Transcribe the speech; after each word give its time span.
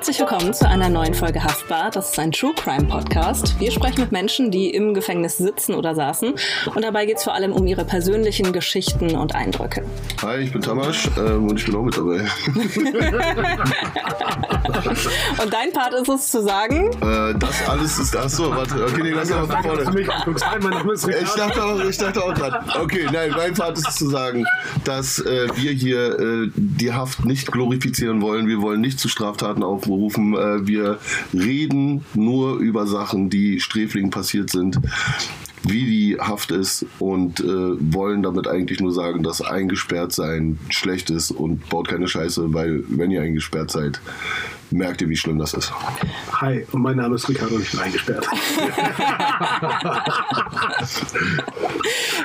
Herzlich 0.00 0.18
willkommen 0.18 0.54
zu 0.54 0.66
einer 0.66 0.88
neuen 0.88 1.12
Folge 1.12 1.44
Haftbar. 1.44 1.90
Das 1.90 2.12
ist 2.12 2.18
ein 2.18 2.32
True 2.32 2.54
Crime 2.56 2.84
Podcast. 2.84 3.60
Wir 3.60 3.70
sprechen 3.70 4.00
mit 4.00 4.12
Menschen, 4.12 4.50
die 4.50 4.70
im 4.70 4.94
Gefängnis 4.94 5.36
sitzen 5.36 5.74
oder 5.74 5.94
saßen. 5.94 6.36
Und 6.74 6.82
dabei 6.82 7.04
geht 7.04 7.18
es 7.18 7.24
vor 7.24 7.34
allem 7.34 7.52
um 7.52 7.66
ihre 7.66 7.84
persönlichen 7.84 8.54
Geschichten 8.54 9.14
und 9.14 9.34
Eindrücke. 9.34 9.84
Hi, 10.22 10.38
ich 10.38 10.54
bin 10.54 10.62
Tamasch 10.62 11.06
ähm, 11.18 11.48
und 11.48 11.58
ich 11.58 11.66
bin 11.66 11.76
auch 11.76 11.82
mit 11.82 11.98
dabei. 11.98 12.20
und 15.42 15.52
dein 15.52 15.70
Part 15.74 15.92
ist 15.92 16.08
es 16.08 16.30
zu 16.30 16.44
sagen? 16.44 16.90
Äh, 17.02 17.34
das 17.38 17.68
alles 17.68 17.98
ist. 17.98 18.16
Achso, 18.16 18.56
warte. 18.56 18.82
Okay, 18.82 19.02
nee, 19.02 19.10
lass 19.10 19.28
mal 19.28 19.46
von 19.46 19.62
vorne. 19.62 19.82
Ich 21.20 21.34
dachte 21.34 21.62
auch, 21.62 21.84
ich 21.84 21.98
dachte 21.98 22.24
auch 22.24 22.32
gerade. 22.32 22.58
Okay, 22.80 23.06
nein, 23.12 23.34
mein 23.36 23.52
Part 23.52 23.76
ist 23.76 23.86
es 23.86 23.96
zu 23.96 24.08
sagen, 24.08 24.46
dass 24.84 25.18
äh, 25.18 25.48
wir 25.56 25.72
hier 25.72 26.18
äh, 26.18 26.50
die 26.54 26.90
Haft 26.90 27.26
nicht 27.26 27.52
glorifizieren 27.52 28.22
wollen. 28.22 28.48
Wir 28.48 28.62
wollen 28.62 28.80
nicht 28.80 28.98
zu 28.98 29.10
Straftaten 29.10 29.62
aufrufen. 29.62 29.89
Äh, 30.34 30.66
wir 30.66 30.98
reden 31.32 32.04
nur 32.14 32.58
über 32.58 32.86
Sachen, 32.86 33.30
die 33.30 33.60
Sträflingen 33.60 34.10
passiert 34.10 34.50
sind 34.50 34.78
wie 35.62 35.84
die 35.84 36.18
Haft 36.18 36.50
ist 36.52 36.86
und 36.98 37.40
äh, 37.40 37.44
wollen 37.46 38.22
damit 38.22 38.48
eigentlich 38.48 38.80
nur 38.80 38.92
sagen, 38.92 39.22
dass 39.22 39.42
eingesperrt 39.42 40.12
sein 40.12 40.58
schlecht 40.70 41.10
ist 41.10 41.30
und 41.30 41.68
baut 41.68 41.88
keine 41.88 42.08
Scheiße, 42.08 42.54
weil 42.54 42.82
wenn 42.88 43.10
ihr 43.10 43.20
eingesperrt 43.20 43.70
seid, 43.70 44.00
merkt 44.72 45.02
ihr, 45.02 45.08
wie 45.08 45.16
schlimm 45.16 45.38
das 45.38 45.54
ist. 45.54 45.72
Hi, 46.40 46.66
und 46.72 46.82
mein 46.82 46.96
Name 46.96 47.14
ist 47.16 47.28
Ricardo 47.28 47.56
und 47.56 47.62
ich 47.62 47.70
bin 47.70 47.80
eingesperrt. 47.80 48.26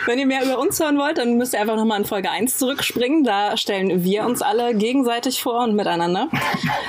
Wenn 0.06 0.20
ihr 0.20 0.26
mehr 0.26 0.44
über 0.44 0.60
uns 0.60 0.80
hören 0.80 0.98
wollt, 0.98 1.18
dann 1.18 1.38
müsst 1.38 1.54
ihr 1.54 1.62
einfach 1.62 1.76
nochmal 1.76 2.00
in 2.00 2.06
Folge 2.06 2.30
1 2.30 2.58
zurückspringen. 2.58 3.24
Da 3.24 3.58
stellen 3.58 4.04
wir 4.04 4.26
uns 4.26 4.42
alle 4.42 4.76
gegenseitig 4.76 5.42
vor 5.42 5.64
und 5.64 5.76
miteinander. 5.76 6.30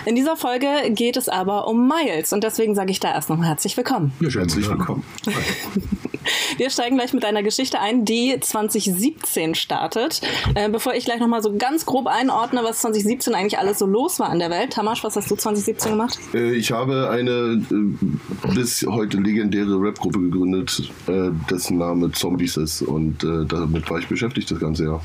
In 0.04 0.14
dieser 0.14 0.36
Folge 0.36 0.68
geht 0.90 1.16
es 1.16 1.28
aber 1.28 1.66
um 1.66 1.88
Miles 1.88 2.32
und 2.32 2.44
deswegen 2.44 2.74
sage 2.74 2.90
ich 2.90 3.00
da 3.00 3.12
erst 3.12 3.30
nochmal 3.30 3.48
herzlich 3.48 3.76
willkommen. 3.76 4.12
Ja, 4.20 4.28
herzlich 4.30 4.68
willkommen. 4.68 5.04
Wir 6.56 6.70
steigen 6.70 6.96
gleich 6.96 7.12
mit 7.12 7.24
einer 7.24 7.42
Geschichte 7.42 7.80
ein, 7.80 8.04
die 8.04 8.38
2017 8.38 9.54
startet. 9.54 10.20
Äh, 10.54 10.68
bevor 10.68 10.94
ich 10.94 11.04
gleich 11.04 11.20
nochmal 11.20 11.42
so 11.42 11.54
ganz 11.56 11.86
grob 11.86 12.06
einordne, 12.06 12.64
was 12.64 12.80
2017 12.80 13.34
eigentlich 13.34 13.58
alles 13.58 13.78
so 13.78 13.86
los 13.86 14.18
war 14.18 14.32
in 14.32 14.38
der 14.38 14.50
Welt. 14.50 14.72
Tamasch, 14.72 15.04
was 15.04 15.16
hast 15.16 15.30
du 15.30 15.36
2017 15.46 15.92
gemacht? 15.92 16.18
Äh, 16.34 16.54
ich 16.54 16.72
habe 16.72 17.08
eine 17.10 17.62
äh, 17.70 18.54
bis 18.54 18.84
heute 18.88 19.18
legendäre 19.18 19.80
Rap-Gruppe 19.80 20.20
gegründet, 20.20 20.90
äh, 21.06 21.30
dessen 21.50 21.78
Name 21.78 22.10
Zombies 22.12 22.56
ist. 22.56 22.82
Und 22.82 23.22
damit 23.22 23.88
war 23.90 23.98
ich 23.98 24.08
beschäftigt 24.08 24.50
das 24.50 24.58
ganze 24.58 24.84
Jahr. 24.84 25.02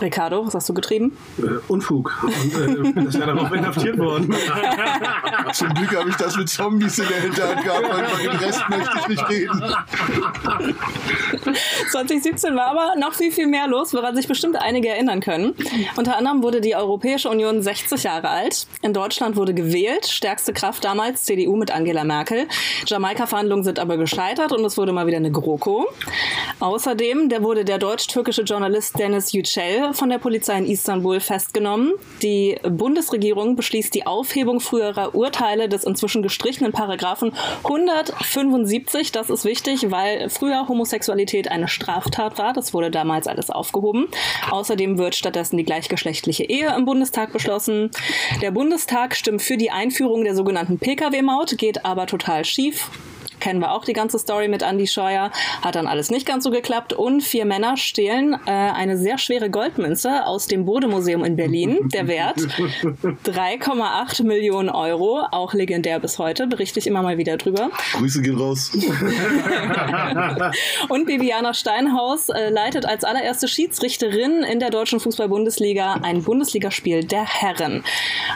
Ricardo, 0.00 0.46
was 0.46 0.54
hast 0.54 0.68
du 0.68 0.74
getrieben? 0.74 1.16
Äh, 1.38 1.58
Unfug. 1.68 2.12
Und 2.22 2.96
äh, 2.96 3.04
das 3.04 3.18
wäre 3.18 3.34
darauf 3.34 3.52
inhaftiert 3.52 3.98
worden. 3.98 4.34
Zum 5.52 5.74
Glück 5.74 5.96
habe 5.96 6.10
ich 6.10 6.16
das 6.16 6.36
mit 6.36 6.48
Zombies 6.48 6.98
in 6.98 7.08
der 7.08 7.20
Hinterhand 7.20 7.64
gehabt, 7.64 7.88
weil 7.88 8.24
über 8.24 8.32
den 8.32 8.40
Rest 8.40 8.62
möchte 8.68 8.98
ich 9.00 9.08
nicht 9.08 9.28
reden. 9.28 9.62
2017 11.90 12.54
war 12.56 12.66
aber 12.66 12.94
noch 12.96 13.14
viel, 13.14 13.32
viel 13.32 13.46
mehr 13.46 13.66
los, 13.66 13.92
woran 13.94 14.14
sich 14.14 14.28
bestimmt 14.28 14.56
einige 14.56 14.88
erinnern 14.88 15.20
können. 15.20 15.54
Unter 15.96 16.16
anderem 16.16 16.42
wurde 16.42 16.60
die 16.60 16.76
Europäische 16.76 17.28
Union 17.28 17.62
60 17.62 18.02
Jahre 18.02 18.28
alt. 18.28 18.66
In 18.82 18.92
Deutschland 18.92 19.36
wurde 19.36 19.54
gewählt. 19.54 20.06
Stärkste 20.06 20.52
Kraft 20.52 20.84
damals 20.84 21.24
CDU 21.24 21.56
mit 21.56 21.70
Angela 21.70 22.04
Merkel. 22.04 22.46
Jamaika-Verhandlungen 22.86 23.64
sind 23.64 23.78
aber 23.78 23.96
gescheitert 23.96 24.52
und 24.52 24.64
es 24.64 24.76
wurde 24.76 24.92
mal 24.92 25.06
wieder 25.06 25.16
eine 25.16 25.32
GroKo. 25.32 25.86
Außerdem 26.60 27.28
der 27.28 27.42
wurde 27.42 27.64
der 27.64 27.78
deutsch-türkische 27.78 28.42
Journalist 28.42 28.98
Dennis 28.98 29.32
Yücel 29.32 29.87
von 29.94 30.08
der 30.08 30.18
Polizei 30.18 30.58
in 30.58 30.66
Istanbul 30.66 31.20
festgenommen. 31.20 31.92
Die 32.22 32.56
Bundesregierung 32.62 33.56
beschließt 33.56 33.94
die 33.94 34.06
Aufhebung 34.06 34.60
früherer 34.60 35.14
Urteile 35.14 35.68
des 35.68 35.84
inzwischen 35.84 36.22
gestrichenen 36.22 36.72
Paragraphen 36.72 37.32
175. 37.64 39.12
Das 39.12 39.30
ist 39.30 39.44
wichtig, 39.44 39.90
weil 39.90 40.30
früher 40.30 40.68
Homosexualität 40.68 41.50
eine 41.50 41.68
Straftat 41.68 42.38
war. 42.38 42.52
Das 42.52 42.74
wurde 42.74 42.90
damals 42.90 43.26
alles 43.26 43.50
aufgehoben. 43.50 44.08
Außerdem 44.50 44.98
wird 44.98 45.14
stattdessen 45.14 45.56
die 45.56 45.64
gleichgeschlechtliche 45.64 46.44
Ehe 46.44 46.74
im 46.76 46.84
Bundestag 46.84 47.32
beschlossen. 47.32 47.90
Der 48.42 48.50
Bundestag 48.50 49.14
stimmt 49.16 49.42
für 49.42 49.56
die 49.56 49.70
Einführung 49.70 50.24
der 50.24 50.34
sogenannten 50.34 50.78
Pkw-Maut, 50.78 51.58
geht 51.58 51.84
aber 51.84 52.06
total 52.06 52.44
schief 52.44 52.90
kennen 53.40 53.60
wir 53.60 53.72
auch 53.72 53.84
die 53.84 53.92
ganze 53.92 54.18
Story 54.18 54.48
mit 54.48 54.62
Andy 54.62 54.86
Scheuer. 54.86 55.30
Hat 55.62 55.74
dann 55.74 55.86
alles 55.86 56.10
nicht 56.10 56.26
ganz 56.26 56.44
so 56.44 56.50
geklappt. 56.50 56.92
Und 56.92 57.22
vier 57.22 57.44
Männer 57.44 57.76
stehlen 57.76 58.34
äh, 58.46 58.50
eine 58.50 58.96
sehr 58.98 59.18
schwere 59.18 59.50
Goldmünze 59.50 60.26
aus 60.26 60.46
dem 60.46 60.64
Bode-Museum 60.64 61.24
in 61.24 61.36
Berlin. 61.36 61.88
Der 61.92 62.08
Wert 62.08 62.38
3,8 63.24 64.24
Millionen 64.24 64.68
Euro. 64.70 65.22
Auch 65.30 65.54
legendär 65.54 66.00
bis 66.00 66.18
heute. 66.18 66.46
Berichte 66.46 66.78
ich 66.78 66.86
immer 66.86 67.02
mal 67.02 67.18
wieder 67.18 67.36
drüber. 67.36 67.70
Grüße 67.92 68.22
gehen 68.22 68.38
raus. 68.38 68.72
Und 70.88 71.06
Bibiana 71.06 71.54
Steinhaus 71.54 72.28
äh, 72.28 72.50
leitet 72.50 72.86
als 72.86 73.04
allererste 73.04 73.48
Schiedsrichterin 73.48 74.42
in 74.42 74.60
der 74.60 74.70
deutschen 74.70 75.00
Fußball-Bundesliga 75.00 76.00
ein 76.02 76.22
Bundesligaspiel 76.22 77.04
der 77.04 77.24
Herren. 77.24 77.84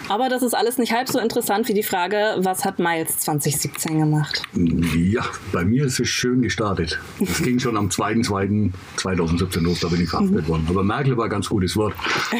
Aber 0.08 0.28
das 0.28 0.42
ist 0.42 0.54
alles 0.54 0.78
nicht 0.78 0.92
halb 0.92 1.08
so 1.08 1.19
interessant 1.19 1.69
wie 1.69 1.74
die 1.74 1.82
Frage, 1.82 2.36
was 2.38 2.64
hat 2.64 2.78
Miles 2.78 3.19
2017 3.19 3.98
gemacht? 3.98 4.42
Ja, 4.94 5.25
bei 5.53 5.64
mir 5.64 5.86
ist 5.86 5.98
es 6.00 6.08
schön 6.08 6.42
gestartet. 6.42 7.00
Es 7.20 7.42
ging 7.42 7.58
schon 7.58 7.76
am 7.76 7.88
2.2.2017 7.88 9.60
los, 9.60 9.80
da 9.80 9.88
bin 9.88 10.03
ich 10.03 10.10
verhaftet 10.10 10.47
worden. 10.48 10.66
Aber 10.69 10.84
Merkel 10.84 11.16
war 11.16 11.25
ein 11.25 11.30
ganz 11.30 11.48
gutes 11.48 11.76
Wort. 11.76 11.94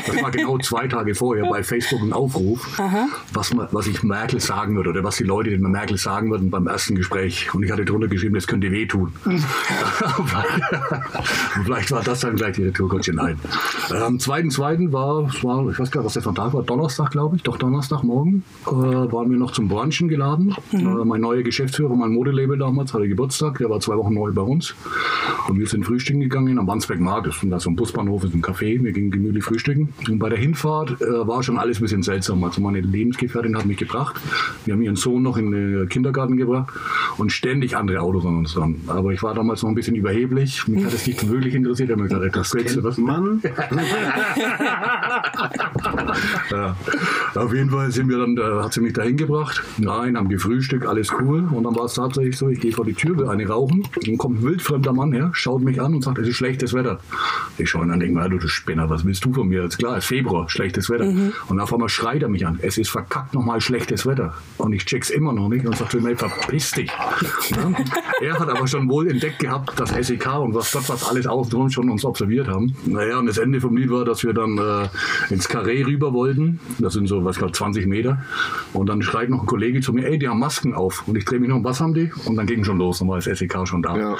Das 0.07 0.23
war 0.23 0.31
genau 0.31 0.59
zwei 0.59 0.87
Tage 0.87 1.15
vorher 1.15 1.49
bei 1.49 1.63
Facebook 1.63 2.03
ein 2.03 2.13
Aufruf, 2.13 2.79
was, 3.33 3.55
man, 3.55 3.69
was 3.71 3.87
ich 3.87 4.03
Merkel 4.03 4.41
sagen 4.41 4.77
würde 4.77 4.91
oder 4.91 5.03
was 5.03 5.17
die 5.17 5.25
Leute 5.25 5.51
den 5.51 5.63
Merkel 5.63 5.97
sagen 5.97 6.31
würden 6.31 6.51
beim 6.51 6.67
ersten 6.67 6.95
Gespräch. 6.95 7.55
Und 7.55 7.63
ich 7.63 7.71
hatte 7.71 7.85
drunter 7.85 8.09
geschrieben, 8.09 8.35
das 8.35 8.47
könnte 8.47 8.71
wehtun. 8.71 9.13
Vielleicht 11.65 11.91
war 11.91 12.03
das 12.03 12.21
dann 12.21 12.37
gleich 12.37 12.57
die 12.57 12.65
Retourkutsche. 12.65 13.15
Nein. 13.15 13.39
Am 13.91 14.17
2.2. 14.17 14.93
War, 14.93 15.25
war, 15.43 15.71
ich 15.71 15.79
weiß 15.79 15.91
gar 15.91 16.01
nicht, 16.01 16.07
was 16.07 16.13
der 16.15 16.23
von 16.23 16.35
Tag 16.35 16.53
war, 16.53 16.63
Donnerstag, 16.63 17.11
glaube 17.11 17.37
ich, 17.37 17.43
doch 17.43 17.57
Donnerstagmorgen, 17.57 18.43
äh, 18.67 18.71
waren 18.71 19.31
wir 19.31 19.39
noch 19.39 19.53
zum 19.53 19.69
Brunchen 19.69 20.09
geladen. 20.09 20.55
Mhm. 20.73 21.01
Äh, 21.01 21.05
mein 21.05 21.21
neuer 21.21 21.43
Geschäftsführer, 21.43 21.95
mein 21.95 22.11
Modelabel 22.11 22.42
Label 22.43 22.59
damals, 22.59 22.93
hatte 22.93 23.09
Geburtstag, 23.09 23.59
der 23.59 23.71
war 23.71 23.79
zwei 23.81 23.97
Wochen 23.97 24.15
neu 24.15 24.33
bei 24.33 24.43
uns. 24.43 24.75
Und 25.49 25.59
wir 25.59 25.67
sind 25.67 25.85
frühstücken 25.85 26.21
gegangen 26.21 26.59
am 26.59 26.67
Wandsbeck-Markt, 26.67 27.29
das 27.29 27.37
ist 27.37 27.51
da 27.51 27.61
so 27.61 27.71
ein 27.71 27.77
Busbahnhof, 27.77 28.25
ist 28.25 28.35
ein 28.35 28.43
Café, 28.43 28.83
wir 28.83 28.93
gingen 28.93 29.11
gemütlich 29.11 29.45
frühstücken. 29.45 29.93
Und 30.09 30.19
bei 30.19 30.29
der 30.29 30.39
Hinfahrt 30.39 31.01
äh, 31.01 31.27
war 31.27 31.43
schon 31.43 31.59
alles 31.59 31.79
ein 31.79 31.83
bisschen 31.83 32.03
seltsam. 32.03 32.43
Also 32.45 32.61
meine 32.61 32.81
Lebensgefährtin 32.81 33.57
hat 33.57 33.67
mich 33.67 33.77
gebracht, 33.79 34.21
wir 34.65 34.75
haben 34.75 34.83
ihren 34.83 34.97
Sohn 34.97 35.23
noch 35.23 35.37
in 35.37 35.53
den 35.53 35.89
Kindergarten 35.89 36.37
gebracht 36.37 36.73
und 37.19 37.31
ständig 37.31 37.77
andere 37.77 38.01
Autos 38.01 38.27
an 38.27 38.39
uns 38.39 38.55
dran. 38.55 38.77
Aber 38.89 39.13
ich 39.13 39.23
war 39.23 39.35
damals 39.35 39.63
noch 39.63 39.69
ein 39.69 39.75
bisschen 39.75 39.95
überheblich, 39.95 40.67
mich 40.67 40.85
hat 40.85 40.93
es 40.93 41.07
nicht 41.07 41.29
wirklich 41.31 41.55
interessiert, 41.55 41.91
ich 41.91 41.93
habe 41.93 42.03
mir 42.03 42.09
gedacht, 42.09 42.37
das, 42.37 42.51
das 42.51 42.65
kennt 42.65 42.83
was 42.83 42.99
Mann. 42.99 43.41
ja. 46.51 46.77
Auf 47.35 47.55
jeden 47.55 47.71
Fall 47.71 47.91
sind 47.91 48.09
wir 48.09 48.19
dann, 48.19 48.37
da 48.37 48.65
hat 48.65 48.73
sie 48.73 48.81
mich 48.81 48.93
dahin 48.93 49.17
gebracht, 49.17 49.63
nein, 49.79 50.17
haben 50.17 50.29
gefrühstückt, 50.29 50.87
alles 50.87 51.13
cool. 51.21 51.49
Und 51.51 51.65
dann 51.65 51.75
war 51.77 51.85
es 51.85 51.95
tatsächlich 51.95 52.32
ich 52.33 52.39
so, 52.39 52.49
ich 52.49 52.61
gehe 52.61 52.73
vor 52.73 52.85
die 52.85 52.93
Tür, 52.93 53.17
will 53.17 53.29
eine 53.29 53.47
rauchen. 53.47 53.87
Dann 54.05 54.19
kommt 54.19 54.41
ein 54.41 54.43
wildfremder 54.43 54.93
Mann 54.93 55.13
her, 55.13 55.31
schaut 55.33 55.63
mich 55.63 55.81
an 55.81 55.95
und 55.95 56.03
sagt, 56.03 56.19
es 56.19 56.29
ist 56.29 56.37
schlechtes 56.37 56.75
Wetter. 56.75 56.99
Ich 57.59 57.71
schaue 57.71 57.85
ihn 57.85 57.91
an 57.91 57.95
und 57.95 58.01
denke 58.01 58.19
mir, 58.19 58.29
du 58.29 58.49
Spinner, 58.49 58.91
was 58.91 59.05
willst 59.05 59.25
du 59.25 59.33
von 59.33 59.49
mir? 59.49 59.65
Ist 59.65 59.79
klar, 59.79 60.01
Februar, 60.01 60.49
schlechtes 60.49 60.91
Wetter. 60.91 61.05
Mhm. 61.05 61.33
Und 61.49 61.61
auf 61.61 61.73
einmal 61.73 61.89
schreit 61.89 62.23
er 62.23 62.29
mich 62.29 62.47
an, 62.47 62.59
es 62.63 62.79
ist 62.79 62.91
verkackt 62.91 63.35
nochmal 63.35 63.61
schlechtes 63.61 64.07
Wetter. 64.07 64.35
Und 64.59 64.73
ich 64.73 64.85
check's 64.85 65.11
immer 65.11 65.33
noch 65.33 65.49
nicht 65.49 65.67
und 65.67 65.77
sage 65.77 65.91
zu 65.91 65.99
ihm, 65.99 66.17
verpiss 66.17 66.73
dich. 66.73 66.91
Ja? 67.53 67.71
er 68.21 68.39
hat 68.39 68.49
aber 68.49 68.67
schon 68.67 68.89
wohl 68.89 69.11
entdeckt 69.11 69.41
gehabt, 69.41 69.79
dass 69.79 69.91
SEK 69.91 70.39
und 70.39 70.55
was 70.55 70.73
Gott 70.73 70.89
was 70.89 71.09
alles 71.09 71.27
außen 71.27 71.71
schon 71.71 71.91
uns 71.91 72.05
observiert 72.05 72.49
haben. 72.49 72.75
Naja, 72.87 73.19
und 73.19 73.27
das 73.27 73.39
Ende 73.39 73.61
vom 73.61 73.77
Lied 73.77 73.91
war, 73.91 74.05
dass 74.05 74.25
wir 74.25 74.33
dann 74.33 74.59
äh, 74.59 75.33
ins 75.33 75.49
Karree 75.49 75.83
rüber 75.85 76.13
wollten. 76.13 76.61
Das 76.79 76.95
sind 76.95 77.07
so, 77.07 77.25
was 77.25 77.39
glaube 77.39 77.53
20 77.53 77.87
Meter. 77.87 78.23
Und 78.73 78.89
dann 78.89 79.03
schreit 79.03 79.31
noch 79.31 79.41
ein 79.41 79.47
Kollege 79.47 79.81
zu 79.81 79.93
mir, 79.93 80.07
ey, 80.07 80.19
die 80.19 80.29
haben 80.29 80.39
Masken 80.39 80.75
auf. 80.75 81.07
Und 81.07 81.17
ich 81.17 81.25
drehe 81.25 81.41
mich 81.41 81.49
noch, 81.49 81.63
was 81.65 81.81
haben 81.81 81.95
die? 81.95 82.11
Und 82.25 82.37
dann 82.37 82.47
ging 82.47 82.65
schon 82.65 82.79
los, 82.79 82.99
dann 82.99 83.09
war 83.09 83.17
das 83.17 83.25
SEK 83.25 83.67
schon 83.67 83.83
da. 83.83 83.97
Ja. 83.97 84.17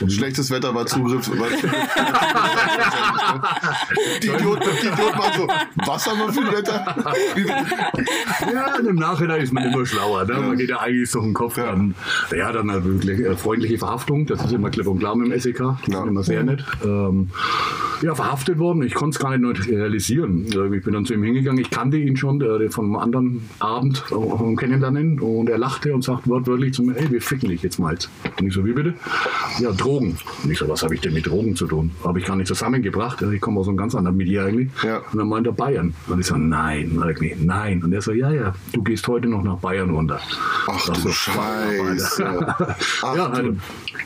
Und 0.00 0.12
Schlechtes 0.12 0.50
Wetter 0.50 0.74
war 0.74 0.86
Zugriff. 0.86 1.30
War 1.30 1.48
die 4.22 4.28
Idioten 4.28 4.62
Idiot 4.62 5.18
waren 5.18 5.32
so, 5.36 5.48
was 5.86 6.06
haben 6.06 6.18
wir 6.18 6.32
für 6.32 6.40
ein 6.40 6.52
Wetter? 6.52 6.94
ja, 8.52 8.76
im 8.76 8.96
Nachhinein 8.96 9.42
ist 9.42 9.52
man 9.52 9.64
immer 9.64 9.86
schlauer. 9.86 10.24
Ne? 10.24 10.34
Man 10.34 10.56
geht 10.56 10.70
ja 10.70 10.80
eigentlich 10.80 11.10
so 11.10 11.20
im 11.20 11.34
Kopf 11.34 11.56
ja. 11.56 11.70
an. 11.70 11.94
Ja, 12.36 12.52
dann 12.52 12.70
halt 12.70 12.84
wirklich 12.84 13.20
äh, 13.20 13.36
freundliche 13.36 13.78
Verhaftung, 13.78 14.26
das 14.26 14.44
ist 14.44 14.52
immer 14.52 14.70
klipp 14.70 14.86
und 14.86 14.98
klar 14.98 15.16
mit 15.16 15.30
dem 15.30 15.38
SEK. 15.38 15.58
Das 15.58 15.76
ja. 15.88 16.02
ist 16.02 16.08
immer 16.08 16.22
sehr 16.22 16.42
nett. 16.42 16.64
Ähm, 16.84 17.30
ja, 18.02 18.14
verhaftet 18.14 18.58
worden. 18.58 18.82
Ich 18.82 18.94
konnte 18.94 19.16
es 19.16 19.18
gar 19.18 19.36
nicht 19.36 19.68
realisieren. 19.68 20.46
Ich 20.46 20.84
bin 20.84 20.92
dann 20.92 21.04
zu 21.04 21.14
ihm 21.14 21.22
hingegangen. 21.22 21.60
Ich 21.60 21.70
kannte 21.70 21.96
ihn 21.96 22.16
schon 22.16 22.40
äh, 22.40 22.68
von 22.68 22.86
einem 22.86 22.96
anderen 22.96 23.48
Abend 23.60 23.98
vom 23.98 24.56
Kennenlernen 24.56 25.20
und 25.20 25.48
er 25.48 25.58
lachte 25.58 25.94
und 25.94 26.02
sagt 26.02 26.28
wortwörtlich 26.28 26.74
zu 26.74 26.82
mir, 26.82 26.96
ey, 26.96 27.10
wir 27.10 27.22
ficken 27.22 27.43
dich 27.48 27.62
jetzt 27.62 27.78
mal. 27.78 27.96
Und 28.38 28.46
ich 28.46 28.54
so, 28.54 28.64
wie 28.64 28.72
bitte? 28.72 28.94
Ja, 29.60 29.72
Drogen. 29.72 30.16
Und 30.42 30.50
ich 30.50 30.58
so, 30.58 30.68
was 30.68 30.82
habe 30.82 30.94
ich 30.94 31.00
denn 31.00 31.14
mit 31.14 31.26
Drogen 31.26 31.56
zu 31.56 31.66
tun? 31.66 31.90
Habe 32.02 32.18
ich 32.18 32.26
gar 32.26 32.36
nicht 32.36 32.48
zusammengebracht. 32.48 33.22
Ich 33.22 33.40
komme 33.40 33.60
aus 33.60 33.68
einem 33.68 33.76
ganz 33.76 33.94
anderen 33.94 34.16
Milieu 34.16 34.44
eigentlich. 34.44 34.70
Ja. 34.82 34.98
Und 34.98 35.18
dann 35.18 35.28
meinte 35.28 35.50
er 35.50 35.52
Bayern. 35.52 35.94
Und 36.06 36.20
ich 36.20 36.26
so, 36.26 36.36
nein, 36.36 37.00
nein. 37.38 37.82
Und 37.82 37.92
er 37.92 38.02
so, 38.02 38.12
ja, 38.12 38.30
ja, 38.30 38.54
du 38.72 38.82
gehst 38.82 39.06
heute 39.08 39.28
noch 39.28 39.42
nach 39.42 39.58
Bayern 39.58 39.90
runter. 39.90 40.20
Ach 40.66 40.88
du 40.88 41.10
Scheiße. 41.10 42.54
Ach, 43.02 43.16
ja, 43.16 43.30
halt, 43.30 43.56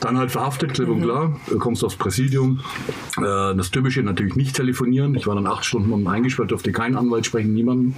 dann 0.01 0.17
halt 0.17 0.31
verhaftet, 0.31 0.73
klipp 0.73 0.89
und 0.89 1.01
klar. 1.01 1.39
Du 1.47 1.57
kommst 1.57 1.83
aufs 1.83 1.95
Präsidium. 1.95 2.59
Äh, 3.17 3.55
das 3.55 3.71
Typische 3.71 4.03
natürlich 4.03 4.35
nicht 4.35 4.55
telefonieren. 4.55 5.15
Ich 5.15 5.27
war 5.27 5.35
dann 5.35 5.47
acht 5.47 5.65
Stunden 5.65 5.91
unten 5.91 6.07
eingesperrt, 6.07 6.51
durfte 6.51 6.71
keinen 6.71 6.95
Anwalt 6.95 7.25
sprechen, 7.25 7.53
niemanden. 7.53 7.95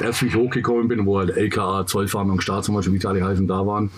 Erst 0.00 0.22
wie 0.22 0.26
ich 0.26 0.36
hochgekommen 0.36 0.88
bin, 0.88 1.06
wo 1.06 1.18
halt 1.18 1.30
LKA, 1.30 1.86
Zollfahndung, 1.86 2.40
Staatsanwaltschaft, 2.40 2.94
wie 2.94 3.00
sie 3.00 3.08
alle 3.08 3.24
heißen, 3.24 3.46
da 3.46 3.66
waren, 3.66 3.90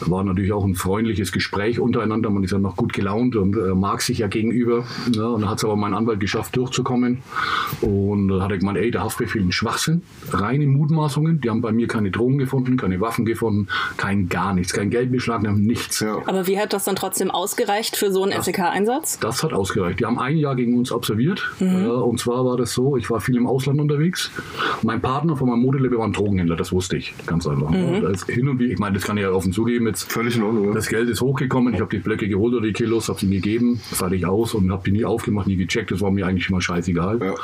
war 0.00 0.21
natürlich 0.24 0.52
auch 0.52 0.64
ein 0.64 0.74
freundliches 0.74 1.32
Gespräch 1.32 1.80
untereinander. 1.80 2.30
Man 2.30 2.44
ist 2.44 2.52
ja 2.52 2.58
noch 2.58 2.76
gut 2.76 2.92
gelaunt 2.92 3.36
und 3.36 3.56
äh, 3.56 3.74
mag 3.74 4.02
sich 4.02 4.18
ja 4.18 4.26
gegenüber. 4.26 4.84
Ja, 5.12 5.26
und 5.26 5.42
dann 5.42 5.50
hat 5.50 5.58
es 5.58 5.64
aber 5.64 5.76
mein 5.76 5.94
Anwalt 5.94 6.20
geschafft, 6.20 6.56
durchzukommen. 6.56 7.22
Und 7.80 8.28
dann 8.28 8.42
hat 8.42 8.50
er 8.50 8.58
gemeint, 8.58 8.78
ey, 8.78 8.90
der 8.90 9.02
Haftbefehl 9.02 9.42
ein 9.42 9.52
Schwachsinn, 9.52 10.02
reine 10.30 10.66
Mutmaßungen. 10.66 11.40
Die 11.40 11.50
haben 11.50 11.60
bei 11.60 11.72
mir 11.72 11.88
keine 11.88 12.10
Drogen 12.10 12.38
gefunden, 12.38 12.76
keine 12.76 13.00
Waffen 13.00 13.24
gefunden, 13.24 13.68
kein 13.96 14.28
gar 14.28 14.54
nichts, 14.54 14.72
kein 14.72 14.90
Geld 14.90 15.12
beschlagnahmt, 15.12 15.60
nichts. 15.60 16.00
Ja. 16.00 16.18
Aber 16.26 16.46
wie 16.46 16.58
hat 16.58 16.72
das 16.72 16.84
dann 16.84 16.96
trotzdem 16.96 17.30
ausgereicht 17.30 17.96
für 17.96 18.12
so 18.12 18.22
einen 18.22 18.40
SEK-Einsatz? 18.40 19.18
Das 19.18 19.42
hat 19.42 19.52
ausgereicht. 19.52 20.00
Die 20.00 20.06
haben 20.06 20.18
ein 20.18 20.36
Jahr 20.36 20.56
gegen 20.56 20.76
uns 20.78 20.92
observiert. 20.92 21.50
Mhm. 21.60 21.84
Ja, 21.84 21.92
und 21.92 22.18
zwar 22.18 22.44
war 22.44 22.56
das 22.56 22.72
so, 22.72 22.96
ich 22.96 23.10
war 23.10 23.20
viel 23.20 23.36
im 23.36 23.46
Ausland 23.46 23.80
unterwegs. 23.80 24.30
Mein 24.82 25.00
Partner 25.00 25.36
von 25.36 25.48
meinem 25.48 25.60
Modelabel 25.60 25.98
war 25.98 26.06
ein 26.06 26.12
Drogenhändler, 26.12 26.56
das 26.56 26.72
wusste 26.72 26.96
ich 26.96 27.14
ganz 27.26 27.46
einfach. 27.46 27.70
Mhm. 27.70 28.02
Da 28.02 28.08
ist 28.10 28.26
hin 28.30 28.48
und 28.48 28.58
wieder, 28.58 28.72
ich 28.72 28.78
meine, 28.78 28.94
das 28.94 29.04
kann 29.04 29.16
ich 29.16 29.22
ja 29.22 29.30
offen 29.30 29.52
zugeben 29.52 29.86
jetzt. 29.86 30.11
Völlig 30.12 30.36
in 30.36 30.42
Ordnung. 30.42 30.66
Ja. 30.66 30.72
Das 30.74 30.88
Geld 30.88 31.08
ist 31.08 31.22
hochgekommen, 31.22 31.72
ich 31.72 31.80
habe 31.80 31.88
die 31.88 32.02
Blöcke 32.02 32.28
geholt 32.28 32.52
oder 32.52 32.66
die 32.66 32.74
Kilos, 32.74 33.08
habe 33.08 33.18
sie 33.18 33.30
gegeben, 33.30 33.78
fertig 33.78 34.26
aus 34.26 34.52
und 34.52 34.70
habe 34.70 34.82
die 34.84 34.92
nie 34.92 35.06
aufgemacht, 35.06 35.46
nie 35.46 35.56
gecheckt. 35.56 35.90
Das 35.90 36.02
war 36.02 36.10
mir 36.10 36.26
eigentlich 36.26 36.50
immer 36.50 36.60
scheißegal. 36.60 37.18
Ja. 37.22 37.34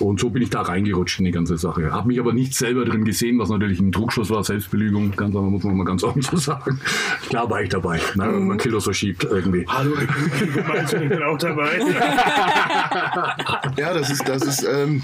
Und 0.00 0.18
so 0.18 0.30
bin 0.30 0.42
ich 0.42 0.50
da 0.50 0.62
reingerutscht 0.62 1.20
in 1.20 1.26
die 1.26 1.30
ganze 1.30 1.56
Sache. 1.56 1.92
Habe 1.92 2.08
mich 2.08 2.18
aber 2.18 2.32
nicht 2.32 2.54
selber 2.54 2.84
drin 2.84 3.04
gesehen, 3.04 3.38
was 3.38 3.48
natürlich 3.48 3.78
ein 3.78 3.92
Druckschuss 3.92 4.28
war, 4.30 4.42
Selbstbelügung, 4.42 5.12
ganz 5.12 5.36
einfach, 5.36 5.48
muss 5.48 5.62
man 5.62 5.76
mal 5.76 5.84
ganz 5.84 6.02
offen 6.02 6.20
so 6.20 6.36
sagen. 6.36 6.80
Klar 7.28 7.48
war 7.48 7.62
ich 7.62 7.68
dabei, 7.68 8.00
ne, 8.16 8.26
wenn 8.26 8.48
man 8.48 8.58
Kilos 8.58 8.82
verschiebt 8.82 9.22
irgendwie. 9.22 9.64
Hallo, 9.68 9.92
ich 9.96 10.98
bin 10.98 11.22
auch 11.22 11.38
dabei. 11.38 11.78
Ja, 13.76 13.92
das 13.92 14.10
ist, 14.10 14.28
das 14.28 14.42
ist, 14.42 14.64
ähm, 14.64 15.02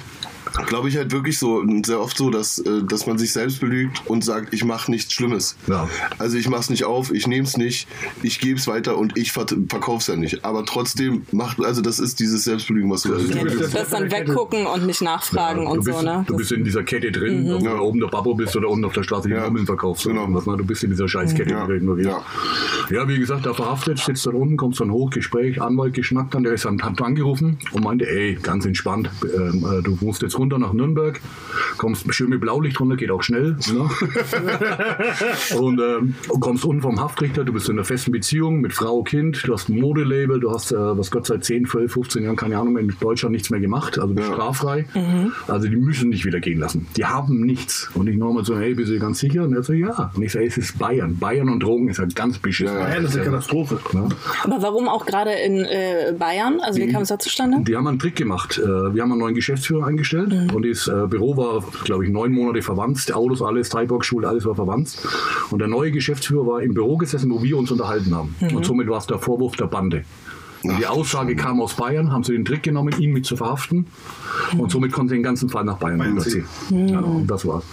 glaube 0.66 0.88
ich, 0.88 0.96
halt 0.96 1.12
wirklich 1.12 1.38
so 1.38 1.62
sehr 1.84 2.00
oft 2.00 2.16
so, 2.16 2.30
dass, 2.30 2.58
äh, 2.58 2.82
dass 2.84 3.06
man 3.06 3.18
sich 3.18 3.32
selbst 3.32 3.60
belügt 3.60 4.02
und 4.06 4.24
sagt, 4.24 4.52
ich 4.52 4.64
mache 4.64 4.90
nichts 4.90 5.12
Schlimmes. 5.12 5.56
Ja. 5.66 5.88
Also 6.18 6.36
ich 6.36 6.48
mache 6.48 6.60
es 6.60 6.70
nicht 6.70 6.84
auf, 6.84 7.12
ich 7.12 7.26
nehme 7.26 7.44
es 7.46 7.56
nicht, 7.56 7.88
ich 8.22 8.38
gebe 8.40 8.58
es 8.58 8.66
weiter 8.66 8.96
und 8.98 9.16
ich 9.18 9.32
ver 9.32 9.46
verkaufe 9.68 9.98
es 9.98 10.06
ja 10.06 10.16
nicht. 10.16 10.44
Aber 10.44 10.64
trotzdem 10.64 11.26
macht, 11.32 11.62
also 11.64 11.80
das 11.82 11.98
ist 11.98 12.20
dieses 12.20 12.44
Selbstbelügen, 12.44 12.90
was 12.90 13.02
du 13.02 13.10
Das 13.10 13.28
Ja, 13.28 13.44
das- 13.44 13.56
das, 13.56 13.70
das 13.72 13.90
dann 13.90 14.10
weggucken 14.10 14.66
und 14.66 14.86
nicht 14.86 15.02
nachfragen 15.02 15.64
du 15.64 15.70
und 15.70 15.84
bist, 15.84 15.98
so, 15.98 16.04
ne? 16.04 16.24
Du 16.26 16.36
bist 16.36 16.52
in 16.52 16.64
dieser 16.64 16.82
Kette 16.82 17.10
drin, 17.12 17.50
ob 17.52 17.60
du 17.60 17.66
Ja. 17.66 17.78
oben 17.80 18.00
der 18.00 18.08
Babbo 18.08 18.34
bist 18.34 18.54
oder 18.56 18.68
unten 18.68 18.84
auf 18.84 18.92
der 18.92 19.02
Straße 19.02 19.28
die 19.28 19.34
Ja. 19.34 19.40
Murmeln 19.42 19.66
verkaufst. 19.66 20.04
oder 20.06 20.14
Genau. 20.14 20.22
irgendwas, 20.24 20.46
ne? 20.46 20.56
Du 20.56 20.64
bist 20.64 20.84
in 20.84 20.90
dieser 20.90 21.08
Scheißkette 21.08 21.50
Ja. 21.50 21.66
drin 21.66 21.96
wieder. 21.96 22.10
Ja. 22.10 22.22
Ja, 22.90 23.08
wie 23.08 23.18
gesagt, 23.18 23.46
da 23.46 23.54
verhaftet, 23.54 23.98
sitzt 23.98 24.26
dann 24.26 24.34
unten, 24.34 24.56
kommst 24.56 24.80
dann 24.80 24.90
hoch, 24.90 25.10
Gespräch, 25.10 25.60
Anwalt 25.60 25.94
geschnackt, 25.94 26.34
dann 26.34 26.42
der 26.44 26.52
ist 26.52 26.64
dann 26.64 26.80
hat 26.82 27.00
angerufen 27.00 27.58
und 27.72 27.84
meinte, 27.84 28.08
ey, 28.08 28.34
ganz 28.42 28.64
entspannt, 28.66 29.10
ähm, 29.24 29.64
äh, 29.70 29.82
du 29.82 29.96
musst 30.00 30.22
jetzt 30.22 30.34
runter 30.42 30.58
nach 30.58 30.72
Nürnberg, 30.72 31.20
kommst 31.78 32.12
schön 32.14 32.28
mit 32.30 32.40
Blaulicht 32.40 32.78
runter, 32.80 32.96
geht 32.96 33.10
auch 33.10 33.22
schnell. 33.22 33.56
Ne? 33.72 33.88
und 35.58 35.80
ähm, 35.80 36.14
kommst 36.40 36.64
unten 36.64 36.82
vom 36.82 37.00
Haftrichter, 37.00 37.44
du 37.44 37.52
bist 37.52 37.68
in 37.68 37.76
einer 37.76 37.84
festen 37.84 38.12
Beziehung 38.12 38.60
mit 38.60 38.72
Frau, 38.72 39.02
Kind, 39.02 39.42
du 39.46 39.52
hast 39.52 39.68
ein 39.68 39.80
Modelabel, 39.80 40.40
du 40.40 40.50
hast, 40.52 40.72
äh, 40.72 40.76
was 40.76 41.10
Gott 41.10 41.26
seit 41.26 41.44
10, 41.44 41.66
12, 41.66 41.92
15 41.92 42.24
Jahren, 42.24 42.36
keine 42.36 42.58
Ahnung, 42.58 42.76
in 42.78 42.94
Deutschland 43.00 43.32
nichts 43.32 43.50
mehr 43.50 43.60
gemacht, 43.60 43.98
also 43.98 44.14
bist 44.14 44.28
Ja. 44.28 44.34
straffrei. 44.34 44.86
Also 45.48 45.68
die 45.68 45.76
müssen 45.76 46.10
dich 46.10 46.24
wieder 46.24 46.40
gehen 46.40 46.58
lassen. 46.58 46.86
Die 46.96 47.04
haben 47.04 47.40
nichts. 47.44 47.90
Und 47.94 48.08
ich 48.08 48.16
nochmal 48.16 48.44
so, 48.44 48.56
hey, 48.58 48.74
bist 48.74 48.90
du 48.90 48.98
ganz 48.98 49.18
sicher? 49.18 49.44
Und 49.44 49.54
er 49.54 49.62
so, 49.62 49.72
ja. 49.72 50.10
Und 50.14 50.22
ich 50.22 50.32
so, 50.32 50.38
ey, 50.38 50.46
es 50.46 50.58
ist 50.58 50.78
Bayern. 50.78 51.16
Bayern 51.18 51.48
und 51.48 51.62
Drogen 51.62 51.88
ist 51.88 51.98
halt 51.98 52.14
ganz 52.14 52.38
beschissen. 52.38 52.76
Ja, 52.76 52.94
das 53.00 53.10
ist 53.10 53.16
eine 53.16 53.24
Katastrophe. 53.26 53.78
Ja. 53.92 54.08
Aber 54.44 54.62
warum 54.62 54.88
auch 54.88 55.06
gerade 55.06 55.30
in 55.32 55.58
äh, 55.64 56.14
Bayern? 56.18 56.60
Also 56.60 56.80
wie 56.80 56.88
kam 56.90 57.02
es 57.02 57.08
da 57.08 57.18
zustande? 57.18 57.58
Die 57.62 57.76
haben 57.76 57.86
einen 57.86 57.98
Trick 57.98 58.16
gemacht. 58.16 58.58
Äh, 58.58 58.66
Wir 58.94 59.02
haben 59.02 59.12
einen 59.12 59.20
neuen 59.20 59.34
Geschäftsführer 59.34 59.86
eingestellt 59.86 60.31
und 60.54 60.66
das 60.66 60.88
äh, 60.88 61.06
Büro 61.06 61.36
war, 61.36 61.64
glaube 61.84 62.04
ich, 62.04 62.10
neun 62.10 62.32
Monate 62.32 62.62
verwandt. 62.62 63.08
Die 63.08 63.12
Autos, 63.12 63.42
alles, 63.42 63.68
Thaibox, 63.68 64.06
Schule, 64.06 64.28
alles 64.28 64.44
war 64.44 64.54
verwandt. 64.54 64.96
Und 65.50 65.58
der 65.58 65.68
neue 65.68 65.90
Geschäftsführer 65.90 66.46
war 66.46 66.62
im 66.62 66.74
Büro 66.74 66.96
gesessen, 66.96 67.30
wo 67.30 67.42
wir 67.42 67.56
uns 67.56 67.70
unterhalten 67.70 68.14
haben. 68.14 68.34
Und 68.54 68.64
somit 68.64 68.88
war 68.88 68.98
es 68.98 69.06
der 69.06 69.18
Vorwurf 69.18 69.56
der 69.56 69.66
Bande. 69.66 70.04
Und 70.64 70.78
die 70.78 70.86
Aussage 70.86 71.34
kam 71.34 71.60
aus 71.60 71.74
Bayern, 71.74 72.12
haben 72.12 72.22
sie 72.22 72.32
den 72.32 72.44
Trick 72.44 72.62
genommen, 72.62 72.94
ihn 72.98 73.12
mit 73.12 73.26
zu 73.26 73.36
verhaften. 73.36 73.86
Und 74.56 74.70
somit 74.70 74.92
konnten 74.92 75.08
sie 75.08 75.14
den 75.16 75.22
ganzen 75.22 75.48
Fall 75.48 75.64
nach 75.64 75.78
Bayern 75.78 76.00
runterziehen. 76.00 76.44
Ja, 76.70 77.00
und 77.00 77.26
das 77.26 77.46
war's. 77.46 77.64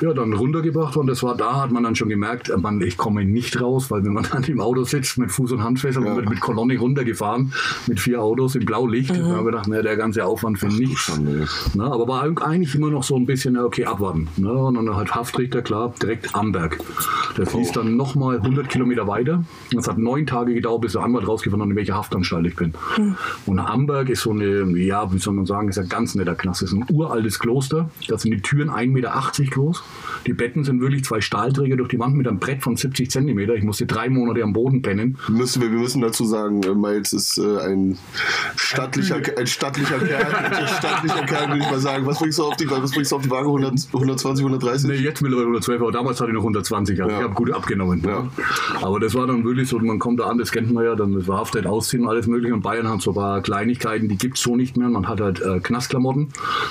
Ja, 0.00 0.14
dann 0.14 0.32
runtergebracht 0.32 0.96
und 0.96 1.06
das 1.06 1.22
war 1.22 1.36
da, 1.36 1.60
hat 1.60 1.72
man 1.72 1.82
dann 1.82 1.94
schon 1.94 2.08
gemerkt, 2.08 2.48
äh, 2.48 2.56
man, 2.56 2.80
ich 2.80 2.96
komme 2.96 3.24
nicht 3.24 3.60
raus, 3.60 3.90
weil 3.90 4.04
wenn 4.04 4.14
man 4.14 4.26
dann 4.32 4.44
im 4.44 4.60
Auto 4.60 4.84
sitzt 4.84 5.18
mit 5.18 5.30
Fuß- 5.30 5.52
und 5.52 5.62
Handfesseln 5.62 6.06
und 6.06 6.16
wird 6.16 6.28
mit 6.28 6.40
Kolonne 6.40 6.78
runtergefahren, 6.78 7.52
mit 7.86 8.00
vier 8.00 8.22
Autos 8.22 8.54
im 8.54 8.64
Blaulicht, 8.64 9.10
da 9.10 9.16
haben 9.16 9.44
wir 9.44 9.52
gedacht, 9.52 9.66
na, 9.68 9.82
der 9.82 9.96
ganze 9.96 10.24
Aufwand 10.24 10.58
für 10.58 10.68
nichts. 10.68 11.20
Na, 11.74 11.92
aber 11.92 12.08
war 12.08 12.22
eigentlich 12.22 12.74
immer 12.74 12.90
noch 12.90 13.02
so 13.02 13.16
ein 13.16 13.26
bisschen, 13.26 13.54
na, 13.54 13.64
okay, 13.64 13.84
abwarten. 13.84 14.28
Ne? 14.36 14.52
Und 14.52 14.74
dann 14.74 14.96
halt 14.96 15.14
Haftrichter, 15.14 15.62
klar, 15.62 15.92
direkt 16.00 16.34
Amberg. 16.34 16.78
Das 17.36 17.52
hieß 17.52 17.72
dann 17.72 17.96
nochmal 17.96 18.36
100 18.36 18.68
Kilometer 18.68 19.06
weiter. 19.06 19.44
Es 19.76 19.86
hat 19.86 19.98
neun 19.98 20.26
Tage 20.26 20.54
gedauert, 20.54 20.82
bis 20.82 20.92
der 20.92 21.02
Anwalt 21.02 21.28
rausgefunden 21.28 21.68
hat, 21.68 21.70
in 21.70 21.76
welcher 21.76 21.94
Haftanstalt 21.94 22.46
ich 22.46 22.56
bin. 22.56 22.72
Und 23.46 23.58
Amberg 23.58 24.08
ist 24.08 24.22
so 24.22 24.30
eine, 24.30 24.76
ja, 24.78 25.12
wie 25.12 25.18
soll 25.18 25.34
man 25.34 25.46
sagen, 25.46 25.68
ist 25.68 25.78
ein 25.78 25.88
ganz 25.88 26.14
netter 26.14 26.34
Knast. 26.34 26.62
Das 26.62 26.72
ist 26.72 26.76
ein 26.76 26.86
uraltes 26.90 27.38
Kloster. 27.38 27.90
Da 28.08 28.18
sind 28.18 28.32
die 28.32 28.40
Türen 28.40 28.70
1,80 28.70 28.88
Meter 28.88 29.10
groß. 29.50 29.82
Die 30.26 30.32
Betten 30.32 30.64
sind 30.64 30.80
wirklich 30.80 31.04
zwei 31.04 31.20
Stahlträger 31.20 31.76
durch 31.76 31.88
die 31.88 31.98
Wand 31.98 32.14
mit 32.14 32.28
einem 32.28 32.38
Brett 32.38 32.62
von 32.62 32.76
70 32.76 33.10
Zentimeter. 33.10 33.54
Ich 33.54 33.64
musste 33.64 33.86
drei 33.86 34.08
Monate 34.08 34.42
am 34.42 34.52
Boden 34.52 34.82
pennen. 34.82 35.16
Müssen 35.28 35.62
wir, 35.62 35.70
wir 35.70 35.78
müssen 35.78 36.02
dazu 36.02 36.24
sagen, 36.24 36.62
äh, 36.62 36.74
Miles 36.74 37.12
ist 37.12 37.38
äh, 37.38 37.58
ein 37.60 37.98
stattlicher, 38.56 39.16
ein 39.38 39.46
stattlicher 39.46 39.98
Kerl. 39.98 40.34
Ein 40.34 40.66
stattlicher 40.68 41.24
Kerl, 41.24 41.48
würde 41.48 41.60
ich 41.64 41.70
mal 41.70 41.78
sagen. 41.80 42.06
Was 42.06 42.18
bringst 42.18 42.38
du 42.38 42.44
auf 42.44 42.56
die, 42.56 42.70
was 42.70 42.90
bringst 42.92 43.12
du 43.12 43.16
auf 43.16 43.22
die 43.22 43.30
Waage? 43.30 43.46
100, 43.46 43.88
120, 43.92 44.44
130? 44.44 44.90
Nee, 44.90 44.96
jetzt 44.96 45.22
mittlerweile 45.22 45.46
112, 45.46 45.80
aber 45.80 45.92
damals 45.92 46.20
hatte 46.20 46.30
ich 46.30 46.34
noch 46.34 46.42
120. 46.42 47.02
Also 47.02 47.10
Ja. 47.12 47.18
ich 47.18 47.24
habe 47.24 47.34
gut 47.34 47.50
abgenommen. 47.52 48.02
Ja. 48.06 48.28
Aber 48.82 49.00
das 49.00 49.14
war 49.14 49.26
dann 49.26 49.44
wirklich 49.44 49.68
so, 49.68 49.78
man 49.78 49.98
kommt 49.98 50.20
da 50.20 50.24
an, 50.26 50.38
das 50.38 50.52
kennt 50.52 50.70
man 50.72 50.84
ja, 50.84 50.94
dann 50.94 51.16
ist 51.18 51.26
verhaftet, 51.26 51.66
ausziehen, 51.66 52.06
alles 52.06 52.26
mögliche. 52.26 52.54
Und 52.54 52.62
Bayern 52.62 52.88
hat 52.88 53.00
so 53.00 53.12
ein 53.12 53.14
paar 53.14 53.40
Kleinigkeiten, 53.40 54.08
die 54.08 54.16
gibt 54.16 54.36
es 54.36 54.42
so 54.42 54.56
nicht 54.56 54.76
mehr. 54.76 54.88
Man 54.88 55.08
hat 55.08 55.20
halt 55.20 55.40
äh, 55.40 55.60
Knastklamotten. 55.60 56.28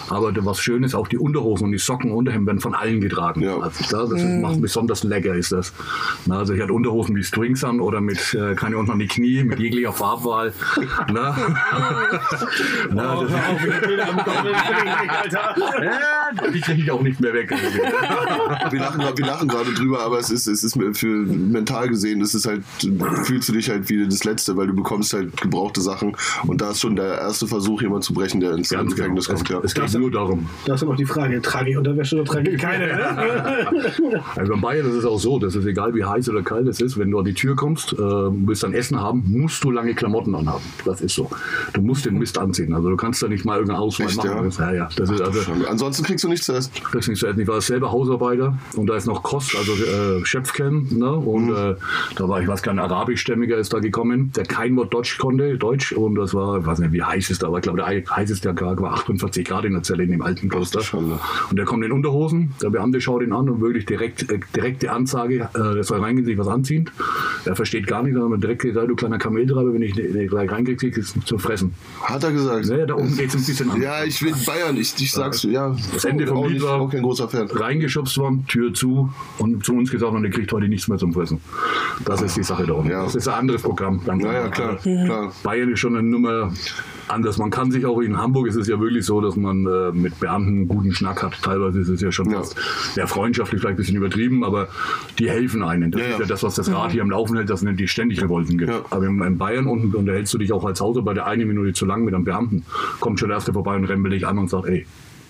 Aber 0.09 0.33
was 0.45 0.59
schön 0.59 0.83
ist, 0.83 0.95
auch 0.95 1.07
die 1.07 1.17
Unterhosen 1.17 1.65
und 1.65 1.71
die 1.71 1.77
Socken 1.77 2.11
und 2.11 2.17
Unterhemden 2.17 2.47
werden 2.47 2.59
von 2.59 2.73
allen 2.75 3.01
getragen. 3.09 3.41
Ja. 3.41 3.57
Also 3.59 3.83
da, 3.89 4.05
das 4.13 4.21
ist, 4.21 4.39
macht 4.41 4.61
besonders 4.61 5.03
lecker, 5.03 5.33
ist 5.35 5.51
das. 5.51 5.73
Na, 6.25 6.37
also 6.39 6.53
ich 6.53 6.61
hatte 6.61 6.73
Unterhosen 6.73 7.15
wie 7.15 7.23
Strings 7.23 7.63
an 7.63 7.79
oder 7.79 8.01
mit, 8.01 8.33
äh, 8.33 8.55
keine 8.55 8.77
unten 8.77 8.91
an 8.91 8.99
die 8.99 9.07
Knie, 9.07 9.43
mit 9.43 9.59
jeglicher 9.59 9.91
Farbwahl. 9.93 10.53
Na? 11.11 11.35
Na, 12.91 13.17
Oh, 13.19 13.23
das, 13.23 13.31
die 13.31 15.09
Alter. 15.09 15.55
ja, 15.83 16.49
die 16.53 16.61
kriege 16.61 16.81
ich 16.83 16.91
auch 16.91 17.01
nicht 17.01 17.19
mehr 17.19 17.33
weg. 17.33 17.49
Wir 18.71 18.79
lachen, 18.79 19.01
wir 19.17 19.25
lachen 19.25 19.47
gerade 19.47 19.73
drüber, 19.73 20.01
aber 20.03 20.19
es 20.19 20.29
ist, 20.29 20.47
es 20.47 20.63
ist 20.63 20.77
für 20.93 21.07
mental 21.07 21.89
gesehen, 21.89 22.21
ist 22.21 22.33
es 22.33 22.45
halt, 22.45 22.63
fühlst 23.23 23.49
du 23.49 23.53
dich 23.53 23.69
halt 23.69 23.89
wie 23.89 24.05
das 24.05 24.23
Letzte, 24.23 24.55
weil 24.57 24.67
du 24.67 24.73
bekommst 24.75 25.13
halt 25.13 25.39
gebrauchte 25.41 25.81
Sachen 25.81 26.15
und 26.45 26.61
da 26.61 26.71
ist 26.71 26.81
schon 26.81 26.95
der 26.95 27.17
erste 27.19 27.47
Versuch, 27.47 27.81
jemand 27.81 28.03
zu 28.03 28.13
brechen, 28.13 28.39
der 28.39 28.51
ins 28.53 28.69
genau. 28.69 28.83
Gefängnis 28.85 29.27
Es, 29.27 29.35
kommt. 29.35 29.49
Ja. 29.49 29.59
es 29.63 29.73
geht 29.73 29.93
nur 29.93 30.11
darum. 30.11 30.47
Da 30.65 30.75
ist 30.75 30.81
dann 30.81 30.89
auch 30.89 30.95
die 30.95 31.05
Frage, 31.05 31.41
trage 31.41 31.71
ich 31.71 31.77
Unterwäsche 31.77 32.15
oder 32.15 32.25
trage 32.25 32.49
ich 32.51 32.61
keine? 32.61 32.98
Also 34.35 34.53
bei 34.53 34.59
Bayern 34.59 34.87
ist 34.87 34.95
es 34.95 35.05
auch 35.05 35.19
so, 35.19 35.39
dass 35.39 35.55
es 35.55 35.65
egal 35.65 35.93
wie 35.95 36.03
heiß 36.03 36.29
oder 36.29 36.41
kalt 36.41 36.67
es 36.67 36.81
ist, 36.81 36.97
wenn 36.97 37.11
du 37.11 37.19
an 37.19 37.25
die 37.25 37.33
Tür 37.33 37.55
kommst, 37.55 37.93
äh, 37.93 37.97
willst 37.97 38.63
dann 38.63 38.73
Essen 38.73 38.99
haben, 38.99 39.23
musst 39.27 39.63
du 39.63 39.71
lange 39.71 39.93
Klamotten 39.93 40.35
anhaben. 40.35 40.63
Das 40.85 41.01
ist 41.01 41.15
so. 41.15 41.29
Du 41.73 41.81
musst 41.81 42.05
den 42.05 42.17
Mist 42.17 42.37
anziehen. 42.37 42.73
Also 42.73 42.89
du 42.89 42.95
kannst 42.97 43.21
da 43.23 43.27
nicht 43.27 43.45
mal 43.45 43.55
irgendeine 43.55 43.79
Auswahl 43.79 44.13
machen. 44.15 44.29
ja? 44.29 44.41
Das, 44.43 44.57
ja, 44.57 44.71
ja. 44.73 44.89
Das 44.95 45.09
ist 45.09 45.21
also 45.21 45.39
Ansonsten 45.69 46.03
kriegst 46.03 46.23
du 46.23 46.29
nichts 46.29 46.45
zu 46.45 46.53
essen. 46.53 46.71
das 46.91 47.01
ist 47.01 47.07
nicht 47.09 47.19
zu 47.19 47.27
essen. 47.27 47.39
Ich 47.39 47.47
war 47.47 47.61
selber 47.61 47.91
Hausarbeiter 47.91 48.57
und 48.75 48.87
da 48.87 48.95
ist 48.95 49.07
noch 49.07 49.23
Kost, 49.23 49.55
also 49.55 49.73
äh, 49.73 50.25
Chefcam, 50.25 50.87
ne? 50.91 51.11
Und 51.11 51.39
Mhm. 51.47 51.55
äh, 51.55 51.75
da 52.15 52.27
war, 52.27 52.41
ich 52.41 52.47
weiß 52.47 52.61
gar 52.61 52.73
nicht, 52.73 52.83
ein 52.83 52.91
arabischstämmiger 52.91 53.57
ist 53.57 53.73
da 53.73 53.79
gekommen, 53.79 54.31
der 54.35 54.43
kein 54.45 54.75
Wort 54.75 54.93
Deutsch 54.93 55.17
konnte, 55.17 55.57
Deutsch. 55.57 55.91
Und 55.93 56.15
das 56.15 56.33
war, 56.33 56.59
ich 56.59 56.65
weiß 56.65 56.79
nicht, 56.79 56.91
wie 56.91 57.01
heiß 57.03 57.29
es 57.29 57.39
da 57.39 57.49
war. 57.51 57.59
Ich 57.59 57.63
glaube, 57.63 57.77
der 57.77 57.87
heißeste 57.87 58.53
Tag 58.55 58.81
war 58.81 58.93
48 58.93 59.45
Grad 59.45 59.65
in 59.65 59.73
der 59.73 59.83
Zelle 59.83 60.03
in 60.03 60.11
dem 60.11 60.21
alten 60.21 60.49
Kloster. 60.49 60.81
Und 60.97 61.55
der 61.55 61.65
kommt 61.65 61.83
in 61.85 61.91
Unterhosen. 61.91 62.51
Da 62.59 62.69
Beamte 62.79 63.01
schaut 63.01 63.21
ihn 63.21 63.33
an 63.33 63.49
und 63.49 63.59
wirklich 63.61 63.85
direkt, 63.85 64.31
äh, 64.31 64.39
direkte 64.55 64.91
Ansage, 64.91 65.49
äh, 65.53 65.73
der 65.75 65.83
soll 65.83 65.99
reingehen, 65.99 66.25
sich 66.25 66.37
was 66.37 66.47
anziehen. 66.47 66.89
Er 67.45 67.55
versteht 67.55 67.87
gar 67.87 68.03
nicht, 68.03 68.13
sondern 68.15 68.39
direkt 68.39 68.61
gesagt, 68.61 68.89
du 68.89 68.95
kleiner 68.95 69.17
Kameltreiber, 69.17 69.73
wenn 69.73 69.81
ich 69.81 69.95
ne, 69.95 70.27
gleich 70.27 70.49
reingehe, 70.49 70.75
kriegst 70.77 70.95
du 71.15 71.19
es 71.19 71.25
zum 71.25 71.39
Fressen. 71.39 71.73
Hat 72.01 72.23
er 72.23 72.31
gesagt. 72.31 72.65
Ja, 72.67 72.85
da 72.85 72.93
unten 72.93 73.17
geht 73.17 73.27
es 73.29 73.35
ein 73.35 73.45
bisschen 73.45 73.69
an. 73.71 73.81
Ja, 73.81 74.03
ich 74.03 74.21
will 74.23 74.33
Bayern, 74.45 74.77
ich, 74.77 74.93
ich 74.99 75.11
sag's 75.11 75.43
ja. 75.43 75.75
Das 75.93 76.05
Ende 76.05 76.25
vom 76.27 76.47
Lied 76.47 76.61
war- 76.61 76.79
auch 76.79 76.89
kein 76.89 77.01
großer 77.03 77.27
Fan. 77.27 77.47
reingeschubst 77.47 78.17
worden, 78.17 78.45
Tür 78.47 78.73
zu 78.73 79.09
und 79.39 79.65
zu 79.65 79.73
uns 79.73 79.91
gesagt, 79.91 80.13
und 80.13 80.23
ihr 80.23 80.29
kriegt 80.31 80.51
heute 80.53 80.67
nichts 80.69 80.87
mehr 80.87 80.97
zum 80.97 81.11
Fressen. 81.13 81.41
Das 82.05 82.21
ist 82.21 82.37
die 82.37 82.43
Sache 82.43 82.65
darum. 82.65 82.89
Ja. 82.89 83.03
Das 83.03 83.15
ist 83.15 83.27
ein 83.27 83.33
anderes 83.35 83.61
Programm. 83.61 84.01
Ganz 84.05 84.23
Ja, 84.23 84.33
ja, 84.33 84.47
klar, 84.47 84.77
klar. 84.77 85.33
Bayern 85.43 85.71
ist 85.73 85.79
schon 85.79 85.97
eine 85.97 86.07
Nummer 86.07 86.51
anders. 87.11 87.37
Man 87.37 87.49
kann 87.49 87.71
sich 87.71 87.85
auch 87.85 87.99
in 87.99 88.17
Hamburg 88.17 88.47
ist 88.47 88.55
es 88.55 88.67
ja 88.67 88.79
wirklich 88.79 89.05
so, 89.05 89.21
dass 89.21 89.35
man 89.35 89.65
äh, 89.65 89.91
mit 89.91 90.19
Beamten 90.19 90.49
einen 90.49 90.67
guten 90.67 90.93
Schnack 90.93 91.23
hat. 91.23 91.41
Teilweise 91.41 91.79
ist 91.79 91.89
es 91.89 92.01
ja 92.01 92.11
schon 92.11 92.29
Ja. 92.31 92.39
fast 92.39 92.55
ja, 92.95 93.07
freundschaftlich 93.07 93.61
vielleicht 93.61 93.75
ein 93.75 93.77
bisschen 93.77 93.95
übertrieben, 93.97 94.43
aber 94.43 94.67
die 95.19 95.29
helfen 95.29 95.63
einen. 95.63 95.91
Das 95.91 96.01
Ja, 96.01 96.07
ist 96.07 96.19
ja. 96.19 96.25
das, 96.25 96.43
was 96.43 96.55
das 96.55 96.71
Rad 96.71 96.91
hier 96.91 97.01
am 97.01 97.09
Laufen 97.09 97.35
hält, 97.35 97.49
dass 97.49 97.61
es 97.63 97.75
die 97.75 97.87
ständig 97.87 98.21
Revolten 98.21 98.57
gibt. 98.57 98.71
Aber 98.89 99.05
in, 99.05 99.21
in 99.21 99.37
Bayern 99.37 99.67
unten 99.67 99.93
unterhältst 99.95 100.33
du 100.33 100.37
dich 100.37 100.51
auch 100.53 100.65
als 100.65 100.81
Hausarbeiter 100.81 101.25
eine 101.25 101.45
Minute 101.45 101.73
zu 101.73 101.85
lang 101.85 102.03
mit 102.05 102.13
einem 102.13 102.23
Beamten. 102.25 102.63
Kommt 102.99 103.19
schon 103.19 103.29
der 103.29 103.37
erste 103.37 103.53
vorbei 103.53 103.75
und 103.75 103.85
rempelt 103.85 104.13
dich 104.13 104.25
an 104.27 104.37
und 104.37 104.49
sagt, 104.49 104.67
ey, 104.67 104.85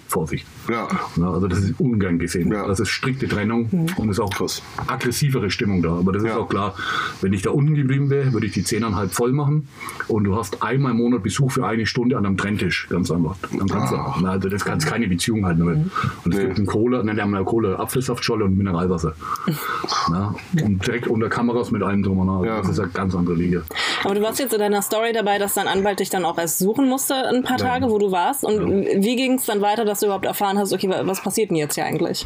Vorsicht. 0.07 0.45
Ja. 0.69 0.87
Ja, 1.15 1.31
also 1.31 1.47
das 1.47 1.59
ist 1.59 1.79
ungern 1.79 2.19
gesehen. 2.19 2.51
Ja. 2.51 2.67
Das 2.67 2.79
ist 2.79 2.89
strikte 2.89 3.27
Trennung 3.27 3.87
und 3.97 4.09
ist 4.09 4.19
auch 4.19 4.29
Krass. 4.31 4.61
aggressivere 4.87 5.49
Stimmung 5.49 5.81
da. 5.81 5.89
Aber 5.97 6.11
das 6.11 6.23
ist 6.23 6.29
Ja. 6.29 6.37
auch 6.37 6.47
klar, 6.49 6.75
wenn 7.21 7.33
ich 7.33 7.41
da 7.41 7.51
unten 7.51 7.75
geblieben 7.75 8.09
wäre, 8.09 8.33
würde 8.33 8.45
ich 8.47 8.53
die 8.53 8.63
zehneinhalb 8.63 9.11
voll 9.11 9.31
machen 9.31 9.67
und 10.07 10.23
du 10.25 10.35
hast 10.35 10.61
einmal 10.63 10.91
im 10.91 10.97
Monat 10.97 11.23
Besuch 11.23 11.51
für 11.51 11.65
eine 11.65 11.85
Stunde 11.85 12.17
an 12.17 12.25
einem 12.25 12.37
Trenntisch. 12.37 12.87
Ganz 12.89 13.09
einfach. 13.11 13.35
Dann 13.57 13.67
kannst 13.67 13.93
Ah. 13.93 14.15
du, 14.19 14.25
also 14.27 14.49
das 14.49 14.63
kannst 14.65 14.87
keine 14.87 15.07
Beziehung 15.07 15.45
halten 15.45 15.59
damit. 15.59 15.77
Und 16.25 16.33
es 16.33 16.39
Nee. 16.39 16.45
gibt 16.45 16.57
einen 16.57 16.67
Cola, 16.67 17.03
nein, 17.03 17.15
wir 17.15 17.23
haben 17.23 17.33
eine 17.33 17.45
Cola, 17.45 17.75
Apfelsaftscholle 17.79 18.45
und 18.45 18.57
Mineralwasser. 18.57 19.13
Na, 20.11 20.35
und 20.63 20.85
direkt 20.85 21.07
unter 21.07 21.29
Kameras 21.29 21.71
mit 21.71 21.81
allem 21.83 22.03
drum 22.03 22.19
und 22.19 22.27
dran. 22.27 22.43
Ja. 22.43 22.57
Das 22.61 22.69
ist 22.69 22.79
eine 22.79 22.89
ganz 22.89 23.15
andere 23.15 23.35
Liga. 23.35 23.61
Aber 24.03 24.15
du 24.15 24.21
warst 24.21 24.39
jetzt 24.39 24.53
in 24.53 24.59
deiner 24.59 24.81
Story 24.81 25.13
dabei, 25.13 25.37
dass 25.37 25.53
dein 25.55 25.67
Anwalt 25.67 25.99
dich 25.99 26.09
dann 26.09 26.25
auch 26.25 26.37
erst 26.37 26.59
suchen 26.59 26.87
musste, 26.87 27.15
ein 27.15 27.43
paar 27.43 27.57
Tage, 27.57 27.89
wo 27.89 27.97
du 27.97 28.11
warst. 28.11 28.43
Und 28.43 28.59
wie 29.03 29.15
ging 29.15 29.33
es 29.35 29.45
dann 29.45 29.61
weiter, 29.61 29.85
dass 29.85 29.99
du 30.01 30.05
überhaupt 30.07 30.25
erfahren 30.25 30.57
hast, 30.59 30.73
okay, 30.73 30.89
wa- 30.89 31.01
was 31.05 31.21
passiert 31.21 31.49
denn 31.49 31.57
jetzt 31.57 31.75
hier 31.75 31.85
eigentlich? 31.85 32.25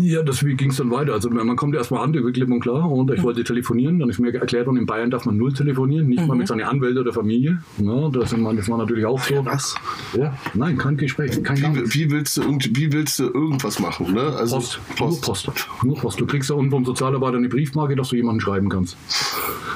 Ja, 0.00 0.22
das 0.22 0.40
ging 0.40 0.70
es 0.70 0.76
dann 0.76 0.90
weiter. 0.90 1.12
Also 1.12 1.30
man 1.30 1.54
kommt 1.56 1.74
erstmal 1.74 2.02
an, 2.04 2.12
der 2.12 2.24
wird 2.24 2.34
klipp 2.34 2.50
und 2.50 2.60
klar 2.60 2.90
und 2.90 3.10
ich 3.12 3.22
wollte 3.22 3.44
telefonieren. 3.44 3.98
Dann 4.00 4.08
ist 4.08 4.18
mir 4.18 4.34
erklärt 4.34 4.66
worden, 4.66 4.78
in 4.78 4.86
Bayern 4.86 5.10
darf 5.10 5.24
man 5.26 5.36
null 5.36 5.52
telefonieren, 5.52 6.08
nicht 6.08 6.26
mal 6.26 6.36
mit 6.36 6.48
seinen 6.48 6.62
Anwälten 6.62 6.98
oder 6.98 7.12
Familie. 7.12 7.60
Ja, 7.78 8.08
das, 8.08 8.30
sind, 8.30 8.44
das 8.58 8.68
war 8.68 8.78
natürlich 8.78 9.04
auch 9.06 9.22
so. 9.22 9.44
Was? 9.44 9.74
Ja, 10.16 10.36
nein, 10.54 10.76
kein 10.78 10.96
Gespräch, 10.96 11.42
kein. 11.42 11.56
Wie, 11.76 11.94
wie, 11.94 12.10
willst 12.10 12.36
du, 12.36 12.42
irgend- 12.42 12.76
wie 12.76 12.92
willst 12.92 13.18
du 13.18 13.24
irgendwas 13.24 13.78
machen? 13.78 14.12
Ne? 14.14 14.20
Also, 14.22 14.56
Post. 14.56 14.80
Nur 14.98 15.20
Post. 15.20 15.50
Nur 15.82 15.96
Post. 15.96 16.20
Du 16.20 16.26
kriegst 16.26 16.50
da 16.50 16.54
unten 16.54 16.70
vom 16.70 16.84
Sozialarbeiter 16.84 17.36
eine 17.36 17.48
Briefmarke, 17.48 17.96
dass 17.96 18.08
du 18.08 18.16
jemanden 18.16 18.40
schreiben 18.40 18.68
kannst. 18.68 18.96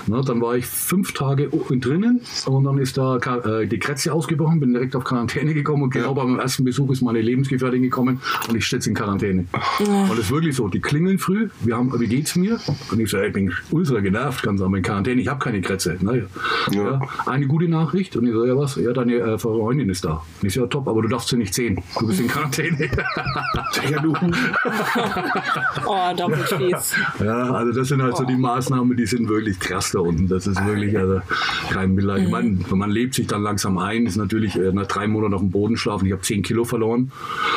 Na, 0.06 0.22
dann 0.22 0.40
war 0.40 0.56
ich 0.56 0.64
fünf 0.66 1.12
Tage 1.12 1.48
drinnen 1.48 2.20
und 2.46 2.64
dann 2.64 2.78
ist 2.78 2.96
da 2.96 3.16
äh, 3.18 3.66
die 3.66 3.78
Kretze 3.78 4.12
ausgebrochen, 4.12 4.60
bin 4.60 4.72
direkt 4.72 4.96
auf 4.96 5.04
Quarantäne 5.04 5.52
gekommen 5.52 5.82
und 5.82 5.90
genau 5.92 6.08
Ja. 6.08 6.12
bei 6.14 6.24
meinem 6.24 6.38
ersten 6.40 6.64
Besuch 6.64 6.90
ist 6.92 7.02
meine 7.02 7.20
Lebensgefährtin 7.20 7.82
gekommen 7.82 7.97
und 8.00 8.56
ich 8.56 8.66
sitze 8.68 8.88
in 8.90 8.94
Quarantäne. 8.94 9.46
Und 9.78 10.12
es 10.12 10.18
ist 10.18 10.30
wirklich 10.30 10.56
so, 10.56 10.68
die 10.68 10.80
klingeln 10.80 11.18
früh, 11.18 11.48
wir 11.60 11.76
haben, 11.76 11.92
wie 11.98 12.06
geht's 12.06 12.36
mir? 12.36 12.58
Und 12.90 13.00
ich 13.00 13.10
sage, 13.10 13.28
ich 13.28 13.32
bin 13.32 13.52
ultra 13.70 14.00
genervt, 14.00 14.42
ganz 14.42 14.60
einfach 14.60 14.76
in 14.76 14.82
Quarantäne, 14.82 15.20
ich 15.20 15.28
habe 15.28 15.38
keine 15.38 15.60
Kretze. 15.60 15.96
Naja. 16.00 16.24
Ja. 16.70 16.78
Ja. 16.78 17.00
Eine 17.26 17.46
gute 17.46 17.68
Nachricht 17.68 18.16
und 18.16 18.26
ich 18.26 18.32
so, 18.32 18.44
ja 18.44 18.56
was? 18.56 18.76
Ja, 18.76 18.92
deine 18.92 19.14
äh, 19.14 19.38
Freundin 19.38 19.88
ist 19.90 20.04
da. 20.04 20.22
Und 20.40 20.46
ich 20.46 20.54
so, 20.54 20.60
ja 20.60 20.66
top, 20.66 20.88
aber 20.88 21.02
du 21.02 21.08
darfst 21.08 21.28
sie 21.28 21.36
nicht 21.36 21.54
sehen. 21.54 21.82
Du 21.98 22.06
bist 22.06 22.20
in 22.20 22.28
Quarantäne. 22.28 22.88
Ja, 23.90 24.00
du. 24.00 24.14
Oh, 25.86 26.14
doppelt 26.16 26.48
fies. 26.48 26.94
Ja, 27.20 27.52
also 27.52 27.72
das 27.72 27.88
sind 27.88 28.02
halt 28.02 28.16
so 28.16 28.24
die 28.24 28.36
Maßnahmen, 28.36 28.96
die 28.96 29.06
sind 29.06 29.28
wirklich 29.28 29.58
krass 29.58 29.92
da 29.92 30.00
unten. 30.00 30.28
Das 30.28 30.46
ist 30.46 30.62
wirklich 30.64 30.96
also 30.98 31.20
kein 31.70 31.94
Mitleid. 31.94 32.22
Ich 32.24 32.28
meine, 32.28 32.58
man 32.70 32.90
lebt 32.90 33.14
sich 33.14 33.26
dann 33.26 33.42
langsam 33.42 33.78
ein, 33.78 34.06
ist 34.06 34.16
natürlich 34.16 34.56
äh, 34.56 34.72
nach 34.72 34.86
drei 34.86 35.06
Monaten 35.06 35.34
auf 35.34 35.40
dem 35.40 35.50
Boden 35.50 35.76
schlafen. 35.76 36.06
Ich 36.06 36.12
habe 36.12 36.22
zehn 36.22 36.42
Kilo 36.42 36.64
verloren 36.64 37.10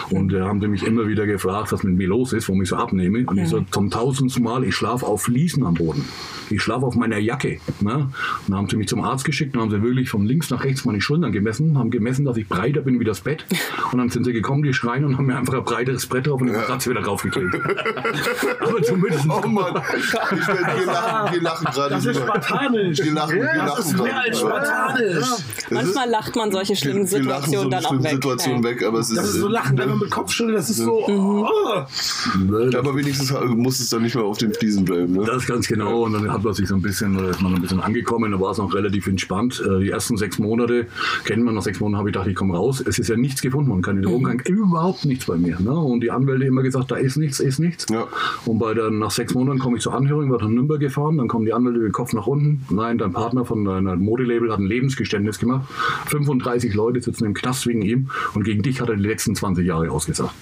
und 0.09 0.20
äh, 0.33 0.41
haben 0.41 0.59
sie 0.61 0.67
mich 0.67 0.83
immer 0.85 1.07
wieder 1.07 1.25
gefragt, 1.25 1.71
was 1.71 1.83
mit 1.83 1.95
mir 1.95 2.07
los 2.07 2.33
ist, 2.33 2.47
warum 2.49 2.61
ich 2.61 2.69
so 2.69 2.75
abnehme. 2.75 3.23
Und 3.25 3.37
ich 3.37 3.49
so 3.49 3.61
zum 3.71 3.89
tausendsten 3.89 4.43
Mal, 4.43 4.63
ich 4.63 4.75
schlafe 4.75 5.05
auf 5.05 5.23
Fliesen 5.23 5.65
am 5.65 5.75
Boden. 5.75 6.05
Ich 6.49 6.61
schlafe 6.61 6.85
auf 6.85 6.95
meiner 6.95 7.17
Jacke. 7.17 7.59
Ne? 7.79 7.93
Und 7.95 8.13
dann 8.47 8.57
haben 8.57 8.69
sie 8.69 8.75
mich 8.75 8.87
zum 8.87 9.01
Arzt 9.03 9.23
geschickt 9.25 9.55
und 9.55 9.61
haben 9.61 9.71
sie 9.71 9.81
wirklich 9.81 10.09
von 10.09 10.25
links 10.25 10.49
nach 10.49 10.63
rechts 10.63 10.83
meine 10.85 10.99
Schultern 10.99 11.31
gemessen, 11.31 11.77
haben 11.77 11.91
gemessen, 11.91 12.25
dass 12.25 12.35
ich 12.37 12.47
breiter 12.47 12.81
bin 12.81 12.99
wie 12.99 13.05
das 13.05 13.21
Bett. 13.21 13.45
Und 13.91 13.97
dann 13.99 14.09
sind 14.09 14.25
sie 14.25 14.33
gekommen, 14.33 14.63
die 14.63 14.73
Schreien, 14.73 15.05
und 15.05 15.17
haben 15.17 15.25
mir 15.25 15.37
einfach 15.37 15.53
ein 15.53 15.63
breiteres 15.63 16.05
Brett 16.05 16.27
drauf 16.27 16.41
und 16.41 16.47
den 16.47 16.55
Satz 16.67 16.87
wieder 16.87 17.01
draufgeklebt. 17.01 17.55
Aber 18.59 18.81
zumindest 18.83 19.25
Oh 19.29 19.47
Mann, 19.47 19.81
ich 19.97 20.13
werd, 20.13 20.31
wir 20.79 20.85
lachen, 20.85 21.33
wir 21.33 21.41
lachen 21.41 21.65
gerade. 21.65 21.95
Das 21.95 22.05
ist 22.05 22.17
spartanisch. 22.17 22.99
Wir 22.99 23.11
lachen, 23.13 23.35
wir 23.35 23.45
Das 23.45 23.55
lachen 23.55 23.79
ist 23.85 24.03
mehr 24.03 24.19
als 24.19 24.39
spartanisch. 24.39 25.15
Das 25.15 25.71
Manchmal 25.71 26.09
lacht 26.09 26.35
man 26.35 26.51
solche 26.51 26.75
schlimmen 26.75 27.09
wir, 27.09 27.19
wir 27.19 27.25
lachen 27.25 27.51
so 27.51 27.61
Situationen 27.63 27.73
eine 27.73 27.81
dann 27.81 27.85
auch 27.85 28.03
weg. 28.03 28.11
Situation 28.11 28.63
Ja. 28.63 28.69
weg, 28.69 28.83
aber 28.83 28.99
es 28.99 29.09
ist. 29.09 29.17
Das 29.17 29.25
ist 29.29 29.35
so 29.35 29.47
Lachen, 29.47 29.77
wenn 29.77 29.89
man 29.89 29.99
mit 29.99 30.10
Kopfschütteln, 30.11 30.55
das 30.55 30.69
ist 30.69 30.77
so. 30.77 31.07
Mhm. 31.07 31.41
Oh. 31.41 32.77
aber 32.77 32.95
wenigstens 32.95 33.33
muss 33.55 33.79
es 33.79 33.89
dann 33.89 34.03
nicht 34.03 34.15
mehr 34.15 34.23
auf 34.23 34.37
den 34.37 34.53
Fliesen 34.53 34.85
bleiben. 34.85 35.13
Ne? 35.13 35.23
Das 35.25 35.45
ganz 35.47 35.67
genau. 35.67 36.03
Und 36.03 36.13
dann 36.13 36.31
hat 36.31 36.43
man 36.43 36.53
sich 36.53 36.67
so 36.67 36.75
ein 36.75 36.81
bisschen, 36.81 37.17
da 37.17 37.29
ist 37.29 37.41
man 37.41 37.55
ein 37.55 37.61
bisschen 37.61 37.79
angekommen, 37.79 38.31
da 38.31 38.39
war 38.39 38.51
es 38.51 38.57
noch 38.57 38.73
relativ 38.73 39.07
entspannt. 39.07 39.63
Äh, 39.65 39.79
Die 39.79 39.89
ersten 39.89 40.17
sechs 40.17 40.37
Monate 40.39 40.87
kennen 41.23 41.43
wir, 41.43 41.51
nach 41.51 41.61
sechs 41.61 41.79
Monaten 41.79 41.97
habe 41.99 42.09
ich 42.09 42.13
gedacht, 42.13 42.27
ich 42.27 42.35
komme 42.35 42.55
raus. 42.55 42.83
Es 42.85 42.99
ist 42.99 43.07
ja 43.07 43.17
nichts 43.17 43.41
gefunden 43.41 43.69
worden, 43.69 43.81
keine 43.81 44.01
Drogen, 44.01 44.25
kein, 44.25 44.39
überhaupt 44.53 45.05
nichts 45.05 45.25
bei 45.25 45.37
mir. 45.37 45.59
Ne? 45.59 45.71
Und 45.71 46.01
die 46.01 46.11
Anwälte 46.11 46.45
immer 46.45 46.61
gesagt, 46.61 46.91
da 46.91 46.95
ist 46.95 47.17
nichts, 47.17 47.39
ist 47.39 47.59
nichts. 47.59 47.85
Ja. 47.89 48.07
Und 48.45 48.59
bei 48.59 48.73
der, 48.73 48.91
nach 48.91 49.11
sechs 49.11 49.33
Monaten 49.33 49.59
komme 49.59 49.77
ich 49.77 49.83
zur 49.83 49.93
Anhörung, 49.93 50.29
war 50.31 50.41
nach 50.41 50.49
Nürnberg 50.49 50.79
gefahren, 50.79 51.17
dann 51.17 51.27
kommen 51.27 51.45
die 51.45 51.53
Anwälte 51.53 51.79
mit 51.79 51.87
dem 51.87 51.93
Kopf 51.93 52.13
nach 52.13 52.27
unten. 52.27 52.65
Nein, 52.69 52.97
dein 52.97 53.13
Partner 53.13 53.45
von 53.45 53.63
deiner 53.65 53.95
Modelabel 53.95 54.51
hat 54.51 54.59
ein 54.59 54.65
Lebensgeständnis 54.65 55.39
gemacht. 55.39 55.67
35 56.07 56.73
Leute 56.73 57.01
sitzen 57.01 57.25
im 57.25 57.33
Knast 57.33 57.65
wegen 57.67 57.81
ihm 57.81 58.09
und 58.33 58.43
gegen 58.43 58.61
dich 58.63 58.81
hat 58.81 58.89
er 58.89 58.95
die 58.95 59.03
letzten 59.03 59.35
20 59.35 59.65
Jahre 59.65 59.91
ausgesagt. 60.01 60.33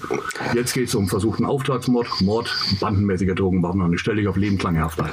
Jetzt 0.53 0.73
geht 0.73 0.87
es 0.87 0.95
um 0.95 1.07
versuchten 1.07 1.45
Auftragsmord, 1.45 2.07
Mord, 2.21 2.49
bandenmäßiger 2.79 3.35
Drogenwaffen 3.35 3.81
und 3.81 3.93
ich 3.93 3.99
stelle 3.99 4.17
dich 4.17 4.27
auf 4.27 4.37
lebenslange 4.37 4.79
Haft 4.79 5.01
ein. 5.01 5.09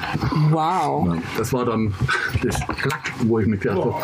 Wow. 0.51 1.09
Ja, 1.09 1.23
das 1.37 1.53
war 1.53 1.65
dann 1.65 1.93
das 2.43 2.61
Klack, 2.81 3.13
wo 3.25 3.41
ich 3.41 3.47
mir 3.47 3.57
gedacht 3.59 3.79
habe, 3.79 3.95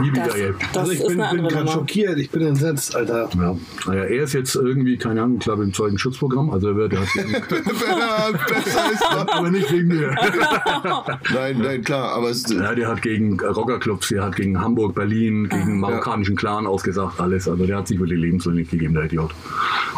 wie 0.00 0.12
wieder 0.12 0.26
das 0.26 0.76
Also 0.76 0.92
ich 0.92 1.00
ist 1.00 1.08
bin, 1.08 1.16
bin 1.16 1.48
gerade 1.48 1.68
schockiert, 1.68 2.18
ich 2.18 2.30
bin 2.30 2.42
entsetzt, 2.42 2.94
Alter. 2.94 3.30
Ja, 3.34 3.56
naja, 3.86 4.04
er 4.04 4.22
ist 4.22 4.34
jetzt 4.34 4.54
irgendwie, 4.56 4.98
keine 4.98 5.22
Ahnung, 5.22 5.38
ich 5.38 5.44
glaube 5.44 5.64
im 5.64 5.72
Zeugenschutzprogramm, 5.72 6.50
also 6.50 6.68
er 6.68 6.76
wird, 6.76 6.92
er 6.92 7.00
hat, 7.00 8.46
Besser 8.46 8.92
ist 8.92 9.02
das. 9.02 9.28
aber 9.28 9.50
nicht 9.50 9.72
wegen 9.72 9.88
mir. 9.88 10.10
Nein, 11.34 11.58
nein, 11.58 11.82
klar, 11.82 12.12
aber 12.12 12.30
es, 12.30 12.44
Ja, 12.50 12.74
der 12.74 12.88
hat 12.88 13.02
gegen 13.02 13.40
Rockerclubs, 13.40 14.08
der 14.08 14.24
hat 14.24 14.36
gegen 14.36 14.60
Hamburg, 14.60 14.94
Berlin, 14.94 15.48
gegen 15.48 15.66
den 15.66 15.80
marokkanischen 15.80 16.36
Clan 16.36 16.66
ausgesagt, 16.66 17.20
alles. 17.20 17.48
Also 17.48 17.64
der 17.66 17.78
hat 17.78 17.88
sich 17.88 17.98
wirklich 17.98 18.20
lebenslänglich 18.20 18.70
gegeben, 18.70 18.94
der 18.94 19.04
Idiot. 19.04 19.32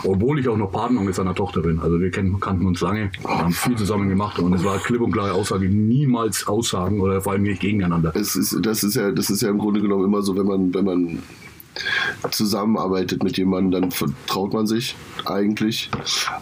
Obwohl 0.05 0.39
ich 0.41 0.49
auch 0.49 0.57
noch 0.57 0.73
Partner 0.73 1.01
mit 1.01 1.15
seiner 1.15 1.35
Tochter 1.35 1.61
bin. 1.63 1.81
Also 1.81 2.01
wir 2.01 2.11
kennen, 2.11 2.41
kannten 2.41 2.67
uns 2.67 2.81
lange, 2.81 3.11
haben 3.25 3.53
viel 3.53 3.77
zusammen 3.77 4.09
gemacht 4.09 4.39
und 4.39 4.53
es 4.55 4.65
war 4.65 4.79
klipp 4.79 5.01
und 5.01 5.13
klare 5.13 5.33
Aussage, 5.33 5.69
niemals 5.69 6.47
Aussagen 6.47 7.01
oder 7.01 7.21
vor 7.21 7.33
allem 7.33 7.43
nicht 7.43 7.61
gegeneinander. 7.61 8.13
es 8.15 8.37
ist, 8.37 8.59
das 8.63 8.83
ist 8.83 8.95
ja, 8.95 9.11
das 9.11 9.31
ist 9.31 9.43
ja 9.43 9.51
im 9.51 9.59
Grunde 9.59 9.81
genommen 9.81 10.05
immer 10.05 10.23
so, 10.23 10.37
wenn 10.37 10.47
man, 10.47 10.75
wenn 10.75 10.85
man 10.85 11.23
zusammenarbeitet 12.31 13.23
mit 13.23 13.39
jemandem, 13.39 13.83
dann 13.83 13.91
vertraut 13.91 14.53
man 14.53 14.67
sich 14.67 14.97
eigentlich. 15.25 15.91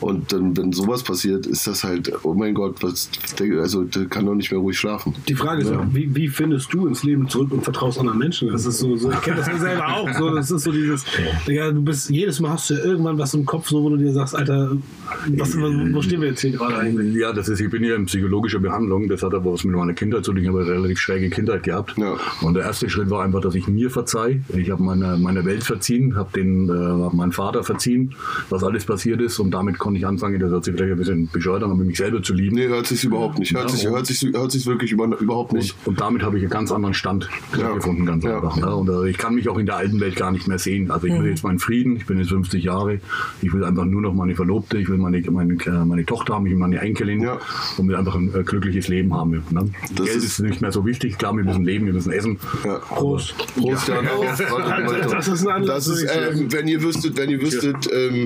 Und 0.01 0.33
dann, 0.33 0.57
wenn 0.57 0.73
sowas 0.73 1.03
passiert, 1.03 1.47
ist 1.47 1.67
das 1.67 1.85
halt, 1.85 2.13
oh 2.25 2.35
mein 2.35 2.55
Gott, 2.55 2.77
was, 2.83 3.11
der, 3.39 3.61
also 3.61 3.85
der 3.85 4.07
kann 4.07 4.27
doch 4.27 4.35
nicht 4.35 4.51
mehr 4.51 4.61
ruhig 4.61 4.79
schlafen. 4.79 5.15
Die 5.29 5.35
Frage 5.35 5.63
ist 5.63 5.71
ja, 5.71 5.87
wie, 5.93 6.15
wie 6.15 6.29
findest 6.29 6.73
du 6.73 6.87
ins 6.87 7.03
Leben 7.03 7.29
zurück 7.29 7.53
und 7.53 7.63
vertraust 7.63 7.99
anderen 7.99 8.19
Menschen? 8.19 8.49
Das 8.51 8.67
ist 8.67 8.79
so, 8.79 8.97
so 8.97 9.11
ich 9.11 9.21
kenne 9.21 9.37
das 9.37 9.47
ja 9.47 9.59
selber 9.59 9.89
auch. 9.89 10.13
So, 10.15 10.35
das 10.35 10.51
ist 10.51 10.63
so 10.63 10.73
dieses, 10.73 11.05
ja, 11.47 11.71
du 11.71 11.83
bist, 11.83 12.11
jedes 12.11 12.41
Mal 12.41 12.51
hast 12.51 12.71
du 12.71 12.75
ja 12.75 12.85
irgendwann 12.85 13.19
was 13.19 13.35
im 13.35 13.45
Kopf, 13.45 13.69
so, 13.69 13.83
wo 13.83 13.91
du 13.91 13.97
dir 13.97 14.13
sagst, 14.13 14.35
Alter, 14.35 14.77
was, 15.29 15.57
wo 15.57 16.03
stehen 16.03 16.21
wir 16.21 16.29
jetzt 16.29 16.41
hier 16.41 16.53
gerade 16.53 16.77
eigentlich? 16.77 17.15
Ja, 17.17 17.33
das 17.33 17.49
ist, 17.49 17.61
ich 17.61 17.71
bin 17.71 17.85
ja 17.85 17.95
in 17.95 18.07
psychologischer 18.07 18.59
Behandlung. 18.59 19.09
Das 19.09 19.23
hat 19.23 19.35
aber 19.35 19.53
was 19.53 19.65
mit 19.65 19.75
meiner 19.75 19.95
Kindheit 19.95 20.25
zu 20.25 20.33
tun. 20.33 20.43
Ich 20.43 20.49
habe 20.49 20.61
eine 20.61 20.71
relativ 20.71 20.99
schräge 20.99 21.31
Kindheit 21.31 21.63
gehabt. 21.63 21.97
Ja. 21.99 22.17
Und 22.43 22.55
der 22.55 22.65
erste 22.65 22.89
Schritt 22.89 23.11
war 23.11 23.25
einfach, 23.25 23.41
dass 23.41 23.55
ich 23.55 23.67
mir 23.69 23.91
verzeih. 23.91 24.41
Ich 24.49 24.71
habe 24.71 24.83
meine, 24.83 25.18
meine 25.19 25.45
Welt 25.45 25.65
verziehen, 25.65 26.17
habe 26.17 26.31
den, 26.35 26.69
äh, 26.69 27.15
meinen 27.17 27.33
Vater 27.33 27.63
verziehen, 27.65 28.15
was 28.51 28.63
alles 28.65 28.85
passiert 28.85 29.21
ist. 29.21 29.39
Und 29.39 29.51
damit 29.53 29.79
konnte 29.79 29.99
ich 29.99 30.07
anfangen, 30.07 30.39
das 30.41 30.51
hört 30.51 30.65
sich 30.65 30.75
vielleicht 30.75 30.93
ein 30.93 30.99
bisschen 30.99 31.29
bescheuert 31.33 31.63
an, 31.63 31.71
aber 31.71 31.85
mich 31.85 31.99
selber 31.99 32.23
zu 32.23 32.35
lieben. 32.35 32.57
Nee, 32.57 32.69
hört 32.69 32.87
sich 32.87 33.05
überhaupt 33.05 33.39
nicht. 33.39 33.55
Hört 33.55 33.71
sich, 33.71 33.87
hört 33.89 34.07
sich, 34.07 34.23
hört 34.33 34.51
sich 34.53 34.67
wirklich 34.67 34.93
über, 34.93 35.07
überhaupt 35.21 35.53
nicht. 35.53 35.75
Und, 35.85 35.89
und 35.93 36.01
damit 36.01 36.23
habe 36.23 36.37
ich 36.39 36.43
einen 36.45 36.51
ganz 36.51 36.73
anderen 36.73 36.95
Stand 36.95 37.29
Ja. 37.59 37.73
gefunden, 37.75 38.07
ganz 38.07 38.25
Ja. 38.25 38.37
einfach. 38.37 38.57
Ne? 38.57 38.75
Und 38.75 38.89
äh, 38.89 39.09
ich 39.11 39.19
kann 39.19 39.35
mich 39.35 39.49
auch 39.49 39.59
in 39.59 39.67
der 39.67 39.77
alten 39.77 40.01
Welt 40.01 40.17
gar 40.17 40.31
nicht 40.33 40.49
mehr 40.49 40.59
sehen. 40.59 40.91
Also 40.91 41.07
ich 41.07 41.13
will 41.19 41.29
jetzt 41.29 41.45
meinen 41.45 41.59
Frieden, 41.59 41.97
ich 41.97 42.07
bin 42.07 42.19
jetzt 42.19 42.29
50 42.31 42.63
Jahre, 42.65 43.01
ich 43.43 43.53
will 43.53 43.65
einfach 43.65 43.85
nur 43.85 44.01
noch 44.03 44.15
meine 44.15 44.35
Verlobte, 44.35 44.79
ich 44.79 44.89
will 44.89 44.99
meine, 44.99 45.21
meine, 45.31 45.57
meine 45.87 46.05
Tochter 46.07 46.35
haben, 46.35 46.47
ich 46.47 46.53
will 46.53 46.59
meine 46.59 46.81
Enkelin 46.81 47.23
Ja. 47.23 47.39
und 47.77 47.89
will 47.89 47.97
einfach 47.97 48.15
ein 48.15 48.35
äh, 48.35 48.43
glückliches 48.43 48.89
Leben 48.89 49.15
haben. 49.15 49.31
Ne? 49.31 49.43
Das 49.95 50.07
Geld 50.07 50.17
ist- 50.19 50.25
ist, 50.25 50.41
nicht 50.41 50.61
mehr 50.61 50.73
so 50.73 50.85
wichtig, 50.87 51.19
klar, 51.19 51.37
wir 51.37 51.45
müssen 51.45 51.65
leben, 51.65 51.87
wir 51.87 51.93
müssen 51.93 52.13
essen. 52.13 52.39
Ja. 52.65 52.79
Prost. 52.79 53.35
Prost, 53.57 53.89
ja. 53.89 53.97
Das 55.11 55.29
ist 55.29 55.47
ein 55.47 55.49
Anlass, 55.49 55.87
Das 55.87 55.99
ist, 55.99 56.11
ähm, 56.11 56.53
wenn 56.53 56.69
ihr 56.69 56.83
wüsstet, 56.83 57.17
wenn 57.17 57.31
ihr 57.31 57.41
wüsstet, 57.41 57.89
ähm, 57.93 58.25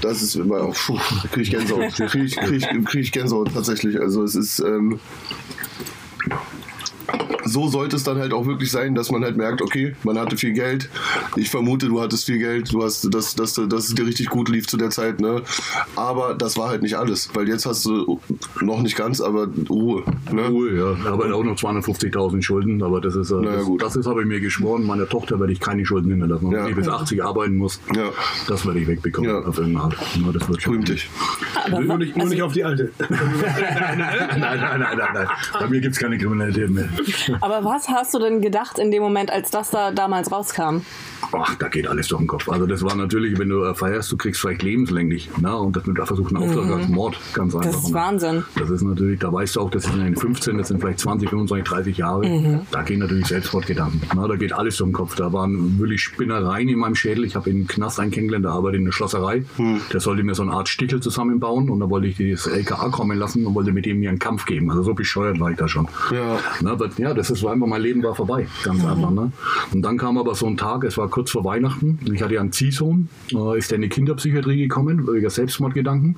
das 0.00 0.22
ist 0.22 0.34
immer, 0.34 0.68
oh, 0.68 0.72
puh, 0.74 0.98
kriege 1.30 1.42
ich 1.42 1.50
Gänsehaut. 1.50 1.92
Kriege 1.94 2.24
ich, 2.24 2.36
krieg 2.36 2.56
ich, 2.56 2.84
krieg 2.86 3.00
ich 3.02 3.12
Gänsehaut 3.12 3.52
tatsächlich. 3.54 4.00
Also 4.00 4.24
es 4.24 4.34
ist, 4.34 4.58
ähm, 4.60 4.98
so 7.44 7.68
sollte 7.68 7.96
es 7.96 8.04
dann 8.04 8.18
halt 8.18 8.32
auch 8.32 8.46
wirklich 8.46 8.70
sein, 8.70 8.94
dass 8.94 9.10
man 9.10 9.24
halt 9.24 9.36
merkt, 9.36 9.62
okay, 9.62 9.94
man 10.04 10.18
hatte 10.18 10.36
viel 10.36 10.52
Geld. 10.52 10.88
Ich 11.36 11.50
vermute, 11.50 11.86
du 11.88 12.00
hattest 12.00 12.26
viel 12.26 12.38
Geld, 12.38 12.72
du 12.72 12.82
hast, 12.82 13.12
dass, 13.12 13.34
dass, 13.34 13.54
dass 13.54 13.88
es 13.88 13.94
dir 13.94 14.06
richtig 14.06 14.28
gut 14.28 14.48
lief 14.48 14.66
zu 14.66 14.76
der 14.76 14.90
Zeit, 14.90 15.20
ne? 15.20 15.42
Aber 15.96 16.34
das 16.34 16.56
war 16.56 16.68
halt 16.68 16.82
nicht 16.82 16.96
alles, 16.96 17.30
weil 17.34 17.48
jetzt 17.48 17.66
hast 17.66 17.84
du 17.84 18.20
noch 18.60 18.80
nicht 18.82 18.96
ganz, 18.96 19.20
aber 19.20 19.48
Ruhe. 19.68 20.02
Ne? 20.30 20.46
Ruhe, 20.48 20.76
ja. 20.76 21.10
Aber 21.10 21.34
auch 21.34 21.44
noch 21.44 21.56
250.000 21.56 22.42
Schulden, 22.42 22.82
aber 22.82 23.00
das 23.00 23.16
ist, 23.16 23.30
äh, 23.30 23.34
Naja, 23.34 23.56
das, 23.56 23.64
gut. 23.64 23.82
das 23.82 23.96
ist, 23.96 24.06
habe 24.06 24.22
ich 24.22 24.26
mir 24.28 24.40
geschworen, 24.40 24.84
meiner 24.84 25.08
Tochter 25.08 25.40
werde 25.40 25.52
ich 25.52 25.60
keine 25.60 25.84
Schulden 25.84 26.10
hinterlassen. 26.10 26.50
Ja. 26.52 26.62
wenn 26.64 26.70
ich 26.70 26.76
bis 26.76 26.88
80 26.88 27.24
arbeiten 27.24 27.56
muss, 27.56 27.80
Ja. 27.94 28.10
das 28.48 28.64
werde 28.66 28.80
ich 28.80 28.86
wegbekommen. 28.86 29.28
Ja. 29.30 29.38
Auf 29.40 29.58
irgendeine 29.58 29.84
Art. 29.86 29.96
Ja, 30.24 30.32
das 30.32 30.48
wird 30.48 30.62
schon. 30.62 30.74
Rühm 30.74 30.84
dich. 30.84 31.10
Nur 31.70 31.98
nicht, 31.98 32.16
nur 32.16 32.26
nicht 32.28 32.42
auf 32.42 32.52
die 32.52 32.64
alte. 32.64 32.90
nein, 33.08 33.18
nein, 33.98 34.40
nein, 34.40 34.80
nein, 34.80 35.08
nein. 35.14 35.26
Bei 35.58 35.68
mir 35.68 35.80
gibt 35.80 35.94
es 35.94 36.00
keine 36.00 36.18
Kriminalität 36.18 36.70
mehr. 36.70 36.88
Aber 37.40 37.64
was 37.64 37.88
hast 37.88 38.14
du 38.14 38.18
denn 38.18 38.40
gedacht 38.40 38.78
in 38.78 38.90
dem 38.90 39.02
Moment, 39.02 39.30
als 39.30 39.50
das 39.50 39.70
da 39.70 39.90
damals 39.90 40.30
rauskam? 40.30 40.82
Ach, 41.32 41.54
da 41.54 41.68
geht 41.68 41.86
alles 41.86 42.08
durch 42.08 42.20
den 42.20 42.26
Kopf. 42.26 42.48
Also 42.48 42.66
das 42.66 42.82
war 42.82 42.94
natürlich, 42.94 43.38
wenn 43.38 43.48
du 43.48 43.64
äh, 43.64 43.74
feierst, 43.74 44.10
du 44.12 44.16
kriegst 44.16 44.40
vielleicht 44.40 44.62
lebenslänglich. 44.62 45.30
Ne? 45.38 45.56
Und 45.56 45.76
das 45.76 45.86
mit 45.86 45.96
der 45.96 46.06
versuchten 46.06 46.36
Auftrag 46.36 46.70
als 46.70 46.88
Mord, 46.88 47.18
ganz 47.32 47.54
einfach. 47.54 47.68
Mhm. 47.68 47.72
Das 47.72 47.82
ist 47.82 47.88
Und 47.88 47.94
Wahnsinn. 47.94 48.44
Das 48.56 48.70
ist 48.70 48.82
natürlich, 48.82 49.20
da 49.20 49.32
weißt 49.32 49.56
du 49.56 49.60
auch, 49.60 49.70
das 49.70 49.84
sind 49.84 49.98
in 49.98 50.04
den 50.04 50.16
15, 50.16 50.58
das 50.58 50.68
sind 50.68 50.80
vielleicht 50.80 50.98
20, 50.98 51.30
25, 51.30 51.68
30 51.68 51.96
Jahre. 51.96 52.28
Mhm. 52.28 52.60
Da 52.70 52.82
gehen 52.82 52.98
natürlich 52.98 53.26
Selbstmordgedanken. 53.26 54.02
Na, 54.14 54.26
da 54.26 54.36
geht 54.36 54.52
alles 54.52 54.76
durch 54.76 54.88
den 54.88 54.94
Kopf. 54.94 55.14
Da 55.14 55.32
waren 55.32 55.78
wirklich 55.78 56.02
Spinnereien 56.02 56.68
in 56.68 56.78
meinem 56.78 56.94
Schädel. 56.94 57.24
Ich 57.24 57.36
habe 57.36 57.50
in 57.50 57.66
Knast 57.66 58.00
einen 58.00 58.10
kennengelernt, 58.10 58.44
der 58.44 58.52
arbeitet 58.52 58.80
in 58.80 58.84
der 58.84 58.92
Schlosserei. 58.92 59.44
Mhm. 59.56 59.80
Der 59.92 60.00
sollte 60.00 60.22
mir 60.22 60.34
so 60.34 60.42
eine 60.42 60.52
Art 60.52 60.68
Stickel 60.68 61.00
zusammenbauen 61.00 61.70
und 61.70 61.80
da 61.80 61.88
wollte 61.88 62.08
ich 62.08 62.16
das 62.18 62.46
LKA 62.46 62.88
kommen 62.90 63.18
lassen 63.18 63.46
und 63.46 63.54
wollte 63.54 63.72
mit 63.72 63.86
dem 63.86 64.00
mir 64.00 64.10
einen 64.10 64.18
Kampf 64.18 64.44
geben. 64.44 64.70
Also 64.70 64.82
so 64.82 64.94
bescheuert 64.94 65.40
war 65.40 65.50
ich 65.50 65.56
da 65.56 65.68
schon. 65.68 65.88
Ja. 66.10 66.38
Na, 66.60 66.72
aber, 66.72 66.90
ja, 66.98 67.14
das 67.14 67.30
ist 67.30 67.42
war 67.42 67.52
einfach, 67.52 67.66
mein 67.66 67.82
Leben 67.82 68.02
war 68.02 68.14
vorbei, 68.14 68.46
ganz 68.64 68.84
einfach. 68.84 69.10
Ne? 69.10 69.32
Und 69.72 69.82
dann 69.82 69.98
kam 69.98 70.18
aber 70.18 70.34
so 70.34 70.46
ein 70.46 70.56
Tag, 70.56 70.84
es 70.84 70.96
war 70.98 71.08
kurz 71.08 71.30
vor 71.30 71.44
Weihnachten, 71.44 71.98
ich 72.12 72.22
hatte 72.22 72.34
ja 72.34 72.40
einen 72.40 72.52
Ziehsohn, 72.52 73.08
äh, 73.32 73.58
ist 73.58 73.70
der 73.70 73.76
in 73.76 73.82
die 73.82 73.88
Kinderpsychiatrie 73.88 74.62
gekommen, 74.62 75.06
wegen 75.06 75.28
Selbstmordgedanken. 75.28 76.16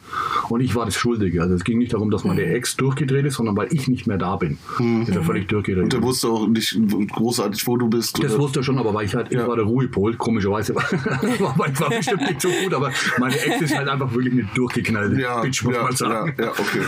Und 0.49 0.61
ich 0.61 0.75
war 0.75 0.85
das 0.85 0.97
Schuldige. 0.97 1.43
Also 1.43 1.55
es 1.55 1.65
ging 1.65 1.79
nicht 1.79 1.93
darum, 1.93 2.11
dass 2.11 2.25
meine 2.25 2.43
Ex 2.45 2.77
durchgedreht 2.77 3.27
ist, 3.27 3.35
sondern 3.35 3.57
weil 3.57 3.69
ich 3.73 3.89
nicht 3.89 4.07
mehr 4.07 4.19
da 4.19 4.37
bin. 4.37 4.59
Ist 5.03 5.15
er 5.15 5.23
völlig 5.23 5.49
durchgedreht. 5.49 5.85
Und 5.85 5.93
der 5.93 6.03
wusste 6.03 6.29
auch 6.29 6.47
nicht 6.47 6.77
großartig, 7.13 7.67
wo 7.67 7.77
du 7.77 7.89
bist. 7.89 8.23
Das 8.23 8.35
oder? 8.35 8.43
wusste 8.43 8.61
er 8.61 8.63
schon, 8.63 8.79
aber 8.79 8.95
weil 8.95 9.07
ich 9.07 9.15
halt, 9.15 9.29
ich 9.31 9.39
Ja. 9.39 9.47
war 9.49 9.57
der 9.57 9.65
Ruhepol, 9.65 10.15
komischerweise. 10.17 10.75
war, 10.75 10.85
ich 10.89 11.81
war 11.81 11.91
bestimmt 11.91 12.23
nicht 12.23 12.41
so 12.41 12.49
gut, 12.49 12.75
aber 12.75 12.91
meine 13.19 13.39
Ex 13.39 13.63
ist 13.63 13.77
halt 13.77 13.89
einfach 13.89 14.13
wirklich 14.13 14.33
eine 14.33 14.49
durchgeknallte 14.55 15.21
ja, 15.21 15.41
Bitch, 15.41 15.65
muss 15.65 15.75
ja, 15.75 15.83
man 15.83 15.97
sagen. 15.97 16.35
Ja, 16.39 16.45
ja, 16.45 16.51
okay. 16.53 16.81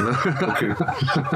okay. 0.46 0.74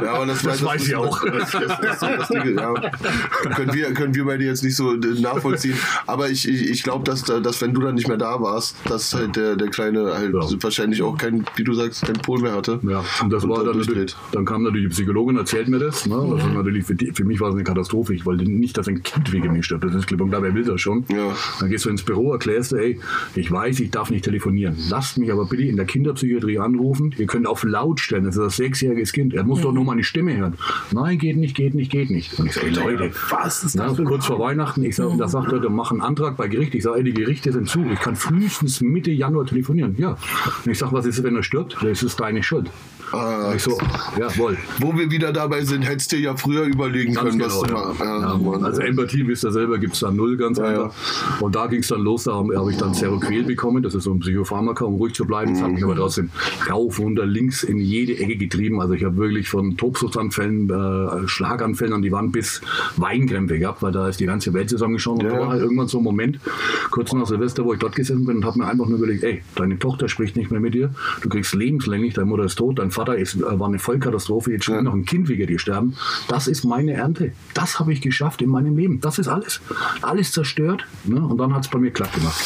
Ja, 0.05 0.13
aber 0.15 0.27
das, 0.27 0.43
Das 0.43 0.65
weiß 0.65 0.87
ich 0.87 0.95
auch. 0.97 1.21
Das, 1.25 1.51
das, 1.51 1.61
das, 1.81 1.81
das, 1.81 2.29
das, 2.29 2.40
ja, 2.45 2.75
können, 3.55 3.73
wir, 3.75 3.93
können 3.95 4.15
wir 4.15 4.25
beide 4.25 4.45
jetzt 4.45 4.63
nicht 4.65 4.77
so 4.77 4.93
nachvollziehen. 4.93 5.75
Aber 6.07 6.29
ich, 6.31 6.49
ich, 6.49 6.71
ich 6.71 6.83
glaube, 6.83 7.05
dass, 7.05 7.23
da- 7.25 7.41
dass 7.41 7.61
wenn 7.61 7.75
du 7.75 7.81
dann 7.83 7.95
nicht 7.95 8.09
mehr 8.09 8.17
da 8.17 8.41
warst, 8.41 8.77
dass 8.87 9.15
halt 9.15 9.37
der, 9.37 9.57
der 9.57 9.69
Kleine 9.69 10.13
halt 10.15 10.33
Ja. 10.35 10.41
wahrscheinlich 10.63 11.03
auch 11.03 11.17
kein, 11.17 11.45
wie 11.57 11.65
du 11.65 11.73
sagst, 11.75 12.03
kein 12.05 12.17
Pol 12.17 12.41
mehr 12.41 12.53
hatte. 12.53 12.81
Ja, 12.83 13.05
und 13.23 13.33
das 13.33 13.47
war 13.49 13.65
dann, 13.65 13.79
natürlich, 13.79 14.15
dann 14.33 14.45
kam 14.45 14.63
natürlich 14.63 14.89
die 14.89 14.95
Psychologin, 14.95 15.37
erzählt 15.37 15.69
mir 15.69 15.79
das. 15.79 16.07
Ne? 16.07 16.15
Das 16.37 16.45
war 16.45 16.55
natürlich 16.55 16.85
für, 16.85 16.95
die, 16.95 17.13
für 17.13 17.25
mich 17.25 17.41
war 17.41 17.49
es 17.51 17.55
eine 17.55 17.65
Katastrophe. 17.65 18.15
Ich 18.15 18.25
wollte 18.27 18.45
nicht, 18.45 18.77
dass 18.79 18.89
ein 18.89 19.03
Kind 19.03 19.33
wegen 19.33 19.53
mir 19.53 19.63
stirbt. 19.63 19.85
Das 19.85 19.95
ist 19.95 20.07
klipp 20.07 20.21
und 20.21 20.31
klar, 20.31 20.43
wer 20.43 20.55
will 20.55 20.65
das 20.65 20.81
schon? 20.81 21.05
Ja. 21.09 21.35
Dann 21.61 21.69
gehst 21.71 21.85
du 21.85 21.91
ins 21.91 22.03
Büro, 22.03 22.33
erklärst 22.33 22.73
du, 22.73 22.77
ey, 22.77 22.99
ich 23.35 23.51
weiß, 23.51 23.81
ich 23.81 23.91
darf 23.91 24.11
nicht 24.11 24.25
telefonieren. 24.25 24.77
Lasst 24.89 25.19
mich 25.19 25.31
aber 25.33 25.47
bitte 25.47 25.63
in 25.65 25.77
der 25.77 25.87
Kinderpsychiatrie 25.87 26.59
anrufen. 26.59 27.15
Ihr 27.19 27.27
könnt 27.27 27.47
auf 27.47 27.65
laut 27.65 28.01
stellen. 28.01 28.25
Das 28.25 28.37
ist 28.37 28.43
ein 28.43 28.51
sechsjähriges 28.51 29.13
Kind. 29.13 29.35
Er 29.35 29.45
muss 29.45 29.61
doch 29.61 29.73
nur 29.73 29.85
meine 29.85 30.03
Stimme 30.05 30.37
hören. 30.37 30.55
Nein, 30.93 31.19
geht 31.19 31.37
nicht, 31.37 31.55
geht 31.57 31.75
nicht, 31.75 31.91
geht 31.91 32.11
nicht. 32.11 32.20
Und 32.39 32.47
ich 32.47 32.55
sage, 32.55 32.71
Leute, 32.71 33.11
Was 33.31 33.65
ist 33.65 33.75
na, 33.77 33.89
das 33.89 33.99
ein 33.99 34.05
kurz 34.05 34.27
vor 34.27 34.39
Weihnachten, 34.39 34.83
ich 34.85 34.97
sag, 34.97 35.17
da 35.19 35.29
sagt 35.29 35.53
er, 35.53 35.71
mach 35.71 35.91
einen 35.91 36.01
Antrag 36.01 36.37
bei 36.37 36.49
Gericht. 36.49 36.75
Ich 36.75 36.83
sage, 36.83 36.99
ey, 36.99 37.05
die 37.05 37.15
Gerichte 37.15 37.53
sind 37.53 37.69
zu. 37.69 37.85
Ich 37.93 38.01
kann 38.01 38.17
frühestens 38.17 38.81
Mitte 38.81 39.11
Januar 39.11 39.47
telefonieren. 39.47 39.95
Ja. 39.99 40.17
Und 40.65 40.71
ich 40.71 40.79
sage, 40.79 40.93
was 40.93 41.07
ist, 41.07 41.23
wenn 41.23 41.37
er 41.37 41.43
stirbt? 41.43 41.77
Das 41.83 42.03
ist 42.03 42.21
deine 42.21 42.43
Schuld. 42.43 42.71
Ah, 43.13 43.59
so, 43.59 43.77
jawohl. 44.19 44.57
wo 44.79 44.97
wir 44.97 45.11
wieder 45.11 45.33
dabei 45.33 45.65
sind, 45.65 45.83
hättest 45.83 46.13
du 46.13 46.17
dir 46.17 46.23
ja 46.23 46.37
früher 46.37 46.65
überlegen 46.65 47.15
Ganz 47.15 47.29
können, 47.31 47.39
genau, 47.41 47.61
was 47.61 47.69
du 47.69 47.75
ja. 47.75 47.81
machst. 47.87 48.01
Ja, 48.01 48.21
Ja, 48.61 48.67
also 48.67 48.81
Empathie, 48.83 49.27
wisst 49.27 49.45
ihr 49.45 49.53
selber, 49.53 49.79
gibt 49.79 49.95
es 49.95 50.01
da 50.01 50.11
null 50.11 50.37
ganz 50.37 50.59
Ja, 50.59 50.65
einfach. 50.65 50.93
Und 51.41 51.55
da 51.57 51.67
ging 51.67 51.81
es 51.81 51.89
dann 51.89 52.03
los, 52.03 52.25
da 52.25 52.35
habe 52.35 52.57
hab 52.57 52.69
ich 52.69 52.77
dann 52.77 52.95
Seroquel 52.95 53.43
bekommen, 53.45 53.83
das 53.83 53.95
ist 53.95 54.05
so 54.05 54.13
ein 54.13 54.21
Psychopharmaka, 54.21 54.85
um 54.85 54.95
ruhig 54.95 55.15
zu 55.15 55.25
bleiben. 55.25 55.55
Das 55.55 55.63
hat 55.63 55.73
mich 55.73 55.83
aber 55.83 55.97
trotzdem 55.97 56.31
rauf, 56.71 56.99
runter, 57.01 57.27
links 57.27 57.63
in 57.65 57.79
jede 57.79 58.17
Ecke 58.19 58.37
getrieben. 58.37 58.81
Also 58.81 58.95
ich 58.95 59.05
habe 59.05 59.17
wirklich 59.17 59.49
von 59.49 59.77
Tobsuchtsanfällen, 59.77 60.71
äh, 60.71 61.27
Schlaganfällen 61.29 61.95
an 61.95 62.03
die 62.03 62.13
Wand 62.13 62.33
bis 62.33 62.61
Weinkrämpfe 62.97 63.59
gehabt, 63.59 63.83
weil 63.83 63.93
da 63.93 64.09
ist 64.09 64.21
die 64.21 64.27
ganze 64.27 64.53
Welt 64.55 64.71
zusammengeschaut. 64.71 65.19
Und 65.21 65.25
Ja. 65.27 65.33
da 65.35 65.41
war 65.41 65.49
halt 65.49 65.63
irgendwann 65.63 65.89
so 65.89 65.99
ein 65.99 66.05
Moment, 66.05 66.39
kurz 66.91 67.13
nach 67.13 67.27
Silvester, 67.27 67.65
wo 67.65 67.73
ich 67.73 67.79
dort 67.81 67.97
gesessen 67.97 68.25
bin 68.25 68.37
und 68.37 68.45
habe 68.45 68.59
mir 68.59 68.67
einfach 68.67 68.87
nur 68.87 68.99
überlegt, 68.99 69.25
ey, 69.25 69.43
deine 69.57 69.79
Tochter 69.79 70.09
spricht 70.09 70.37
nicht 70.37 70.51
mehr 70.51 70.61
mit 70.61 70.75
dir, 70.75 70.91
du 71.23 71.29
kriegst 71.29 71.55
lebenslänglich, 71.55 72.15
deine 72.15 72.27
Mutter 72.27 72.45
ist 72.45 72.57
tot, 72.57 72.79
dein 72.79 72.91
Vater 72.91 73.00
ist, 73.09 73.37
äh, 73.37 73.59
war 73.59 73.69
eine 73.69 73.79
Vollkatastrophe, 73.79 74.53
jetzt 74.53 74.69
will 74.69 74.83
noch 74.83 74.95
ein 74.95 75.05
Kind 75.05 75.29
wegen 75.29 75.47
dir 75.47 75.59
sterben. 75.59 75.97
Das 76.29 76.47
ist 76.47 76.65
meine 76.65 76.93
Ernte. 76.93 77.33
Das 77.55 77.79
habe 77.79 77.93
ich 77.93 78.01
geschafft 78.01 78.43
in 78.43 78.51
meinem 78.51 78.77
Leben. 78.77 79.01
Das 79.01 79.19
ist 79.19 79.29
alles. 79.29 79.61
Alles 80.03 80.33
zerstört. 80.33 80.87
Ne? 81.05 81.21
Und 81.21 81.39
dann 81.39 81.55
hat 81.55 81.65
es 81.65 81.71
bei 81.71 81.79
mir 81.79 81.91
klack 81.91 82.13
gemacht. 82.13 82.41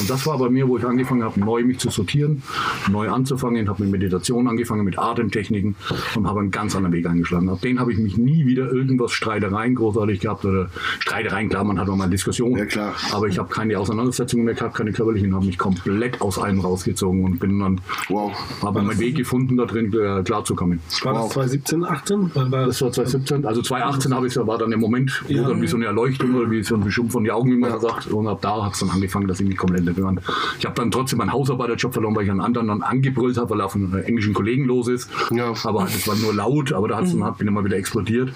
Und 0.00 0.10
das 0.10 0.26
war 0.26 0.38
bei 0.38 0.48
mir, 0.50 0.68
wo 0.68 0.76
ich 0.78 0.84
angefangen 0.84 1.22
habe, 1.22 1.38
neu 1.40 1.62
mich 1.64 1.78
zu 1.78 1.90
sortieren, 1.90 2.42
neu 2.90 3.08
anzufangen, 3.10 3.68
habe 3.68 3.82
mit 3.84 3.92
Meditation 3.92 4.48
angefangen, 4.48 4.84
mit 4.84 4.98
Atemtechniken 4.98 5.76
und 6.16 6.26
habe 6.26 6.40
einen 6.40 6.50
ganz 6.50 6.74
anderen 6.74 6.92
Weg 6.94 7.06
eingeschlagen. 7.06 7.48
Ab 7.48 7.60
den 7.60 7.78
habe 7.78 7.92
ich 7.92 7.98
mich 7.98 8.16
nie 8.16 8.44
wieder 8.46 8.70
irgendwas 8.72 9.12
Streitereien 9.12 9.74
großartig 9.74 10.20
gehabt 10.20 10.44
oder 10.44 10.68
Streitereien, 11.00 11.48
klar, 11.48 11.64
man 11.64 11.78
hat 11.78 11.88
auch 11.88 11.96
mal 11.96 12.08
Diskussionen. 12.10 12.56
Ja, 12.56 12.66
klar. 12.66 12.94
Aber 13.12 13.28
ich 13.28 13.38
habe 13.38 13.48
keine 13.52 13.78
Auseinandersetzungen 13.78 14.44
mehr 14.44 14.54
gehabt, 14.54 14.74
keine 14.76 14.92
körperlichen, 14.92 15.34
habe 15.34 15.46
mich 15.46 15.58
komplett 15.58 16.20
aus 16.20 16.38
allem 16.38 16.60
rausgezogen 16.60 17.24
und 17.24 17.38
bin 17.38 17.58
dann, 17.60 17.80
Wow. 18.08 18.32
habe 18.62 18.82
meinen 18.82 18.98
Weg 18.98 19.16
gefunden, 19.16 19.56
da 19.56 19.64
drin 19.66 19.92
äh, 19.94 20.22
klarzukommen. 20.22 20.80
War 21.02 21.14
das 21.14 21.28
2017, 21.30 21.84
18? 21.84 22.30
Wann 22.34 22.50
war 22.52 22.66
Das 22.66 22.80
war 22.82 22.90
2017, 22.92 23.46
also 23.46 23.62
2018 23.62 24.14
habe 24.14 24.26
ich, 24.26 24.36
war 24.36 24.58
dann 24.58 24.70
der 24.70 24.78
Moment, 24.78 25.22
wo 25.28 25.32
Ja. 25.32 25.48
dann 25.48 25.62
wie 25.62 25.66
so 25.66 25.76
eine 25.76 25.86
Erleuchtung 25.86 26.34
oder 26.34 26.50
wie 26.50 26.62
so 26.62 26.74
ein 26.74 26.80
Beschub 26.82 27.12
von 27.12 27.24
die 27.24 27.30
Augen, 27.30 27.50
wie 27.52 27.56
man 27.56 27.70
so 27.72 27.78
sagt. 27.78 28.08
Und 28.08 28.26
ab 28.26 28.40
da 28.42 28.64
hat 28.64 28.72
es 28.74 28.80
dann 28.80 28.90
angefangen, 28.90 29.28
dass 29.28 29.40
ich 29.40 29.46
mich 29.46 29.56
komplett 29.56 29.83
entfernt. 29.88 30.20
Ich 30.58 30.64
habe 30.64 30.74
dann 30.74 30.90
trotzdem 30.90 31.18
meinen 31.18 31.32
Hausarbeiterjob 31.32 31.92
verloren, 31.92 32.14
weil 32.16 32.24
ich 32.24 32.30
einen 32.30 32.40
anderen 32.40 32.68
dann 32.68 32.82
angebrüllt 32.82 33.36
habe, 33.36 33.50
weil 33.50 33.60
er 33.60 33.66
auf 33.66 33.74
einen 33.74 33.94
englischen 34.04 34.34
Kollegen 34.34 34.64
los 34.64 34.88
ist. 34.88 35.10
Ja. 35.30 35.52
Aber 35.64 35.84
es 35.84 36.06
war 36.06 36.16
nur 36.16 36.34
laut, 36.34 36.72
aber 36.72 36.88
da 36.88 36.96
hat's 36.98 37.12
dann, 37.12 37.24
hat 37.24 37.38
bin 37.38 37.48
immer 37.48 37.64
wieder 37.64 37.76
explodiert. 37.76 38.32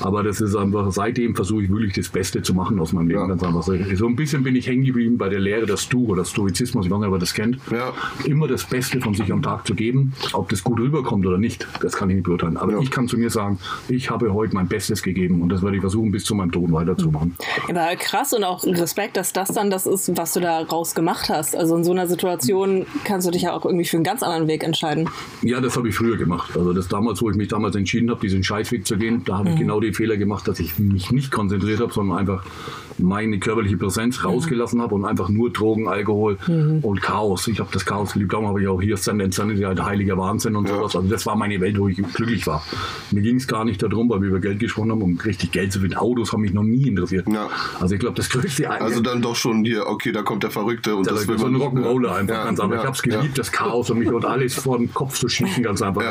Aber 0.00 0.22
das 0.22 0.40
ist 0.40 0.54
einfach, 0.56 0.90
seitdem 0.92 1.34
versuche 1.34 1.64
ich 1.64 1.70
wirklich 1.70 1.94
das 1.94 2.08
Beste 2.08 2.42
zu 2.42 2.54
machen 2.54 2.78
aus 2.80 2.92
meinem 2.92 3.08
Leben. 3.08 3.28
Ja. 3.28 3.36
So 3.62 4.06
so 4.06 4.06
ein 4.06 4.16
bisschen 4.16 4.42
bin 4.42 4.56
ich 4.56 4.66
hängen 4.66 4.84
geblieben 4.84 5.18
bei 5.18 5.28
der 5.28 5.40
Lehre 5.40 5.66
der 5.66 5.76
Stu 5.76 6.06
oder 6.06 6.24
Stoizismus, 6.24 6.86
ich 6.86 6.90
weiß 6.92 6.98
nicht, 6.98 7.08
ob 7.08 7.14
ihr 7.14 7.18
das 7.18 7.34
kennt. 7.34 7.58
Ja. 7.70 7.92
Immer 8.24 8.48
das 8.48 8.64
Beste 8.64 9.00
von 9.00 9.14
sich 9.14 9.32
am 9.32 9.42
Tag 9.42 9.66
zu 9.66 9.74
geben. 9.74 10.12
Ob 10.32 10.48
das 10.48 10.62
gut 10.62 10.78
rüberkommt 10.78 11.26
oder 11.26 11.38
nicht, 11.38 11.66
das 11.80 11.96
kann 11.96 12.10
ich 12.10 12.16
nicht 12.16 12.24
beurteilen. 12.24 12.56
Aber 12.56 12.72
Ja. 12.72 12.78
ich 12.80 12.90
kann 12.90 13.08
zu 13.08 13.16
mir 13.16 13.30
sagen, 13.30 13.58
ich 13.88 14.10
habe 14.10 14.32
heute 14.32 14.54
mein 14.54 14.68
Bestes 14.68 15.02
gegeben 15.02 15.42
und 15.42 15.48
das 15.48 15.62
werde 15.62 15.76
ich 15.76 15.80
versuchen, 15.80 16.10
bis 16.10 16.24
zu 16.24 16.34
meinem 16.34 16.52
Tod 16.52 16.70
weiterzumachen. 16.72 17.36
Aber 17.68 17.96
krass 17.96 18.32
und 18.32 18.44
auch 18.44 18.64
Respekt, 18.64 19.16
dass 19.16 19.32
das 19.32 19.48
dann 19.48 19.70
das 19.70 19.86
ist, 19.86 20.16
was 20.16 20.32
du 20.34 20.40
da 20.40 20.60
raus 20.60 20.85
gemacht 20.94 21.28
hast. 21.28 21.56
Also 21.56 21.76
in 21.76 21.84
so 21.84 21.92
einer 21.92 22.06
Situation 22.06 22.86
kannst 23.04 23.26
du 23.26 23.30
dich 23.30 23.42
ja 23.42 23.52
auch 23.52 23.64
irgendwie 23.64 23.84
für 23.84 23.96
einen 23.96 24.04
ganz 24.04 24.22
anderen 24.22 24.48
Weg 24.48 24.64
entscheiden. 24.64 25.08
Ja, 25.42 25.60
das 25.60 25.76
habe 25.76 25.88
ich 25.88 25.94
früher 25.94 26.16
gemacht. 26.16 26.56
Also 26.56 26.72
das 26.72 26.88
damals, 26.88 27.22
wo 27.22 27.30
ich 27.30 27.36
mich 27.36 27.48
damals 27.48 27.76
entschieden 27.76 28.10
habe, 28.10 28.20
diesen 28.20 28.42
Scheißweg 28.42 28.86
zu 28.86 28.96
gehen, 28.96 29.22
da 29.24 29.38
habe 29.38 29.50
ich 29.50 29.56
genau 29.56 29.80
den 29.80 29.94
Fehler 29.94 30.16
gemacht, 30.16 30.46
dass 30.48 30.60
ich 30.60 30.78
mich 30.78 31.10
nicht 31.10 31.30
konzentriert 31.30 31.80
habe, 31.80 31.92
sondern 31.92 32.18
einfach 32.18 32.44
meine 32.98 33.38
körperliche 33.38 33.76
Präsenz 33.76 34.24
rausgelassen 34.24 34.80
habe 34.80 34.94
und 34.94 35.04
einfach 35.04 35.28
nur 35.28 35.52
Drogen, 35.52 35.88
Alkohol 35.88 36.38
und 36.82 37.02
Chaos. 37.02 37.46
Ich 37.48 37.60
habe 37.60 37.68
das 37.72 37.84
Chaos 37.84 38.12
geliebt. 38.12 38.32
Darum 38.32 38.46
habe 38.46 38.60
ich 38.62 38.68
auch 38.68 38.80
hier 38.80 38.96
Stand 38.96 39.22
Insanity, 39.22 39.62
halt 39.62 39.82
heiliger 39.84 40.16
Wahnsinn 40.16 40.56
und 40.56 40.68
sowas. 40.68 40.96
Also 40.96 41.08
das 41.08 41.26
war 41.26 41.36
meine 41.36 41.60
Welt, 41.60 41.78
wo 41.78 41.88
ich 41.88 41.96
glücklich 41.96 42.46
war. 42.46 42.64
Mir 43.10 43.22
ging 43.22 43.36
es 43.36 43.46
gar 43.46 43.64
nicht 43.64 43.82
darum, 43.82 44.08
weil 44.08 44.20
wir 44.22 44.28
über 44.28 44.40
Geld 44.40 44.60
gesprochen 44.60 44.90
haben, 44.90 45.02
um 45.02 45.18
richtig 45.18 45.52
Geld 45.52 45.72
zu 45.72 45.80
finden. 45.80 45.96
Autos 45.96 46.32
haben 46.32 46.40
mich 46.40 46.52
noch 46.52 46.62
nie 46.62 46.88
interessiert. 46.88 47.28
Ja. 47.28 47.48
Also 47.80 47.94
ich 47.94 48.00
glaube, 48.00 48.16
das 48.16 48.30
größte 48.30 48.70
Also 48.70 49.00
dann 49.00 49.22
doch 49.22 49.36
schon 49.36 49.64
hier, 49.64 49.86
okay, 49.86 50.12
da 50.12 50.22
kommt 50.22 50.42
der 50.42 50.50
Verrückte 50.50 50.75
und 50.86 51.06
das 51.06 51.20
das 51.20 51.28
will 51.28 51.38
so 51.38 51.46
ein 51.46 51.52
man. 51.52 51.62
Rock'n'Roller 51.62 52.14
einfach 52.16 52.34
Ja, 52.34 52.44
ganz 52.44 52.60
einfach. 52.60 52.74
ja, 52.76 52.80
ich 52.82 52.86
habe 52.86 52.96
es 52.96 53.04
ja. 53.04 53.16
geliebt, 53.18 53.38
das 53.38 53.52
Chaos 53.52 53.90
und 53.90 53.98
mich 53.98 54.08
und 54.12 54.24
alles 54.24 54.54
vor 54.62 54.78
den 54.78 54.92
Kopf 54.92 55.18
zu 55.18 55.28
schießen, 55.28 55.62
ganz 55.62 55.82
einfach. 55.82 56.02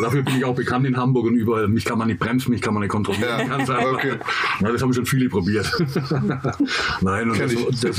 Dafür 0.00 0.22
bin 0.22 0.36
ich 0.38 0.44
auch 0.44 0.54
bekannt 0.54 0.86
in 0.86 0.96
Hamburg 0.96 1.26
und 1.26 1.34
überall. 1.34 1.68
Mich 1.68 1.84
kann 1.84 1.98
man 1.98 2.08
nicht 2.08 2.20
bremsen, 2.20 2.50
mich 2.50 2.60
kann 2.60 2.74
man 2.74 2.82
nicht 2.82 2.90
kontrollieren. 2.90 3.38
Ja, 3.38 3.44
Ganz 3.56 3.70
einfach. 3.70 3.92
okay. 3.92 4.14
Ja, 4.60 4.72
das 4.72 4.82
haben 4.82 4.92
schon 4.92 5.06
viele 5.06 5.28
probiert. 5.28 5.70
Nein, 7.00 7.30
und 7.30 7.36
Kenn 7.36 7.48
das, 7.70 7.80
das, 7.80 7.96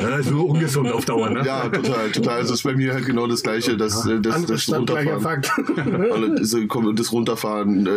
das 0.00 0.20
ist 0.20 0.30
nur 0.30 0.48
ungesund 0.48 0.92
auf 0.92 1.04
Dauer. 1.04 1.30
Ne? 1.30 1.42
Ja, 1.44 1.68
total, 1.68 2.10
total. 2.10 2.36
Also 2.38 2.54
es 2.54 2.60
ist 2.60 2.64
bei 2.64 2.74
mir 2.74 2.94
halt 2.94 3.06
genau 3.06 3.26
das 3.26 3.42
Gleiche, 3.42 3.76
das, 3.76 4.06
äh, 4.06 4.20
das, 4.20 4.46
das 4.46 4.62
Stadt, 4.62 4.86
gleicher 4.86 5.14
Runterfahren. 5.14 5.42
Und 6.10 6.40
das, 6.40 6.54
äh, 6.54 6.66
das 6.94 7.12
Runterfahren, 7.12 7.88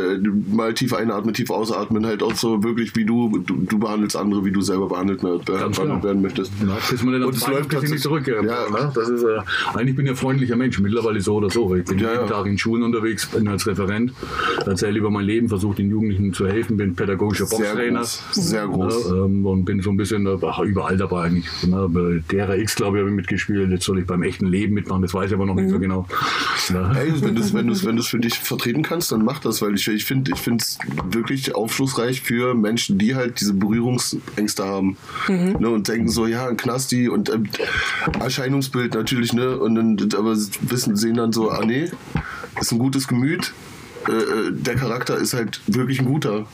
mal 0.51 0.73
tief 0.73 0.93
einatmen, 0.93 1.33
tief 1.33 1.49
ausatmen, 1.49 2.05
halt 2.05 2.23
auch 2.23 2.35
so 2.35 2.63
wirklich 2.63 2.95
wie 2.95 3.05
du, 3.05 3.39
du, 3.45 3.55
du 3.55 3.79
behandelst 3.79 4.15
andere, 4.15 4.45
wie 4.45 4.51
du 4.51 4.61
selber 4.61 4.87
behandelt 4.87 5.23
behandelt 5.45 5.75
genau. 5.77 6.03
werden 6.03 6.21
möchtest. 6.21 6.51
Na, 6.63 6.77
bis 6.89 7.03
man 7.03 7.13
dann 7.13 7.23
und 7.23 7.35
es 7.35 7.47
läuft 7.47 7.71
nicht 7.71 7.99
zurück. 7.99 8.27
Ja. 8.27 8.41
ja. 8.43 8.91
Das 8.93 9.09
ist, 9.09 9.23
äh, 9.23 9.39
eigentlich 9.73 9.95
bin 9.95 10.05
ich 10.05 10.11
ein 10.11 10.17
freundlicher 10.17 10.55
Mensch, 10.55 10.79
mittlerweile 10.79 11.21
so 11.21 11.35
oder 11.35 11.49
so. 11.49 11.75
Ich 11.75 11.85
bin 11.85 11.99
ja, 11.99 12.11
jeden 12.11 12.23
ja. 12.23 12.27
Tag 12.27 12.45
in 12.45 12.57
Schulen 12.57 12.83
unterwegs, 12.83 13.27
bin 13.27 13.47
als 13.47 13.67
Referent, 13.67 14.13
erzähle 14.65 14.99
über 14.99 15.09
mein 15.09 15.25
Leben, 15.25 15.49
versuche 15.49 15.77
den 15.77 15.89
Jugendlichen 15.89 16.33
zu 16.33 16.47
helfen, 16.47 16.77
bin 16.77 16.95
pädagogischer 16.95 17.45
Boxtrainer. 17.45 18.03
Sehr 18.03 18.67
groß. 18.67 19.09
Ja, 19.09 19.25
ähm, 19.25 19.45
und 19.45 19.65
bin 19.65 19.81
so 19.81 19.89
ein 19.89 19.97
bisschen 19.97 20.27
ach, 20.27 20.59
überall 20.59 20.97
dabei 20.97 21.23
eigentlich. 21.23 21.45
Na, 21.67 21.87
bei 21.87 22.23
DRX, 22.29 22.75
glaube 22.75 22.97
ich, 22.97 23.01
habe 23.01 23.09
ich 23.09 23.15
mitgespielt. 23.15 23.69
Jetzt 23.71 23.85
soll 23.85 23.99
ich 23.99 24.05
beim 24.05 24.23
echten 24.23 24.47
Leben 24.47 24.73
mitmachen, 24.73 25.01
das 25.01 25.13
weiß 25.13 25.29
ich 25.29 25.35
aber 25.35 25.45
noch 25.45 25.55
mhm. 25.55 25.61
nicht 25.63 25.71
so 25.71 25.79
genau. 25.79 26.05
Hey, 26.93 27.13
wenn 27.21 27.35
du 27.35 27.41
es 27.41 27.53
wenn 27.53 27.69
wenn 27.69 28.01
für 28.01 28.19
dich 28.19 28.39
vertreten 28.39 28.83
kannst, 28.83 29.11
dann 29.11 29.23
mach 29.23 29.39
das, 29.39 29.61
weil 29.61 29.75
ich, 29.75 29.87
ich 29.87 30.05
finde 30.05 30.31
es 30.31 30.77
wirklich 31.09 31.55
aufschlussreich 31.55 32.21
für 32.21 32.53
Menschen, 32.53 32.97
die 32.97 33.15
halt 33.15 33.39
diese 33.39 33.53
Berührungsängste 33.53 34.65
haben 34.65 34.97
mhm. 35.31 35.57
ne, 35.59 35.69
und 35.69 35.87
denken 35.87 36.09
so, 36.09 36.27
ja, 36.27 36.47
ein 36.47 36.57
Knasti 36.57 37.09
und 37.09 37.29
äh, 37.29 37.39
Erscheinungsbild 38.19 38.93
natürlich, 38.93 39.33
ne, 39.33 39.57
und 39.57 39.75
dann, 39.75 39.97
aber 40.17 40.35
wissen, 40.35 40.95
sehen 40.95 41.15
dann 41.15 41.31
so, 41.33 41.49
ah 41.49 41.65
nee, 41.65 41.89
ist 42.59 42.71
ein 42.71 42.79
gutes 42.79 43.07
Gemüt, 43.07 43.53
äh, 44.07 44.11
äh 44.11 44.51
der 44.51 44.75
Charakter 44.75 45.17
ist 45.17 45.33
halt 45.33 45.61
wirklich 45.67 45.99
ein 45.99 46.05
guter. 46.05 46.45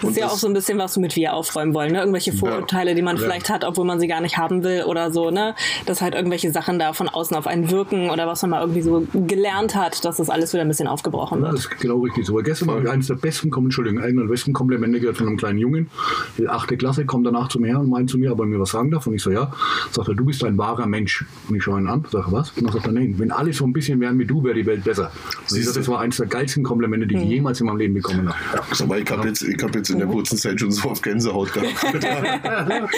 Das 0.00 0.10
ist 0.10 0.16
ja 0.16 0.26
auch 0.26 0.36
so 0.36 0.46
ein 0.46 0.52
bisschen, 0.52 0.78
was 0.78 0.96
mit 0.96 1.16
wir 1.16 1.34
aufräumen 1.34 1.74
wollen, 1.74 1.92
ne? 1.92 1.98
Irgendwelche 1.98 2.32
Vorurteile, 2.32 2.90
ja. 2.90 2.94
die 2.94 3.02
man 3.02 3.16
ja. 3.16 3.22
vielleicht 3.22 3.50
hat, 3.50 3.64
obwohl 3.64 3.84
man 3.84 4.00
sie 4.00 4.06
gar 4.06 4.20
nicht 4.20 4.36
haben 4.36 4.62
will 4.62 4.84
oder 4.84 5.12
so, 5.12 5.30
ne? 5.30 5.54
Dass 5.86 6.00
halt 6.00 6.14
irgendwelche 6.14 6.52
Sachen 6.52 6.78
da 6.78 6.92
von 6.92 7.08
außen 7.08 7.36
auf 7.36 7.46
einen 7.46 7.70
wirken 7.70 8.10
oder 8.10 8.26
was 8.26 8.42
man 8.42 8.50
mal 8.52 8.60
irgendwie 8.60 8.82
so 8.82 9.06
gelernt 9.12 9.74
hat, 9.74 10.04
dass 10.04 10.16
das 10.16 10.30
alles 10.30 10.52
wieder 10.52 10.62
ein 10.62 10.68
bisschen 10.68 10.88
aufgebrochen 10.88 11.40
wird. 11.40 11.48
Ja, 11.48 11.54
das 11.54 11.66
ist 11.66 11.80
genau 11.80 11.98
richtig 12.00 12.26
so. 12.26 12.34
Gestern 12.36 12.68
war 12.68 12.90
eines 12.90 13.06
der 13.06 13.14
besten, 13.14 13.52
Entschuldigung, 13.52 14.02
einer 14.02 14.22
der 14.22 14.28
besten 14.28 14.52
Komplimente 14.52 15.00
gehört 15.00 15.16
von 15.16 15.26
einem 15.26 15.36
kleinen 15.36 15.58
Jungen. 15.58 15.90
Die 16.38 16.48
achte 16.48 16.76
Klasse 16.76 17.04
kommt 17.04 17.26
danach 17.26 17.48
zu 17.48 17.58
mir 17.58 17.78
und 17.78 17.88
meint 17.88 18.10
zu 18.10 18.18
mir, 18.18 18.32
ob 18.32 18.40
er 18.40 18.46
mir 18.46 18.60
was 18.60 18.70
sagen 18.70 18.90
darf. 18.90 19.06
Und 19.06 19.14
ich 19.14 19.22
so, 19.22 19.30
ja. 19.30 19.52
Sagt 19.90 20.08
er, 20.08 20.14
du 20.14 20.24
bist 20.24 20.44
ein 20.44 20.58
wahrer 20.58 20.86
Mensch. 20.86 21.24
Und 21.48 21.56
ich 21.56 21.62
schaue 21.62 21.80
ihn 21.80 21.88
an, 21.88 22.04
sage, 22.10 22.26
was? 22.30 22.50
Und 22.50 22.64
dann 22.64 22.72
sagt 22.72 22.86
er, 22.86 22.92
nein, 22.92 23.14
wenn 23.18 23.30
alle 23.30 23.52
so 23.52 23.64
ein 23.64 23.72
bisschen 23.72 24.00
wären 24.00 24.18
wie 24.18 24.26
du, 24.26 24.42
wäre 24.44 24.54
die 24.54 24.66
Welt 24.66 24.84
besser. 24.84 25.10
Und 25.50 25.56
ich 25.56 25.64
sage, 25.64 25.78
das 25.78 25.88
war 25.88 26.00
eines 26.00 26.16
der 26.16 26.26
geilsten 26.26 26.62
Komplimente, 26.62 27.06
die 27.06 27.16
ich 27.16 27.24
mhm. 27.24 27.30
jemals 27.30 27.60
in 27.60 27.66
meinem 27.66 27.78
Leben 27.78 27.94
bekommen 27.94 28.28
habe. 28.28 28.38
Ja, 28.54 28.96
ich 28.96 29.10
habe 29.10 29.28
jetzt, 29.28 29.42
hab 29.62 29.74
jetzt 29.74 29.90
in 29.90 29.98
der 29.98 30.08
kurzen 30.08 30.36
Zeit 30.36 30.60
schon 30.60 30.70
so 30.70 30.90
auf 30.90 31.02
Gänsehaut 31.02 31.52
gehabt. 31.52 32.04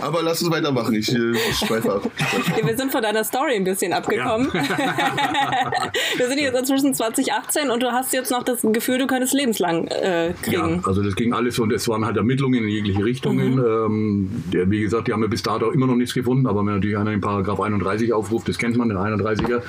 Aber 0.00 0.22
lass 0.22 0.42
uns 0.42 0.50
weitermachen. 0.50 0.94
Ich, 0.94 1.12
äh, 1.12 1.32
ich 1.32 1.56
schweife 1.56 1.94
ab. 1.94 2.10
Wir 2.62 2.76
sind 2.76 2.92
von 2.92 3.02
deiner 3.02 3.24
Story 3.24 3.54
ein 3.56 3.64
bisschen 3.64 3.92
abgekommen. 3.92 4.50
Ja. 4.54 4.62
Wir 6.16 6.28
sind 6.28 6.38
jetzt 6.38 6.58
inzwischen 6.58 6.94
2018 6.94 7.70
und 7.70 7.82
du 7.82 7.92
hast 7.92 8.12
jetzt 8.12 8.30
noch 8.30 8.42
das 8.42 8.60
Gefühl, 8.62 8.98
du 8.98 9.06
könntest 9.06 9.34
lebenslang 9.34 9.86
äh, 9.88 10.32
kriegen. 10.42 10.76
Ja, 10.76 10.86
also 10.86 11.02
das 11.02 11.16
ging 11.16 11.32
alles 11.32 11.58
und 11.58 11.72
es 11.72 11.88
waren 11.88 12.04
halt 12.04 12.16
Ermittlungen 12.16 12.64
in 12.64 12.68
jegliche 12.68 13.04
Richtungen. 13.04 13.54
Mhm. 13.54 13.64
Ähm, 13.64 14.30
der, 14.52 14.70
wie 14.70 14.80
gesagt, 14.80 15.08
die 15.08 15.12
haben 15.12 15.22
ja 15.22 15.28
bis 15.28 15.42
dato 15.42 15.70
immer 15.70 15.86
noch 15.86 15.96
nichts 15.96 16.14
gefunden, 16.14 16.46
aber 16.46 16.60
wenn 16.60 16.74
natürlich 16.74 16.96
einer 16.96 17.10
den 17.10 17.20
Paragraph 17.20 17.60
31 17.60 18.12
aufruft, 18.12 18.48
das 18.48 18.58
kennt 18.58 18.76
man, 18.76 18.88
den 18.88 18.98
31er. 18.98 19.50
Ja. 19.50 19.60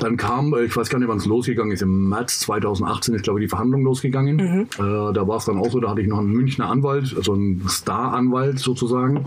Dann 0.00 0.16
kam, 0.16 0.54
äh, 0.54 0.64
ich 0.64 0.76
weiß 0.76 0.88
gar 0.88 0.98
nicht, 0.98 1.08
wann 1.08 1.18
es 1.18 1.26
losgegangen 1.26 1.72
ist, 1.72 1.82
im 1.82 2.08
März 2.08 2.40
2018 2.40 3.14
ist, 3.14 3.24
glaube 3.24 3.40
ich, 3.40 3.46
die 3.46 3.48
Verhandlung 3.48 3.82
losgegangen. 3.82 4.36
Mhm. 4.36 4.60
Äh, 4.78 5.12
da 5.12 5.26
war 5.26 5.37
es 5.38 5.46
dann 5.46 5.58
auch 5.58 5.70
so, 5.70 5.80
da 5.80 5.90
hatte 5.90 6.00
ich 6.00 6.08
noch 6.08 6.18
noch 6.18 6.24
ein 6.24 6.32
Münchner 6.32 6.68
Anwalt, 6.68 7.14
also 7.16 7.34
ein 7.34 7.62
Star-Anwalt 7.68 8.58
sozusagen. 8.58 9.26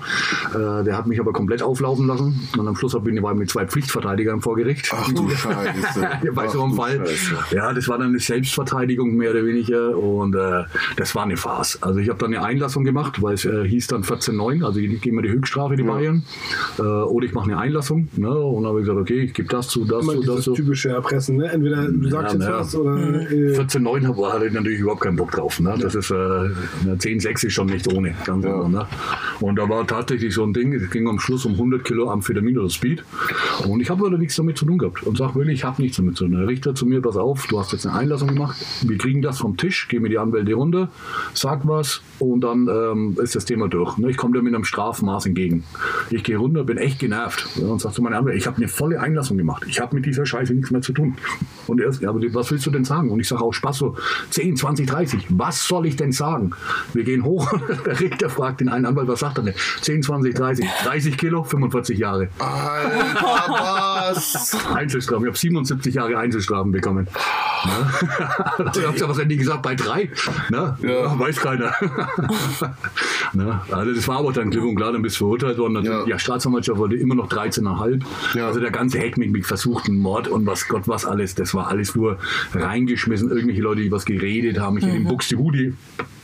Äh, 0.53 0.83
der 0.83 0.97
hat 0.97 1.07
mich 1.07 1.19
aber 1.19 1.31
komplett 1.31 1.61
auflaufen 1.61 2.07
lassen. 2.07 2.47
Und 2.57 2.67
am 2.67 2.75
Schluss 2.75 2.97
bin 3.03 3.15
ich 3.15 3.21
mit 3.21 3.49
zwei 3.49 3.65
Pflichtverteidigern 3.65 4.41
vor 4.41 4.55
Gericht. 4.55 4.91
Ach 4.93 5.11
du 5.11 5.29
Scheiße. 5.35 6.31
Bei 6.33 6.47
so 6.47 6.63
einem 6.63 6.73
Fall. 6.73 7.05
Scheiße. 7.05 7.55
Ja, 7.55 7.73
das 7.73 7.87
war 7.87 7.97
dann 7.97 8.09
eine 8.09 8.19
Selbstverteidigung 8.19 9.15
mehr 9.15 9.31
oder 9.31 9.45
weniger. 9.45 9.97
Und 9.97 10.35
äh, 10.35 10.63
das 10.97 11.15
war 11.15 11.23
eine 11.23 11.37
Farce. 11.37 11.81
Also 11.81 11.99
ich 11.99 12.09
habe 12.09 12.19
dann 12.19 12.33
eine 12.33 12.43
Einlassung 12.43 12.83
gemacht, 12.83 13.21
weil 13.21 13.35
es 13.35 13.45
äh, 13.45 13.67
hieß 13.67 13.87
dann 13.87 14.03
14,9. 14.03 14.65
Also 14.65 14.79
ich 14.79 15.01
gebe 15.01 15.15
mir 15.15 15.21
die 15.21 15.29
Höchststrafe, 15.29 15.75
die 15.75 15.83
ja. 15.83 15.91
Bayern. 15.91 16.23
Äh, 16.77 16.81
oder 16.81 17.25
ich 17.25 17.33
mache 17.33 17.45
eine 17.45 17.57
Einlassung. 17.57 18.09
Ne? 18.17 18.29
Und 18.29 18.63
dann 18.63 18.71
habe 18.71 18.81
ich 18.81 18.85
gesagt, 18.85 19.01
okay, 19.01 19.21
ich 19.21 19.33
gebe 19.33 19.47
das 19.47 19.69
zu, 19.69 19.85
das 19.85 20.05
zu, 20.05 20.21
das 20.21 20.43
zu. 20.43 20.53
typische 20.53 20.89
Erpressen. 20.89 21.37
Ne? 21.37 21.51
Entweder 21.51 21.87
du 21.87 22.09
sagst 22.09 22.33
ja, 22.33 22.39
jetzt 22.39 22.49
ja. 22.49 22.59
was 22.59 22.75
oder... 22.75 23.31
Äh 23.31 23.57
14,9 23.57 24.31
hatte 24.31 24.47
ich 24.47 24.53
natürlich 24.53 24.79
überhaupt 24.79 25.01
keinen 25.01 25.15
Bock 25.15 25.31
drauf. 25.31 25.59
Ne? 25.59 25.75
Das 25.79 25.95
ist... 25.95 26.00
Äh, 26.09 26.13
10,6 26.13 27.47
ist 27.47 27.53
schon 27.53 27.67
nicht 27.67 27.91
ohne. 27.91 28.15
Ganz 28.25 28.43
ja. 28.45 28.67
ne? 28.67 28.87
Und 29.39 29.57
da 29.57 29.69
war 29.69 29.85
tatsächlich 29.85 30.33
so 30.33 30.43
ein 30.43 30.53
Ding, 30.53 30.73
es 30.73 30.89
ging 30.89 31.07
am 31.07 31.19
Schluss 31.19 31.45
um 31.45 31.53
100 31.53 31.83
Kilo 31.83 32.09
Amphetamin 32.09 32.57
oder 32.57 32.69
Speed. 32.69 33.03
Und 33.67 33.81
ich 33.81 33.89
habe 33.89 34.05
aber 34.05 34.17
nichts 34.17 34.35
damit 34.35 34.57
zu 34.57 34.65
tun 34.65 34.77
gehabt. 34.77 35.03
Und 35.03 35.17
sage 35.17 35.35
wirklich, 35.35 35.59
ich 35.59 35.63
habe 35.63 35.81
nichts 35.81 35.97
damit 35.97 36.17
zu 36.17 36.25
tun. 36.25 36.33
Der 36.33 36.47
Richter 36.47 36.75
zu 36.75 36.85
mir, 36.85 37.01
pass 37.01 37.17
auf, 37.17 37.47
du 37.47 37.59
hast 37.59 37.71
jetzt 37.73 37.85
eine 37.85 37.95
Einlassung 37.95 38.29
gemacht, 38.29 38.57
wir 38.81 38.97
kriegen 38.97 39.21
das 39.21 39.39
vom 39.39 39.57
Tisch, 39.57 39.87
gehen 39.87 40.01
mir 40.01 40.09
die 40.09 40.17
Anwälte 40.17 40.53
runter, 40.53 40.89
sag 41.33 41.67
was 41.67 42.01
und 42.19 42.41
dann 42.41 42.67
ähm, 42.67 43.17
ist 43.21 43.35
das 43.35 43.45
Thema 43.45 43.67
durch. 43.67 43.97
Ne? 43.97 44.09
Ich 44.09 44.17
komme 44.17 44.33
dir 44.33 44.41
mit 44.41 44.53
einem 44.53 44.63
Strafmaß 44.63 45.25
entgegen. 45.25 45.63
Ich 46.09 46.23
gehe 46.23 46.37
runter, 46.37 46.63
bin 46.63 46.77
echt 46.77 46.99
genervt 46.99 47.47
und 47.57 47.81
sage 47.81 47.95
zu 47.95 48.01
meinem 48.01 48.13
Anwalt, 48.13 48.35
ich 48.37 48.47
habe 48.47 48.57
eine 48.57 48.67
volle 48.67 48.99
Einlassung 48.99 49.37
gemacht. 49.37 49.63
Ich 49.67 49.79
habe 49.79 49.95
mit 49.95 50.05
dieser 50.05 50.25
Scheiße 50.25 50.53
nichts 50.53 50.71
mehr 50.71 50.81
zu 50.81 50.93
tun. 50.93 51.15
Und 51.67 51.79
er 51.81 51.89
ist, 51.89 52.01
ja, 52.01 52.09
aber 52.09 52.21
was 52.33 52.51
willst 52.51 52.65
du 52.65 52.71
denn 52.71 52.83
sagen? 52.83 53.09
Und 53.09 53.19
ich 53.19 53.27
sage 53.27 53.43
auch 53.43 53.53
Spaß 53.53 53.77
so, 53.77 53.95
10, 54.29 54.55
20, 54.55 54.87
30. 54.87 55.25
Was 55.29 55.65
soll 55.65 55.85
ich 55.85 55.90
denn 55.95 56.11
sagen? 56.11 56.51
Wir 56.93 57.03
gehen 57.03 57.23
hoch. 57.23 57.51
Der 57.85 57.99
Richter 57.99 58.29
fragt 58.29 58.61
den 58.61 58.69
einen 58.69 58.85
Anwalt, 58.85 59.07
was 59.07 59.19
sagt 59.19 59.37
er 59.37 59.43
denn? 59.43 59.53
10, 59.81 60.03
20, 60.03 60.35
30. 60.35 60.67
30 60.83 61.17
Kilo, 61.17 61.43
45 61.43 61.97
Jahre. 61.97 62.29
Alter, 62.39 63.45
was? 63.47 64.57
Einzelstrafen. 64.73 65.25
Ich 65.25 65.29
habe 65.29 65.37
77 65.37 65.93
Jahre 65.95 66.17
Einzelstrafen 66.17 66.71
bekommen. 66.71 67.07
Ne? 67.65 68.69
ich 68.73 68.85
habe 68.85 68.97
ja 68.97 69.09
was 69.09 69.17
nie 69.25 69.37
gesagt, 69.37 69.61
bei 69.61 69.75
drei. 69.75 70.09
Ne? 70.49 70.77
Ja. 70.81 71.19
Weiß 71.19 71.37
keiner. 71.37 71.73
Ne? 73.33 73.61
Also 73.71 73.93
das 73.93 74.07
war 74.07 74.19
aber 74.19 74.31
dann 74.33 74.49
klipp 74.49 74.63
und 74.63 74.75
klar, 74.75 74.91
dann 74.91 75.01
bist 75.01 75.15
du 75.15 75.25
verurteilt 75.25 75.57
worden. 75.57 75.83
Ja. 75.83 76.05
ja, 76.05 76.19
Staatsanwaltschaft 76.19 76.79
wollte 76.79 76.95
immer 76.95 77.15
noch 77.15 77.29
13,5. 77.29 78.01
Ja. 78.35 78.47
Also 78.47 78.59
der 78.59 78.71
ganze 78.71 78.99
Heck 78.99 79.17
mit, 79.17 79.31
mit 79.31 79.45
versuchten 79.45 79.97
Mord 79.97 80.27
und 80.27 80.45
was 80.45 80.67
Gott 80.67 80.87
was 80.87 81.05
alles, 81.05 81.35
das 81.35 81.53
war 81.53 81.67
alles 81.67 81.95
nur 81.95 82.17
reingeschmissen. 82.53 83.29
Irgendwelche 83.29 83.61
Leute, 83.61 83.81
die 83.81 83.91
was 83.91 84.05
geredet 84.05 84.59
haben. 84.59 84.77
Ich 84.77 84.83
mhm. 84.83 84.89
in 84.89 84.95
den 84.95 85.07
Buxtehude 85.07 85.73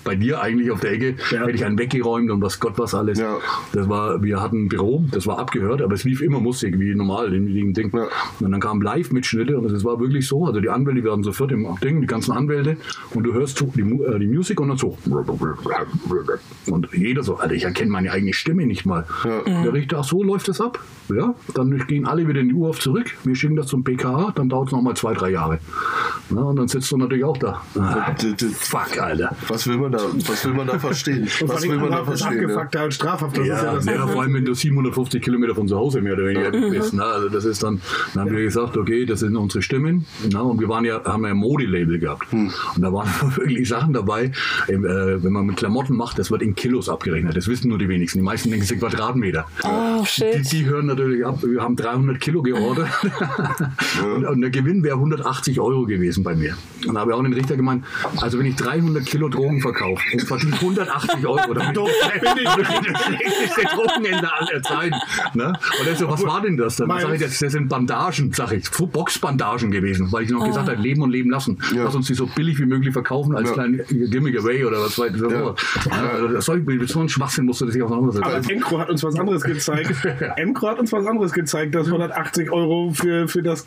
bei 0.08 0.16
dir 0.16 0.42
eigentlich 0.42 0.72
auf 0.72 0.80
der 0.80 0.94
Ecke, 0.94 1.16
ja. 1.32 1.42
hätte 1.42 1.52
ich 1.52 1.66
einen 1.66 1.78
weggeräumt 1.78 2.32
und 2.32 2.42
was 2.42 2.60
Gott 2.60 2.74
was 2.78 2.96
alles. 2.96 3.20
Ja. 3.20 3.38
Das 3.74 3.90
war, 3.90 4.24
wir 4.24 4.42
hatten 4.42 4.64
ein 4.64 4.70
Büro, 4.70 5.04
das 5.12 5.28
war 5.28 5.38
abgehört, 5.38 5.82
aber 5.82 5.94
es 5.94 6.06
lief 6.06 6.22
immer 6.22 6.40
Musik, 6.40 6.80
wie 6.80 6.96
normal 6.96 7.34
in 7.34 7.54
dem 7.54 7.74
Ding. 7.74 7.92
Ja. 7.94 8.08
Und 8.40 8.52
dann 8.52 8.62
kamen 8.62 8.82
Live-Mitschnitte 8.82 9.58
und 9.58 9.70
es 9.70 9.84
war 9.84 10.00
wirklich 10.00 10.26
so, 10.26 10.46
also 10.46 10.62
die 10.62 10.70
Anwälte 10.70 11.04
werden 11.04 11.24
sofort 11.24 11.52
im 11.52 11.68
Ding, 11.84 12.00
die 12.00 12.08
ganzen 12.08 12.32
Anwälte 12.32 12.78
und 13.14 13.24
du 13.24 13.34
hörst 13.34 13.60
die, 13.76 13.82
äh, 13.82 14.20
die 14.20 14.28
Musik 14.28 14.62
und 14.62 14.70
dann 14.70 14.78
so. 14.78 14.98
Und 16.68 16.88
jeder 16.94 17.24
so, 17.24 17.36
Alter, 17.36 17.54
ich 17.54 17.66
erkenne 17.66 17.92
meine 17.92 18.12
eigene 18.12 18.32
Stimme 18.34 18.66
nicht 18.66 18.86
mal. 18.86 19.06
Ja. 19.26 19.64
Der 19.64 19.74
Richter, 19.74 20.00
ach 20.00 20.06
so 20.06 20.24
läuft 20.24 20.48
das 20.48 20.62
ab. 20.62 20.80
Ja, 21.14 21.36
dann 21.54 21.78
gehen 21.88 22.06
alle 22.06 22.28
wieder 22.28 22.42
in 22.42 22.50
die 22.50 22.54
Urhof 22.54 22.80
zurück, 22.80 23.16
wir 23.24 23.36
schicken 23.36 23.56
das 23.56 23.68
zum 23.68 23.84
PKA, 23.84 24.34
dann 24.36 24.50
dauert 24.50 24.68
es 24.68 24.72
nochmal 24.74 24.96
zwei, 24.96 25.14
drei 25.14 25.30
Jahre. 25.30 25.60
Ja, 26.30 26.42
und 26.42 26.58
dann 26.58 26.68
sitzt 26.68 26.92
du 26.92 26.98
natürlich 26.98 27.24
auch 27.24 27.38
da. 27.38 27.62
Ah, 27.80 28.14
fuck, 28.54 29.00
Alter. 29.00 29.36
Was 29.48 29.68
will 29.68 29.78
man 29.78 29.92
da, 29.92 29.97
was 30.04 30.46
will 30.46 30.54
man 30.54 30.68
da 30.68 30.80
verstehen? 30.80 31.28
was 31.46 31.64
will 31.64 31.78
man 31.78 31.92
da 31.92 32.04
verstehen? 32.04 32.40
Abgefuckt 32.40 32.76
ja? 32.76 32.92
strafhaft. 32.92 33.38
Das 33.38 33.48
ja, 33.48 33.64
ja, 33.64 33.74
das 33.76 33.86
ja, 33.86 34.08
vor 34.08 34.22
allem 34.22 34.34
wenn 34.34 34.46
du 34.46 34.54
750 34.54 35.22
Kilometer 35.22 35.56
von 35.56 35.68
zu 35.68 35.78
Hause 35.78 36.02
mehr 36.02 36.14
oder 36.14 36.26
weniger 36.26 36.56
mhm. 36.56 36.72
bist. 36.72 36.94
Na, 36.94 37.04
also 37.04 37.30
das 37.30 37.46
ist 37.46 37.64
dann, 37.64 37.82
dann 38.14 38.26
haben 38.26 38.36
wir 38.36 38.44
gesagt, 38.44 38.78
okay, 38.78 39.06
das 39.06 39.22
sind 39.22 39.36
unsere 39.36 39.62
Stimmen. 39.62 40.06
Na, 40.32 40.42
und 40.42 40.60
wir 40.60 40.70
waren 40.70 40.86
ja, 40.86 41.04
haben 41.04 41.24
ja 41.24 41.32
ein 41.32 41.38
Modelabel 41.38 42.00
gehabt. 42.00 42.32
Hm. 42.32 42.52
Und 42.76 42.82
da 42.82 42.92
waren 42.94 43.10
wirklich 43.36 43.68
Sachen 43.68 43.94
dabei, 43.94 44.32
äh, 44.68 44.74
wenn 44.78 45.32
man 45.32 45.46
mit 45.46 45.58
Klamotten 45.58 45.96
macht, 45.96 46.20
das 46.20 46.32
wird 46.32 46.42
in 46.42 46.56
Kilos 46.56 46.90
abgerechnet. 46.90 47.36
Das 47.36 47.48
wissen 47.48 47.70
nur 47.70 47.78
die 47.78 47.90
wenigsten. 47.90 48.20
Die 48.20 48.26
meisten 48.26 48.50
denken, 48.50 48.64
es 48.64 48.70
sind 48.70 48.80
Quadratmeter. 48.80 49.48
Oh, 49.64 50.04
shit. 50.06 50.52
Die, 50.52 50.58
die 50.58 50.66
hören 50.66 50.88
natürlich 50.88 51.26
ab. 51.26 51.40
Wir 51.44 51.62
haben 51.62 51.76
300 51.76 52.20
Kilo 52.20 52.42
geordert. 52.42 52.90
und, 54.04 54.26
und 54.26 54.42
der 54.42 54.50
Gewinn 54.50 54.84
wäre 54.84 54.96
180 54.96 55.60
Euro 55.60 55.86
gewesen 55.86 56.24
bei 56.24 56.36
mir. 56.36 56.56
Und 56.88 56.96
da 56.96 57.02
habe 57.02 57.12
ich 57.12 57.18
auch 57.18 57.24
den 57.24 57.34
Richter 57.34 57.56
gemeint, 57.56 57.84
also 58.22 58.40
wenn 58.40 58.46
ich 58.46 58.56
300 58.56 59.06
Kilo 59.06 59.30
Drogen 59.30 59.62
verkaufe 59.62 59.77
und 59.86 60.22
verdiene 60.24 60.56
180 60.56 61.26
Euro, 61.26 61.54
bin 61.54 61.62
ich 62.38 63.54
der 63.56 63.66
Drogenhändler 63.66 64.34
aller 64.40 64.62
Zeiten. 64.62 64.96
Ne? 65.34 65.54
Und 65.80 65.88
er 65.88 65.96
so, 65.96 66.10
was 66.10 66.24
war 66.24 66.42
denn 66.42 66.58
das? 66.58 66.78
Dann 66.78 66.90
sage 66.90 67.16
ich, 67.16 67.22
das, 67.22 67.40
das 67.40 67.52
sind 67.52 67.70
Bandagen, 67.70 68.32
sag 68.34 68.52
ich, 68.52 68.70
Boxbandagen 68.70 69.72
gewesen, 69.72 70.12
weil 70.12 70.24
ich 70.24 70.30
noch 70.30 70.46
gesagt 70.46 70.70
habe, 70.70 70.82
leben 70.82 71.02
und 71.02 71.12
leben 71.12 71.30
lassen. 71.30 71.58
Ja. 71.76 71.84
Lass 71.86 71.96
uns 71.96 72.08
die 72.08 72.14
so 72.14 72.28
billig 72.28 72.60
wie 72.60 72.66
möglich 72.66 72.94
verkaufen 72.94 73.36
als 73.36 73.50
ja. 73.50 73.54
kleinen 73.54 73.82
Gimmick 73.88 74.38
Away 74.40 74.64
oder 74.66 74.80
was 74.80 74.98
weiß 74.98 75.16
ich. 75.16 75.22
Ja. 75.22 75.56
Also, 76.36 76.54
mit 76.56 76.90
so 76.90 77.00
einem 77.00 77.10
Schwachsinn 77.10 77.46
musst 77.46 77.62
du 77.62 77.66
das 77.66 77.74
sich 77.74 77.84
auseinandersetzen. 77.84 78.24
Aber 78.24 78.52
Emcro 78.52 78.80
hat 78.80 78.90
uns 78.90 79.04
was 79.04 79.20
anderes 79.20 79.44
gezeigt. 79.44 79.94
Emcro 80.38 80.70
hat 80.70 80.80
uns 80.80 80.92
was 80.92 81.06
anderes 81.06 81.32
gezeigt, 81.32 81.76
dass 81.76 81.88
180 81.88 82.52
Euro 82.52 82.92
für, 82.94 83.28
für 83.28 83.44
das 83.44 83.66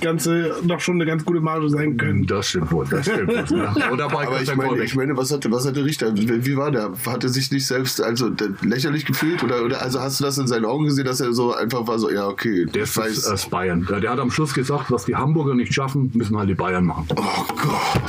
Ganze 0.00 0.56
noch 0.64 0.80
schon 0.80 0.96
eine 0.96 1.06
ganz 1.06 1.24
gute 1.24 1.40
Marge 1.40 1.68
sein 1.68 1.96
können. 1.96 2.26
Das 2.26 2.48
stimmt 2.48 2.72
wohl, 2.72 2.86
das 2.88 3.06
stimmt 3.06 3.50
wohl. 3.50 3.58
Ja. 3.58 3.90
Oder 3.90 4.08
bei 4.08 4.26
Aber 4.26 4.40
ich 4.40 4.54
meine, 4.54 4.82
ich 4.82 4.94
meine, 4.94 5.16
was 5.16 5.23
was 5.30 5.66
hat 5.66 5.76
der 5.76 5.84
Richter, 5.84 6.12
wie 6.16 6.56
war 6.56 6.70
der? 6.70 6.92
Hat 7.06 7.24
er 7.24 7.30
sich 7.30 7.50
nicht 7.50 7.66
selbst 7.66 8.00
also 8.00 8.30
lächerlich 8.62 9.04
gefühlt? 9.06 9.42
Oder, 9.42 9.64
oder 9.64 9.82
also 9.82 10.00
hast 10.00 10.20
du 10.20 10.24
das 10.24 10.38
in 10.38 10.46
seinen 10.46 10.64
Augen 10.64 10.84
gesehen, 10.86 11.04
dass 11.04 11.20
er 11.20 11.32
so 11.32 11.54
einfach 11.54 11.86
war, 11.86 11.98
so, 11.98 12.10
ja, 12.10 12.26
okay, 12.28 12.66
Der 12.66 12.84
ist 12.84 12.96
weiß. 12.96 13.26
aus 13.28 13.46
Bayern. 13.46 13.86
Der, 13.88 14.00
der 14.00 14.10
hat 14.10 14.18
am 14.18 14.30
Schluss 14.30 14.54
gesagt, 14.54 14.90
was 14.90 15.04
die 15.04 15.16
Hamburger 15.16 15.54
nicht 15.54 15.72
schaffen, 15.72 16.10
müssen 16.14 16.36
halt 16.36 16.48
die 16.48 16.54
Bayern 16.54 16.84
machen. 16.84 17.06
oh 17.10 17.44
Gott. 17.62 18.04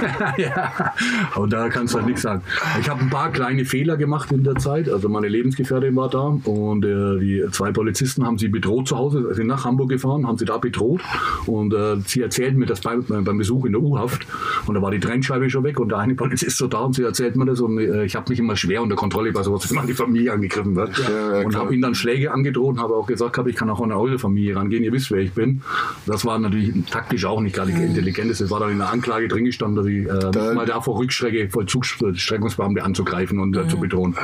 Ja, 0.36 0.94
und 1.36 1.52
da 1.52 1.68
kannst 1.68 1.92
du 1.94 1.98
halt 1.98 2.06
nichts 2.06 2.22
sagen. 2.22 2.42
Ich 2.80 2.88
habe 2.88 3.00
ein 3.00 3.10
paar 3.10 3.30
kleine 3.30 3.64
Fehler 3.64 3.96
gemacht 3.96 4.32
in 4.32 4.44
der 4.44 4.56
Zeit. 4.56 4.88
Also 4.88 5.08
meine 5.08 5.28
Lebensgefährtin 5.28 5.94
war 5.96 6.08
da 6.08 6.38
und 6.44 6.84
äh, 6.84 7.18
die 7.18 7.44
zwei 7.52 7.70
Polizisten 7.72 8.24
haben 8.24 8.38
sie 8.38 8.48
bedroht 8.48 8.88
zu 8.88 8.96
Hause, 8.96 9.34
sind 9.34 9.46
nach 9.46 9.64
Hamburg 9.64 9.90
gefahren, 9.90 10.26
haben 10.26 10.38
sie 10.38 10.44
da 10.44 10.58
bedroht 10.58 11.00
und 11.46 11.74
äh, 11.74 11.96
sie 12.06 12.22
erzählten 12.22 12.58
mir 12.58 12.66
das 12.66 12.80
beim, 12.80 13.04
beim 13.06 13.38
Besuch 13.38 13.64
in 13.66 13.72
der 13.72 13.82
U-Haft 13.82 14.26
und 14.66 14.74
da 14.74 14.82
war 14.82 14.90
die 14.90 15.00
Trennscheibe 15.00 15.50
schon 15.50 15.64
weg 15.64 15.78
und 15.80 15.90
der 15.90 15.98
eine 15.98 16.14
Polizist 16.14 16.39
so 16.40 16.66
da 16.66 16.78
und 16.80 16.94
sie 16.94 17.02
erzählt 17.02 17.36
mir 17.36 17.44
das 17.46 17.60
und 17.60 17.78
äh, 17.78 18.04
ich 18.04 18.16
habe 18.16 18.30
mich 18.30 18.38
immer 18.38 18.56
schwer 18.56 18.82
unter 18.82 18.96
Kontrolle 18.96 19.32
bei 19.32 19.42
sowas, 19.42 19.72
wenn 19.74 19.86
die 19.86 19.94
Familie 19.94 20.32
angegriffen 20.32 20.74
wird 20.76 20.98
Ja, 20.98 21.38
ja, 21.40 21.46
und 21.46 21.56
habe 21.56 21.72
ihnen 21.72 21.82
dann 21.82 21.94
Schläge 21.94 22.32
angedroht 22.32 22.76
und 22.76 22.80
habe 22.82 22.94
auch 22.94 23.06
gesagt, 23.06 23.38
hab, 23.38 23.46
ich 23.46 23.56
kann 23.56 23.70
auch 23.70 23.80
an 23.80 23.92
eure 23.92 24.18
Familie 24.18 24.56
rangehen, 24.56 24.82
ihr 24.84 24.92
wisst, 24.92 25.10
wer 25.10 25.18
ich 25.20 25.32
bin. 25.32 25.62
Das 26.06 26.24
war 26.24 26.38
natürlich 26.38 26.72
taktisch 26.90 27.24
auch 27.24 27.40
nicht 27.40 27.54
gerade 27.56 27.70
intelligent. 27.72 28.30
Es 28.30 28.50
war 28.50 28.60
dann 28.60 28.70
in 28.72 28.78
der 28.78 28.90
Anklage 28.90 29.28
drin 29.28 29.44
gestanden, 29.44 29.76
dass 29.76 29.86
ich 29.86 30.06
äh, 30.06 30.30
Da- 30.30 30.54
mal 30.54 30.66
davor 30.66 30.98
Rückstrecke, 30.98 31.48
Vollzugsstreckungsbeamte 31.50 32.82
anzugreifen 32.82 33.38
und 33.38 33.56
äh, 33.56 33.68
zu 33.68 33.78
bedrohen. 33.78 34.16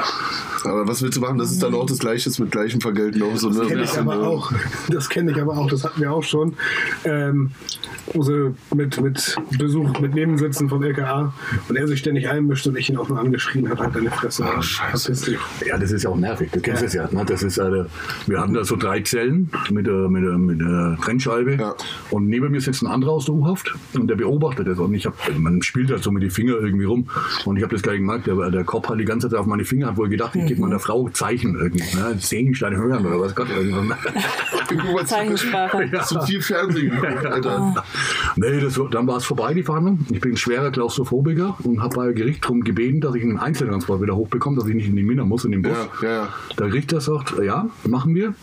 Aber 0.64 0.86
was 0.88 1.02
willst 1.02 1.16
du 1.16 1.20
machen? 1.20 1.38
Das 1.38 1.50
ist 1.50 1.62
dann 1.62 1.74
auch 1.74 1.86
das 1.86 1.98
Gleiche 1.98 2.30
mit 2.38 2.50
gleichem 2.50 2.80
Vergelten. 2.80 3.22
Auch 3.22 3.36
so, 3.36 3.50
ne? 3.50 3.58
Das 3.60 3.68
kenne 3.68 3.82
ich 3.84 3.98
aber 3.98 4.26
auch. 4.26 4.52
Das 4.88 5.08
kenne 5.08 5.30
ich 5.32 5.40
aber 5.40 5.56
auch. 5.56 5.68
Das 5.68 5.84
hatten 5.84 6.00
wir 6.00 6.12
auch 6.12 6.22
schon. 6.24 6.54
Ähm, 7.04 7.50
sie 8.14 8.54
mit, 8.74 9.00
mit 9.00 9.36
Besuch, 9.58 9.98
mit 10.00 10.14
Nebensitzen 10.14 10.68
vom 10.68 10.82
LKA 10.82 11.32
und 11.68 11.76
er 11.76 11.86
sich 11.86 12.00
ständig 12.00 12.28
einmischt 12.28 12.66
und 12.66 12.76
ich 12.76 12.88
ihn 12.90 12.96
auch 12.96 13.08
nur 13.08 13.18
angeschrien 13.18 13.68
habe, 13.68 13.84
halt 13.84 13.96
deine 13.96 14.10
Fresse. 14.10 14.44
Ah, 14.44 14.62
scheiße. 14.62 15.36
Ja, 15.66 15.78
das 15.78 15.92
ist 15.92 16.04
ja 16.04 16.10
auch 16.10 16.16
nervig. 16.16 16.50
Du 16.52 16.60
kennst 16.60 16.82
es 16.82 16.94
ja. 16.94 17.08
Ne? 17.10 17.24
Das 17.26 17.42
ist, 17.42 17.58
äh, 17.58 17.84
wir 18.26 18.40
hatten 18.40 18.54
da 18.54 18.64
so 18.64 18.76
drei 18.76 19.00
Zellen 19.00 19.50
mit, 19.70 19.86
der 19.86 20.08
mit, 20.08 20.24
der 20.24 20.38
mit 20.38 20.60
der 20.60 20.98
Trennscheibe. 21.02 21.54
Ja. 21.54 21.74
Und 22.10 22.28
neben 22.28 22.50
mir 22.50 22.60
sitzt 22.60 22.82
ein 22.82 22.86
anderer 22.86 23.12
aus 23.12 23.26
der 23.26 23.34
U-Haft 23.34 23.74
und 23.94 24.08
der 24.08 24.16
beobachtet 24.16 24.68
das. 24.68 24.78
Und 24.78 24.94
ich 24.94 25.06
hab, 25.06 25.14
man 25.38 25.62
spielt 25.62 25.90
halt 25.90 26.02
so 26.02 26.10
mit 26.10 26.22
den 26.22 26.30
Fingern 26.30 26.58
irgendwie 26.60 26.84
rum. 26.84 27.08
Und 27.44 27.56
ich 27.56 27.62
habe 27.62 27.74
das 27.74 27.82
gar 27.82 27.92
nicht 27.92 28.00
gemerkt. 28.00 28.26
Der, 28.26 28.50
der 28.50 28.64
Kopf 28.64 28.88
hat 28.88 28.98
die 28.98 29.04
ganze 29.04 29.28
Zeit 29.28 29.38
auf 29.38 29.46
meine 29.46 29.64
Finger, 29.64 29.88
hat 29.88 29.96
wohl 29.96 30.08
gedacht, 30.08 30.36
ich 30.36 30.46
gebe 30.46 30.60
meiner 30.60 30.78
Frau 30.78 31.08
Zeichen 31.10 31.56
irgendwie. 31.56 31.96
Ne? 31.96 32.16
Sehenstein 32.18 32.76
hören 32.76 33.04
oder 33.06 33.20
was 33.20 33.34
Gott. 33.34 33.48
irgendwas. 33.50 33.98
Guck 34.68 34.92
mal, 34.92 35.06
Zeichensprache. 35.06 35.90
Zu 36.06 36.20
viel 36.22 36.42
Fernsehen 36.42 36.92
Alter. 37.26 37.84
Nee, 38.36 38.60
das, 38.60 38.78
dann 38.90 39.06
war 39.06 39.16
es 39.16 39.24
vorbei, 39.24 39.54
die 39.54 39.62
Verhandlung. 39.62 40.06
Ich 40.10 40.20
bin 40.20 40.32
ein 40.32 40.36
schwerer 40.36 40.70
Klaustrophobiker 40.70 41.56
und 41.64 41.82
habe 41.82 41.96
bei 41.96 42.12
Gericht 42.12 42.44
darum 42.44 42.62
gebeten, 42.62 43.00
dass 43.00 43.14
ich 43.14 43.22
einen 43.22 43.38
Einzeltransport 43.38 44.02
wieder 44.02 44.16
hochbekomme, 44.16 44.56
dass 44.56 44.66
ich 44.68 44.74
nicht 44.74 44.88
in 44.88 44.96
die 44.96 45.02
Minna 45.02 45.24
muss, 45.24 45.44
in 45.44 45.52
den 45.52 45.62
Bus. 45.62 45.72
Ja, 46.02 46.08
ja, 46.08 46.14
ja. 46.24 46.28
Der 46.58 46.72
Richter 46.72 47.00
sagt, 47.00 47.34
ja, 47.42 47.68
machen 47.84 48.14
wir. 48.14 48.34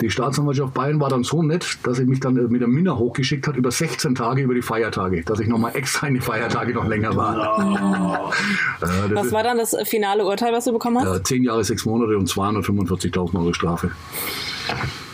Die 0.00 0.10
Staatsanwaltschaft 0.10 0.74
Bayern 0.74 1.00
war 1.00 1.08
dann 1.10 1.24
so 1.24 1.42
nett, 1.42 1.78
dass 1.82 1.98
sie 1.98 2.04
mich 2.06 2.20
dann 2.20 2.36
äh, 2.36 2.42
mit 2.42 2.60
der 2.60 2.68
Minna 2.68 2.96
hochgeschickt 2.96 3.46
hat 3.46 3.56
über 3.56 3.70
16 3.70 4.14
Tage 4.14 4.42
über 4.42 4.54
die 4.54 4.62
Feiertage, 4.62 5.22
dass 5.24 5.40
ich 5.40 5.48
nochmal 5.48 5.72
extra 5.74 6.06
in 6.06 6.14
die 6.14 6.20
Feiertage 6.20 6.72
noch 6.74 6.86
länger 6.86 7.14
war. 7.16 8.32
Äh, 8.80 8.84
Was 9.14 9.32
war 9.32 9.42
dann 9.42 9.58
das 9.58 9.76
finale 9.84 10.24
Urteil, 10.24 10.52
was 10.52 10.64
du 10.64 10.72
bekommen 10.72 10.98
hast? 10.98 11.18
äh, 11.18 11.22
10 11.22 11.42
Jahre, 11.44 11.62
6 11.64 11.84
Monate 11.86 12.16
und 12.16 12.28
245.000 12.28 13.38
Euro 13.38 13.52
Strafe. 13.52 13.90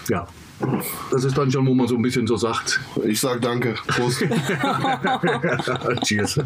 Ja. 0.08 0.26
Das 1.10 1.24
ist 1.24 1.36
dann 1.36 1.50
schon, 1.50 1.66
wo 1.66 1.74
man 1.74 1.86
so 1.88 1.96
ein 1.96 2.02
bisschen 2.02 2.26
so 2.26 2.36
sagt, 2.36 2.80
Ich 3.04 3.20
sag 3.20 3.40
danke. 3.40 3.74
Prost. 3.86 4.22
Cheers. 6.04 6.40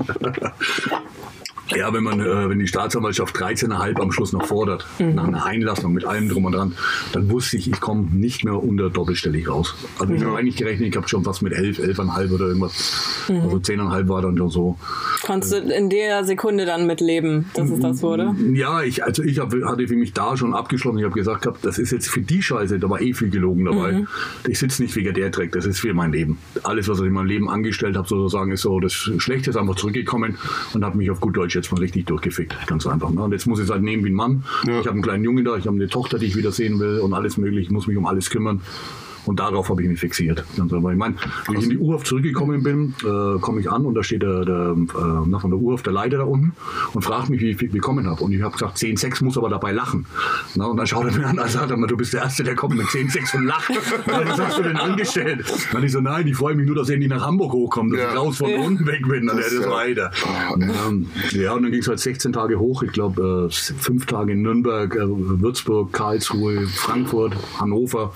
Ja, 1.69 1.93
wenn 1.93 2.03
man, 2.03 2.21
äh, 2.21 2.49
wenn 2.49 2.59
die 2.59 2.67
Staatsanwaltschaft 2.67 3.37
13,5 3.37 4.01
am 4.01 4.13
Schluss 4.13 4.33
noch 4.33 4.47
fordert, 4.47 4.87
nach 4.99 5.27
einer 5.27 5.45
Einlassung 5.45 5.93
mit 5.93 6.05
allem 6.05 6.29
drum 6.29 6.45
und 6.45 6.53
dran, 6.53 6.75
dann 7.13 7.31
wusste 7.31 7.57
ich, 7.57 7.71
ich 7.71 7.81
komme 7.81 8.09
nicht 8.13 8.45
mehr 8.45 8.63
unter 8.63 8.91
doppelstellig 8.91 9.49
raus. 9.49 9.75
Also 9.99 10.13
ich 10.13 10.23
habe 10.23 10.37
eigentlich 10.37 10.57
gerechnet, 10.57 10.89
ich 10.89 10.97
habe 10.97 11.09
schon 11.09 11.25
fast 11.25 11.43
mit 11.43 11.53
11, 11.53 11.79
11,5 11.79 12.33
oder 12.33 12.47
irgendwas. 12.47 13.27
Also 13.29 13.57
10,5 13.57 14.09
war 14.09 14.23
dann 14.23 14.37
schon 14.37 14.51
so. 14.51 14.79
Konntest 15.25 15.53
du 15.55 15.57
in 15.59 15.89
der 15.89 16.25
Sekunde 16.25 16.67
dann 16.67 16.87
mitleben, 16.87 17.47
dass 17.55 17.71
es 17.71 17.81
das 17.81 18.03
wurde? 18.03 18.35
Ja, 18.53 18.83
ich, 18.83 19.03
also 19.03 19.23
ich 19.23 19.39
hab, 19.39 19.53
hatte 19.65 19.89
für 19.89 19.97
mich 19.97 20.13
da 20.13 20.37
schon 20.37 20.55
abgeschlossen. 20.55 20.99
Ich 20.99 21.05
habe 21.05 21.15
gesagt, 21.15 21.43
gehabt, 21.43 21.65
das 21.65 21.79
ist 21.79 21.91
jetzt 21.93 22.09
für 22.09 22.21
die 22.21 22.43
Scheiße, 22.43 22.79
da 22.79 22.91
war 22.91 23.01
eh 23.01 23.15
viel 23.15 23.31
gelogen 23.31 23.65
dabei. 23.65 24.05
Ich 24.47 24.59
sitze 24.59 24.83
nicht 24.83 24.95
wegen 24.97 25.15
der 25.15 25.31
Dreck, 25.31 25.53
das 25.53 25.65
ist 25.65 25.81
für 25.81 25.95
mein 25.95 26.13
Leben. 26.13 26.39
Alles, 26.63 26.89
was 26.89 27.01
ich 27.01 27.07
in 27.07 27.13
meinem 27.13 27.27
Leben 27.27 27.49
angestellt 27.49 27.97
habe, 27.97 28.07
sozusagen, 28.07 28.53
ist 28.53 28.63
so, 28.63 28.81
das 28.81 28.93
Schlechte 28.93 29.51
ist 29.51 29.57
einfach 29.57 29.77
zurückgekommen 29.77 30.37
und 30.75 30.85
hat 30.85 30.95
mich 30.95 31.11
auf 31.11 31.21
gut 31.21 31.37
Deutsch 31.37 31.54
jetzt 31.55 31.73
mal 31.73 31.79
richtig 31.79 32.07
durchgefickt. 32.07 32.55
Ganz 32.67 32.87
einfach. 32.87 33.11
Ne? 33.11 33.23
Und 33.23 33.33
jetzt 33.33 33.47
muss 33.47 33.59
ich 33.59 33.67
es 33.67 33.71
halt 33.71 33.83
nehmen 33.83 34.05
wie 34.05 34.11
ein 34.11 34.15
Mann. 34.15 34.45
Ja. 34.67 34.81
Ich 34.81 34.87
habe 34.87 34.93
einen 34.93 35.03
kleinen 35.03 35.25
Jungen 35.25 35.45
da, 35.45 35.57
ich 35.57 35.67
habe 35.67 35.77
eine 35.77 35.89
Tochter, 35.89 36.19
die 36.19 36.27
ich 36.27 36.37
wieder 36.37 36.53
sehen 36.53 36.79
will 36.79 36.99
und 36.99 37.15
alles 37.15 37.37
mögliche. 37.37 37.63
Ich 37.63 37.71
muss 37.71 37.87
mich 37.87 37.97
um 37.97 38.07
alles 38.07 38.31
kümmern. 38.31 38.61
Und 39.27 39.41
darauf 39.41 39.69
habe 39.71 39.83
ich 39.83 39.89
mich 39.89 40.01
fixiert. 40.01 40.45
Einfach. 40.61 40.77
Ich 40.77 40.97
meine, 40.97 41.15
wenn 41.47 41.57
ich 41.59 41.65
in 41.65 41.71
die 41.71 41.79
Urhaft 41.79 42.07
zurückgekommen 42.07 42.63
bin, 42.63 42.95
äh, 43.05 43.39
komme 43.41 43.61
ich 43.61 43.71
an 43.71 43.85
und 43.87 43.95
da 43.95 44.03
steht 44.03 44.23
der, 44.23 44.45
der 44.45 44.77
äh, 44.77 45.39
von 45.41 45.51
der 45.51 45.59
Urhaft 45.59 45.87
der 45.87 45.93
Leiter 45.93 46.19
da 46.19 46.25
unten 46.25 46.53
und 46.93 47.03
fragt 47.03 47.31
mich, 47.31 47.41
wie 47.41 47.51
ich 47.51 47.57
bekommen 47.71 48.07
habe. 48.07 48.23
Und 48.23 48.33
ich 48.33 48.43
habe 48.43 48.53
gesagt, 48.53 48.77
10,6 48.77 49.25
muss 49.25 49.39
aber 49.39 49.49
dabei 49.49 49.73
lachen. 49.73 50.07
Na, 50.55 50.67
und 50.67 50.77
dann 50.77 50.87
schaut 50.87 51.07
er 51.07 51.13
mir 51.19 51.27
an 51.27 51.39
und 51.39 51.49
sagt 51.49 51.71
er 51.71 51.77
mal, 51.77 51.87
du 51.87 51.97
bist 51.97 52.13
der 52.13 52.23
Erste, 52.23 52.45
der 52.45 52.55
kommt 52.55 52.77
mit 52.77 52.87
10,6 52.87 53.37
und 53.37 53.45
lacht. 53.47 53.71
Na, 54.07 54.27
was 54.27 54.41
hast 54.41 54.59
du 54.59 54.63
denn 54.63 54.77
angestellt? 54.77 55.45
Dann 55.73 55.83
ich 55.85 55.93
so, 55.93 56.01
nein, 56.01 56.27
ich 56.27 56.37
freue 56.37 56.55
mich 56.55 56.67
nur, 56.67 56.77
dass 56.77 56.89
er 56.91 56.99
nicht 56.99 57.09
nach 57.11 57.25
Hamburg 57.25 57.53
hochkommt, 57.53 57.93
dass 57.95 58.01
Ja. 58.01 58.11
ich 58.11 58.17
raus 58.19 58.37
von 58.39 58.53
unten 58.55 58.87
weg 58.87 59.07
bin. 59.09 59.27
Dann 59.27 59.37
Das 59.37 59.47
das 59.47 59.55
ist 59.55 59.65
ja- 59.65 59.71
weiter. 59.71 60.11
Oh, 60.53 60.55
Ähm, 60.61 61.07
ja, 61.33 61.53
und 61.55 61.63
dann 61.63 61.71
ging 61.73 61.81
es 61.81 61.89
halt 61.89 61.99
16 62.01 62.33
Tage 62.33 62.59
hoch. 62.59 62.83
Ich 62.83 62.93
glaube, 62.93 63.49
äh, 63.51 63.53
fünf 63.79 64.07
Tage 64.07 64.33
in 64.33 64.43
Nürnberg, 64.43 64.95
äh, 64.95 65.01
Würzburg, 65.07 65.93
Karlsruhe, 65.93 66.67
Frankfurt, 66.67 67.35
Hannover. 67.59 68.13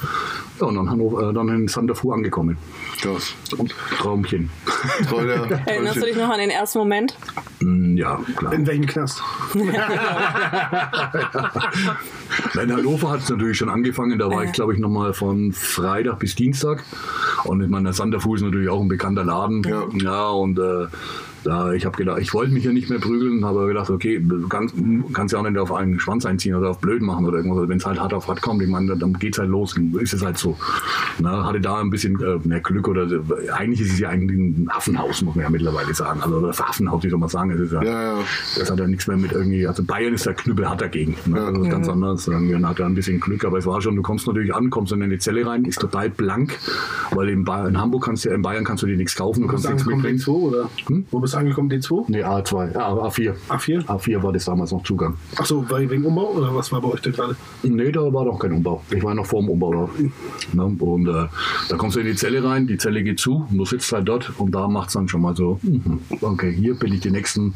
Ja, 0.61 0.67
und 0.67 0.75
dann, 0.75 0.91
Hannover, 0.91 1.31
äh, 1.31 1.33
dann 1.33 1.49
in 1.49 1.69
Santa 1.69 1.95
Fu 1.95 2.13
angekommen. 2.13 2.57
Krass. 3.01 3.35
Und 3.57 3.75
Traumchen. 3.99 4.51
Toll, 5.09 5.29
ja. 5.29 5.45
Erinnerst 5.67 5.97
du 5.97 6.01
dich 6.07 6.17
noch 6.17 6.29
an 6.31 6.39
den 6.41 6.51
ersten 6.51 6.79
Moment? 6.79 7.17
Mm, 7.61 7.97
Ja, 7.97 8.21
klar. 8.37 8.53
In 8.53 8.67
welchem 8.67 8.87
Knast? 8.87 9.23
In 12.63 12.73
Hannover 12.73 13.11
hat 13.11 13.21
es 13.21 13.29
natürlich 13.31 13.59
schon 13.59 13.69
angefangen. 13.69 14.19
Da 14.19 14.31
war 14.31 14.45
ich, 14.45 14.53
glaube 14.53 14.75
ich, 14.75 14.79
nochmal 14.81 15.13
von 15.13 15.53
Freitag 15.53 16.19
bis 16.19 16.35
Dienstag. 16.35 16.85
Und 17.45 17.63
ich 17.63 17.69
meine, 17.69 17.85
der 17.85 17.93
Santa 17.93 18.19
Fu 18.19 18.35
ist 18.35 18.43
natürlich 18.43 18.69
auch 18.69 18.81
ein 18.81 18.89
bekannter 18.89 19.25
Laden. 19.25 19.63
Ja. 20.01 20.29
und 20.31 20.59
äh, 20.59 20.87
da, 21.45 21.73
ich 21.73 21.85
habe 21.87 21.97
gedacht, 21.97 22.19
ich 22.21 22.35
wollte 22.35 22.53
mich 22.53 22.65
ja 22.65 22.73
nicht 22.73 22.91
mehr 22.91 22.99
prügeln, 22.99 23.45
habe 23.45 23.67
gedacht, 23.67 23.91
okay, 23.91 24.21
du 24.23 24.49
kannst, 24.49 24.75
kannst 25.13 25.33
ja 25.33 25.41
auch 25.41 25.49
nicht 25.49 25.59
auf 25.59 25.73
einen 25.73 25.99
Schwanz 26.01 26.27
einziehen 26.27 26.55
oder 26.55 26.71
auf 26.71 26.79
blöd 26.79 27.03
machen 27.03 27.27
oder 27.27 27.39
irgendwas. 27.39 27.69
Wenn 27.69 27.79
es 27.79 27.87
halt 27.87 28.01
hart 28.01 28.13
auf 28.15 28.29
hart 28.29 28.43
kommt, 28.43 28.63
ich 28.63 28.69
meine, 28.69 28.97
dann 28.97 29.13
geht's 29.15 29.39
halt 29.39 29.49
los, 29.51 29.77
ist 30.01 30.15
es 30.15 30.25
halt 30.25 30.39
so. 30.39 30.57
Na, 31.19 31.45
hatte 31.45 31.61
da 31.61 31.81
ein 31.81 31.91
bisschen 31.91 32.21
äh, 32.21 32.39
mehr 32.47 32.61
Glück 32.61 32.89
oder 32.89 33.07
eigentlich 33.57 33.81
ist 33.81 33.93
es 33.93 33.99
ja 33.99 34.09
eigentlich 34.09 34.39
ein 34.39 34.69
Affenhaus, 34.71 35.23
muss 35.23 35.35
man 35.35 35.45
ja 35.45 35.51
mittlerweile 35.51 35.95
sagen. 35.95 36.21
Also 36.23 36.41
das 36.47 36.61
Affenhaus, 36.61 37.03
wie 37.03 37.11
soll 37.11 37.19
man 37.19 37.29
sagen, 37.29 37.51
es 37.51 37.61
ist 37.61 37.73
ja, 37.73 37.83
Ja, 37.83 38.03
ja. 38.03 38.19
das 38.59 38.71
hat 38.71 38.79
ja 38.79 38.87
nichts 38.87 39.07
mehr 39.07 39.17
mit 39.17 39.33
irgendwie, 39.33 39.67
also 39.67 39.83
Bayern 39.83 40.15
ist 40.15 40.27
der 40.27 40.35
knüppelhart 40.35 40.81
dagegen. 40.81 41.17
Ne? 41.27 41.39
Ja. 41.39 41.51
Das 41.51 41.63
ist 41.63 41.71
ganz 41.71 41.89
anders. 41.89 42.27
Man 42.27 42.69
hat 42.69 42.79
da 42.79 42.87
ein 42.87 42.95
bisschen 42.95 43.21
Glück, 43.21 43.45
aber 43.45 43.59
es 43.59 43.67
war 43.67 43.81
schon, 43.81 43.97
du 43.97 44.03
kommst 44.03 44.27
natürlich 44.27 44.55
an, 44.55 44.71
kommst 44.71 44.93
in 44.93 45.03
eine 45.03 45.19
Zelle 45.19 45.47
rein, 45.47 45.65
ist 45.65 45.81
total 45.81 46.11
blank, 46.11 46.59
weil 47.13 47.29
in, 47.29 47.45
ba 47.45 47.67
in 47.67 47.79
Hamburg 47.81 48.05
kannst 48.05 48.25
du, 48.25 48.31
in 48.31 48.43
Bayern 48.43 48.65
kannst 48.65 48.83
du 48.83 48.87
dir 48.87 48.97
nichts 48.97 49.15
kaufen, 49.17 49.43
du 49.43 49.49
Wo 49.49 49.53
bist 49.53 49.67
kannst 49.67 49.87
du 49.87 49.91
nichts 49.91 50.03
mitbringen. 50.03 50.19
D2 50.19 50.29
oder? 50.31 50.71
Wo 51.11 51.19
bist 51.29 51.37
angekommen, 51.37 51.71
D2? 51.71 52.05
Nee, 52.09 52.25
A2, 52.25 52.73
ja, 52.75 52.89
A4. 52.89 53.35
A4? 53.49 53.85
A4 53.85 54.23
war 54.23 54.33
das 54.33 54.45
damals 54.47 54.73
noch 54.73 54.83
Zugang. 54.83 55.17
Achso, 55.37 55.65
wegen 55.71 56.05
Umbau 56.05 56.33
oder 56.33 56.55
was 56.55 56.73
war 56.73 56.81
bei 56.81 56.89
euch 56.89 57.01
denn 57.03 57.13
gerade? 57.13 57.37
Nee, 57.63 57.93
da 57.93 58.01
war 58.13 58.25
noch 58.25 58.39
kein 58.39 58.53
Umbau. 58.53 58.83
Ich 58.91 59.03
war 59.03 59.15
noch 59.15 59.27
vor 59.27 59.41
dem 59.41 59.51
Umbau 59.51 59.73
da. 59.73 59.89
Ne? 60.55 60.65
Und 60.79 61.07
äh, 61.09 61.27
da 61.69 61.77
kommst 61.77 61.97
du 61.97 62.01
in 62.01 62.07
die 62.07 62.15
Zelle 62.15 62.43
rein, 62.43 62.67
die 62.67 62.79
Zelle 62.79 63.03
geht 63.03 63.21
zu, 63.21 63.47
und 63.51 63.59
du 63.59 63.65
sitzt 63.65 63.93
halt 63.93 64.09
dort 64.09 64.33
und 64.39 64.53
da 64.55 64.69
macht 64.69 64.89
es 64.89 64.95
dann 64.95 65.09
schon 65.09 65.21
mal 65.21 65.37
so, 65.37 65.59
mhm, 65.63 66.01
okay, 66.23 66.53
hier 66.53 66.75
bin 66.75 66.93
ich 66.95 67.01
die 67.01 67.11
nächsten 67.11 67.55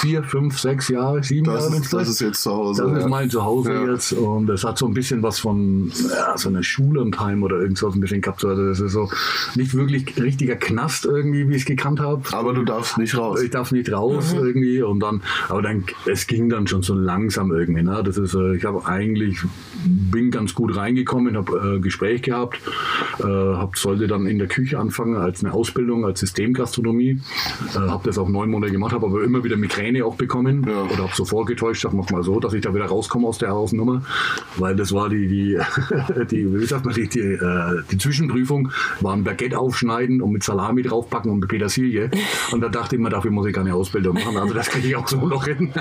vier, 0.00 0.22
fünf, 0.22 0.58
sechs 0.60 0.88
Jahre, 0.88 1.22
sieben 1.22 1.46
Das 1.46 1.64
Jahre. 1.64 1.76
ist, 1.76 1.92
das 1.92 2.08
ist 2.08 2.20
jetzt 2.20 2.42
zu 2.42 2.52
Hause. 2.52 2.84
Das 2.84 2.92
ist 2.98 3.02
ja. 3.02 3.08
mein 3.08 3.30
Zuhause 3.30 3.72
Ja. 3.72 3.90
jetzt 3.92 4.12
und 4.12 4.48
es 4.50 4.64
hat 4.64 4.78
so 4.78 4.86
ein 4.86 4.94
bisschen 4.94 5.22
was 5.22 5.38
von 5.40 5.90
ja, 6.10 6.36
so 6.36 6.48
einer 6.48 6.62
Schulentheim 6.62 7.42
oder 7.42 7.60
irgendwas 7.60 7.94
ein 7.94 8.00
bisschen 8.00 8.20
gehabt. 8.20 8.44
Also 8.44 8.68
das 8.68 8.80
ist 8.80 8.92
so 8.92 9.08
nicht 9.56 9.74
wirklich 9.74 10.16
richtiger 10.20 10.56
Knast 10.56 11.04
irgendwie, 11.04 11.48
wie 11.48 11.54
ich 11.54 11.62
es 11.62 11.66
gekannt 11.66 12.00
habe. 12.00 12.22
Aber 12.32 12.52
du 12.52 12.62
darfst 12.64 12.91
darfst 12.92 12.98
nicht 12.98 13.16
raus. 13.16 13.42
Ich 13.42 13.50
darf 13.50 13.72
nicht 13.72 13.92
raus 13.92 14.34
mhm. 14.34 14.46
irgendwie 14.46 14.82
und 14.82 15.00
dann, 15.00 15.22
aber 15.48 15.62
dann, 15.62 15.84
es 16.06 16.26
ging 16.26 16.48
dann 16.48 16.66
schon 16.66 16.82
so 16.82 16.94
langsam 16.94 17.52
irgendwie. 17.52 17.82
Ne? 17.82 18.02
Das 18.04 18.18
ist, 18.18 18.34
äh, 18.34 18.56
ich 18.56 18.64
habe 18.64 18.84
eigentlich, 18.86 19.38
bin 19.84 20.30
ganz 20.30 20.54
gut 20.54 20.76
reingekommen, 20.76 21.36
habe 21.36 21.76
äh, 21.76 21.80
Gespräch 21.80 22.22
gehabt, 22.22 22.60
äh, 23.20 23.24
hab, 23.24 23.76
sollte 23.76 24.06
dann 24.06 24.26
in 24.26 24.38
der 24.38 24.48
Küche 24.48 24.78
anfangen 24.78 25.16
als 25.16 25.44
eine 25.44 25.52
Ausbildung, 25.52 26.04
als 26.04 26.20
Systemgastronomie. 26.20 27.20
Äh, 27.74 27.78
habe 27.78 28.04
das 28.04 28.18
auch 28.18 28.28
neun 28.28 28.50
Monate 28.50 28.72
gemacht, 28.72 28.92
habe 28.92 29.06
aber 29.06 29.22
immer 29.24 29.44
wieder 29.44 29.56
Migräne 29.56 30.04
auch 30.04 30.16
bekommen 30.16 30.64
ja. 30.68 30.82
oder 30.82 31.04
habe 31.04 31.12
so 31.14 31.24
vorgetäuscht, 31.24 31.82
sag 31.82 31.92
mal 31.92 32.22
so, 32.22 32.40
dass 32.40 32.52
ich 32.52 32.62
da 32.62 32.74
wieder 32.74 32.86
rauskomme 32.86 33.26
aus 33.26 33.38
der 33.38 33.50
Hausnummer, 33.50 34.02
weil 34.56 34.76
das 34.76 34.92
war 34.92 35.08
die, 35.08 35.26
die, 35.28 35.58
die 36.30 36.60
wie 36.60 36.66
sagt 36.66 36.84
man, 36.84 36.94
die, 36.94 37.08
die, 37.08 37.20
äh, 37.20 37.82
die 37.90 37.98
Zwischenprüfung, 37.98 38.70
war 39.00 39.14
ein 39.14 39.24
Baguette 39.24 39.58
aufschneiden 39.58 40.20
und 40.20 40.32
mit 40.32 40.42
Salami 40.42 40.82
draufpacken 40.82 41.30
und 41.30 41.40
mit 41.40 41.48
Petersilie. 41.48 42.10
Und 42.50 42.60
da 42.60 42.68
dachte 42.82 42.96
ich 42.96 43.02
mir, 43.02 43.10
dafür 43.10 43.30
muss 43.30 43.46
ich 43.46 43.54
keine 43.54 43.74
Ausbildung 43.74 44.14
machen. 44.14 44.36
Also 44.36 44.54
das 44.54 44.68
kriege 44.68 44.88
ich 44.88 44.96
auch 44.96 45.06
so 45.06 45.16
noch 45.26 45.44
hin. 45.44 45.72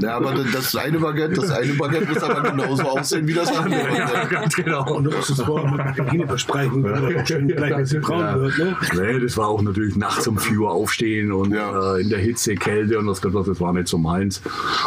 Ja, 0.00 0.16
aber 0.16 0.34
das 0.52 0.76
eine 0.76 0.98
Baguette, 0.98 1.34
das 1.34 1.50
eine 1.50 1.72
Baguette 1.72 2.06
muss 2.06 2.22
aber 2.22 2.50
genauso 2.50 2.82
aussehen 2.82 3.26
wie 3.26 3.32
das 3.32 3.56
andere. 3.56 3.96
Ja, 3.96 4.24
ganz 4.26 4.54
genau. 4.54 4.96
Und 4.96 5.04
du 5.04 5.10
musst 5.10 5.30
es 5.30 5.40
vorher 5.40 5.70
mit 5.70 5.78
Margarine 5.78 6.26
besprechen, 6.26 6.84
ja. 6.84 7.26
schön 7.26 7.48
gleich, 7.48 7.76
wenn 7.76 7.86
sie 7.86 7.98
braun 7.98 8.20
ja. 8.20 8.40
wird. 8.40 8.58
Ne? 8.58 8.76
Nee, 8.94 9.20
das 9.20 9.36
war 9.36 9.48
auch 9.48 9.62
natürlich 9.62 9.96
nachts 9.96 10.28
um 10.28 10.36
4 10.38 10.58
Uhr 10.58 10.70
aufstehen 10.70 11.32
und 11.32 11.52
ja. 11.52 11.96
äh, 11.96 12.02
in 12.02 12.10
der 12.10 12.18
Hitze, 12.18 12.54
Kälte 12.54 12.98
und 12.98 13.06
das, 13.06 13.20
das 13.20 13.60
war 13.60 13.72
nicht 13.72 13.88
so 13.88 13.96
meins. 13.96 14.42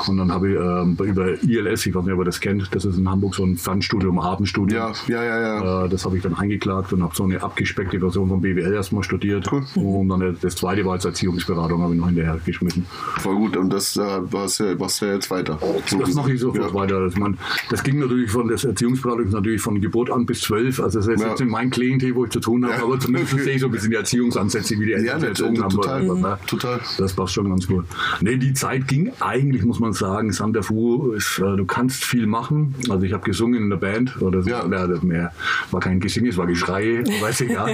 Und 0.07 0.17
dann 0.17 0.31
habe 0.31 0.51
ich 0.51 0.55
äh, 0.55 1.09
über 1.09 1.43
ILS, 1.43 1.85
ich 1.85 1.95
weiß 1.95 2.03
nicht, 2.03 2.13
ob 2.13 2.19
ihr 2.19 2.25
das 2.25 2.39
kennt, 2.39 2.73
das 2.75 2.85
ist 2.85 2.97
in 2.97 3.09
Hamburg 3.09 3.35
so 3.35 3.43
ein 3.43 3.57
Fernstudium, 3.57 4.19
Abendstudium. 4.19 4.93
Ja, 5.07 5.23
ja, 5.23 5.23
ja. 5.23 5.63
ja. 5.63 5.85
Äh, 5.85 5.89
das 5.89 6.05
habe 6.05 6.17
ich 6.17 6.23
dann 6.23 6.35
eingeklagt 6.35 6.93
und 6.93 7.01
habe 7.01 7.15
so 7.15 7.23
eine 7.23 7.41
abgespeckte 7.41 7.99
Version 7.99 8.29
von 8.29 8.41
BWL 8.41 8.73
erstmal 8.73 9.03
studiert. 9.03 9.51
Cool. 9.51 9.63
Und 9.75 10.09
dann 10.09 10.37
das 10.41 10.55
zweite 10.55 10.85
war 10.85 10.93
als 10.93 11.05
Erziehungsberatung, 11.23 11.81
habe 11.81 11.93
ich 11.93 11.99
noch 11.99 12.07
hinterher 12.07 12.37
geschmissen. 12.45 12.85
Voll 13.19 13.35
gut, 13.35 13.57
und 13.57 13.71
das 13.71 13.95
äh, 13.95 14.01
was 14.31 14.57
ja, 14.57 14.79
was 14.79 14.99
ja 14.99 15.13
jetzt 15.13 15.31
weiter. 15.31 15.57
So 15.85 15.99
das 15.99 16.13
mache 16.13 16.33
ich 16.33 16.39
sofort 16.39 16.71
ja. 16.71 16.73
weiter. 16.73 17.05
Das, 17.05 17.15
man, 17.15 17.37
das 17.69 17.83
ging 17.83 17.99
natürlich 17.99 18.29
von 18.29 18.47
der 18.47 18.61
Erziehungsberatung 18.61 19.29
natürlich 19.29 19.61
von 19.61 19.79
Geburt 19.79 20.11
an 20.11 20.25
bis 20.25 20.41
zwölf. 20.41 20.79
Also 20.79 20.99
das 20.99 21.07
ist 21.07 21.21
ja. 21.21 21.29
jetzt 21.29 21.41
in 21.41 21.49
meinem 21.49 21.69
Klientel, 21.69 22.13
wo 22.15 22.25
ich 22.25 22.31
zu 22.31 22.39
tun 22.39 22.65
habe, 22.65 22.75
ja. 22.75 22.83
aber 22.83 22.99
zumindest 22.99 23.37
sehe 23.37 23.55
ich 23.55 23.61
so 23.61 23.67
ein 23.67 23.71
bisschen 23.71 23.91
die 23.91 23.95
Erziehungsansätze, 23.95 24.77
wie 24.79 24.85
die 24.85 24.93
Eltern 24.93 25.21
ja, 25.21 25.27
erzogen 25.27 25.61
haben. 25.61 25.69
Total, 25.69 26.09
oder, 26.09 26.21
ne? 26.21 26.39
total. 26.45 26.81
Das 26.97 27.13
passt 27.13 27.33
schon 27.33 27.49
ganz 27.49 27.67
gut. 27.67 27.85
Nee, 28.21 28.37
die 28.37 28.53
Zeit 28.53 28.87
ging 28.87 29.11
eigentlich, 29.19 29.63
muss 29.63 29.79
man 29.79 29.93
sagen, 29.93 30.31
Sander 30.31 30.63
Fu 30.63 31.11
ist, 31.11 31.39
äh, 31.39 31.55
du 31.55 31.65
kannst 31.65 32.03
viel 32.03 32.27
machen. 32.27 32.75
Also 32.89 33.03
ich 33.03 33.13
habe 33.13 33.23
gesungen 33.23 33.63
in 33.63 33.69
der 33.69 33.77
Band 33.77 34.21
oder 34.21 34.41
so. 34.41 34.49
Ja. 34.49 34.63
Mehr, 35.03 35.31
war 35.71 35.79
kein 35.79 35.99
Gesing, 35.99 36.27
es 36.27 36.37
war 36.37 36.45
Geschrei, 36.45 37.03
weiß 37.21 37.41
ich 37.41 37.51
ja. 37.51 37.67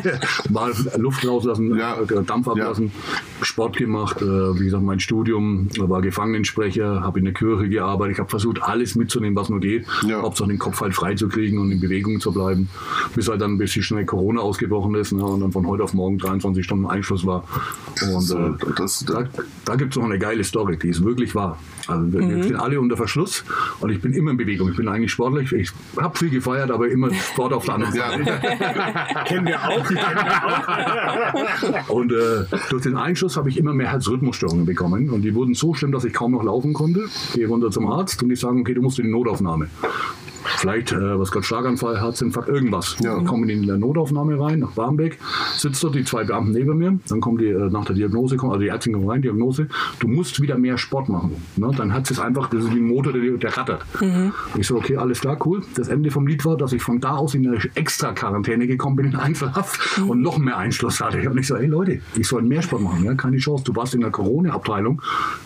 Mal 0.50 0.72
Luft 0.98 1.28
rauslassen, 1.28 1.78
ja. 1.78 1.98
Äh, 2.00 2.24
Dampf 2.24 2.48
ablassen, 2.48 2.92
Sport 3.42 3.78
gemacht, 3.78 4.22
äh, 4.22 4.60
wie 4.60 4.66
gesagt, 4.66 4.84
mein 4.84 5.00
Studium, 5.00 5.68
war 5.78 6.02
Gefangenensprecher, 6.02 7.02
habe 7.02 7.20
in 7.20 7.26
der 7.26 7.34
Kirche 7.34 7.70
gearbeitet. 7.70 8.14
Ich 8.14 8.20
habe 8.20 8.30
versucht, 8.30 8.62
alles 8.62 8.96
mitzunehmen, 8.96 9.36
was 9.36 9.50
nur 9.50 9.60
geht. 9.60 9.86
Ja. 10.08 10.22
Hauptsache 10.22 10.50
den 10.50 10.60
Kopf 10.60 10.82
halt 10.82 10.94
frei 10.94 11.16
zu 11.16 11.28
kriegen 11.28 11.58
und 11.60 11.72
in 11.72 11.80
Bewegung 11.80 12.20
zu 12.20 12.32
bleiben. 12.32 12.70
Bis 13.16 13.30
halt 13.30 13.42
dann 13.42 13.54
ein 13.54 13.58
bisschen 13.58 13.84
schnell 13.84 14.06
Corona 14.06 14.42
ausgebrochen 14.42 14.96
ist 14.96 15.12
ne, 15.12 15.24
und 15.24 15.42
dann 15.42 15.52
von 15.52 15.68
heute 15.68 15.84
auf 15.84 15.94
morgen 15.94 16.18
23 16.18 16.64
Stunden 16.64 16.86
Einschluss 16.86 17.26
war. 17.26 17.44
Und 18.14 18.22
so, 18.22 18.38
äh, 18.38 18.52
das, 18.78 19.06
da, 19.06 19.26
da 19.66 19.76
gibt 19.76 19.94
es 19.94 19.98
noch 19.98 20.06
eine 20.06 20.20
geile 20.20 20.44
Story, 20.44 20.78
die 20.78 20.90
ist 20.90 21.04
wirklich 21.04 21.36
wahr. 21.36 21.58
Also 21.88 22.14
wir 22.14 22.22
mhm. 22.22 22.44
sind 22.44 22.56
alle 22.56 22.80
unter 22.80 22.98
Verschluss 22.98 23.44
und 23.80 23.90
ich 23.90 24.00
bin 24.02 24.14
immer 24.14 24.32
in 24.32 24.38
Bewegung. 24.38 24.70
Ich 24.70 24.78
bin 24.78 24.88
eigentlich 24.88 25.12
sportlich. 25.12 25.52
Ich 25.52 25.72
habe 25.98 26.18
viel 26.18 26.30
gefeiert, 26.30 26.70
aber 26.70 26.88
immer 26.90 27.12
Sport 27.14 27.54
auf 27.54 27.66
der 27.66 27.76
anderen 27.76 27.94
Seite. 27.94 28.24
Ja. 28.24 29.24
Kennen 29.26 29.48
wir 29.48 29.64
auch. 29.64 29.88
Kennen 29.88 30.00
wir 30.00 31.86
auch. 31.86 31.90
und 31.96 32.12
äh, 32.12 32.46
durch 32.70 32.84
den 32.84 32.96
Einschuss 33.30 33.38
habe 33.38 33.50
ich 33.50 33.58
immer 33.58 33.74
mehr 33.74 33.92
Herzrhythmusstörungen 33.92 34.66
bekommen 34.66 35.12
und 35.12 35.22
die 35.22 35.36
wurden 35.36 35.54
so 35.54 35.76
schlimm, 35.76 35.92
dass 35.92 36.04
ich 36.04 36.14
kaum 36.14 36.32
noch 36.32 36.44
laufen 36.44 36.74
konnte. 36.74 37.06
Gehe 37.36 37.48
runter 37.48 37.70
zum 37.70 37.86
Arzt 37.86 38.24
und 38.24 38.30
die 38.30 38.36
sagen, 38.36 38.62
okay, 38.62 38.74
du 38.74 38.82
musst 38.82 38.98
in 38.98 39.06
die 39.06 39.12
Notaufnahme 39.12 39.70
vielleicht, 40.58 40.92
äh, 40.92 41.20
was 41.20 41.32
Gott, 41.32 41.46
Schlaganfall, 41.46 42.00
Herzinfarkt, 42.00 42.50
irgendwas. 42.50 42.98
Ja. 43.02 43.16
Dann 43.16 43.26
kommen 43.26 43.48
die 43.48 43.54
in 43.54 43.68
der 43.68 43.78
Notaufnahme 43.78 44.40
rein, 44.40 44.60
nach 44.60 44.72
Barmbek, 44.72 45.18
sitzt 45.56 45.84
dort 45.84 45.96
die 45.96 46.04
zwei 46.04 46.24
Beamten 46.24 46.52
neben 46.52 46.78
mir, 46.78 47.00
dann 47.08 47.22
kommen 47.22 47.38
die 47.38 47.48
äh, 47.48 47.70
nach 47.70 47.86
der 47.86 47.96
Diagnose, 47.96 48.38
kommen, 48.38 48.52
also 48.52 48.62
die 48.62 48.70
Ärztin 48.70 48.94
kommt 48.94 49.10
rein, 49.10 49.22
Diagnose, 49.22 49.68
du 50.00 50.08
musst 50.08 50.42
wieder 50.42 50.58
mehr 50.58 50.78
Sport 50.78 51.10
machen. 51.10 51.36
Ne? 51.56 51.72
Dann 51.76 51.94
hat 51.94 52.10
es 52.10 52.20
einfach, 52.20 52.50
das 52.50 52.64
ist 52.64 52.74
wie 52.74 52.80
ein 52.80 52.88
Motor, 52.88 53.14
der, 53.14 53.22
der 53.38 53.58
rattert. 53.58 53.86
Mhm. 54.02 54.34
Ich 54.58 54.68
so, 54.68 54.78
okay, 54.78 54.98
alles 54.98 55.22
klar, 55.22 55.38
cool. 55.46 55.62
Das 55.76 55.88
Ende 55.88 56.12
vom 56.12 56.28
Lied 56.28 56.44
war, 56.46 56.58
dass 56.58 56.74
ich 56.74 56.82
von 56.82 57.00
da 57.00 57.16
aus 57.16 57.36
in 57.36 57.48
eine 57.48 57.60
extra 57.76 58.12
Quarantäne 58.14 58.68
gekommen 58.68 58.96
bin, 58.96 59.06
in 59.08 59.16
Einzelhaft 59.16 60.00
mhm. 60.00 60.10
und 60.10 60.22
noch 60.22 60.38
mehr 60.38 60.58
Einschluss 60.58 61.02
hatte. 61.02 61.20
Ich 61.20 61.26
habe 61.26 61.36
nicht 61.36 61.48
so, 61.48 61.58
hey 61.58 61.68
Leute, 61.68 62.00
ich 62.16 62.28
soll 62.28 62.42
mehr 62.42 62.62
Sport 62.62 62.82
machen, 62.82 63.04
ja? 63.04 63.14
keine 63.14 63.38
Chance. 63.38 63.64
Du 63.64 63.76
warst 63.76 63.94
in 63.94 64.02
der 64.02 64.12
Corona-Abteilung, 64.12 65.02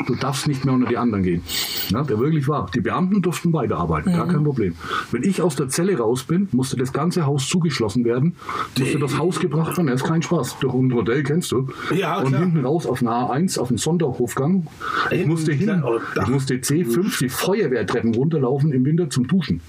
du 0.05 0.15
darfst 0.15 0.47
nicht 0.47 0.65
mehr 0.65 0.73
unter 0.73 0.87
die 0.87 0.97
anderen 0.97 1.23
gehen. 1.23 1.43
Ja? 1.89 2.03
Der 2.03 2.19
wirklich 2.19 2.47
war. 2.47 2.69
Die 2.73 2.81
Beamten 2.81 3.21
durften 3.21 3.53
weiterarbeiten, 3.53 4.11
mhm. 4.11 4.17
gar 4.17 4.27
kein 4.27 4.43
Problem. 4.43 4.75
Wenn 5.12 5.23
ich 5.23 5.41
aus 5.41 5.56
der 5.56 5.67
Zelle 5.69 5.97
raus 5.97 6.23
bin, 6.23 6.47
musste 6.51 6.75
das 6.75 6.93
ganze 6.93 7.25
Haus 7.25 7.47
zugeschlossen 7.47 8.06
werden, 8.06 8.36
musste 8.77 8.99
das 8.99 9.17
Haus 9.17 9.39
gebracht 9.39 9.77
werden. 9.77 9.88
Das 9.88 10.01
ist 10.01 10.08
kein 10.08 10.21
Spaß. 10.21 10.58
Durch 10.60 10.73
ein 10.73 10.93
Hotel 10.93 11.23
kennst 11.23 11.51
du. 11.51 11.67
Ja, 11.93 12.19
und 12.19 12.36
hinten 12.36 12.65
raus 12.65 12.86
auf 12.86 13.01
eine 13.01 13.12
A1 13.12 13.60
auf 13.60 13.69
den 13.69 13.77
Sonderhofgang. 13.77 14.67
Ich 15.12 15.25
musste 15.25 15.53
hin, 15.53 15.84
ich 16.21 16.27
musste 16.27 16.56
C5 16.56 17.19
die 17.19 17.29
Feuerwehrtreppen 17.29 18.15
runterlaufen 18.15 18.71
im 18.71 18.86
Winter 18.86 19.10
zum 19.10 19.27
Duschen. 19.27 19.62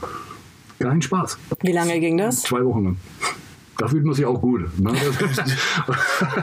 Kein 0.78 1.02
Spaß. 1.02 1.38
Wie 1.62 1.72
lange 1.72 2.00
ging 2.00 2.16
das? 2.16 2.42
Zwei 2.42 2.64
Wochen 2.64 2.84
lang. 2.84 2.96
Da 3.78 3.88
fühlt 3.88 4.04
man 4.04 4.14
sich 4.14 4.24
auch 4.24 4.40
gut. 4.40 4.62
Ne? 4.78 4.92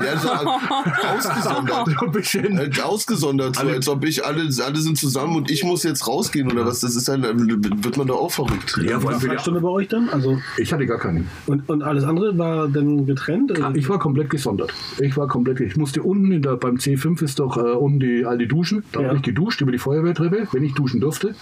ja, 0.06 0.18
so 0.18 0.30
ausgesondert. 0.30 2.02
ein 2.02 2.12
bisschen. 2.12 2.58
Halt 2.58 2.84
ausgesondert, 2.84 3.56
so, 3.56 3.68
als 3.68 3.88
ob 3.88 4.06
ich 4.06 4.26
alle, 4.26 4.42
alle 4.42 4.78
sind 4.78 4.98
zusammen 4.98 5.36
und 5.38 5.50
ich 5.52 5.64
muss 5.64 5.84
jetzt 5.84 6.08
rausgehen 6.08 6.52
oder 6.52 6.66
was. 6.66 6.82
Das 6.82 6.96
ist 6.96 7.08
dann, 7.08 7.24
wird 7.24 7.98
man 7.98 8.08
da 8.08 8.14
auch 8.14 8.32
verrückt. 8.32 8.80
Ja, 8.84 9.02
war 9.04 9.20
Freistunde 9.20 9.62
bei 9.62 9.70
euch 9.70 9.88
dann? 9.88 10.10
Also 10.10 10.40
ich 10.58 10.74
hatte 10.74 10.86
gar 10.86 11.00
keine. 11.00 11.26
Und, 11.48 11.70
und 11.70 11.84
alles 11.84 12.04
andere 12.04 12.38
war 12.38 12.68
dann 12.68 13.06
getrennt? 13.06 13.52
Oder? 13.52 13.74
Ich 13.76 13.88
war 13.88 14.00
komplett 14.00 14.30
gesondert. 14.30 14.74
Ich 15.00 15.16
war 15.16 15.28
komplett, 15.28 15.60
ich 15.62 15.78
musste 15.78 16.02
unten 16.02 16.32
in 16.32 16.42
der, 16.42 16.58
beim 16.58 16.76
C5 16.76 17.24
ist 17.24 17.40
doch 17.40 17.58
äh, 17.58 17.62
unten 17.62 18.00
die 18.00 18.26
alte 18.26 18.48
Duschen. 18.48 18.84
Da 18.92 19.02
ja. 19.02 19.08
habe 19.08 19.18
ich 19.18 19.24
geduscht 19.24 19.62
über 19.62 19.72
die 19.72 19.78
Feuerwehrtreppe, 19.78 20.48
wenn 20.52 20.64
ich 20.64 20.74
duschen 20.74 21.00
durfte. 21.00 21.36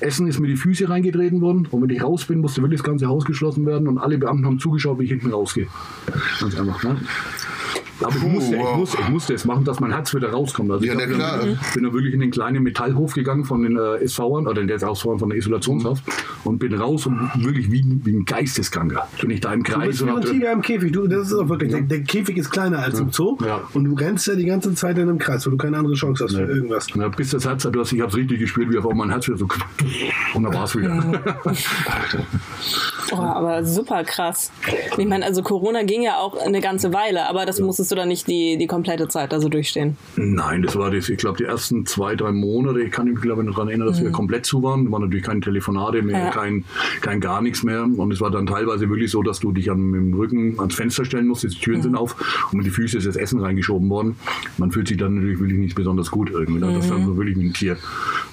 Essen 0.00 0.26
ist 0.26 0.40
mir 0.40 0.48
die 0.48 0.56
Füße 0.56 0.88
reingetreten 0.88 1.40
worden 1.40 1.68
und 1.70 1.82
wenn 1.82 1.90
ich 1.90 2.02
raus 2.02 2.24
bin, 2.24 2.40
musste 2.40 2.62
wirklich 2.62 2.80
das 2.80 2.86
ganze 2.86 3.06
Haus 3.06 3.24
geschlossen 3.24 3.66
werden 3.66 3.88
und 3.88 3.98
alle 3.98 4.18
Beamten 4.18 4.46
haben 4.46 4.58
zugeschaut, 4.58 4.98
wie 4.98 5.03
ich 5.04 5.10
hinten 5.10 5.32
rausgehe. 5.32 5.68
Ganz 6.40 6.58
einfach. 6.58 6.82
Ne? 6.82 7.00
Aber 8.00 8.16
ich 8.16 8.22
musste, 8.22 8.56
ich, 8.56 8.76
musste, 8.76 8.98
ich 9.00 9.08
musste 9.08 9.34
es 9.34 9.44
machen, 9.44 9.64
dass 9.64 9.80
mein 9.80 9.92
Herz 9.92 10.14
wieder 10.14 10.30
rauskommt. 10.30 10.70
Also 10.70 10.84
ja, 10.84 10.94
ich 10.94 11.08
klar. 11.10 11.38
Bin, 11.38 11.58
bin 11.74 11.84
da 11.84 11.92
wirklich 11.92 12.14
in 12.14 12.20
den 12.20 12.30
kleinen 12.30 12.62
Metallhof 12.62 13.14
gegangen 13.14 13.44
von 13.44 13.62
den 13.62 13.76
äh, 13.76 14.06
SVern 14.06 14.46
oder 14.46 14.64
der 14.64 14.78
SVern 14.78 15.18
von 15.18 15.30
der 15.30 15.38
Isolationshaft 15.38 16.04
und 16.44 16.58
bin 16.58 16.74
raus 16.74 17.06
und 17.06 17.30
wirklich 17.36 17.70
wie, 17.70 17.84
wie 18.04 18.12
ein 18.12 18.24
Geisteskranker. 18.24 19.06
Bin 19.20 19.30
ich 19.30 19.40
da 19.40 19.52
im 19.52 19.62
Kreis. 19.62 19.98
Du 19.98 20.06
bist 20.06 20.06
wie 20.06 20.10
ein 20.10 20.20
Tiger 20.22 20.52
im 20.52 20.62
Käfig. 20.62 20.92
Du, 20.92 21.06
das 21.06 21.28
ist 21.28 21.34
auch 21.34 21.48
wirklich, 21.48 21.72
ja. 21.72 21.78
der, 21.78 21.86
der, 21.98 22.02
Käfig 22.02 22.36
ist 22.36 22.50
kleiner 22.50 22.80
als 22.80 22.98
ja. 22.98 23.04
im 23.04 23.12
Zoo 23.12 23.38
ja. 23.44 23.60
und 23.72 23.84
du 23.84 23.94
rennst 23.94 24.26
ja 24.26 24.34
die 24.34 24.44
ganze 24.44 24.74
Zeit 24.74 24.96
in 24.98 25.08
einem 25.08 25.18
Kreis, 25.18 25.46
weil 25.46 25.52
du 25.52 25.56
keine 25.56 25.78
andere 25.78 25.94
Chance 25.94 26.24
hast 26.24 26.34
für 26.34 26.42
irgendwas. 26.42 26.86
Ja, 26.94 27.08
bis 27.08 27.30
das 27.30 27.46
Herz, 27.46 27.62
du 27.62 27.80
hast, 27.80 27.92
ich 27.92 28.00
habe 28.00 28.10
es 28.10 28.16
richtig 28.16 28.40
gespürt, 28.40 28.70
wie 28.70 28.78
auf 28.78 28.92
mein 28.92 29.10
Herz 29.10 29.26
wieder 29.26 29.38
so 29.38 29.46
und 30.34 30.42
dann 30.42 30.54
war 30.54 30.64
es 30.64 30.76
wieder. 30.76 31.02
oh, 33.12 33.16
aber 33.16 33.64
super 33.64 34.04
krass. 34.04 34.50
Ich 34.96 35.06
meine, 35.06 35.24
also 35.24 35.42
Corona 35.42 35.82
ging 35.82 36.02
ja 36.02 36.16
auch 36.18 36.36
eine 36.36 36.60
ganze 36.60 36.92
Weile, 36.92 37.28
aber 37.28 37.46
das 37.46 37.60
musstest 37.84 37.92
du 37.92 37.96
dann 37.96 38.08
nicht 38.08 38.26
die, 38.28 38.56
die 38.56 38.66
komplette 38.66 39.08
Zeit 39.08 39.34
also 39.34 39.48
durchstehen? 39.48 39.96
Nein, 40.16 40.62
das 40.62 40.76
war 40.76 40.90
das, 40.90 41.08
ich 41.10 41.18
glaube, 41.18 41.36
die 41.36 41.44
ersten 41.44 41.84
zwei, 41.84 42.16
drei 42.16 42.32
Monate, 42.32 42.80
ich 42.80 42.90
kann 42.90 43.06
mich 43.06 43.20
glaube 43.20 43.44
noch 43.44 43.54
daran 43.54 43.68
erinnern, 43.68 43.88
dass 43.88 44.00
mhm. 44.00 44.04
wir 44.04 44.12
komplett 44.12 44.46
zu 44.46 44.62
waren. 44.62 44.86
Da 44.86 44.92
war 44.92 45.00
natürlich 45.00 45.24
keine 45.24 45.40
Telefonate 45.40 46.02
mehr, 46.02 46.18
ja. 46.18 46.30
kein, 46.30 46.64
kein 47.02 47.20
gar 47.20 47.42
nichts 47.42 47.62
mehr. 47.62 47.84
Und 47.84 48.12
es 48.12 48.20
war 48.20 48.30
dann 48.30 48.46
teilweise 48.46 48.88
wirklich 48.88 49.10
so, 49.10 49.22
dass 49.22 49.40
du 49.40 49.52
dich 49.52 49.66
mit 49.66 49.76
dem 49.76 50.14
Rücken 50.14 50.58
ans 50.58 50.74
Fenster 50.74 51.04
stellen 51.04 51.26
musstest, 51.26 51.56
die 51.56 51.60
Türen 51.60 51.78
mhm. 51.78 51.82
sind 51.82 51.96
auf 51.96 52.48
und 52.52 52.58
mit 52.58 52.66
die 52.66 52.70
Füße 52.70 52.96
ist 52.96 53.06
das 53.06 53.16
Essen 53.16 53.40
reingeschoben 53.40 53.90
worden. 53.90 54.16
Man 54.56 54.70
fühlt 54.70 54.88
sich 54.88 54.96
dann 54.96 55.16
natürlich 55.16 55.40
wirklich 55.40 55.58
nicht 55.58 55.74
besonders 55.74 56.10
gut 56.10 56.30
irgendwie. 56.30 56.60
Ne? 56.60 56.72
Das 56.72 56.84
ist 56.84 56.90
dann 56.90 57.04
so 57.04 57.16
wirklich 57.16 57.38
wie 57.38 57.48
ein 57.48 57.52
Tier. 57.52 57.76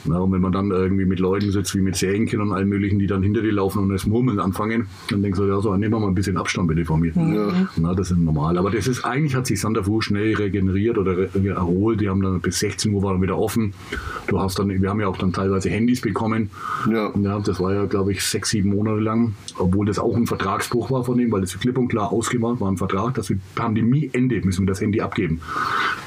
Ja, 0.05 0.17
und 0.17 0.31
wenn 0.31 0.41
man 0.41 0.51
dann 0.51 0.71
irgendwie 0.71 1.05
mit 1.05 1.19
Leuten 1.19 1.51
sitzt, 1.51 1.75
wie 1.75 1.81
mit 1.81 1.95
Serienkindern 1.95 2.49
und 2.49 2.55
allen 2.55 2.69
möglichen, 2.69 2.99
die 2.99 3.07
dann 3.07 3.21
hinter 3.21 3.41
dir 3.41 3.51
laufen 3.51 3.79
und 3.79 3.89
das 3.89 4.07
Murmeln 4.07 4.39
anfangen, 4.39 4.87
dann 5.09 5.21
denkst 5.21 5.37
du, 5.37 5.45
ja, 5.45 5.59
so, 5.59 5.75
nehmen 5.75 5.93
wir 5.93 5.99
mal 5.99 6.07
ein 6.07 6.15
bisschen 6.15 6.37
Abstand 6.37 6.67
bitte 6.67 6.85
von 6.85 7.01
mir. 7.01 7.11
Mhm. 7.13 7.67
Ja, 7.83 7.93
das 7.93 8.11
ist 8.11 8.17
normal. 8.17 8.57
Aber 8.57 8.71
das 8.71 8.87
ist, 8.87 9.01
eigentlich 9.03 9.35
hat 9.41 9.47
sich 9.47 9.59
Sander 9.59 9.83
Fu 9.83 10.01
schnell 10.01 10.35
regeneriert 10.35 10.97
oder 10.97 11.27
erholt. 11.35 11.99
Die 11.99 12.09
haben 12.09 12.21
dann 12.21 12.41
bis 12.41 12.59
16 12.59 12.93
Uhr 12.93 13.03
waren 13.03 13.21
wieder 13.21 13.37
offen. 13.37 13.73
Du 14.27 14.39
hast 14.39 14.59
dann, 14.59 14.69
wir 14.69 14.89
haben 14.89 15.01
ja 15.01 15.07
auch 15.07 15.17
dann 15.17 15.33
teilweise 15.33 15.69
Handys 15.69 16.01
bekommen. 16.01 16.51
Ja. 16.89 17.11
ja 17.19 17.39
das 17.39 17.59
war 17.59 17.73
ja, 17.73 17.85
glaube 17.85 18.11
ich, 18.11 18.23
sechs, 18.23 18.51
sieben 18.51 18.69
Monate 18.69 18.99
lang, 18.99 19.33
obwohl 19.57 19.85
das 19.87 19.97
auch 19.97 20.15
ein 20.15 20.27
Vertragsbruch 20.27 20.91
war 20.91 21.03
von 21.03 21.17
denen, 21.17 21.31
weil 21.31 21.41
das 21.41 21.59
klipp 21.59 21.77
und 21.77 21.87
klar 21.87 22.11
ausgemacht 22.11 22.61
war, 22.61 22.71
ein 22.71 22.77
Vertrag, 22.77 23.15
dass 23.15 23.29
wir 23.29 23.39
Pandemieende 23.55 24.41
müssen 24.43 24.63
wir 24.63 24.67
das 24.67 24.81
Handy 24.81 25.01
abgeben. 25.01 25.41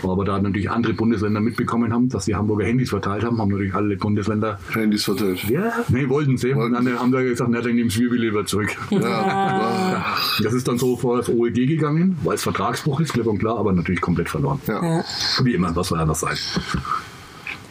Aber 0.03 0.25
da 0.25 0.41
natürlich 0.41 0.71
andere 0.71 0.95
Bundesländer 0.95 1.41
mitbekommen 1.41 1.93
haben, 1.93 2.09
dass 2.09 2.27
die 2.27 2.35
Hamburger 2.35 2.67
Handys 2.67 2.91
verteilt 2.91 3.25
haben, 3.25 3.39
haben 3.39 3.51
natürlich 3.51 3.75
alle 3.75 3.97
Bundesländer. 3.97 4.59
Handys 4.73 5.05
verteilt. 5.05 5.43
Ja, 5.49 5.73
nee, 5.89 6.09
wollten 6.09 6.37
sie. 6.37 6.53
Und 6.53 6.73
dann 6.73 6.89
haben 6.99 7.13
sie 7.13 7.25
gesagt, 7.25 7.51
na, 7.51 7.61
dann 7.61 7.75
nehmen 7.75 7.91
wir 7.95 8.11
lieber 8.13 8.47
zurück. 8.47 8.77
Ja. 8.91 10.05
Das 10.43 10.53
ist 10.53 10.69
dann 10.69 10.79
so 10.79 10.97
vor 10.97 11.17
das 11.17 11.29
OEG 11.29 11.67
gegangen, 11.67 12.17
weil 12.23 12.35
es 12.35 12.43
Vertragsbruch 12.43 13.01
ist, 13.01 13.13
und 13.27 13.39
klar, 13.39 13.59
aber 13.59 13.73
natürlich 13.73 14.01
komplett 14.01 14.29
verloren. 14.29 14.61
ja. 14.67 15.05
Wie 15.43 15.55
immer, 15.55 15.75
was 15.75 15.89
soll 15.89 16.01
anders 16.01 16.21
sein? 16.21 16.37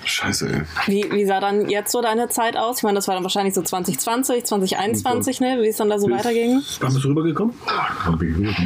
Scheiße, 0.06 0.50
ey. 0.50 0.62
Wie, 0.88 1.06
wie 1.12 1.26
sah 1.26 1.40
dann 1.40 1.70
jetzt 1.70 1.92
so 1.92 2.02
deine 2.02 2.28
Zeit 2.30 2.58
aus? 2.58 2.78
Ich 2.78 2.84
meine, 2.84 2.96
das 2.96 3.08
war 3.08 3.16
dann 3.16 3.24
wahrscheinlich 3.24 3.54
so 3.54 3.62
2020, 3.62 4.44
2021, 4.46 5.40
ne? 5.40 5.58
Wie 5.62 5.68
es 5.68 5.78
dann 5.78 5.90
da 5.90 6.00
so 6.00 6.10
weiterging? 6.10 6.62
Wann 6.82 6.94
bist 6.94 7.04
du 7.04 7.10
rübergekommen? 7.10 7.54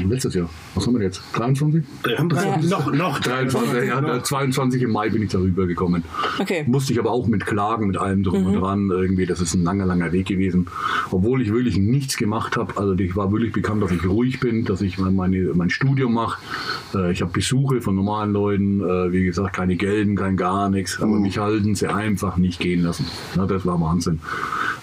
Letztes 0.09 0.33
Jahr. 0.33 0.49
Was 0.75 0.87
haben 0.87 0.97
wir 0.97 1.03
jetzt? 1.05 1.21
23? 1.33 1.83
Wir 2.03 2.17
haben 2.17 2.29
drei, 2.29 2.43
Ja. 2.47 2.57
noch, 2.57 2.91
noch 2.91 3.19
23, 3.19 3.87
ja, 3.87 4.01
der 4.01 4.23
22 4.23 4.81
im 4.81 4.91
Mai 4.91 5.09
bin 5.09 5.23
ich 5.23 5.31
darüber 5.31 5.67
gekommen. 5.67 6.03
Okay. 6.39 6.63
Musste 6.67 6.93
ich 6.93 6.99
aber 6.99 7.11
auch 7.11 7.27
mit 7.27 7.45
Klagen, 7.45 7.87
mit 7.87 7.97
allem 7.97 8.23
drum 8.23 8.45
und 8.47 8.55
dran. 8.55 8.89
Irgendwie, 8.89 9.25
das 9.25 9.39
ist 9.41 9.53
ein 9.53 9.63
langer, 9.63 9.85
langer 9.85 10.11
Weg 10.11 10.27
gewesen. 10.27 10.67
Obwohl 11.11 11.41
ich 11.41 11.51
wirklich 11.51 11.77
nichts 11.77 12.17
gemacht 12.17 12.57
habe. 12.57 12.77
Also 12.77 12.93
ich 12.93 13.15
war 13.15 13.31
wirklich 13.31 13.53
bekannt, 13.53 13.83
dass 13.83 13.91
ich 13.91 14.05
ruhig 14.05 14.39
bin, 14.39 14.65
dass 14.65 14.81
ich 14.81 14.97
meine, 14.97 15.51
mein 15.53 15.69
Studium 15.69 16.13
mache. 16.13 16.39
Äh, 16.95 17.11
ich 17.11 17.21
habe 17.21 17.31
Besuche 17.31 17.81
von 17.81 17.95
normalen 17.95 18.31
Leuten. 18.33 18.81
Äh, 18.81 19.11
wie 19.11 19.23
gesagt, 19.25 19.55
keine 19.55 19.75
Gelden, 19.75 20.15
kein 20.15 20.35
gar 20.37 20.69
nichts. 20.69 20.99
Aber 21.01 21.17
mich 21.27 21.37
halten 21.37 21.75
sie 21.75 21.87
einfach 21.87 22.37
nicht 22.37 22.59
gehen 22.59 22.83
lassen. 22.83 23.05
Ja, 23.35 23.45
das 23.45 23.65
war 23.65 23.79
Wahnsinn. 23.79 24.19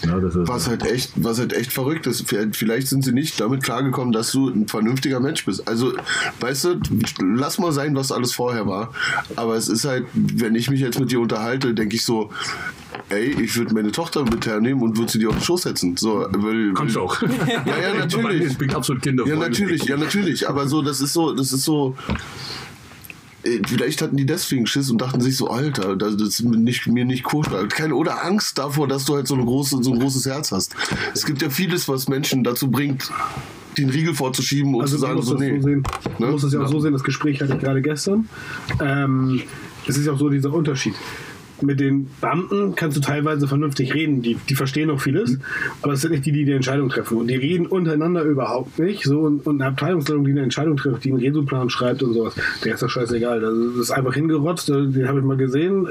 Ja, 0.04 0.18
das 0.20 0.36
ist, 0.36 0.46
Was 0.48 0.68
halt 0.68 0.84
echt, 0.86 1.12
was 1.16 1.38
halt 1.38 1.52
echt 1.52 1.72
verrückt 1.72 2.06
ist. 2.06 2.24
Vielleicht 2.52 2.88
sind 2.88 3.04
sie 3.04 3.12
nicht 3.12 3.40
damit 3.40 3.62
klargekommen, 3.62 4.12
dass 4.12 4.30
du 4.32 4.48
ein 4.50 4.68
vernünftiger 4.68 5.20
Mensch 5.20 5.44
bist. 5.44 5.66
Also, 5.66 5.92
weißt 6.40 6.64
du, 6.64 6.80
lass 7.22 7.58
mal 7.58 7.72
sein, 7.72 7.96
was 7.96 8.12
alles 8.12 8.32
vorher 8.32 8.66
war. 8.66 8.92
Aber 9.36 9.56
es 9.56 9.68
ist 9.68 9.84
halt, 9.84 10.04
wenn 10.12 10.54
ich 10.54 10.70
mich 10.70 10.80
jetzt 10.80 11.00
mit 11.00 11.10
dir 11.10 11.20
unterhalte, 11.20 11.74
denke 11.74 11.96
ich 11.96 12.04
so, 12.04 12.30
ey, 13.08 13.30
ich 13.42 13.56
würde 13.56 13.74
meine 13.74 13.92
Tochter 13.92 14.24
mit 14.24 14.46
hernehmen 14.46 14.82
und 14.82 14.98
würde 14.98 15.10
sie 15.10 15.18
dir 15.18 15.30
auf 15.30 15.36
den 15.36 15.42
Schoß 15.44 15.62
setzen. 15.62 15.96
So, 15.96 16.26
weil, 16.30 16.72
Kannst 16.74 16.96
du 16.96 17.00
auch. 17.00 17.20
Ja, 17.22 17.78
ja, 17.80 17.94
natürlich. 17.98 18.44
Ich 18.52 18.58
bin 18.58 18.70
absolut 18.74 19.04
Ja, 19.04 19.10
kinderfreundlich. 19.10 19.48
natürlich, 19.60 19.84
ja, 19.84 19.96
natürlich. 19.96 20.48
Aber 20.48 20.68
so, 20.68 20.82
das 20.82 21.00
ist 21.00 21.12
so, 21.14 21.32
das 21.34 21.52
ist 21.52 21.64
so. 21.64 21.96
Äh, 23.44 23.60
Vielleicht 23.66 24.02
hatten 24.02 24.16
die 24.16 24.26
deswegen 24.26 24.66
Schiss 24.66 24.90
und 24.90 25.00
dachten 25.00 25.20
sich 25.20 25.36
so, 25.36 25.48
Alter, 25.48 25.96
das 25.96 26.14
ist 26.14 26.42
mir 26.42 26.56
nicht, 26.56 26.86
mir 26.86 27.04
nicht 27.04 27.24
koscher. 27.24 27.66
Keine, 27.68 27.94
oder 27.94 28.24
Angst 28.24 28.58
davor, 28.58 28.88
dass 28.88 29.04
du 29.04 29.14
halt 29.14 29.26
so, 29.28 29.34
eine 29.34 29.44
große, 29.44 29.82
so 29.82 29.92
ein 29.92 29.98
großes 30.00 30.26
Herz 30.26 30.52
hast. 30.52 30.74
Es 31.14 31.24
gibt 31.26 31.42
ja 31.42 31.50
vieles, 31.50 31.88
was 31.88 32.08
Menschen 32.08 32.44
dazu 32.44 32.70
bringt, 32.70 33.10
den 33.78 33.90
Riegel 33.90 34.14
vorzuschieben 34.14 34.74
und 34.74 34.82
Also 34.82 34.96
zu 34.96 35.00
sagen, 35.00 35.20
so, 35.22 35.32
das 35.32 35.40
nee. 35.40 35.56
so 35.60 35.66
sehen. 35.66 35.82
Du 36.18 36.24
Ne? 36.24 36.30
musst 36.30 36.44
es 36.44 36.52
ja 36.52 36.60
auch 36.60 36.64
Ja. 36.64 36.68
so 36.68 36.80
sehen, 36.80 36.92
das 36.92 37.02
Gespräch 37.04 37.40
hatte 37.40 37.54
ich 37.54 37.60
gerade 37.60 37.82
gestern. 37.82 38.28
Ähm, 38.80 39.42
es 39.86 39.96
ist 39.98 40.06
ja 40.06 40.12
auch 40.12 40.18
so 40.18 40.28
dieser 40.30 40.52
Unterschied. 40.52 40.94
Mit 41.60 41.80
den 41.80 42.08
Beamten 42.20 42.74
kannst 42.74 42.96
du 42.96 43.00
teilweise 43.00 43.46
vernünftig 43.46 43.94
reden, 43.94 44.22
die, 44.22 44.36
die 44.48 44.54
verstehen 44.54 44.90
auch 44.90 45.00
vieles, 45.00 45.38
aber 45.82 45.92
es 45.92 46.00
sind 46.00 46.10
nicht 46.12 46.26
die, 46.26 46.32
die 46.32 46.44
die 46.44 46.52
Entscheidung 46.52 46.88
treffen. 46.88 47.16
Und 47.18 47.28
die 47.28 47.36
reden 47.36 47.66
untereinander 47.66 48.22
überhaupt 48.22 48.78
nicht. 48.78 49.04
So, 49.04 49.20
und, 49.20 49.46
und 49.46 49.60
eine 49.60 49.70
Abteilungsleitung, 49.70 50.24
die 50.24 50.32
eine 50.32 50.42
Entscheidung 50.42 50.76
trifft, 50.76 51.04
die 51.04 51.10
einen 51.12 51.20
Resuplan 51.20 51.70
schreibt 51.70 52.02
und 52.02 52.12
sowas, 52.14 52.34
der 52.64 52.74
ist 52.74 52.82
doch 52.82 52.90
scheißegal. 52.90 53.40
Das 53.40 53.52
ist 53.80 53.90
einfach 53.92 54.14
hingerotzt, 54.14 54.68
äh, 54.70 54.86
den 54.88 55.06
habe 55.08 55.20
ich 55.20 55.24
mal 55.24 55.36
gesehen. 55.36 55.86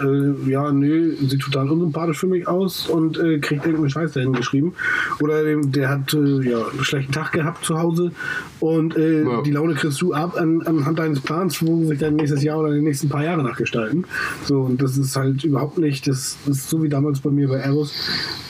Äh, 0.48 0.50
ja, 0.52 0.72
nö, 0.72 1.16
sieht 1.16 1.42
total 1.42 1.70
unsympathisch 1.70 2.18
für 2.20 2.28
mich 2.28 2.48
aus 2.48 2.88
und 2.88 3.18
äh, 3.18 3.40
kriegt 3.40 3.66
irgendeinen 3.66 3.90
Scheiß 3.90 4.12
dahin 4.14 4.34
geschrieben. 4.34 4.74
Oder 5.22 5.44
dem, 5.44 5.72
der 5.72 5.90
hat 5.90 6.14
äh, 6.14 6.42
ja, 6.50 6.58
einen 6.68 6.84
schlechten 6.84 7.12
Tag 7.14 7.32
gehabt 7.32 7.64
zu 7.64 7.80
Hause 7.80 8.12
und 8.60 8.98
äh, 8.98 9.24
Ja. 9.24 9.42
die 9.42 9.52
Laune 9.52 9.76
kriegst 9.76 10.02
du 10.02 10.14
ab 10.14 10.36
an, 10.38 10.62
anhand 10.64 11.00
deines 11.00 11.22
Plans, 11.22 11.66
wo 11.66 11.86
sich 11.86 12.00
dein 12.00 12.16
nächstes 12.16 12.44
Jahr 12.44 12.60
oder 12.60 12.74
die 12.74 12.82
nächsten 12.82 13.08
paar 13.10 13.24
Jahre 13.24 13.44
nachgestalten. 13.44 14.06
So, 14.44 14.60
und 14.62 14.82
das 14.82 14.98
ist 14.98 15.16
halt 15.16 15.44
überhaupt 15.44 15.63
nicht, 15.78 16.08
das, 16.08 16.38
das 16.46 16.58
ist 16.58 16.70
so 16.70 16.84
wie 16.84 16.90
damals 16.90 17.20
bei 17.20 17.30
mir 17.30 17.48
bei 17.48 17.60
Airbus. 17.62 17.94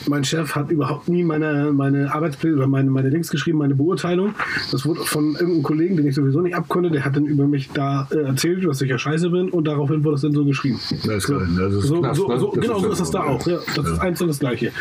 Mein 0.08 0.24
Chef 0.24 0.54
hat 0.54 0.70
überhaupt 0.70 1.08
nie 1.08 1.24
meine, 1.24 1.72
meine 1.72 2.12
Arbeitspläne 2.14 2.56
oder 2.56 2.66
meine, 2.66 2.90
meine 2.90 3.08
Links 3.08 3.30
geschrieben, 3.30 3.58
meine 3.58 3.74
Beurteilung. 3.74 4.34
Das 4.70 4.84
wurde 4.84 5.00
von 5.04 5.32
irgendeinem 5.32 5.62
Kollegen, 5.62 5.96
den 5.96 6.06
ich 6.06 6.14
sowieso 6.14 6.40
nicht 6.40 6.54
abkonnte, 6.54 6.90
der 6.90 7.04
hat 7.04 7.16
dann 7.16 7.24
über 7.26 7.46
mich 7.46 7.70
da 7.72 8.08
äh, 8.10 8.18
erzählt, 8.18 8.64
dass 8.66 8.80
ich 8.82 8.90
ja 8.90 8.98
scheiße 8.98 9.30
bin 9.30 9.48
und 9.50 9.66
daraufhin 9.66 10.04
wurde 10.04 10.16
es 10.16 10.22
dann 10.22 10.32
so 10.32 10.44
geschrieben. 10.44 10.78
Das 11.06 11.16
ist 11.16 11.26
geil. 11.28 11.48
Das 11.58 11.72
ist 11.72 11.84
So, 11.84 12.00
Knast, 12.00 12.16
so, 12.20 12.28
ne? 12.28 12.38
so, 12.38 12.52
Das 12.54 12.64
genau, 12.64 12.78
so 12.80 12.90
ist 12.90 13.00
das 13.00 13.10
da 13.10 13.24
ja. 13.24 13.30
auch. 13.30 13.46
Ja, 13.46 13.58
das 13.74 13.86
ist 13.88 13.98
eins 14.00 14.20
und 14.20 14.28
das 14.28 14.38
Gleiche. 14.38 14.72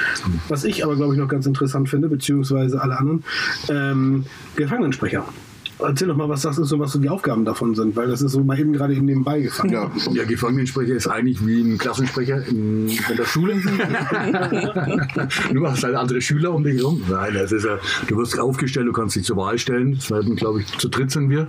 Was 0.49 0.63
ich 0.63 0.83
aber, 0.83 0.95
glaube 0.95 1.13
ich, 1.13 1.19
noch 1.19 1.27
ganz 1.27 1.45
interessant 1.45 1.89
finde, 1.89 2.09
beziehungsweise 2.09 2.81
alle 2.81 2.97
anderen, 2.97 3.23
ähm, 3.69 4.25
Gefangenensprecher. 4.55 5.25
Erzähl 5.83 6.07
doch 6.07 6.15
mal, 6.15 6.29
was 6.29 6.41
das 6.41 6.57
ist 6.57 6.71
und 6.71 6.79
was 6.79 6.91
so 6.91 6.99
die 6.99 7.09
Aufgaben 7.09 7.45
davon 7.45 7.75
sind, 7.75 7.95
weil 7.95 8.07
das 8.07 8.21
ist 8.21 8.31
so 8.31 8.43
mal 8.43 8.59
eben 8.59 8.73
gerade 8.73 8.93
eben 8.93 9.05
nebenbei 9.05 9.41
gefangen. 9.41 9.73
Ja. 9.73 9.91
Der 10.13 10.25
Gefangenensprecher 10.25 10.93
ist 10.93 11.07
eigentlich 11.07 11.45
wie 11.45 11.61
ein 11.61 11.77
Klassensprecher 11.77 12.45
in, 12.47 12.87
in 12.87 13.17
der 13.17 13.25
Schule. 13.25 13.55
du 15.53 15.67
hast 15.67 15.83
halt 15.83 15.95
andere 15.95 16.21
Schüler 16.21 16.53
um 16.53 16.63
dich 16.63 16.77
herum. 16.77 17.01
Nein, 17.09 17.33
das 17.33 17.51
ist 17.51 17.65
ja, 17.65 17.77
du 18.07 18.17
wirst 18.17 18.39
aufgestellt, 18.39 18.87
du 18.87 18.93
kannst 18.93 19.15
dich 19.15 19.23
zur 19.23 19.37
Wahl 19.37 19.57
stellen. 19.57 19.95
Das 19.95 20.09
werden, 20.09 20.35
glaube 20.35 20.61
ich, 20.61 20.77
zu 20.77 20.87
dritt 20.89 21.11
sind 21.11 21.29
wir. 21.29 21.47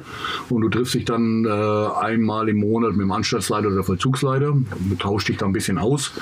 Und 0.49 0.63
du 0.63 0.69
triffst 0.69 0.95
dich 0.95 1.05
dann 1.05 1.45
äh, 1.45 1.49
einmal 1.49 2.49
im 2.49 2.59
Monat 2.59 2.93
mit 2.93 3.03
dem 3.03 3.13
Anstaltsleiter 3.13 3.69
oder 3.69 3.85
Vollzugsleiter. 3.85 4.55
Du 4.55 4.97
tauschst 4.97 5.29
dich 5.29 5.37
da 5.37 5.47
ein 5.47 5.53
bisschen 5.53 5.79
aus. 5.79 6.13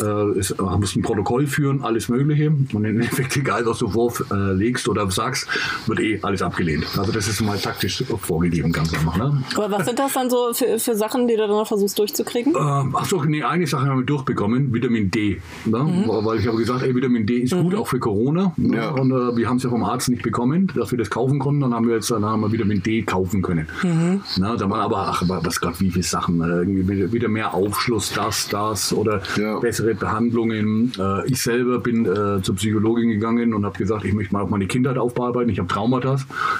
Äh, 0.00 0.38
ist, 0.38 0.60
musst 0.60 0.96
ein 0.96 1.02
Protokoll 1.02 1.46
führen, 1.46 1.82
alles 1.82 2.08
Mögliche. 2.08 2.48
Und 2.48 2.84
im 2.84 2.84
Endeffekt, 2.84 3.36
egal 3.36 3.64
was 3.66 3.78
du 3.78 3.88
vorlegst 3.88 4.88
oder 4.88 5.10
sagst, 5.10 5.46
wird 5.86 6.00
eh 6.00 6.18
alles 6.22 6.42
abgelehnt. 6.42 6.86
Also 6.98 7.12
das 7.12 7.28
ist 7.28 7.43
mal 7.44 7.58
taktisch 7.58 8.04
vorgegeben, 8.20 8.72
ganz 8.72 8.92
einfach. 8.94 9.16
Ne? 9.16 9.42
Aber 9.56 9.70
was 9.70 9.86
sind 9.86 9.98
das 9.98 10.12
dann 10.12 10.30
so 10.30 10.52
für, 10.52 10.78
für 10.78 10.94
Sachen, 10.94 11.28
die 11.28 11.34
du 11.34 11.40
dann 11.40 11.50
noch 11.50 11.66
versuchst 11.66 11.98
durchzukriegen? 11.98 12.54
Ähm, 12.56 12.94
ach 12.96 13.04
so, 13.04 13.22
nee, 13.24 13.42
eine 13.42 13.66
Sache 13.66 13.86
haben 13.86 14.00
wir 14.00 14.06
durchbekommen, 14.06 14.72
Vitamin 14.72 15.10
D. 15.10 15.40
Ne? 15.64 15.78
Mhm. 15.78 16.04
Weil 16.08 16.38
ich 16.38 16.46
habe 16.46 16.56
gesagt, 16.58 16.82
ey, 16.82 16.94
Vitamin 16.94 17.26
D 17.26 17.38
ist 17.38 17.52
gut, 17.54 17.74
auch 17.74 17.86
für 17.88 17.98
Corona. 17.98 18.52
Ne? 18.56 18.76
Ja. 18.76 18.90
Und 18.90 19.10
äh, 19.10 19.36
wir 19.36 19.48
haben 19.48 19.56
es 19.58 19.62
ja 19.62 19.70
vom 19.70 19.84
Arzt 19.84 20.08
nicht 20.08 20.22
bekommen, 20.22 20.70
dass 20.74 20.90
wir 20.90 20.98
das 20.98 21.10
kaufen 21.10 21.38
konnten. 21.38 21.60
Dann 21.60 21.74
haben 21.74 21.86
wir 21.88 21.94
jetzt 21.96 22.10
dann 22.10 22.24
haben 22.24 22.40
wir 22.42 22.52
Vitamin 22.52 22.82
D 22.82 23.02
kaufen 23.02 23.42
können. 23.42 23.66
Mhm. 23.82 24.22
Na, 24.38 24.56
da 24.56 24.68
waren 24.70 24.80
aber, 24.80 24.98
ach, 25.08 25.22
was 25.26 25.60
Gott, 25.60 25.80
wie 25.80 25.90
viele 25.90 26.04
Sachen. 26.04 26.40
Äh, 26.40 26.46
irgendwie 26.46 27.12
wieder- 27.12 27.24
mehr 27.28 27.54
Aufschluss, 27.54 28.12
das, 28.12 28.48
das 28.48 28.92
oder 28.92 29.20
Ja. 29.36 29.58
bessere 29.58 29.94
Behandlungen. 29.94 30.92
Äh, 30.98 31.26
ich 31.28 31.40
selber 31.42 31.78
bin 31.80 32.04
äh, 32.04 32.40
zur 32.42 32.54
Psychologin 32.56 33.08
gegangen 33.08 33.54
und 33.54 33.64
habe 33.64 33.76
gesagt, 33.76 34.04
ich 34.04 34.12
möchte 34.14 34.34
mal 34.34 34.42
auf 34.42 34.50
meine 34.50 34.66
Kindheit 34.66 34.98
aufbearbeiten. 34.98 35.50
Ich 35.50 35.58
habe 35.58 35.68
Traumata. 35.68 36.16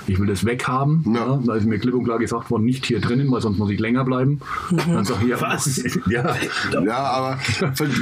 Ich 0.07 0.19
will 0.19 0.27
das 0.27 0.45
weghaben. 0.45 0.64
Ja. 0.67 0.87
Ja. 1.07 1.41
Da 1.45 1.55
ist 1.55 1.67
mir 1.67 1.79
klipp 1.79 1.95
und 1.95 2.05
klar 2.05 2.19
gesagt 2.19 2.51
worden, 2.51 2.65
nicht 2.65 2.87
hier 2.87 3.01
drinnen, 3.01 3.31
weil 3.31 3.41
sonst 3.41 3.59
muss 3.59 3.71
ich 3.71 3.79
länger 3.81 4.05
bleiben. 4.05 4.41
Dann 4.87 5.05
sag 5.05 5.23
ich, 5.23 5.29
ja, 5.29 5.41
Was? 5.41 5.83
ja, 6.11 6.35
Ja, 6.85 6.97
aber 6.97 7.39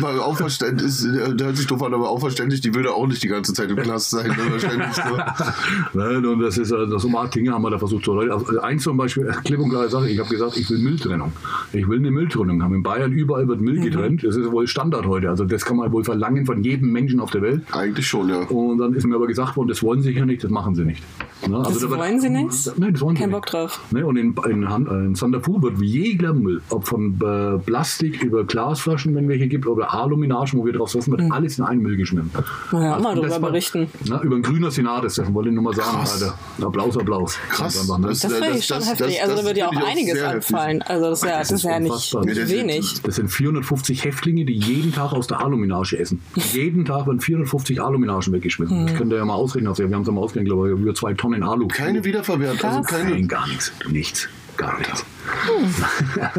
mal 0.01 0.19
auch 0.21 0.37
verständlich, 0.37 0.89
ist, 0.89 1.05
der 1.05 1.47
hört 1.47 1.57
sich 1.57 1.67
doof 1.67 1.83
an, 1.83 1.95
aber 1.95 2.09
auch 2.11 2.21
verständlich, 2.21 2.61
die 2.61 2.75
will 2.75 2.83
da 2.85 2.91
auch 2.91 3.07
nicht 3.07 3.23
die 3.23 3.29
ganze 3.29 3.53
Zeit 3.53 3.71
im 3.71 3.77
Knast 3.77 4.11
sein. 4.11 4.29
ne. 4.29 4.37
Nein, 5.95 6.25
und 6.27 6.41
das 6.41 6.59
ist 6.59 6.71
äh, 6.73 6.87
so 6.99 7.09
ein 7.09 7.13
paar 7.13 7.29
Dinge 7.29 7.53
haben 7.53 7.63
wir 7.63 7.71
da 7.71 7.79
versucht 7.79 8.05
zu 8.05 8.13
erläutern. 8.13 8.45
Also 8.47 8.61
eins 8.61 8.83
zum 8.83 8.97
Beispiel, 8.97 9.27
äh, 9.29 9.33
klipp 9.45 9.61
und 9.61 9.71
klare 9.71 9.89
Sache, 9.89 10.09
ich 10.09 10.19
habe 10.19 10.29
gesagt, 10.29 10.57
ich 10.57 10.69
will 10.71 10.79
Mülltrennung. 10.79 11.33
Ich 11.73 11.89
will 11.89 11.99
eine 11.99 12.11
Mülltrennung 12.11 12.63
haben. 12.63 12.75
In 12.75 12.83
Bayern 12.83 13.13
überall 13.13 13.49
wird 13.49 13.61
Müll 13.61 13.81
getrennt. 13.81 14.25
Das 14.25 14.37
ist 14.37 14.51
wohl 14.51 14.67
Standard 14.67 15.07
heute. 15.07 15.29
Also 15.31 15.45
das 15.45 15.65
kann 15.65 15.77
man 15.77 15.93
wohl 15.93 16.05
verlangen 16.05 16.47
von 16.47 16.63
jedem 16.63 16.91
Menschen 16.93 17.21
auf 17.21 17.31
der 17.31 17.43
Welt. 17.43 17.63
Eigentlich 17.73 18.07
schon, 18.07 18.29
ja. 18.29 18.41
Und 18.49 18.79
dann 18.79 18.95
ist 18.95 19.07
mir 19.07 19.15
aber 19.17 19.27
gesagt 19.27 19.57
worden, 19.57 19.69
das 19.69 19.83
wollen 19.83 20.03
sie 20.03 20.13
hier 20.13 20.27
nicht, 20.27 20.43
das 20.45 20.51
machen 20.51 20.75
sie 20.75 20.85
nicht. 20.85 21.03
Ne? 21.49 21.57
Also 21.59 21.71
Das 21.71 21.79
da 21.83 21.91
wird- 21.91 22.01
wollen 22.01 22.21
sie 22.21 22.31
nicht? 22.31 22.52
Nein, 22.77 22.93
das 22.93 23.03
wollen 23.03 23.17
Kein 23.17 23.31
Bock 23.31 23.45
nicht. 23.45 23.53
drauf. 23.55 23.81
Ne? 23.91 24.07
Und 24.07 24.17
in, 24.17 24.35
in, 24.49 24.63
äh, 24.65 24.67
in 25.07 25.15
Sandafu 25.15 25.61
wird 25.63 25.81
jeder 25.81 26.33
Müll, 26.33 26.63
ob 26.71 26.87
von 26.87 27.15
äh, 27.21 27.59
Plastik 27.59 28.23
über 28.23 28.45
Glasflaschen, 28.45 29.15
wenn 29.15 29.29
welche 29.29 29.49
gibt, 29.49 29.67
oder 29.67 29.93
Aluminagen, 29.93 30.59
wo 30.59 30.65
wir 30.67 30.73
drauf 30.73 30.91
sitzen, 30.91 31.11
wird 31.13 31.31
alles 31.33 31.59
in 31.59 31.65
einen 31.65 31.83
Müll 31.83 31.97
geschmissen. 31.97 32.31
Naja, 32.73 32.93
Also, 32.95 33.03
mal 33.03 33.15
das 33.15 33.21
darüber 33.29 33.43
war- 33.43 33.51
berichten. 33.51 33.89
Na, 34.09 34.23
über 34.23 34.37
ein 34.37 34.43
grüner 34.43 34.71
Senat 34.71 35.05
ist 35.05 35.19
das, 35.19 35.33
wollte 35.33 35.49
ich 35.51 35.55
nur 35.55 35.65
mal 35.65 35.75
sagen. 35.75 35.97
Alter. 35.99 36.39
Applaus, 36.67 36.97
Applaus. 36.97 37.39
Krass. 37.51 37.81
Einfach, 37.81 37.99
ne? 37.99 38.09
Das- 38.09 38.21
Das 38.21 38.33
finde 38.33 38.59
ich 38.59 38.65
schon 38.67 38.79
das- 38.79 38.91
heftig. 38.91 39.07
das- 39.07 39.21
also 39.23 39.31
da 39.31 39.37
das 39.37 39.45
wird 39.47 39.57
ja 39.59 39.69
auch 39.69 39.87
einiges 39.91 40.23
anfallen. 40.23 40.83
Also 40.83 41.11
das 41.11 41.23
ist 41.23 41.29
ja, 41.29 41.39
das 41.39 41.51
ist 41.51 41.63
ja 41.65 41.81
nicht, 41.81 42.13
Ja, 42.13 42.21
das- 42.25 42.49
wenig. 42.51 43.03
Das 43.03 43.17
sind 43.17 43.29
450 43.31 44.05
Häftlinge, 44.05 44.45
die 44.45 44.55
jeden 44.55 44.93
Tag 44.93 45.13
aus 45.13 45.27
der 45.27 45.41
Aluminage 45.41 45.99
essen. 45.99 46.21
jeden 46.53 46.85
Tag 46.85 47.07
werden 47.07 47.21
450 47.21 47.81
Aluminagen 47.83 48.33
weggeschmissen. 48.33 48.87
Das 48.87 48.97
könnt 48.97 49.13
ihr 49.13 49.19
ja 49.19 49.25
mal 49.25 49.35
ausrechnen. 49.35 49.69
Also 49.69 49.87
wir 49.89 49.95
haben 49.95 50.03
es 50.03 50.07
ja 50.09 50.13
mal 50.13 50.21
ausgerechnet, 50.21 50.53
glaube 50.53 50.71
ich, 50.73 50.79
über 50.79 50.95
zwei 50.95 51.15
Tonnen 51.15 51.43
Alu. 51.43 51.67
Keine 51.69 52.05
wiederverwertet. 52.43 52.65
Also 52.65 52.83
keine. 52.83 53.11
Nein, 53.11 53.29
gar 53.29 53.47
nichts. 53.49 53.73
Nichts. 53.89 54.29
Gar 54.57 54.79
nichts. 54.79 55.05
Dann 56.17 56.31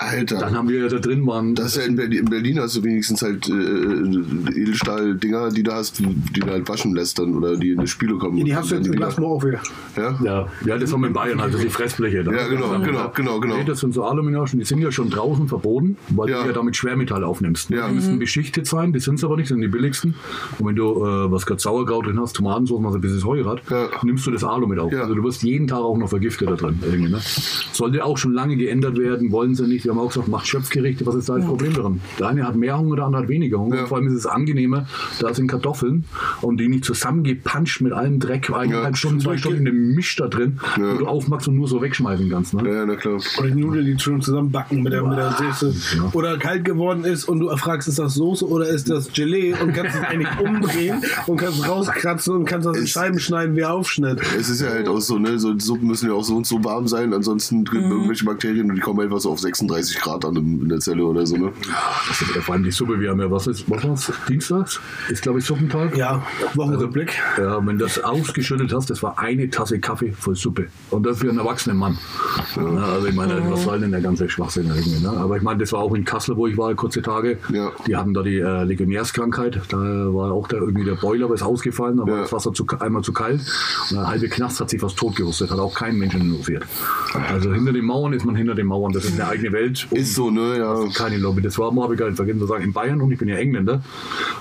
Alter. 0.00 0.50
haben 0.52 0.68
wir 0.68 0.88
da 0.88 0.98
drin 0.98 1.26
waren. 1.26 1.54
Das 1.54 1.66
ist 1.68 1.76
ja 1.76 1.82
in 1.82 1.96
Berlin, 1.96 2.20
in 2.20 2.24
Berlin 2.30 2.58
hast 2.60 2.76
du 2.76 2.82
wenigstens 2.84 3.22
halt 3.22 3.48
äh, 3.48 3.52
Edelstahl-Dinger, 4.60 5.50
die 5.50 5.62
du 5.62 5.72
hast, 5.72 5.98
die 6.00 6.40
du 6.40 6.46
halt 6.46 6.68
waschen 6.68 6.94
lässt 6.94 7.18
dann 7.18 7.34
oder 7.36 7.56
die 7.56 7.70
in 7.72 7.80
die 7.80 7.86
Spiele 7.86 8.16
kommen. 8.16 8.42
Die 8.44 8.54
hast 8.54 8.70
du 8.70 8.76
jetzt 8.76 8.86
in 8.86 8.92
wieder. 8.92 9.06
Glasmoor 9.06 9.36
auch 9.36 9.44
wieder. 9.44 9.60
Ja? 9.96 10.18
ja, 10.24 10.46
ja, 10.64 10.78
das 10.78 10.92
haben 10.92 11.00
wir 11.02 11.08
in 11.08 11.12
Bayern, 11.12 11.40
also 11.40 11.58
die 11.58 11.68
Fressbleche. 11.68 12.24
da. 12.24 12.32
Ja, 12.32 12.48
genau, 12.48 12.70
genau, 12.80 13.10
genau, 13.14 13.40
genau. 13.40 13.56
Nee, 13.56 13.64
das 13.64 13.80
sind 13.80 13.94
so 13.94 14.04
Aluminagen, 14.04 14.58
die 14.58 14.64
sind 14.64 14.80
ja 14.80 14.90
schon 14.90 15.10
draußen 15.10 15.48
verboten, 15.48 15.96
weil 16.10 16.30
Ja. 16.30 16.42
du 16.42 16.48
ja 16.48 16.52
damit 16.54 16.76
Schwermetall 16.76 17.24
aufnimmst. 17.24 17.70
Ja. 17.70 17.88
Die 17.88 17.94
müssen 17.94 18.18
beschichtet 18.18 18.66
sein, 18.66 18.92
die 18.92 19.00
sind 19.00 19.16
es 19.16 19.24
aber 19.24 19.36
nicht, 19.36 19.48
sind 19.48 19.60
die 19.60 19.68
billigsten. 19.68 20.14
Und 20.58 20.66
wenn 20.68 20.76
du, 20.76 21.04
äh, 21.04 21.30
was 21.30 21.46
gerade 21.46 21.60
Sauerkraut 21.60 22.06
drin 22.06 22.18
hast, 22.20 22.34
Tomatensauce, 22.36 22.82
was 22.82 22.94
ein 22.94 23.00
bisschen 23.00 23.18
Säure 23.20 23.48
hat, 23.50 23.62
Ja. 23.70 23.88
nimmst 24.02 24.26
du 24.26 24.30
das 24.30 24.44
Alu 24.44 24.66
mit 24.66 24.78
auf. 24.78 24.92
Ja. 24.92 25.02
Also 25.02 25.14
du 25.14 25.22
wirst 25.24 25.42
jeden 25.42 25.66
Tag 25.66 25.78
auch 25.80 25.96
noch 25.96 26.08
vergiftet 26.08 26.48
da 26.50 26.54
drin. 26.54 26.78
Irgendwie, 26.82 27.10
ne? 27.10 27.20
Sollte 27.72 28.04
auch 28.04 28.16
schon 28.18 28.29
lange 28.34 28.40
lange 28.50 28.56
geändert 28.56 28.96
werden, 28.98 29.32
wollen 29.32 29.54
sie 29.54 29.66
nicht. 29.66 29.84
Wir 29.84 29.92
haben 29.92 29.98
auch 29.98 30.08
gesagt, 30.08 30.26
macht 30.28 30.46
Schöpfgerichte, 30.46 31.04
was 31.06 31.14
ist 31.14 31.28
da 31.28 31.36
das 31.36 31.44
Problem 31.44 31.74
daran? 31.74 32.00
Der 32.18 32.28
eine 32.28 32.46
hat 32.46 32.56
mehr 32.56 32.78
Hunger, 32.78 32.96
der 32.96 33.04
andere 33.04 33.22
hat 33.22 33.28
weniger 33.28 33.58
Hunger. 33.58 33.76
Ja. 33.76 33.86
Vor 33.86 33.98
allem 33.98 34.06
ist 34.06 34.14
es 34.14 34.24
angenehmer, 34.26 34.86
da 35.20 35.34
sind 35.34 35.46
Kartoffeln 35.48 36.04
und 36.40 36.58
die 36.58 36.68
nicht 36.68 36.84
zusammengepanscht 36.86 37.82
mit 37.82 37.92
allem 37.92 38.18
Dreck, 38.18 38.50
eineinhalb 38.50 38.86
Ja. 38.92 38.96
Stunden, 38.96 39.20
zwei 39.20 39.36
Stunden 39.36 39.58
in 39.58 39.64
dem 39.66 39.94
Misch 39.94 40.16
da 40.16 40.26
drin, 40.28 40.58
Ja. 40.78 40.94
wo 40.94 40.98
du 40.98 41.06
aufmachst 41.06 41.48
und 41.48 41.56
nur 41.56 41.68
so 41.68 41.82
wegschmeißen 41.82 42.30
kannst. 42.30 42.54
Ne? 42.54 42.66
Ja, 42.68 42.86
na 42.86 42.96
klar. 42.96 43.20
Oder 43.38 43.48
die 43.50 43.60
Nudeln, 43.60 43.84
die 43.84 43.98
schon 43.98 44.22
zusammenbacken 44.22 44.82
mit 44.82 44.92
der, 44.92 45.02
mit 45.06 45.18
der 45.18 45.32
Soße. 45.32 45.74
Ja. 45.98 46.10
Oder 46.14 46.38
kalt 46.38 46.64
geworden 46.64 47.04
ist 47.04 47.24
und 47.24 47.40
du 47.40 47.54
fragst, 47.58 47.88
ist 47.88 47.98
das 47.98 48.14
Soße 48.14 48.48
oder 48.48 48.68
ist 48.68 48.88
das 48.88 49.12
Gelee 49.12 49.52
und 49.62 49.74
kannst 49.74 49.96
es 49.96 50.02
eigentlich 50.02 50.28
umdrehen 50.40 51.02
und 51.26 51.36
kannst 51.36 51.68
rauskratzen 51.68 52.34
und 52.36 52.44
kannst 52.46 52.66
das 52.66 52.78
in 52.78 52.86
Scheiben 52.86 53.18
schneiden 53.18 53.54
wie 53.54 53.64
Aufschnitt. 53.66 54.20
Es 54.38 54.48
ist 54.48 54.62
ja 54.62 54.70
halt 54.70 54.88
auch 54.88 55.00
so, 55.00 55.18
ne, 55.18 55.38
so 55.38 55.56
Suppen 55.58 55.86
müssen 55.88 56.08
ja 56.08 56.14
auch 56.14 56.24
so 56.24 56.36
und 56.36 56.46
so 56.46 56.62
warm 56.64 56.88
sein, 56.88 57.12
ansonsten 57.12 57.64
gibt 57.64 57.80
Mhm. 57.90 57.90
Irgendwelche 58.20 58.24
Bakterien 58.24 58.70
und 58.70 58.76
die 58.76 58.80
kommen 58.80 59.00
einfach 59.00 59.20
so 59.20 59.30
auf 59.32 59.40
36 59.40 60.00
Grad 60.00 60.24
an 60.24 60.36
in 60.36 60.68
der 60.68 60.78
Zelle 60.80 61.04
oder 61.04 61.26
so, 61.26 61.36
ne? 61.36 61.52
Das 62.08 62.20
ist 62.22 62.34
ja 62.34 62.40
vor 62.40 62.54
allem 62.54 62.64
die 62.64 62.70
Suppe, 62.70 62.98
wir 63.00 63.10
haben 63.10 63.20
ja, 63.20 63.30
was 63.30 63.46
ist, 63.46 63.68
was 63.70 63.84
war's? 63.84 64.12
Dienstags? 64.28 64.80
Ist, 65.08 65.22
glaube 65.22 65.38
ich, 65.38 65.44
Suppentag. 65.44 65.96
Ja, 65.96 66.22
Wochenrückblick. 66.54 67.18
Ja, 67.38 67.58
wenn 67.66 67.78
du 67.78 67.84
das 67.84 68.02
ausgeschüttet 68.02 68.72
hast, 68.72 68.90
das 68.90 69.02
war 69.02 69.18
eine 69.18 69.48
Tasse 69.50 69.78
Kaffee 69.80 70.12
voll 70.12 70.36
Suppe. 70.36 70.66
Und 70.90 71.04
das 71.06 71.18
für 71.18 71.28
einen 71.28 71.38
erwachsenen 71.38 71.76
Mann. 71.78 71.98
Ja, 72.56 72.62
also 72.62 73.06
ich 73.06 73.14
meine, 73.14 73.42
was 73.50 73.64
soll 73.64 73.80
denn 73.80 73.90
der 73.92 74.00
ganze 74.00 74.28
Schwachsinn 74.28 74.66
irgendwie? 74.68 75.00
Ne? 75.02 75.10
Aber 75.10 75.36
ich 75.36 75.42
meine, 75.42 75.58
das 75.60 75.72
war 75.72 75.80
auch 75.80 75.94
in 75.94 76.04
Kassel, 76.04 76.36
wo 76.36 76.46
ich 76.46 76.56
war, 76.56 76.74
kurze 76.74 77.02
Tage. 77.02 77.38
Ja. 77.52 77.70
Die 77.86 77.96
hatten 77.96 78.14
da 78.14 78.22
die 78.22 78.38
äh, 78.38 78.64
Legionärskrankheit. 78.64 79.60
Da 79.68 79.76
war 79.78 80.32
auch 80.32 80.48
da 80.48 80.56
irgendwie 80.58 80.84
der 80.84 80.94
Boiler 80.94 81.30
ist 81.32 81.42
ausgefallen, 81.42 81.96
da 81.98 82.02
war 82.06 82.16
Ja. 82.16 82.22
das 82.22 82.32
Wasser 82.32 82.52
zu, 82.52 82.66
einmal 82.80 83.02
zu 83.02 83.12
kalt. 83.12 83.40
Und 83.90 83.96
der 83.96 84.06
halbe 84.08 84.28
Knast 84.28 84.60
hat 84.60 84.70
sich 84.70 84.80
fast 84.80 84.96
totgerüstet, 84.96 85.50
hat 85.50 85.58
auch 85.58 85.74
kein 85.74 85.96
Mensch 85.96 86.14
interessiert. 86.14 86.64
Also 87.28 87.52
hinter 87.52 87.72
den 87.72 87.84
Mauern 87.84 88.09
ist 88.12 88.24
man 88.24 88.36
hinter 88.36 88.54
den 88.54 88.66
Mauern, 88.66 88.92
das 88.92 89.04
ist 89.04 89.20
eine 89.20 89.28
eigene 89.28 89.52
Welt. 89.52 89.86
Und 89.90 89.98
Ist 89.98 90.14
so, 90.14 90.30
ne? 90.30 90.58
Ja. 90.58 90.86
keine 90.94 91.18
Lobby. 91.18 91.42
Das 91.42 91.58
war, 91.58 91.74
habe 91.74 91.94
ich 91.94 91.98
gar 91.98 92.06
nicht 92.06 92.16
vergessen 92.16 92.40
zu 92.40 92.46
sagen, 92.46 92.64
in 92.64 92.72
Bayern, 92.72 93.00
und 93.00 93.12
ich 93.12 93.18
bin 93.18 93.28
ja 93.28 93.36
Engländer, 93.36 93.82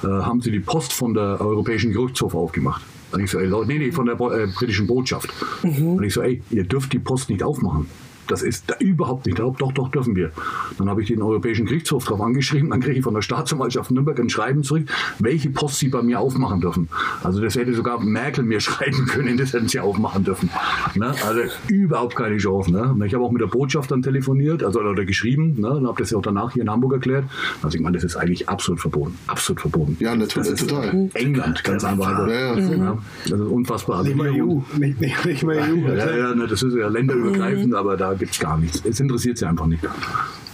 äh, 0.03 0.07
haben 0.07 0.41
sie 0.41 0.51
die 0.51 0.59
Post 0.59 0.93
von 0.93 1.13
der 1.13 1.39
Europäischen 1.41 1.91
Gerichtshof 1.91 2.35
aufgemacht. 2.35 2.81
Und 3.11 3.21
ich 3.21 3.31
so, 3.31 3.39
ey 3.39 3.47
Leute, 3.47 3.69
nee, 3.69 3.79
nee, 3.79 3.91
von 3.91 4.05
der 4.05 4.15
äh, 4.19 4.47
britischen 4.47 4.85
Botschaft. 4.87 5.29
Und 5.63 6.03
ich 6.03 6.13
so, 6.13 6.21
ey, 6.21 6.41
ihr 6.51 6.63
dürft 6.63 6.93
die 6.93 6.99
Post 6.99 7.29
nicht 7.29 7.43
aufmachen. 7.43 7.87
Das 8.29 8.41
ist 8.43 8.65
da 8.67 8.75
überhaupt 8.79 9.25
nicht. 9.25 9.39
Doch, 9.39 9.55
doch, 9.57 9.71
doch, 9.73 9.89
dürfen 9.89 10.15
wir. 10.15 10.31
Dann 10.77 10.89
habe 10.89 11.01
ich 11.01 11.07
den 11.09 11.21
Europäischen 11.21 11.65
Gerichtshof 11.65 12.05
darauf 12.05 12.21
angeschrieben. 12.21 12.69
Dann 12.69 12.79
kriege 12.79 12.97
ich 12.97 13.03
von 13.03 13.13
der 13.13 13.21
Staatsanwaltschaft 13.21 13.91
Nürnberg 13.91 14.19
ein 14.19 14.29
Schreiben 14.29 14.63
zurück, 14.63 14.83
welche 15.19 15.49
Post 15.49 15.79
sie 15.79 15.89
bei 15.89 16.01
mir 16.01 16.19
aufmachen 16.19 16.61
dürfen. 16.61 16.89
Also 17.23 17.41
das 17.41 17.55
hätte 17.55 17.73
sogar 17.73 17.99
Merkel 17.99 18.43
mir 18.43 18.59
schreiben 18.61 19.05
können, 19.07 19.37
das 19.37 19.53
hätten 19.53 19.67
sie 19.67 19.79
aufmachen 19.79 20.23
dürfen. 20.23 20.49
Ne? 20.95 21.07
Also 21.25 21.41
überhaupt 21.67 22.15
keine 22.15 22.37
Chance. 22.37 22.71
Ne? 22.71 22.95
Ich 23.05 23.13
habe 23.13 23.23
auch 23.23 23.31
mit 23.31 23.41
der 23.41 23.47
Botschaft 23.47 23.91
dann 23.91 24.01
telefoniert, 24.01 24.63
also 24.63 24.79
oder 24.79 25.05
geschrieben, 25.05 25.55
ne? 25.59 25.71
und 25.71 25.87
habe 25.87 25.97
das 25.97 26.11
ja 26.11 26.17
auch 26.17 26.21
danach 26.21 26.53
hier 26.53 26.61
in 26.63 26.69
Hamburg 26.69 26.93
erklärt. 26.93 27.25
Also 27.63 27.75
ich 27.77 27.81
meine, 27.83 27.95
das 27.97 28.03
ist 28.03 28.15
eigentlich 28.15 28.47
absolut 28.47 28.79
verboten. 28.79 29.17
Absolut 29.27 29.61
verboten. 29.61 29.97
Ja, 29.99 30.15
natürlich, 30.15 30.49
das 30.49 30.61
ist 30.61 30.69
total. 30.69 31.09
England, 31.15 31.63
ganz 31.63 31.83
einfach. 31.83 32.27
Ja, 32.27 32.55
ja. 32.57 32.69
Ja, 32.69 32.97
das 33.23 33.31
ist 33.39 33.47
unfassbar. 33.47 33.97
Also 33.97 34.09
Nicht 34.09 34.17
mal 34.17 34.29
hier- 34.31 34.45
EU. 34.45 34.59
Nicht, 34.77 35.01
nicht, 35.01 35.25
nicht 35.25 35.43
mal 35.43 35.57
EU. 35.57 35.87
ja, 35.95 36.15
ja, 36.15 36.33
das 36.47 36.63
ist 36.63 36.75
ja 36.75 36.87
länderübergreifend, 36.87 37.73
aber 37.75 37.97
da 37.97 38.18
gibt 38.19 38.33
es 38.33 38.39
gar 38.39 38.57
nichts. 38.57 38.83
Es 38.85 38.99
interessiert 38.99 39.37
sie 39.37 39.45
einfach 39.45 39.65
nicht. 39.65 39.83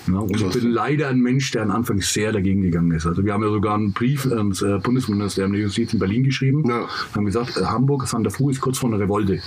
Ja, 0.08 0.20
und 0.20 0.36
ich 0.36 0.48
bin 0.50 0.72
leider 0.72 1.08
ein 1.10 1.20
Mensch, 1.20 1.52
der 1.52 1.64
am 1.64 1.72
Anfang 1.72 2.00
sehr 2.02 2.32
dagegen 2.32 2.62
gegangen 2.62 2.92
ist. 2.92 3.06
Also 3.06 3.24
wir 3.26 3.34
haben 3.34 3.44
ja 3.44 3.50
sogar 3.50 3.76
einen 3.76 3.92
Brief 3.94 4.26
ans 4.32 4.62
äh, 4.62 4.78
Bundesministerium 4.80 5.54
der 5.54 5.62
Justiz 5.62 5.94
in 5.94 6.00
Berlin 6.00 6.24
geschrieben, 6.24 6.64
Ja. 6.68 6.88
haben 7.16 7.26
gesagt, 7.26 7.58
äh, 7.58 7.66
Hamburg, 7.66 8.08
Santa 8.08 8.30
Fu 8.30 8.50
ist 8.50 8.62
kurz 8.62 8.78
vor 8.78 8.90
einer 8.90 9.00
Revolte. 9.00 9.40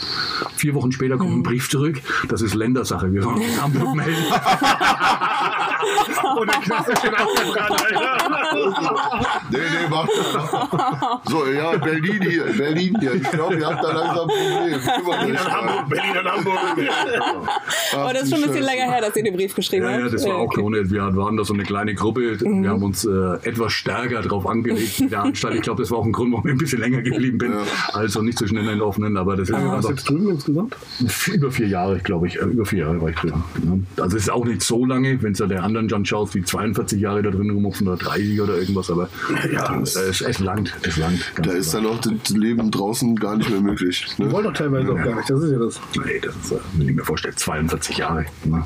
Vier 0.57 0.75
Wochen 0.75 0.91
später 0.93 1.17
kommt 1.17 1.33
ein 1.33 1.43
Brief 1.43 1.69
zurück, 1.71 2.01
das 2.29 2.43
ist 2.43 2.55
Ländersache, 2.55 3.13
wir 3.13 3.23
sollen 3.23 3.37
uns 3.37 3.61
Hamburg 3.63 3.95
melden. 3.95 4.15
Und 6.39 6.49
der 6.53 6.61
Knast 6.61 6.89
ist 6.89 7.01
schon 7.03 7.15
abgebrannt, 7.15 7.71
Alter. 7.71 9.39
Nee, 9.51 9.59
nee, 9.59 9.89
mach. 9.89 10.07
So, 11.31 11.47
ja, 11.47 11.77
Berlin 11.77 12.21
hier, 12.23 12.45
Berlin 12.57 12.97
hier. 13.01 13.15
Ich 13.15 13.31
glaube, 13.31 13.57
ihr 13.57 13.67
habt 13.67 13.83
da 13.85 13.93
langsam 13.93 14.29
ein 14.29 14.81
Problem. 14.81 14.81
Kümmert 14.81 15.25
euch 15.25 15.65
mal. 15.65 15.85
Berlin 15.89 16.19
und 16.19 16.31
Hamburg. 16.33 16.59
Aber 17.95 18.13
das 18.13 18.23
ist 18.25 18.31
schon 18.35 18.43
ein 18.43 18.49
bisschen 18.51 18.65
länger 18.65 18.91
her, 18.93 19.01
dass 19.01 19.17
ihr 19.17 19.23
den 19.25 19.35
Brief 19.37 19.55
geschrieben 19.55 19.85
Ja, 19.87 19.93
habt. 19.93 20.03
ja, 20.05 20.09
das 20.11 20.25
war 20.27 20.37
auch 20.37 20.48
okay. 20.53 20.61
ohne. 20.61 20.91
Wir 20.91 21.17
waren 21.17 21.37
da 21.37 21.45
so 21.45 21.55
eine 21.55 21.63
kleine 21.65 21.95
Gruppe. 21.95 22.39
Wir 22.41 22.71
haben 22.71 22.83
uns 22.83 23.05
äh, 23.05 23.11
etwas 23.43 23.73
stärker 23.73 24.21
drauf 24.23 24.47
angelegt 24.47 25.01
mit 25.01 25.13
der 25.13 25.23
Anstalt. 25.25 25.55
Ich 25.57 25.63
glaube, 25.63 25.83
das 25.83 25.91
war 25.91 25.99
auch 25.99 26.05
ein 26.07 26.13
Grund, 26.13 26.33
warum 26.33 26.47
ich 26.47 26.53
ein 26.53 26.59
bisschen 26.59 26.81
länger 26.81 27.03
geblieben 27.03 27.39
bin. 27.39 27.53
Ja. 27.53 27.59
Also 27.93 28.23
nicht 28.23 28.39
so 28.39 28.47
schnell 28.47 28.65
in 28.65 28.69
den 28.71 28.81
offenen, 28.81 29.17
aber 29.17 29.37
das 29.37 29.49
ist 29.49 29.55
Was 29.55 29.63
einfach 29.63 29.91
jetzt 29.91 30.09
drüben 30.09 30.31
insgesamt? 30.31 30.77
über 31.33 31.51
vier 31.51 31.69
Jahre, 31.69 31.99
glaube 31.99 32.27
ich. 32.29 32.37
Äh, 32.41 32.45
über 32.47 32.65
vier 32.67 32.81
Jahre 32.81 33.01
war 33.01 33.11
ich 33.11 33.17
drin. 33.17 33.33
Ja. 33.97 34.03
Also 34.03 34.17
es 34.17 34.25
ist 34.25 34.31
auch 34.31 34.45
nicht 34.45 34.63
so 34.63 34.85
lange, 34.85 35.21
wenn 35.23 35.33
du 35.35 35.47
der 35.47 35.63
anderen 35.65 35.89
John 35.89 36.05
schaust, 36.05 36.35
die 36.35 36.43
42 36.43 37.01
Jahre 37.01 37.23
da 37.23 37.31
drin 37.31 37.51
rumhupfen 37.51 37.87
oder 37.89 37.97
30 37.97 38.41
oder 38.41 38.59
irgendwas, 38.59 38.91
aber 38.91 39.09
Ja. 39.53 39.81
es, 39.81 39.97
es, 39.97 40.21
es 40.21 40.39
langt, 40.39 40.75
es 40.83 40.97
langt. 40.97 41.33
Da 41.43 41.51
ist 41.53 41.71
klar. 41.71 41.83
dann 41.83 41.93
auch 41.93 42.01
das 42.01 42.31
Leben 42.31 42.71
draußen 42.71 43.17
gar 43.17 43.37
nicht 43.37 43.51
mehr 43.51 43.61
möglich. 43.61 44.07
Die 44.19 44.23
Ne? 44.23 44.33
wollen 44.33 44.45
doch 44.45 44.53
teilweise 44.53 44.91
auch 44.93 44.97
gar 44.97 45.15
nicht. 45.17 45.31
Das 45.31 45.43
ist 45.43 45.51
ja 45.53 45.59
das. 45.59 45.81
Nee, 46.05 46.21
das 46.23 46.35
ist, 46.37 46.53
äh, 46.53 46.57
wenn 46.77 46.89
ich 46.89 46.95
mir 46.97 47.05
vorstelle, 47.05 47.35
42 47.35 47.99
Jahre. 47.99 48.25
Ne? 48.45 48.65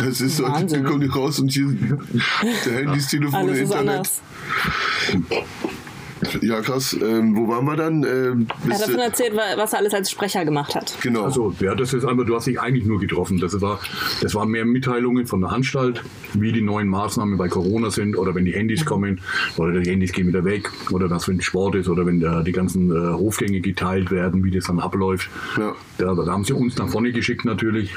Das 0.00 0.20
ist 0.20 0.36
so, 0.36 0.44
dann 0.44 0.84
kommt 0.84 1.02
die 1.02 1.08
raus 1.18 1.38
und 1.40 1.50
hier 1.50 1.66
der 2.66 2.72
Handys, 2.72 3.08
Telefone, 3.08 3.36
Alles 3.38 3.56
ist 3.58 3.62
Internet. 3.70 3.94
anders. 3.96 4.22
Ja, 6.42 6.60
krass. 6.62 6.96
Ähm, 7.00 7.36
wo 7.36 7.46
waren 7.46 7.64
wir 7.64 7.76
dann? 7.76 8.02
Ähm, 8.02 8.48
Er 8.68 8.74
hat 8.74 8.80
davon 8.82 8.98
erzählt, 8.98 9.36
wa- 9.36 9.56
was 9.56 9.72
er 9.72 9.78
alles 9.78 9.94
als 9.94 10.10
Sprecher 10.10 10.44
gemacht 10.44 10.74
hat. 10.74 10.92
genau. 11.00 11.22
Also, 11.22 11.54
ja, 11.60 11.76
das 11.76 11.94
ist 11.94 12.04
einfach, 12.04 12.26
du 12.26 12.34
hast 12.34 12.48
dich 12.48 12.60
eigentlich 12.60 12.84
nur 12.86 12.98
getroffen. 12.98 13.38
Das, 13.38 13.58
war, 13.60 13.78
das 14.20 14.34
waren 14.34 14.48
mehr 14.48 14.64
Mitteilungen 14.64 15.26
von 15.28 15.40
der 15.42 15.50
Anstalt, 15.50 16.02
wie 16.34 16.50
die 16.50 16.60
neuen 16.60 16.88
Maßnahmen 16.88 17.38
bei 17.38 17.46
Corona 17.48 17.90
sind 17.90 18.16
oder 18.18 18.34
wenn 18.34 18.44
die 18.44 18.52
Handys 18.52 18.84
kommen 18.84 19.20
oder 19.58 19.78
die 19.78 19.88
Handys 19.88 20.10
gehen 20.12 20.26
wieder 20.26 20.44
weg 20.44 20.68
oder 20.90 21.08
was, 21.08 21.28
wenn 21.28 21.40
Sport 21.40 21.76
ist 21.76 21.88
oder 21.88 22.04
wenn 22.04 22.18
da 22.18 22.42
die 22.42 22.52
ganzen 22.52 22.90
äh, 22.90 23.12
Hofgänge 23.12 23.60
geteilt 23.60 24.10
werden, 24.10 24.42
wie 24.42 24.50
das 24.50 24.64
dann 24.64 24.80
abläuft. 24.80 25.30
Ja. 25.56 25.76
Da, 25.98 26.14
da 26.14 26.32
haben 26.32 26.42
sie 26.42 26.52
uns 26.52 26.76
nach 26.78 26.88
vorne 26.88 27.12
geschickt 27.12 27.44
natürlich. 27.44 27.94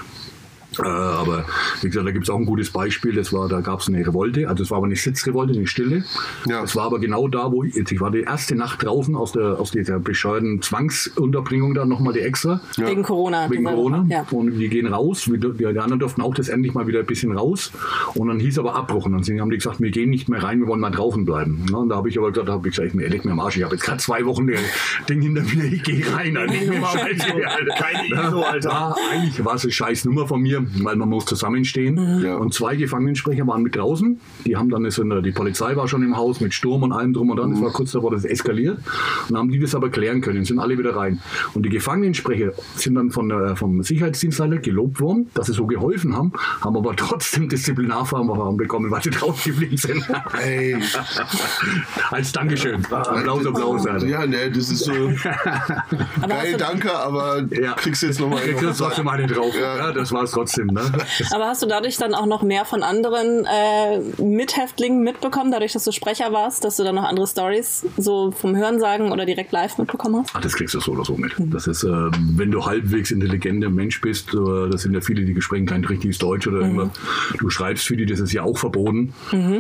Äh, 0.80 0.84
aber 0.88 1.46
wie 1.82 1.88
gesagt, 1.88 2.08
da 2.08 2.12
gibt 2.12 2.24
es 2.26 2.30
auch 2.30 2.38
ein 2.38 2.46
gutes 2.46 2.70
Beispiel. 2.72 3.14
Das 3.14 3.34
war, 3.34 3.50
da 3.50 3.62
gab 3.62 3.82
es 3.82 3.88
eine 3.88 4.06
Revolte, 4.06 4.48
also 4.48 4.64
es 4.64 4.72
war 4.72 4.78
aber 4.78 4.86
eine 4.88 4.96
Sitzrevolte, 4.96 5.54
eine 5.54 5.68
Stille. 5.68 6.04
Ja. 6.48 6.62
Das 6.62 6.76
war 6.76 6.86
aber 6.86 7.00
genau 7.00 7.28
da, 7.28 7.52
wo 7.52 7.64
ich, 7.64 7.76
ich 7.76 8.00
war 8.02 8.12
die 8.12 8.22
erste 8.22 8.56
Nacht 8.56 8.84
draußen 8.84 9.16
aus, 9.16 9.34
der, 9.34 9.60
aus 9.60 9.72
dieser 9.72 10.00
bescheuerten 10.00 10.62
Zwangsunterbringung 10.62 11.74
da 11.74 11.86
nochmal 11.86 12.14
die 12.14 12.20
extra. 12.22 12.62
Wegen 12.78 13.04
Corona. 13.04 13.50
Wegen 13.50 13.64
Corona. 13.66 14.06
Ja. 14.10 14.26
Und 14.32 14.58
die 14.60 14.70
gehen 14.70 14.88
raus. 14.88 15.30
Wir- 15.30 15.38
Die, 15.42 15.58
die 15.58 15.66
anderen 15.80 16.00
durften 16.00 16.22
auch 16.22 16.34
das 16.36 16.50
endlich 16.50 16.74
mal 16.74 16.88
wieder 16.88 17.00
ein 17.00 17.06
bisschen 17.06 17.32
raus. 17.38 17.72
Und 18.16 18.28
dann 18.28 18.40
hieß 18.40 18.60
aber 18.60 18.76
Abbruch. 18.76 19.06
Und 19.08 19.14
dann 19.28 19.40
haben 19.42 19.50
die 19.50 19.58
gesagt, 19.58 19.82
wir 19.82 19.92
gehen 19.92 20.10
nicht 20.10 20.30
mehr 20.30 20.42
rein, 20.44 20.60
wir 20.60 20.68
wollen 20.68 20.80
mal 20.80 20.92
draußen 20.92 21.26
bleiben. 21.26 21.66
Ja, 21.70 21.78
und 21.78 21.90
da 21.90 21.96
habe 21.96 22.10
ich 22.10 22.18
aber 22.18 22.32
gesagt, 22.32 22.48
da 22.48 22.54
habe 22.54 22.68
ich 22.68 22.76
gesagt, 22.76 22.90
ich 22.90 22.94
mir 22.94 23.04
ehrlich 23.04 23.24
mir 23.24 23.32
am 23.32 23.40
Arsch. 23.40 23.58
Ich 23.58 23.64
habe 23.64 23.76
jetzt 23.76 23.84
gerade 23.84 23.98
zwei 24.00 24.24
Wochen 24.26 24.48
das 24.48 24.60
Ding 25.10 25.22
hinter 25.22 25.42
mir, 25.42 25.66
ich 25.66 25.84
gehe 25.84 26.04
rein. 26.14 26.38
Scheiße, 26.38 27.34
Alter. 27.48 27.76
Keine 27.78 28.28
ISO, 28.28 28.42
Alter. 28.44 28.70
War, 28.70 28.96
eigentlich 29.12 29.44
war 29.44 29.56
es 29.56 29.64
eine 29.64 29.72
scheiß 29.72 30.06
Nummer 30.06 30.28
von 30.28 30.42
mir, 30.42 30.61
weil 30.84 30.96
man 30.96 31.10
muss 31.10 31.26
zusammenstehen. 31.26 32.22
Ja. 32.24 32.36
Und 32.36 32.54
zwei 32.54 32.76
Gefangenensprecher 32.76 33.46
waren 33.48 33.62
mit 33.64 33.76
draußen. 33.76 34.20
Die 34.46 34.56
haben 34.58 34.70
dann, 34.70 34.86
ist, 34.86 34.98
die 34.98 35.32
Polizei 35.32 35.76
war 35.76 35.88
schon 35.88 36.04
im 36.04 36.16
Haus 36.18 36.42
mit 36.42 36.54
Sturm 36.54 36.84
und 36.84 36.92
allem 36.92 37.14
drum 37.14 37.30
und 37.30 37.38
dran. 37.38 37.54
Es 37.54 37.62
war 37.62 37.72
kurz 37.72 37.92
davor, 37.92 38.12
dass 38.12 38.24
es 38.24 38.30
eskaliert. 38.32 38.80
Und 39.30 39.38
haben 39.38 39.50
die 39.50 39.60
das 39.60 39.76
aber 39.76 39.90
klären 39.90 40.22
können, 40.22 40.46
sind 40.46 40.60
alle 40.60 40.78
wieder 40.78 40.96
rein. 40.96 41.20
Und 41.54 41.66
die 41.66 41.70
Gefangenensprecher 41.70 42.52
sind 42.76 42.96
dann 42.96 43.12
von 43.12 43.30
der, 43.30 43.56
vom 43.56 43.84
Sicherheitsdienstleiter 43.84 44.58
gelobt 44.58 45.00
worden, 45.02 45.30
dass 45.34 45.48
sie 45.48 45.54
so 45.54 45.66
geholfen 45.68 46.16
haben, 46.16 46.32
haben 46.62 46.76
aber 46.78 46.96
trotzdem 46.96 47.50
Disziplinarverfahren 47.50 48.58
bekommen, 48.58 48.92
weil 48.92 49.02
sie 49.04 49.10
drauf 49.12 49.44
geblieben 49.44 49.78
sind. 49.78 50.04
Ey, 50.44 50.76
Als 52.10 52.32
Dankeschön. 52.32 52.84
Applaus, 52.92 53.46
Applaus. 53.46 53.88
Alter. 53.88 54.06
ja, 54.08 54.26
ne, 54.26 54.50
das 54.52 54.70
ist 54.70 54.86
so 54.86 54.92
geil, 56.28 56.52
du- 56.52 56.58
danke, 56.58 56.94
aber 56.94 57.44
Ja. 57.52 57.74
kriegst 57.74 58.04
jetzt 58.04 58.20
nochmal 58.20 58.42
Du 58.46 58.56
kriegst 58.56 58.80
trotzdem 58.80 59.08
eine 59.08 59.28
drauf. 59.28 59.54
Ja. 59.60 59.78
Ja. 59.78 59.92
das 59.92 60.12
war 60.12 60.24
es 60.24 60.32
trotzdem. 60.32 60.51
Ne? 60.58 60.82
Aber 61.32 61.46
hast 61.48 61.62
du 61.64 61.68
dadurch 61.68 61.98
dann 61.98 62.14
auch 62.14 62.26
noch 62.26 62.42
mehr 62.44 62.66
von 62.66 62.84
anderen 62.84 63.46
äh, 63.46 64.00
Mithäftlingen 64.22 65.04
mitbekommen, 65.04 65.52
dadurch, 65.52 65.74
dass 65.74 65.84
du 65.84 65.92
Sprecher 65.92 66.32
warst, 66.32 66.64
dass 66.64 66.78
du 66.78 66.84
dann 66.84 66.96
noch 66.96 67.04
andere 67.04 67.28
Stories 67.28 67.86
so 67.98 68.32
vom 68.32 68.56
Hörensagen 68.56 69.12
oder 69.12 69.26
direkt 69.26 69.52
live 69.52 69.78
mitbekommen 69.78 70.24
hast? 70.24 70.32
Ach, 70.34 70.42
das 70.42 70.54
kriegst 70.56 70.74
du 70.76 70.80
so 70.80 70.92
oder 70.94 71.06
so 71.06 71.16
mit. 71.18 71.34
Das 71.38 71.68
ist, 71.68 71.84
äh, 71.84 71.88
wenn 71.90 72.52
du 72.52 72.66
halbwegs 72.66 73.12
intelligenter 73.12 73.70
Mensch 73.70 74.02
bist, 74.02 74.34
äh, 74.34 74.70
das 74.70 74.82
sind 74.82 74.94
ja 74.94 75.02
viele, 75.02 75.24
die 75.26 75.40
sprechen 75.42 75.66
kein 75.66 75.84
richtiges 75.86 76.18
Deutsch 76.18 76.48
oder 76.48 76.60
irgendwas. 76.62 76.90
Du 77.40 77.50
schreibst 77.50 77.86
für 77.88 77.96
die, 77.98 78.06
das 78.06 78.20
ist 78.20 78.32
ja 78.34 78.44
auch 78.44 78.58
verboten. 78.58 79.14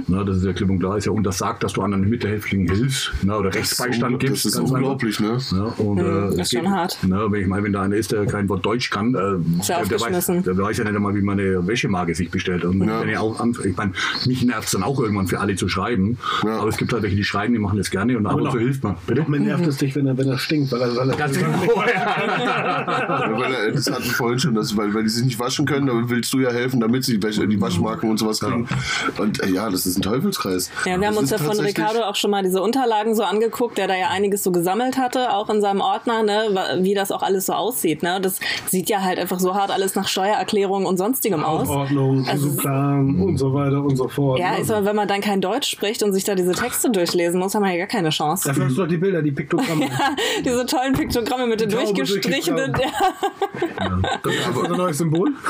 Na, 0.07 0.23
das 0.23 0.37
ist 0.37 0.45
ja 0.45 0.53
klipp 0.53 0.69
und 0.69 0.79
klar, 0.79 0.97
ist 0.97 1.05
ja 1.05 1.11
untersagt, 1.11 1.63
dass 1.63 1.73
du 1.73 1.81
anderen 1.81 2.09
Mithäftlingen 2.09 2.67
hilfst 2.73 3.11
na, 3.23 3.37
oder 3.37 3.53
Rechtsbeistand 3.53 4.21
das 4.21 4.29
gibst. 4.29 4.45
ist 4.45 4.57
ganz 4.57 4.71
unglaublich, 4.71 5.19
ne? 5.19 5.33
einfach. 5.33 5.57
Ja, 5.57 5.83
und, 5.83 5.99
äh, 5.99 6.03
das 6.03 6.33
es 6.33 6.39
ist 6.39 6.51
schon 6.53 6.61
geht- 6.61 6.69
hart. 6.71 6.97
Na, 7.07 7.31
wenn 7.31 7.41
ich 7.41 7.47
meine, 7.47 7.63
wenn 7.63 7.73
da 7.73 7.81
einer 7.81 7.95
ist, 7.95 8.11
der 8.11 8.25
kein 8.25 8.47
Wort 8.49 8.65
Deutsch 8.65 8.89
kann, 8.89 9.13
äh, 9.15 9.59
Ist 9.59 9.69
der, 9.69 9.85
der, 9.85 9.99
weiß, 10.01 10.25
der 10.27 10.57
weiß 10.57 10.77
ja 10.81 10.85
nicht 10.89 10.95
einmal, 10.95 11.15
wie 11.15 11.21
meine 11.21 11.65
Wäschemarke 11.67 12.13
sich 12.15 12.29
bestellt. 12.31 12.65
Und 12.65 12.81
Ja. 12.85 13.01
wenn 13.01 13.09
ich 13.09 13.17
auch 13.17 13.39
ich 13.63 13.77
meine, 13.77 13.93
mich 14.25 14.43
nervt 14.43 14.65
es 14.65 14.71
dann 14.71 14.83
auch 14.83 14.99
irgendwann 14.99 15.27
für 15.27 15.39
alle 15.39 15.55
zu 15.55 15.67
schreiben. 15.67 16.17
Ja. 16.43 16.59
Aber 16.59 16.69
es 16.69 16.77
gibt 16.77 16.91
halt 16.93 17.03
welche, 17.03 17.15
die 17.15 17.23
schreiben, 17.23 17.53
die 17.53 17.59
machen 17.59 17.77
das 17.77 17.89
gerne 17.91 18.17
und 18.17 18.25
ab 18.27 18.35
und 18.39 18.51
zu 18.51 18.59
hilft 18.59 18.83
man. 18.83 18.95
Bitte? 19.07 19.25
Mir 19.27 19.39
nervt 19.39 19.65
es 19.67 19.77
dich, 19.77 19.95
wenn 19.95 20.07
er, 20.07 20.17
wenn 20.17 20.27
er 20.27 20.37
stinkt, 20.37 20.71
weil 20.71 20.81
er, 20.81 20.95
weil 20.95 21.09
er 21.09 21.15
Ganz 21.17 21.37
genau. 21.37 21.47
Ja, 21.75 23.31
weil, 23.39 23.53
er- 23.53 23.71
das 23.71 23.89
hatten 23.89 24.03
vorhin 24.03 24.39
schon, 24.39 24.55
dass, 24.55 24.75
weil, 24.77 24.93
weil 24.93 25.03
die 25.03 25.09
sich 25.09 25.23
nicht 25.25 25.39
waschen 25.39 25.65
können, 25.65 25.89
aber 25.89 26.09
willst 26.09 26.33
du 26.33 26.39
ja 26.39 26.51
helfen, 26.51 26.79
damit 26.79 27.03
sie 27.03 27.19
die, 27.19 27.47
die 27.47 27.61
Waschmarken 27.61 28.09
und 28.09 28.17
sowas 28.17 28.39
kriegen. 28.39 28.67
Und 29.17 29.41
äh, 29.43 29.49
ja, 29.49 29.69
das 29.69 29.85
ist 29.85 29.97
ein 29.97 30.01
Teufelskreis. 30.01 30.69
Ja, 30.85 30.99
wir 30.99 31.07
haben 31.07 31.13
Das 31.15 31.17
uns 31.23 31.29
ja 31.31 31.37
von 31.37 31.59
Ricardo 31.59 32.01
auch 32.01 32.15
schon 32.15 32.31
mal 32.31 32.43
diese 32.43 32.61
Unterlagen 32.61 33.15
so 33.15 33.23
angeguckt, 33.23 33.77
der 33.77 33.87
da 33.87 33.95
ja 33.95 34.07
einiges 34.09 34.43
so 34.43 34.51
gesammelt 34.51 34.97
hatte, 34.97 35.33
auch 35.33 35.49
in 35.49 35.61
seinem 35.61 35.81
Ordner, 35.81 36.23
ne, 36.23 36.77
wie 36.81 36.93
das 36.93 37.11
auch 37.11 37.21
alles 37.23 37.45
so 37.47 37.53
aussieht. 37.53 38.03
Ne? 38.03 38.19
Das 38.21 38.39
sieht 38.69 38.89
ja 38.89 39.01
halt 39.01 39.19
einfach 39.19 39.39
so 39.39 39.53
hart 39.55 39.71
alles 39.71 39.95
nach 39.95 40.07
Steuererklärung 40.07 40.70
und 40.85 40.97
sonstigem 40.97 41.43
aus. 41.43 41.67
Ordnung, 41.69 42.25
Also- 42.27 42.55
Plan 42.57 43.19
und 43.19 43.37
so 43.37 43.53
weiter 43.53 43.83
und 43.83 43.95
so 43.95 44.07
fort. 44.07 44.39
Ja, 44.39 44.57
ne? 44.57 44.63
sag 44.65 44.81
mal, 44.81 44.85
wenn 44.89 44.95
man 44.95 45.07
dann 45.07 45.21
kein 45.21 45.41
Deutsch 45.41 45.69
spricht 45.69 46.03
und 46.03 46.13
sich 46.13 46.23
da 46.23 46.35
diese 46.35 46.51
Texte 46.53 46.89
durchlesen 46.89 47.39
muss, 47.39 47.53
haben 47.55 47.63
wir 47.63 47.71
ja 47.71 47.77
gar 47.79 47.87
keine 47.87 48.09
Chance. 48.09 48.47
Dafür 48.49 48.65
hast 48.65 48.77
du 48.77 48.81
doch 48.81 48.87
die 48.87 48.97
Bilder, 48.97 49.21
die 49.21 49.31
Piktogramme. 49.31 49.87
Diese 50.45 50.65
tollen 50.65 50.93
Piktogramme 50.93 51.47
mit 51.47 51.61
den 51.61 51.69
Taube 51.69 51.85
durchgestrichenen. 51.93 52.73
Ja. 52.79 53.99
Das 54.23 54.33
ist 54.33 54.57
unser 54.57 54.77
neues 54.77 54.97
Symbol. 54.97 55.31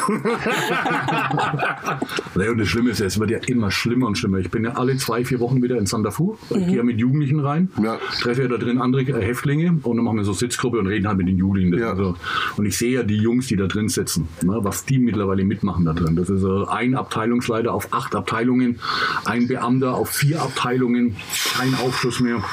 Nee, 2.35 2.47
und 2.47 2.57
das 2.59 2.67
Schlimme 2.69 2.91
ist, 2.91 2.99
ja, 2.99 3.05
es 3.07 3.19
wird 3.19 3.29
ja 3.29 3.39
immer 3.47 3.71
schlimmer 3.71 4.07
und 4.07 4.17
schlimmer. 4.17 4.37
Ich 4.39 4.49
bin 4.49 4.63
ja 4.63 4.71
alle 4.73 4.95
zwei, 4.97 5.25
vier 5.25 5.39
Wochen 5.39 5.61
wieder 5.61 5.77
in 5.77 5.85
Santa 5.85 6.11
Fu. 6.11 6.37
Ich 6.49 6.65
gehe 6.67 6.77
ja 6.77 6.83
mit 6.83 6.97
Jugendlichen 6.99 7.39
rein, 7.39 7.69
Ja. 7.81 7.97
treffe 8.21 8.43
ja 8.43 8.47
da 8.47 8.57
drin 8.57 8.79
andere 8.79 9.01
äh, 9.01 9.21
Häftlinge 9.25 9.77
und 9.83 9.97
dann 9.97 10.05
machen 10.05 10.17
wir 10.17 10.23
so 10.23 10.33
Sitzgruppe 10.33 10.79
und 10.79 10.87
reden 10.87 11.07
halt 11.07 11.17
mit 11.17 11.27
den 11.27 11.37
Jugendlichen. 11.37 11.77
Ja. 11.77 11.89
Also, 11.91 12.15
und 12.57 12.65
ich 12.65 12.77
sehe 12.77 12.91
ja 12.91 13.03
die 13.03 13.17
Jungs, 13.17 13.47
die 13.47 13.55
da 13.57 13.67
drin 13.67 13.89
sitzen, 13.89 14.27
ne, 14.43 14.57
was 14.61 14.85
die 14.85 14.99
mittlerweile 15.11 15.43
mitmachen 15.43 15.85
da 15.85 15.93
drin. 15.93 16.15
Das 16.15 16.29
ist 16.29 16.43
äh, 16.43 16.65
ein 16.69 16.95
Abteilungsleiter 16.95 17.73
auf 17.73 17.93
acht 17.93 18.15
Abteilungen, 18.15 18.79
ein 19.25 19.47
Beamter 19.47 19.93
auf 19.93 20.09
vier 20.09 20.41
Abteilungen, 20.41 21.15
kein 21.57 21.75
Aufschluss 21.75 22.19
mehr. 22.19 22.43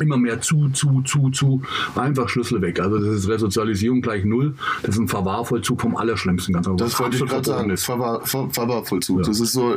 Immer 0.00 0.16
mehr 0.16 0.40
zu, 0.40 0.70
zu, 0.70 1.02
zu, 1.02 1.28
zu, 1.28 1.60
einfach 1.94 2.30
Schlüssel 2.30 2.62
weg. 2.62 2.80
Also 2.80 2.98
das 2.98 3.16
ist 3.18 3.28
Resozialisierung 3.28 4.00
gleich 4.00 4.24
null. 4.24 4.54
Das 4.82 4.94
ist 4.94 4.98
ein 5.02 5.08
Verwahrvollzug 5.08 5.78
vom 5.78 5.94
Allerschlimmsten. 5.94 6.54
Ganz 6.54 6.66
Das 6.78 6.98
wollte 6.98 7.16
ich 7.18 7.26
gerade 7.26 7.44
sagen. 7.44 7.68
ist. 7.68 7.84
Verwahr- 7.84 8.24
Ver- 8.26 8.48
Verwahrvollzug. 8.50 9.18
Ja. 9.18 9.26
Das 9.26 9.38
ist 9.40 9.52
so, 9.52 9.76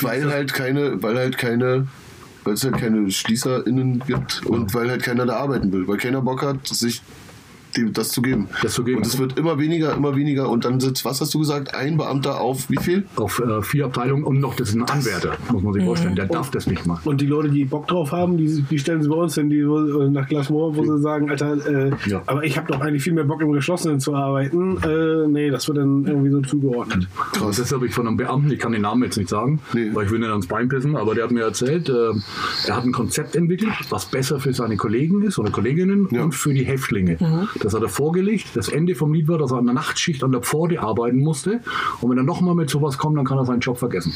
weil 0.00 0.30
halt 0.32 0.54
keine, 0.54 1.02
weil 1.02 1.16
halt 1.18 1.36
keine, 1.36 1.86
weil 2.44 2.54
es 2.54 2.64
halt 2.64 2.78
keine 2.78 3.10
SchließerInnen 3.10 4.04
gibt 4.06 4.40
und 4.46 4.72
weil 4.72 4.88
halt 4.88 5.02
keiner 5.02 5.26
da 5.26 5.36
arbeiten 5.36 5.70
will, 5.70 5.86
weil 5.86 5.98
keiner 5.98 6.22
Bock 6.22 6.42
hat, 6.42 6.66
sich 6.66 7.02
dem, 7.76 7.92
das 7.92 8.10
zu 8.10 8.22
geben. 8.22 8.48
Das 8.62 8.72
zu 8.74 8.84
geben. 8.84 8.98
Und 8.98 9.06
es 9.06 9.18
wird 9.18 9.38
immer 9.38 9.58
weniger, 9.58 9.94
immer 9.94 10.16
weniger 10.16 10.48
und 10.48 10.64
dann 10.64 10.80
sitzt, 10.80 11.04
was 11.04 11.20
hast 11.20 11.32
du 11.34 11.38
gesagt, 11.40 11.74
ein 11.74 11.96
Beamter 11.96 12.40
auf 12.40 12.68
wie 12.70 12.76
viel? 12.78 13.04
auf 13.16 13.40
äh, 13.40 13.62
vier 13.62 13.86
Abteilungen 13.86 14.24
und 14.24 14.40
noch 14.40 14.54
das 14.54 14.70
ist 14.70 14.74
ein 14.74 14.82
Anwärter, 14.84 15.36
muss 15.52 15.62
man 15.62 15.72
sich 15.72 15.84
vorstellen. 15.84 16.14
Der 16.16 16.26
darf 16.26 16.50
das 16.50 16.66
nicht 16.66 16.86
machen. 16.86 17.08
Und 17.08 17.20
die 17.20 17.26
Leute, 17.26 17.48
die 17.50 17.64
Bock 17.64 17.86
drauf 17.88 18.12
haben, 18.12 18.36
die, 18.36 18.62
die 18.62 18.78
stellen 18.78 19.02
sie 19.02 19.08
bei 19.08 19.16
uns 19.16 19.34
hin, 19.34 19.50
die 19.50 19.66
wo- 19.68 20.02
äh, 20.02 20.10
nach 20.10 20.26
Glasmoor, 20.28 20.76
wo 20.76 20.84
sie 20.84 21.00
sagen, 21.02 21.30
Alter, 21.30 21.56
äh, 21.66 21.90
Ja. 22.06 22.22
aber 22.26 22.44
ich 22.44 22.56
habe 22.56 22.72
doch 22.72 22.80
eigentlich 22.80 23.02
viel 23.02 23.12
mehr 23.12 23.24
Bock 23.24 23.40
im 23.42 23.52
Geschlossenen 23.52 24.00
zu 24.00 24.14
arbeiten. 24.14 24.78
Äh, 24.82 25.28
nee, 25.28 25.50
das 25.50 25.66
wird 25.68 25.78
dann 25.78 26.04
irgendwie 26.06 26.30
so 26.30 26.40
zugeordnet. 26.40 27.08
Und 27.40 27.58
das 27.58 27.72
habe 27.72 27.86
ich 27.86 27.94
von 27.94 28.06
einem 28.06 28.16
Beamten, 28.16 28.50
ich 28.50 28.58
kann 28.58 28.72
den 28.72 28.82
Namen 28.82 29.02
jetzt 29.04 29.16
nicht 29.16 29.28
sagen, 29.28 29.60
Nee. 29.72 29.90
weil 29.92 30.06
ich 30.06 30.10
will 30.10 30.18
nicht 30.18 30.30
ans 30.30 30.46
Bein 30.46 30.68
pissen, 30.68 30.96
aber 30.96 31.14
der 31.14 31.24
hat 31.24 31.30
mir 31.30 31.42
erzählt, 31.42 31.88
äh, 31.88 31.92
er 32.68 32.76
hat 32.76 32.84
ein 32.84 32.92
Konzept 32.92 33.36
entwickelt, 33.36 33.72
was 33.90 34.06
besser 34.06 34.40
für 34.40 34.52
seine 34.52 34.76
Kollegen 34.76 35.22
ist 35.22 35.38
oder 35.38 35.50
Kolleginnen 35.50 36.08
Ja. 36.10 36.24
und 36.24 36.34
für 36.34 36.52
die 36.54 36.64
Häftlinge. 36.64 37.16
Das 37.66 37.74
hat 37.74 37.82
er 37.82 37.88
vorgelegt. 37.88 38.46
Das 38.54 38.68
Ende 38.68 38.94
vom 38.94 39.12
Lied 39.12 39.26
war, 39.26 39.38
dass 39.38 39.50
er 39.50 39.56
an 39.58 39.64
der 39.64 39.74
Nachtschicht 39.74 40.22
an 40.22 40.30
der 40.30 40.40
Pforte 40.40 40.80
arbeiten 40.80 41.18
musste. 41.18 41.58
Und 42.00 42.10
wenn 42.12 42.16
er 42.16 42.22
nochmal 42.22 42.54
mit 42.54 42.70
sowas 42.70 42.96
kommt, 42.96 43.18
dann 43.18 43.24
kann 43.24 43.38
er 43.38 43.44
seinen 43.44 43.58
Job 43.58 43.76
vergessen. 43.76 44.12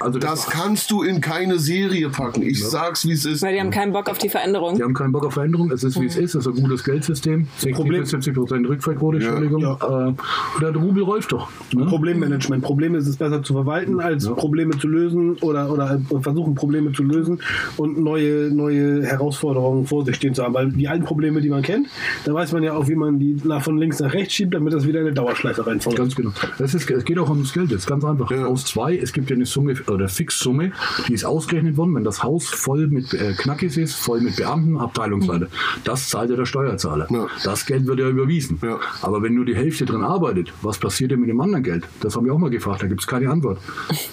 Also 0.00 0.18
Das 0.18 0.46
kannst 0.48 0.90
du 0.90 1.02
in 1.02 1.20
keine 1.20 1.58
Serie 1.58 2.08
packen. 2.08 2.40
Ich 2.40 2.64
sag's, 2.66 3.06
wie 3.06 3.12
es 3.12 3.26
ist. 3.26 3.42
Weil 3.42 3.52
die 3.52 3.60
haben 3.60 3.70
keinen 3.70 3.92
Bock 3.92 4.08
auf 4.08 4.16
die 4.16 4.30
Veränderung. 4.30 4.76
Die 4.76 4.82
haben 4.82 4.94
keinen 4.94 5.12
Bock 5.12 5.26
auf 5.26 5.34
Veränderung. 5.34 5.70
Es 5.70 5.84
ist, 5.84 6.00
wie 6.00 6.06
es 6.06 6.16
ist. 6.16 6.34
Es 6.34 6.46
ist 6.46 6.56
ein 6.56 6.62
gutes 6.62 6.82
Geldsystem. 6.82 7.48
60 7.58 7.74
Problem- 7.74 8.00
bis 8.00 8.10
70 8.12 8.34
Prozent 8.34 8.66
Rückfallquote, 8.66 9.18
Ja. 9.18 9.24
Entschuldigung. 9.28 9.60
Ja. 9.60 10.08
Äh, 10.08 10.14
der 10.62 10.74
Rubel 10.74 11.02
läuft 11.04 11.32
doch. 11.32 11.50
Ne? 11.74 11.84
Problemmanagement. 11.84 12.64
Probleme 12.64 12.96
ist 12.96 13.08
es 13.08 13.16
besser 13.18 13.42
zu 13.42 13.52
verwalten, 13.52 14.00
als 14.00 14.24
Ja. 14.24 14.32
Probleme 14.32 14.78
zu 14.78 14.88
lösen 14.88 15.36
oder, 15.42 15.70
oder 15.70 16.00
versuchen, 16.22 16.54
Probleme 16.54 16.92
zu 16.92 17.02
lösen 17.02 17.42
und 17.76 17.98
neue, 17.98 18.50
neue 18.50 19.04
Herausforderungen 19.04 19.84
vor 19.84 20.06
sich 20.06 20.16
stehen 20.16 20.32
zu 20.34 20.42
haben. 20.42 20.54
Weil 20.54 20.70
die 20.72 20.88
alten 20.88 21.04
Probleme, 21.04 21.42
die 21.42 21.50
man 21.50 21.60
kennt, 21.60 21.88
da 22.24 22.32
weiß 22.32 22.52
man 22.52 22.62
ja 22.62 22.69
auch, 22.74 22.88
wie 22.88 22.94
man 22.94 23.18
die 23.18 23.36
nach, 23.44 23.62
von 23.62 23.78
links 23.78 24.00
nach 24.00 24.12
rechts 24.12 24.34
schiebt, 24.34 24.54
damit 24.54 24.72
das 24.72 24.86
wieder 24.86 25.00
in 25.00 25.06
eine 25.06 25.14
Dauerschleife 25.14 25.66
reinfällt. 25.66 25.96
Ganz 25.96 26.14
genau. 26.14 26.30
Es, 26.58 26.74
ist, 26.74 26.90
es 26.90 27.04
geht 27.04 27.18
auch 27.18 27.28
ums 27.28 27.52
Geld. 27.52 27.70
Das 27.70 27.80
ist 27.80 27.86
ganz 27.86 28.04
einfach. 28.04 28.30
Ja. 28.30 28.46
Aus 28.46 28.64
zwei, 28.64 28.96
es 28.96 29.12
gibt 29.12 29.30
ja 29.30 29.36
eine 29.36 29.46
Summe 29.46 29.74
oder 29.88 30.08
Fixsumme, 30.08 30.72
die 31.08 31.14
ist 31.14 31.24
ausgerechnet 31.24 31.76
worden, 31.76 31.94
wenn 31.94 32.04
das 32.04 32.22
Haus 32.22 32.48
voll 32.48 32.86
mit 32.88 33.14
äh, 33.14 33.34
Knackis 33.36 33.76
ist, 33.76 33.94
voll 33.94 34.20
mit 34.20 34.36
Beamten, 34.36 34.76
Abteilungsleiter. 34.76 35.48
Das 35.84 36.08
zahlt 36.08 36.30
ja 36.30 36.36
der 36.36 36.46
Steuerzahler. 36.46 37.06
Ja. 37.10 37.26
Das 37.44 37.66
Geld 37.66 37.86
wird 37.86 37.98
ja 37.98 38.08
überwiesen. 38.08 38.58
Ja. 38.62 38.78
Aber 39.02 39.22
wenn 39.22 39.34
nur 39.34 39.44
die 39.44 39.56
Hälfte 39.56 39.84
drin 39.84 40.02
arbeitet, 40.02 40.52
was 40.62 40.78
passiert 40.78 41.10
denn 41.10 41.20
mit 41.20 41.28
dem 41.28 41.40
anderen 41.40 41.62
Geld? 41.62 41.84
Das 42.00 42.16
haben 42.16 42.26
wir 42.26 42.34
auch 42.34 42.38
mal 42.38 42.50
gefragt, 42.50 42.82
da 42.82 42.86
gibt 42.86 43.00
es 43.00 43.06
keine 43.06 43.30
Antwort. 43.30 43.58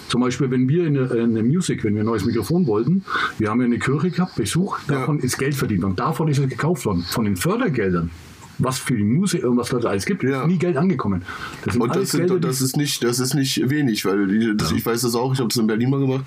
Zum 0.08 0.20
Beispiel, 0.20 0.50
wenn 0.50 0.68
wir 0.68 0.86
in 0.86 0.94
der, 0.94 1.10
in 1.12 1.34
der 1.34 1.44
Music, 1.44 1.84
wenn 1.84 1.94
wir 1.94 2.02
ein 2.02 2.06
neues 2.06 2.24
Mikrofon 2.24 2.66
wollten, 2.66 3.04
wir 3.38 3.50
haben 3.50 3.60
ja 3.60 3.66
eine 3.66 3.78
Kirche 3.78 4.10
gehabt, 4.10 4.36
Besuch, 4.36 4.78
davon 4.86 5.18
ist 5.20 5.38
Geld 5.38 5.54
verdient 5.54 5.82
worden. 5.82 5.96
Davon 5.96 6.28
ist 6.28 6.38
es 6.38 6.48
gekauft 6.48 6.84
worden. 6.86 7.04
Von 7.08 7.24
den 7.24 7.36
Fördergeldern. 7.36 8.10
Was 8.58 8.78
für 8.78 8.96
die 8.96 9.04
Musik 9.04 9.44
und 9.44 9.56
was 9.56 9.68
da 9.68 9.76
alles 9.78 10.04
gibt, 10.04 10.22
Ja. 10.22 10.42
ist 10.42 10.48
nie 10.48 10.58
Geld 10.58 10.76
angekommen. 10.76 11.22
Das 11.64 11.74
sind 11.74 11.82
Und 11.82 11.94
das, 11.94 12.10
sind, 12.10 12.26
Gelder, 12.26 12.40
das, 12.40 12.60
ist 12.60 12.76
nicht, 12.76 13.04
das 13.04 13.18
ist 13.20 13.34
nicht 13.34 13.68
wenig, 13.70 14.04
weil 14.04 14.26
die, 14.26 14.56
das, 14.56 14.72
ich 14.72 14.84
weiß 14.84 15.02
das 15.02 15.14
auch, 15.14 15.32
ich 15.32 15.38
habe 15.38 15.48
das 15.48 15.56
in 15.58 15.66
Berlin 15.66 15.90
mal 15.90 16.00
gemacht 16.00 16.24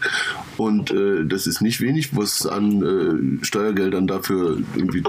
und 0.58 0.92
äh, 0.92 1.26
das 1.26 1.48
ist 1.48 1.62
nicht 1.62 1.82
wenig, 1.82 2.16
was 2.16 2.46
an 2.46 3.40
äh, 3.42 3.46
Steuergeldern 3.46 4.08
dafür 4.08 4.58
irgendwie 4.76 5.04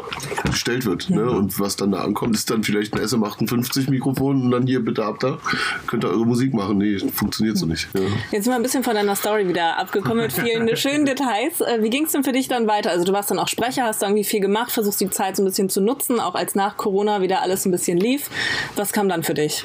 gestellt 0.51 0.85
wird. 0.87 1.11
Ne? 1.11 1.31
Und 1.31 1.59
was 1.61 1.77
dann 1.77 1.93
da 1.93 2.01
ankommt, 2.03 2.35
ist 2.35 2.51
dann 2.51 2.63
vielleicht 2.65 2.95
ein 2.95 3.01
SM58 3.01 3.91
Mikrofon 3.91 4.43
und 4.43 4.51
dann 4.51 4.67
hier 4.67 4.85
bitte 4.85 5.05
ab 5.05 5.21
da, 5.21 5.39
könnt 5.87 6.05
ihr 6.05 6.11
eure 6.11 6.27
Musik 6.27 6.55
machen. 6.55 6.79
Nee, 6.79 6.99
funktioniert 6.99 7.57
so 7.57 7.67
nicht. 7.67 7.89
Ja. 7.95 8.01
Jetzt 8.31 8.45
sind 8.45 8.53
wir 8.53 8.57
ein 8.57 8.63
bisschen 8.63 8.83
von 8.85 8.95
deiner 8.95 9.15
Story 9.17 9.49
wieder 9.49 9.79
abgekommen 9.79 10.25
mit 10.25 10.33
vielen 10.33 10.75
schönen 10.77 11.05
Details. 11.05 11.61
Äh, 11.61 11.83
Wie 11.83 11.91
ging 11.91 12.05
es 12.07 12.13
denn 12.13 12.25
für 12.25 12.33
dich 12.33 12.49
dann 12.49 12.67
weiter? 12.67 12.91
Also 12.91 13.05
du 13.05 13.13
warst 13.13 13.31
dann 13.31 13.39
auch 13.39 13.49
Sprecher, 13.49 13.85
hast 13.85 14.03
da 14.03 14.07
irgendwie 14.07 14.25
viel 14.25 14.41
gemacht, 14.41 14.73
versuchst 14.73 15.01
die 15.01 15.11
Zeit 15.11 15.37
so 15.37 15.43
ein 15.43 15.47
bisschen 15.47 15.69
zu 15.69 15.81
nutzen, 15.81 16.19
auch 16.21 16.35
als 16.35 16.55
nach 16.55 16.77
Corona 16.77 17.12
wieder 17.21 17.43
alles 17.43 17.67
ein 17.67 17.71
bisschen 17.71 17.99
lief. 17.99 18.31
Was 18.77 18.93
kam 18.93 19.09
dann 19.09 19.23
für 19.23 19.35
dich? 19.35 19.65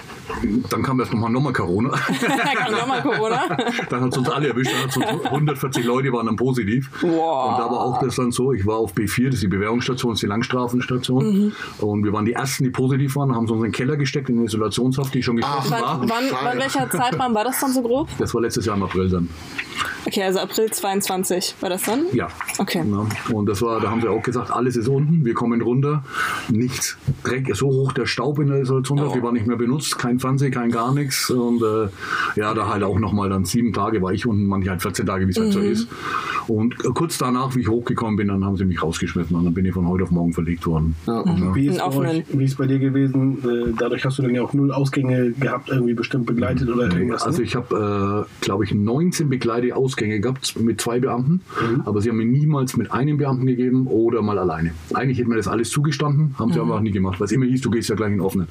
Dann 0.69 0.83
kam 0.83 0.99
erst 0.99 1.13
nochmal 1.13 1.31
nochmal 1.31 1.53
Corona. 1.53 1.89
kam 2.55 2.71
nochmal 2.71 3.01
Corona. 3.01 3.47
dann 3.89 4.01
hat 4.01 4.11
es 4.11 4.17
uns 4.17 4.29
alle 4.29 4.49
erwischt. 4.49 4.71
Dann 4.73 4.83
uns 4.83 5.25
140 5.25 5.85
Leute 5.85 6.11
waren 6.11 6.25
dann 6.25 6.35
positiv. 6.35 6.89
Wow. 7.01 7.51
Und 7.51 7.59
da 7.59 7.71
war 7.71 7.79
auch 7.79 7.99
das 7.99 8.15
dann 8.15 8.31
so, 8.31 8.51
ich 8.51 8.65
war 8.65 8.77
auf 8.77 8.93
B4, 8.93 9.25
das 9.25 9.35
ist 9.35 9.43
die 9.43 9.47
Bewährungsstation, 9.47 10.11
das 10.11 10.17
ist 10.17 10.23
die 10.23 10.27
Langstrafenstation. 10.27 11.25
Mhm. 11.25 11.51
Und 11.79 12.03
wir 12.03 12.13
waren 12.13 12.25
die 12.25 12.33
Ersten, 12.33 12.63
die 12.63 12.69
positiv 12.69 13.15
waren, 13.15 13.35
haben 13.35 13.47
sie 13.47 13.53
uns 13.53 13.61
in 13.61 13.71
den 13.71 13.73
Keller 13.73 13.95
gesteckt, 13.97 14.29
in 14.29 14.37
eine 14.37 14.45
Isolationshaft, 14.45 15.13
die 15.13 15.23
schon 15.23 15.37
geschlossen 15.37 15.71
Wann, 15.71 15.81
war. 15.81 16.01
wann, 16.01 16.23
wann, 16.43 16.57
welcher 16.57 16.89
Zeitraum 16.89 17.33
war 17.33 17.43
das 17.43 17.59
dann 17.59 17.71
so 17.71 17.81
grob? 17.81 18.09
Das 18.17 18.33
war 18.33 18.41
letztes 18.41 18.65
Jahr 18.65 18.75
im 18.75 18.83
April 18.83 19.09
dann. 19.09 19.29
Okay, 20.07 20.23
also 20.23 20.39
April 20.39 20.71
22 20.71 21.55
war 21.59 21.69
das 21.69 21.83
dann? 21.83 22.05
Ja. 22.13 22.29
Okay. 22.59 22.81
Ja. 22.89 23.35
Und 23.35 23.45
das 23.49 23.61
war, 23.61 23.81
da 23.81 23.91
haben 23.91 23.99
sie 23.99 24.07
auch 24.07 24.23
gesagt, 24.23 24.51
alles 24.51 24.77
ist 24.77 24.87
unten, 24.87 25.25
wir 25.25 25.33
kommen 25.33 25.61
runter, 25.61 26.01
nichts. 26.49 26.97
Dreck, 27.25 27.53
so 27.53 27.67
hoch 27.67 27.91
der 27.91 28.05
Staub 28.05 28.39
in 28.39 28.47
der 28.47 28.61
Isolationshaft, 28.61 29.11
Oh. 29.11 29.15
die 29.15 29.21
war 29.21 29.33
nicht 29.33 29.47
mehr 29.47 29.57
benutzt, 29.57 29.99
kein 29.99 30.19
Fernsehen, 30.19 30.51
kein 30.53 30.71
gar 30.71 30.93
nichts. 30.93 31.29
Und 31.29 31.61
äh, 31.61 31.89
ja, 32.39 32.53
da 32.53 32.69
halt 32.69 32.83
auch 32.83 32.97
nochmal 32.99 33.27
dann 33.29 33.43
sieben 33.43 33.73
Tage 33.73 34.01
war 34.01 34.13
ich 34.13 34.25
unten, 34.25 34.45
manche 34.45 34.69
halt 34.69 34.81
14 34.81 35.05
Tage, 35.05 35.27
wie 35.27 35.31
es 35.31 35.37
halt 35.39 35.51
so 35.51 35.59
ist. 35.59 35.89
Und 36.47 36.77
kurz 36.95 37.17
danach, 37.17 37.53
wie 37.57 37.59
ich 37.59 37.67
hochgekommen 37.67 38.15
bin, 38.15 38.29
dann 38.29 38.45
haben 38.45 38.55
sie 38.55 38.63
mich 38.63 38.81
rausgeschmissen 38.81 39.35
und 39.35 39.43
dann 39.43 39.53
bin 39.53 39.65
ich 39.65 39.73
von 39.73 39.89
heute 39.89 40.05
auf 40.05 40.11
morgen 40.11 40.31
verlegt 40.31 40.65
worden. 40.67 40.95
Ja. 41.05 41.25
Wie 41.53 41.67
ist, 41.67 41.81
Einen 41.81 41.91
bei 41.91 41.97
offenen. 41.97 42.15
euch, 42.19 42.23
wie 42.31 42.45
ist 42.45 42.57
bei 42.57 42.67
dir 42.67 42.79
gewesen? 42.79 43.39
Äh, 43.43 43.73
dadurch 43.77 44.05
hast 44.05 44.17
du 44.19 44.21
dann 44.21 44.33
ja 44.33 44.41
auch 44.41 44.53
null 44.53 44.71
Ausgänge 44.71 45.31
gehabt, 45.33 45.67
irgendwie 45.67 45.93
bestimmt 45.95 46.25
begleitet 46.27 46.69
oder 46.69 46.83
irgendwas. 46.83 47.23
Also 47.23 47.39
ne? 47.39 47.43
ich 47.45 47.57
habe, 47.57 48.25
äh, 48.25 48.45
glaube 48.45 48.63
ich, 48.63 48.73
19 48.73 49.27
begleitete 49.27 49.75
Ausgänge 49.75 49.96
gehabt 49.97 50.59
mit 50.59 50.79
zwei 50.79 50.99
Beamten, 50.99 51.41
aber 51.85 52.01
sie 52.01 52.09
haben 52.09 52.17
mir 52.17 52.25
niemals 52.25 52.77
mit 52.77 52.91
einem 52.91 53.17
Beamten 53.17 53.45
gegeben 53.45 53.87
oder 53.87 54.21
mal 54.21 54.37
alleine. 54.37 54.71
Eigentlich 54.93 55.17
hätte 55.17 55.29
mir 55.29 55.35
das 55.35 55.47
alles 55.47 55.69
zugestanden, 55.69 56.35
haben 56.37 56.53
sie 56.53 56.59
aber 56.59 56.75
auch 56.75 56.81
nie 56.81 56.91
gemacht, 56.91 57.19
weil 57.19 57.25
es 57.25 57.31
immer 57.31 57.45
hieß, 57.45 57.61
du 57.61 57.69
gehst 57.69 57.89
ja 57.89 57.95
gleich 57.95 58.13
in 58.13 58.21
offene. 58.21 58.47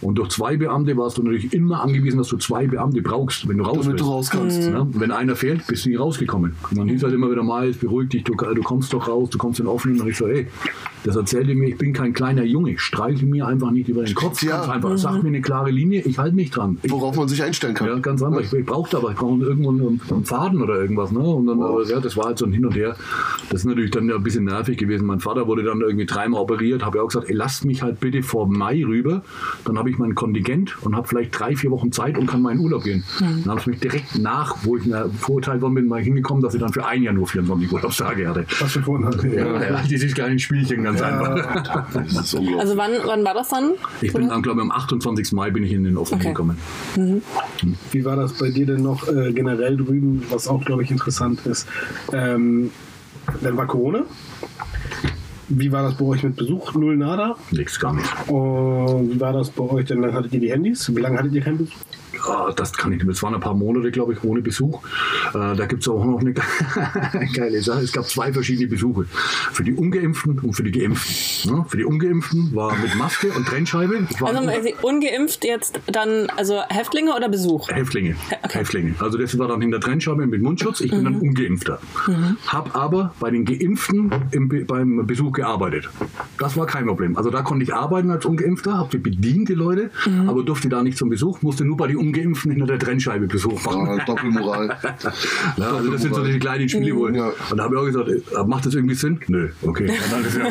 Und 0.00 0.16
durch 0.16 0.28
zwei 0.28 0.56
Beamte 0.56 0.96
warst 0.96 1.18
du 1.18 1.22
natürlich 1.22 1.52
immer 1.52 1.82
angewiesen, 1.82 2.18
dass 2.18 2.28
du 2.28 2.36
zwei 2.36 2.66
Beamte 2.66 3.02
brauchst, 3.02 3.48
wenn 3.48 3.58
du 3.58 3.64
raus 3.64 3.80
Damit 3.82 4.00
du 4.00 4.04
raus 4.04 4.30
kannst. 4.30 4.62
Ja, 4.62 4.86
wenn 4.92 5.10
einer 5.10 5.34
fehlt, 5.34 5.66
bist 5.66 5.84
du 5.84 5.90
nie 5.90 5.96
rausgekommen. 5.96 6.54
Und 6.70 6.78
dann 6.78 6.88
hieß 6.88 7.02
halt 7.02 7.14
immer 7.14 7.30
wieder 7.30 7.42
mal, 7.42 7.72
beruhig 7.72 8.08
dich, 8.10 8.24
du, 8.24 8.34
du 8.34 8.62
kommst 8.62 8.92
doch 8.92 9.08
raus, 9.08 9.30
du 9.30 9.38
kommst 9.38 9.58
in 9.60 9.66
den 9.66 9.72
offenen. 9.72 10.00
Und 10.00 10.08
ich 10.08 10.16
so, 10.16 10.26
ey, 10.26 10.46
das 11.04 11.16
erzählte 11.16 11.54
mir, 11.54 11.68
ich 11.68 11.78
bin 11.78 11.92
kein 11.92 12.12
kleiner 12.12 12.44
Junge, 12.44 12.78
streiche 12.78 13.24
mir 13.24 13.46
einfach 13.46 13.70
nicht 13.70 13.88
über 13.88 14.04
den 14.04 14.14
Kopf. 14.14 14.42
Ja. 14.42 14.58
Ganz 14.58 14.68
einfach, 14.68 14.98
sag 14.98 15.22
mir 15.22 15.28
eine 15.28 15.40
klare 15.40 15.70
Linie, 15.70 16.02
ich 16.02 16.18
halte 16.18 16.36
mich 16.36 16.50
dran. 16.50 16.78
Ich 16.82 16.90
Worauf 16.90 17.16
man 17.16 17.28
sich 17.28 17.42
einstellen 17.42 17.74
kann. 17.74 17.88
ja, 17.88 17.98
ganz 17.98 18.22
einfach. 18.22 18.40
Ich, 18.40 18.52
ich 18.52 18.66
brauchte 18.66 18.96
aber, 18.96 19.10
ich 19.10 19.16
brauche 19.16 19.42
irgendwo 19.42 19.70
einen, 19.70 20.00
einen 20.10 20.24
Faden 20.24 20.60
oder 20.60 20.80
irgendwas. 20.80 21.12
Ne? 21.12 21.20
Und 21.20 21.46
dann, 21.46 21.62
aber, 21.62 21.84
ja, 21.86 22.00
das 22.00 22.16
war 22.16 22.26
halt 22.26 22.38
so 22.38 22.46
ein 22.46 22.52
Hin 22.52 22.66
und 22.66 22.74
Her. 22.74 22.96
Das 23.50 23.60
ist 23.60 23.66
natürlich 23.66 23.90
dann 23.90 24.08
ja 24.08 24.16
ein 24.16 24.22
bisschen 24.22 24.44
nervig 24.44 24.76
gewesen. 24.76 25.06
Mein 25.06 25.20
Vater 25.20 25.46
wurde 25.46 25.62
dann 25.62 25.80
irgendwie 25.80 26.06
dreimal 26.06 26.40
operiert, 26.40 26.84
habe 26.84 26.98
ja 26.98 27.04
auch 27.04 27.08
gesagt, 27.08 27.28
ey, 27.28 27.34
lasst 27.34 27.64
mich 27.64 27.82
halt 27.82 28.00
bitte 28.00 28.22
vor 28.22 28.46
Mai 28.48 28.84
rüber. 28.84 29.22
Dann 29.64 29.78
habe 29.78 29.87
ich 29.87 29.87
habe 29.88 29.92
ich 29.94 29.98
mein 29.98 30.14
Kontingent 30.14 30.76
und 30.82 30.94
habe 30.94 31.08
vielleicht 31.08 31.38
drei, 31.38 31.56
vier 31.56 31.70
Wochen 31.70 31.92
Zeit 31.92 32.18
und 32.18 32.26
kann 32.26 32.42
mal 32.42 32.52
in 32.52 32.58
Urlaub 32.58 32.84
gehen. 32.84 33.04
Dann 33.20 33.46
habe 33.46 33.60
ich 33.60 33.66
mich 33.66 33.80
direkt 33.80 34.18
nach, 34.18 34.56
wo 34.62 34.76
ich 34.76 34.84
mir 34.84 35.08
verurteilt 35.18 35.62
worden 35.62 35.74
bin, 35.76 35.86
mal 35.88 36.00
hingekommen, 36.02 36.42
dass 36.42 36.52
ich 36.54 36.60
dann 36.60 36.72
für 36.72 36.84
ein 36.86 37.02
Jahr 37.02 37.14
nur 37.14 37.26
24 37.26 37.72
Urlaubstage 37.72 38.28
hatte. 38.28 38.44
Was 38.60 38.72
vorhin 38.72 39.06
hatten. 39.06 39.32
Ja, 39.32 39.62
ja, 39.62 39.82
dieses 39.88 40.14
kleine 40.14 40.38
Spielchen 40.38 40.84
ganz 40.84 41.00
einfach. 41.00 41.36
Ist 42.04 42.34
unglaublich. 42.34 42.60
Also 42.60 42.76
wann, 42.76 42.90
wann 43.06 43.24
war 43.24 43.32
das 43.34 43.48
dann? 43.48 43.72
Ich 44.02 44.12
bin 44.12 44.28
dann, 44.28 44.42
glaube 44.42 44.60
ich, 44.60 44.64
am 44.64 44.70
28. 44.70 45.32
Mai 45.32 45.50
bin 45.50 45.64
ich 45.64 45.72
in 45.72 45.84
den 45.84 45.96
Offen 45.96 46.16
Okay. 46.18 46.28
gekommen. 46.28 46.58
Wie 47.92 48.04
war 48.04 48.16
das 48.16 48.34
bei 48.34 48.50
dir 48.50 48.66
denn 48.66 48.82
noch 48.82 49.08
äh, 49.08 49.32
generell 49.32 49.76
drüben, 49.76 50.22
was 50.30 50.48
auch, 50.48 50.64
glaube 50.64 50.82
ich, 50.82 50.90
interessant 50.90 51.46
ist? 51.46 51.66
Ähm, 52.12 52.70
dann 53.42 53.56
war 53.56 53.66
Corona. 53.66 54.04
Wie 55.48 55.72
war 55.72 55.82
das 55.82 55.94
bei 55.96 56.04
euch 56.04 56.22
mit 56.22 56.36
Besuch? 56.36 56.74
Null 56.74 56.96
nada. 56.96 57.36
Nix, 57.50 57.80
gar 57.80 57.94
nicht. 57.94 58.28
Und 58.28 59.14
wie 59.14 59.20
war 59.20 59.32
das 59.32 59.50
bei 59.50 59.64
euch 59.64 59.86
denn? 59.86 60.02
Dann 60.02 60.12
hattet 60.12 60.34
ihr 60.34 60.40
die 60.40 60.50
Handys. 60.50 60.94
Wie 60.94 61.00
lange 61.00 61.18
hattet 61.18 61.32
ihr 61.32 61.40
kein 61.40 61.56
Besuch? 61.56 61.74
Ja, 62.26 62.52
das 62.52 62.72
kann 62.72 62.92
ich 62.92 63.02
nicht. 63.02 63.10
Es 63.10 63.22
waren 63.22 63.34
ein 63.34 63.40
paar 63.40 63.54
Monate, 63.54 63.90
glaube 63.90 64.12
ich, 64.12 64.22
ohne 64.24 64.40
Besuch. 64.42 64.82
Äh, 65.34 65.56
da 65.56 65.66
gibt 65.66 65.82
es 65.82 65.88
auch 65.88 66.04
noch 66.04 66.20
eine 66.20 66.34
geile 67.34 67.60
Sache. 67.62 67.80
Es 67.82 67.92
gab 67.92 68.04
zwei 68.06 68.32
verschiedene 68.32 68.68
Besuche. 68.68 69.04
Für 69.52 69.64
die 69.64 69.72
Ungeimpften 69.74 70.38
und 70.38 70.52
für 70.54 70.62
die 70.62 70.70
Geimpften. 70.72 71.50
Ja, 71.50 71.64
für 71.64 71.76
die 71.76 71.84
Ungeimpften 71.84 72.54
war 72.54 72.74
mit 72.76 72.94
Maske 72.96 73.28
und 73.32 73.46
Trennscheibe. 73.46 74.06
Also 74.22 74.40
ungeimpft 74.82 75.44
jetzt 75.44 75.80
dann, 75.86 76.28
also 76.36 76.60
Häftlinge 76.68 77.14
oder 77.14 77.28
Besuch? 77.28 77.68
Häftlinge. 77.70 78.16
Häftlinge. 78.50 78.94
Also 78.98 79.18
das 79.18 79.38
war 79.38 79.48
dann 79.48 79.60
hinter 79.60 79.80
Trennscheibe 79.80 80.26
mit 80.26 80.42
Mundschutz. 80.42 80.80
Ich 80.80 80.90
bin 80.90 81.04
dann 81.04 81.16
Ungeimpfter. 81.16 81.80
Hab 82.46 82.76
aber 82.76 83.14
bei 83.20 83.30
den 83.30 83.44
Geimpften 83.44 84.10
im, 84.32 84.48
Be- 84.48 84.64
beim 84.64 85.06
Besuch 85.06 85.32
gearbeitet. 85.32 85.88
Das 86.38 86.56
war 86.56 86.66
kein 86.66 86.86
Problem. 86.86 87.16
Also 87.16 87.30
da 87.30 87.42
konnte 87.42 87.64
ich 87.64 87.74
arbeiten 87.74 88.10
als 88.10 88.24
Ungeimpfter, 88.26 88.78
hab 88.78 88.90
die 88.90 88.98
bedient, 88.98 89.48
die 89.48 89.54
Leute, 89.54 89.90
aber 90.26 90.42
durfte 90.42 90.68
da 90.68 90.82
nicht 90.82 90.98
zum 90.98 91.08
Besuch, 91.08 91.42
musste 91.42 91.64
nur 91.64 91.76
bei 91.76 91.86
den 91.86 91.96
Ungeimpften 91.96 92.17
hinter 92.22 92.66
der 92.66 92.78
Trennscheibe 92.78 93.26
Besuch 93.26 93.64
machen. 93.64 93.88
Ah, 93.88 94.04
Doppelmoral. 94.04 94.76
Ja, 95.56 95.72
also 95.72 95.90
das 95.90 96.02
sind 96.02 96.14
so 96.14 96.24
die 96.24 96.38
kleinen 96.38 96.68
Spiele 96.68 96.94
wohl. 96.94 97.16
Ja. 97.16 97.32
Und 97.50 97.56
da 97.56 97.64
habe 97.64 97.74
ich 97.74 97.80
auch 97.80 97.86
gesagt, 97.86 98.08
äh, 98.08 98.44
macht 98.46 98.66
das 98.66 98.74
irgendwie 98.74 98.94
Sinn? 98.94 99.18
Nö, 99.28 99.48
okay. 99.62 99.90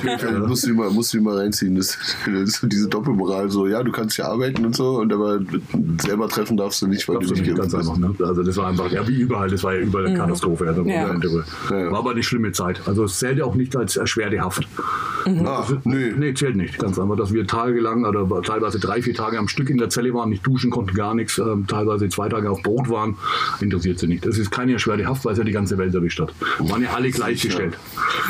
Ja. 0.04 0.18
Ja, 0.18 0.40
musst 0.40 0.66
du 0.66 0.74
mal, 0.74 0.90
musst 0.90 1.14
du 1.14 1.22
mal 1.22 1.38
reinziehen. 1.38 1.76
Das, 1.76 1.98
das 2.26 2.62
diese 2.64 2.88
Doppelmoral. 2.88 3.50
So, 3.50 3.68
ja, 3.68 3.84
du 3.84 3.92
kannst 3.92 4.18
ja 4.18 4.26
arbeiten 4.26 4.66
und 4.66 4.76
so, 4.76 5.00
und 5.00 5.12
aber 5.14 5.40
selber 6.02 6.28
treffen 6.28 6.58
darfst 6.58 6.82
du 6.82 6.88
nicht, 6.88 7.08
weil 7.08 7.18
Glaubst 7.18 7.38
du 7.38 7.42
nicht 7.44 7.56
ganz 7.56 7.74
einfach. 7.74 7.98
Ne? 7.98 8.14
Also 8.20 8.44
das 8.44 8.58
war 8.58 8.68
einfach, 8.68 8.92
ja 8.92 9.08
wie 9.08 9.16
überall, 9.22 9.50
das 9.50 9.64
war 9.64 9.76
ja 9.76 9.82
überall 9.82 10.08
eine 10.08 10.18
Katastrophe. 10.18 10.68
Also 10.68 10.84
Ja. 10.84 11.14
Ja. 11.14 11.92
War 11.92 12.00
aber 12.00 12.12
eine 12.12 12.24
schlimme 12.24 12.52
Zeit. 12.52 12.82
Also 12.86 13.06
es 13.06 13.20
zählte 13.20 13.46
auch 13.46 13.56
nicht 13.56 13.76
als 13.76 13.98
erschwerte 13.98 14.40
Haft. 14.40 14.68
Ah, 15.26 15.66
nö. 15.84 16.14
Nee, 16.18 16.34
zählt 16.34 16.56
nicht. 16.56 16.80
Ganz 16.80 16.98
einfach, 17.00 17.18
dass 17.18 17.34
wir 17.34 17.46
tagelang 17.48 18.06
oder 18.06 18.42
teilweise 18.42 18.80
drei, 18.80 19.02
vier 19.02 19.14
Tage 19.14 19.38
am 19.38 19.48
Stück 19.48 19.70
in 19.70 19.78
der 19.78 19.90
Zelle 19.90 20.14
waren, 20.14 20.30
nicht 20.30 20.46
duschen 20.46 20.72
konnten, 20.72 20.96
gar 20.96 21.14
nichts, 21.14 21.40
ähm, 21.54 21.68
teilweise 21.68 22.10
zwei 22.10 22.30
Tage 22.30 22.50
auf 22.50 22.62
Brot 22.62 22.90
waren, 22.90 23.18
interessiert 23.62 24.00
sie 24.00 24.08
nicht. 24.08 24.26
Das 24.26 24.38
ist 24.38 24.52
keine 24.52 24.74
erschwerte 24.74 25.06
Haft, 25.06 25.26
weil 25.26 25.34
es 25.34 25.38
ja 25.38 25.44
die 25.44 25.52
ganze 25.52 25.78
Welt 25.78 25.94
erwischt 25.94 26.20
hat. 26.20 26.34
Waren 26.60 26.84
ja 26.84 26.90
alle 26.94 27.10
gleichgestellt. 27.10 27.78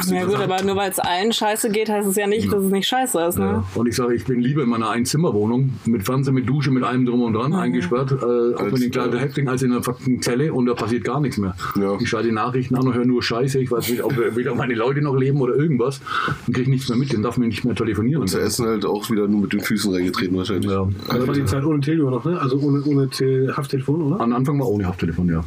Ja 0.07 0.25
gut, 0.25 0.35
aber 0.35 0.61
nur 0.63 0.75
weil 0.75 0.91
es 0.91 0.99
allen 0.99 1.31
scheiße 1.31 1.69
geht, 1.69 1.89
heißt 1.89 2.07
es 2.07 2.15
ja 2.15 2.27
nicht, 2.27 2.51
dass 2.51 2.63
es 2.63 2.71
nicht 2.71 2.87
scheiße 2.87 3.19
ist. 3.21 3.37
Ne? 3.37 3.45
Ja. 3.45 3.63
Und 3.75 3.87
ich 3.87 3.95
sage, 3.95 4.13
ich 4.15 4.25
bin 4.25 4.41
lieber 4.41 4.63
in 4.63 4.69
meiner 4.69 4.89
Einzimmerwohnung 4.89 5.73
mit 5.85 6.03
Fernseher, 6.03 6.33
mit 6.33 6.47
Dusche, 6.47 6.71
mit 6.71 6.83
allem 6.83 7.05
drum 7.05 7.21
und 7.21 7.33
dran 7.33 7.53
eingesperrt, 7.53 8.11
äh, 8.11 8.55
auch 8.55 8.71
mit 8.71 8.81
den 8.81 8.91
kleinen 8.91 9.17
Häftling, 9.17 9.47
als 9.47 9.61
in 9.61 9.71
einer 9.71 9.83
fucking 9.83 10.21
Zelle 10.21 10.53
und 10.53 10.65
da 10.65 10.73
passiert 10.73 11.03
gar 11.03 11.19
nichts 11.19 11.37
mehr. 11.37 11.55
Ja. 11.75 11.97
Ich 11.99 12.09
schalte 12.09 12.27
die 12.29 12.33
Nachrichten 12.33 12.75
an 12.75 12.87
und 12.87 12.93
höre 12.93 13.05
nur 13.05 13.23
Scheiße. 13.23 13.59
Ich 13.59 13.71
weiß 13.71 13.89
nicht, 13.89 14.03
ob 14.03 14.15
wieder 14.35 14.55
meine 14.55 14.75
Leute 14.75 15.01
noch 15.01 15.15
leben 15.15 15.41
oder 15.41 15.55
irgendwas. 15.55 16.01
Und 16.45 16.53
kriege 16.53 16.69
nichts 16.69 16.89
mehr 16.89 16.97
mit, 16.97 17.13
dann 17.13 17.23
darf 17.23 17.37
man 17.37 17.47
nicht 17.47 17.65
mehr 17.65 17.75
telefonieren. 17.75 18.27
Zu 18.27 18.39
essen 18.39 18.65
halt 18.65 18.85
auch 18.85 19.09
wieder 19.09 19.27
nur 19.27 19.41
mit 19.41 19.53
den 19.53 19.61
Füßen 19.61 19.93
reingetreten 19.93 20.37
wahrscheinlich. 20.37 20.69
Ja. 20.71 20.87
Das 21.07 21.27
war 21.27 21.33
die 21.33 21.45
Zeit 21.45 21.63
ohne 21.63 21.79
Telio 21.79 22.09
noch, 22.09 22.25
ne? 22.25 22.39
Also 22.39 22.57
ohne, 22.59 22.83
ohne 22.83 23.06
Te 23.09 23.55
Hafttelefon, 23.55 24.01
oder? 24.01 24.21
Am 24.21 24.33
Anfang 24.33 24.59
war 24.59 24.67
ohne 24.67 24.85
Hafttelefon, 24.85 25.29
ja. 25.29 25.43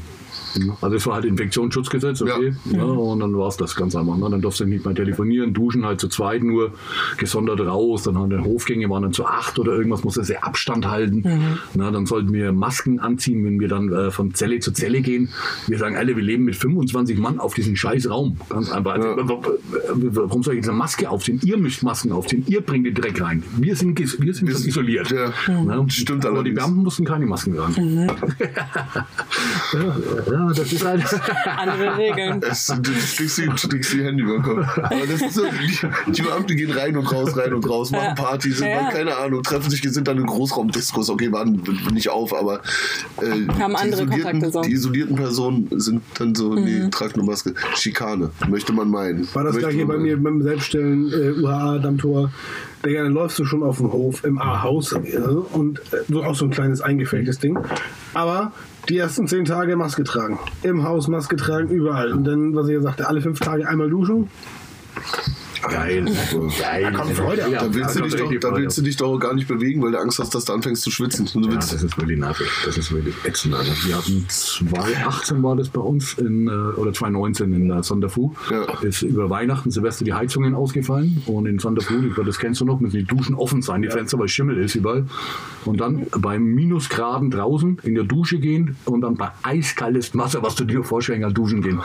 Also 0.81 0.97
es 0.97 1.07
war 1.07 1.15
halt 1.15 1.25
Infektionsschutzgesetz, 1.25 2.23
okay. 2.23 2.53
Ja. 2.73 2.83
und 2.85 3.21
dann 3.21 3.37
war 3.37 3.49
es 3.49 3.57
das 3.57 3.75
ganz 3.77 3.95
einfach. 3.97 4.17
Ne? 4.17 4.29
Dann 4.31 4.41
durfte 4.41 4.65
ich 4.65 4.71
nicht 4.71 4.85
mehr 4.85 4.95
telefonieren, 4.95 5.53
duschen 5.55 5.85
halt 5.87 6.01
zu 6.01 6.09
zweit 6.09 6.43
nur, 6.43 6.73
gesondert 7.19 7.61
raus. 7.61 8.03
Dann 8.05 8.17
haben 8.19 8.31
die 8.31 8.39
Hofgänge 8.39 8.89
waren 8.91 9.03
dann 9.03 9.13
zu 9.13 9.25
acht 9.27 9.59
oder 9.59 9.73
irgendwas, 9.73 10.05
musste 10.05 10.25
sehr 10.25 10.45
Abstand 10.45 10.89
halten. 10.89 11.25
Na, 11.75 11.91
dann 11.91 12.07
sollten 12.07 12.33
wir 12.33 12.53
Masken 12.53 12.99
anziehen, 13.01 13.45
wenn 13.45 13.61
wir 13.61 13.69
dann 13.69 13.93
äh, 13.93 14.11
von 14.11 14.35
Zelle 14.35 14.59
zu 14.61 14.73
Zelle 14.73 15.01
gehen. 15.03 15.29
Wir 15.67 15.79
sagen 15.79 15.97
alle, 15.97 16.17
wir 16.17 16.23
leben 16.23 16.45
mit 16.45 16.57
25 16.57 17.19
Mann 17.19 17.39
auf 17.39 17.55
diesem 17.55 17.77
scheiß 17.77 18.09
Raum. 18.11 18.37
Ganz 18.49 18.71
einfach. 18.71 18.93
Also, 18.95 19.09
Ja. 19.09 19.17
Warum 19.93 20.43
soll 20.43 20.55
ich 20.55 20.59
jetzt 20.59 20.69
eine 20.69 20.79
Maske 20.79 21.09
aufziehen? 21.11 21.41
Ihr 21.45 21.57
müsst 21.59 21.83
Masken 21.83 22.13
aufziehen, 22.13 22.45
ihr 22.49 22.61
bringt 22.61 22.87
den 22.87 22.95
Dreck 22.95 23.21
rein. 23.21 23.43
Wir 23.57 23.77
sind, 23.77 23.99
wir 23.99 24.07
sind 24.35 24.51
sind- 24.51 24.67
isoliert. 24.69 25.11
ja. 25.11 25.33
Na, 25.49 25.85
Stimmt 25.89 26.25
aber 26.27 26.43
die 26.43 26.51
allerdings. 26.51 26.59
Beamten 26.59 26.83
mussten 26.83 27.05
keine 27.05 27.27
Masken 27.27 27.55
tragen. 27.57 28.09
Ja, 29.73 30.40
das 30.49 30.73
ist 30.73 30.85
halt. 30.85 31.05
Andere 31.57 31.97
Regeln. 31.97 32.41
Es, 32.43 32.67
du 32.67 32.93
steckst 32.93 33.93
die, 33.93 34.05
Hände 34.05 34.23
über 34.23 34.35
den 34.35 34.43
Kopf. 34.43 34.79
Aber 34.79 35.07
das 35.07 35.23
ist 35.23 35.35
so, 35.35 35.43
die, 35.45 36.13
die 36.13 36.23
Beamten 36.23 36.57
gehen 36.57 36.71
rein 36.71 36.97
und 36.97 37.11
raus, 37.13 37.37
rein 37.37 37.53
und 37.55 37.69
raus, 37.69 37.91
machen 37.91 38.05
Ja. 38.05 38.15
Party, 38.15 38.53
sind 38.53 38.69
Ja. 38.69 38.83
dann, 38.83 38.93
keine 38.93 39.17
Ahnung, 39.17 39.43
treffen 39.43 39.71
sich, 39.71 39.83
sind 39.83 40.09
dann 40.09 40.19
in 40.19 40.27
Großraumdiskos, 40.27 41.11
okay, 41.11 41.33
waren 41.33 41.63
nicht 41.93 42.09
auf, 42.09 42.35
aber 42.35 42.61
äh, 43.21 43.47
Haben 43.59 43.73
die, 43.73 43.77
andere 43.77 44.07
Kontakte 44.07 44.47
isolierten, 44.47 44.53
so. 44.53 44.59
Mhm. 44.61 44.63
die 44.65 44.73
isolierten 44.73 45.17
Personen 45.17 45.69
sind 45.77 46.03
dann 46.19 46.35
so, 46.35 46.55
nee, 46.55 46.89
tragt 46.91 47.15
eine 47.17 47.25
Maske. 47.25 47.55
Schikane, 47.75 48.31
möchte 48.49 48.73
man 48.73 48.89
meinen. 48.89 49.29
War 49.35 49.45
das 49.45 49.55
möchte 49.55 49.69
gleich 49.69 49.75
hier 49.77 49.87
man 49.87 49.97
bei 49.97 50.03
mir 50.03 50.23
beim 50.23 50.43
Selbststellen 50.43 51.13
äh, 51.13 51.41
UHA 51.41 51.79
Dammtor? 51.79 52.31
Digga, 52.85 53.03
dann 53.03 53.13
läufst 53.13 53.39
du 53.39 53.45
schon 53.45 53.63
auf 53.63 53.77
dem 53.77 53.93
Hof 53.93 54.25
im 54.25 54.39
A-Haus 54.39 54.93
und 54.93 55.79
äh, 55.93 55.97
so 56.09 56.23
auch 56.23 56.35
so 56.35 56.47
ein 56.47 56.51
kleines 56.51 56.81
eingefälltes 56.81 57.39
Ding. 57.39 57.59
Aber 58.15 58.53
die 58.91 58.99
ersten 58.99 59.29
zehn 59.29 59.45
Tage 59.45 59.77
Maske 59.77 60.03
tragen. 60.03 60.39
Im 60.63 60.83
Haus 60.83 61.07
Maske 61.07 61.37
tragen, 61.37 61.69
überall. 61.69 62.13
Und 62.13 62.25
dann, 62.25 62.55
was 62.55 62.67
ich 62.69 62.75
ja 62.75 62.81
sagte, 62.81 63.09
alle 63.09 63.21
fünf 63.21 63.39
Tage 63.39 63.69
einmal 63.69 63.89
duschen. 63.89 64.29
Geil. 65.63 66.05
Geil. 66.61 66.83
Da 66.83 66.91
kommt 66.91 67.13
Freude. 67.13 67.43
Da 67.51 67.75
willst, 67.75 67.99
du 67.99 68.03
dich 68.03 68.15
doch, 68.17 68.33
da 68.41 68.57
willst 68.57 68.79
du 68.79 68.83
dich 68.83 68.97
doch 68.97 69.19
gar 69.19 69.35
nicht 69.35 69.49
bewegen, 69.49 69.83
weil 69.83 69.93
du 69.93 69.99
Angst 69.99 70.19
hast, 70.19 70.35
dass 70.35 70.45
du 70.45 70.53
anfängst 70.53 70.83
zu 70.83 70.91
schwitzen. 70.91 71.29
Und 71.35 71.47
du 71.47 71.51
Ja, 71.51 71.57
das 71.57 71.73
ist 71.73 71.97
wirklich 71.99 72.19
nervig. 72.19 72.49
Das 72.65 72.79
ist 72.79 72.93
wirklich 72.93 73.15
ätzend. 73.25 73.55
Also 73.55 73.73
wir 73.87 73.97
hatten 73.97 74.25
2018 74.29 75.43
war 75.43 75.57
das 75.57 75.69
bei 75.69 75.81
uns 75.81 76.15
in, 76.15 76.49
äh, 76.49 76.51
oder 76.51 76.93
2019 76.93 77.53
in 77.53 77.71
äh, 77.71 77.83
Sonderfu. 77.83 78.35
Ja. 78.51 78.81
Ist 78.83 79.03
über 79.03 79.31
Weihnachten, 79.31 79.71
Silvester 79.71 80.05
die 80.05 80.15
Heizungen 80.15 80.55
ausgefallen 80.55 81.23
und 81.27 81.47
in 81.47 81.59
Sonderfu, 81.59 81.95
das 82.25 82.39
kennst 82.39 82.61
du 82.61 82.65
noch, 82.65 82.81
müssen 82.81 82.97
die 82.99 83.05
Duschen 83.05 83.35
offen 83.35 83.63
sein, 83.63 83.83
die 83.83 83.91
Fenster, 83.91 84.19
weil 84.19 84.29
Schimmel 84.29 84.59
ist 84.59 84.75
überall. 84.75 85.07
Und 85.65 85.81
dann 85.81 86.07
bei 86.19 86.39
Minusgraden 86.39 87.31
draußen 87.31 87.79
in 87.83 87.95
der 87.95 88.05
Dusche 88.05 88.39
gehen 88.39 88.77
und 88.85 89.03
dann 89.03 89.17
bei 89.17 89.31
eiskaltes 89.43 90.17
Wasser, 90.17 90.43
was 90.43 90.55
du 90.55 90.65
dir 90.65 90.83
vorstellen 90.83 91.23
kannst, 91.23 91.37
duschen 91.37 91.63
gehen. 91.63 91.81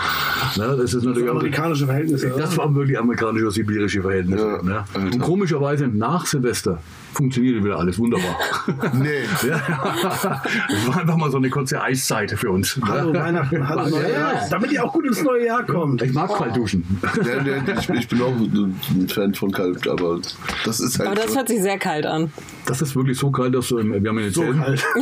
Ne, 0.58 0.76
das 0.78 0.94
ist 0.94 1.04
natürlich 1.04 1.30
auch 1.30 1.36
Amerikanische 1.36 1.86
Verhältnisse. 1.86 2.34
das 2.38 2.58
waren 2.58 2.76
wirklich 2.76 2.98
amerikanische, 2.98 3.65
sibirische 3.66 4.02
Verhältnisse. 4.02 4.46
Ja, 4.46 4.62
ne? 4.64 4.84
Und 4.96 5.20
komischerweise 5.20 5.88
nach 5.88 6.26
Silvester 6.26 6.80
funktionierte 7.14 7.64
wieder 7.64 7.80
alles 7.80 7.98
wunderbar. 7.98 8.36
nee. 8.94 9.24
Ja, 9.48 9.62
das 10.02 10.88
war 10.88 10.98
einfach 10.98 11.16
mal 11.16 11.32
so 11.32 11.38
eine 11.38 11.50
kurze 11.50 11.82
Eiszeit 11.82 12.32
für 12.32 12.50
uns. 12.52 12.78
Hallo 12.86 13.14
Weihnachten, 13.14 13.66
hallo 13.68 13.88
Neujahr. 13.90 14.34
Ja. 14.34 14.42
Damit 14.50 14.72
ihr 14.74 14.84
auch 14.84 14.92
gut 14.92 15.06
ins 15.06 15.24
neue 15.24 15.46
Jahr 15.46 15.64
kommt. 15.66 16.02
Ich 16.02 16.12
mag 16.14 16.30
kalt 16.36 16.56
duschen. 16.58 16.84
Ja, 17.26 17.42
nee, 17.42 17.52
ich, 17.80 17.90
ich 17.90 18.08
bin 18.10 18.22
auch 18.22 18.34
ein 18.36 19.08
Fan 19.08 19.34
von 19.34 19.50
kalt, 19.52 19.88
aber 19.88 20.20
das 20.66 20.80
ist 20.82 21.00
halt. 21.00 21.08
Aber 21.10 21.16
das 21.16 21.32
so. 21.32 21.38
hört 21.38 21.48
sich 21.48 21.62
sehr 21.62 21.78
kalt 21.80 22.06
an. 22.06 22.32
Das 22.66 22.82
ist 22.82 22.96
wirklich 22.98 23.18
so 23.18 23.32
kalt, 23.32 23.56
dass 23.56 23.70
du, 23.70 23.78
im- 23.78 24.04
wir 24.04 24.10
haben 24.10 24.18
eine 24.18 24.32
So 24.32 24.44
kalt. 24.52 24.84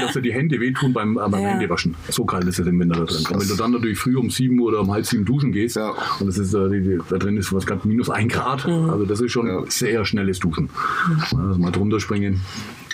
Dass 0.00 0.12
dir 0.12 0.22
die 0.22 0.32
Hände 0.32 0.60
wehtun 0.60 0.92
beim, 0.92 1.14
beim 1.14 1.32
Ja. 1.32 1.38
Händewaschen. 1.50 1.94
So 2.10 2.24
kalt 2.24 2.44
ist 2.46 2.58
es 2.58 2.66
im 2.66 2.78
Winter 2.78 2.96
da 3.00 3.04
drin. 3.04 3.24
Und 3.32 3.40
wenn 3.40 3.48
du 3.48 3.54
dann 3.56 3.72
natürlich 3.72 3.98
früh 3.98 4.16
um 4.16 4.30
7 4.30 4.58
Uhr 4.58 4.68
oder 4.68 4.80
um 4.80 4.92
halb 4.92 5.04
sieben 5.04 5.24
duschen 5.24 5.50
gehst 5.52 5.76
Ja. 5.76 5.92
und 6.20 6.26
das 6.26 6.38
ist, 6.38 6.54
äh, 6.54 6.68
die, 6.70 6.80
die, 6.80 6.98
da 7.10 7.18
drin 7.18 7.36
ist 7.36 7.52
was 7.52 7.66
ganz 7.66 7.84
minus 7.84 8.08
ein 8.10 8.28
Grad, 8.28 8.66
also 8.66 9.04
das 9.04 9.20
ist 9.20 9.32
schon 9.32 9.46
Ja. 9.46 9.62
sehr 9.68 10.04
schnelles 10.04 10.38
Duschen. 10.38 10.70
Also 11.20 11.58
mal 11.58 11.70
drunter 11.70 12.00
springen 12.00 12.40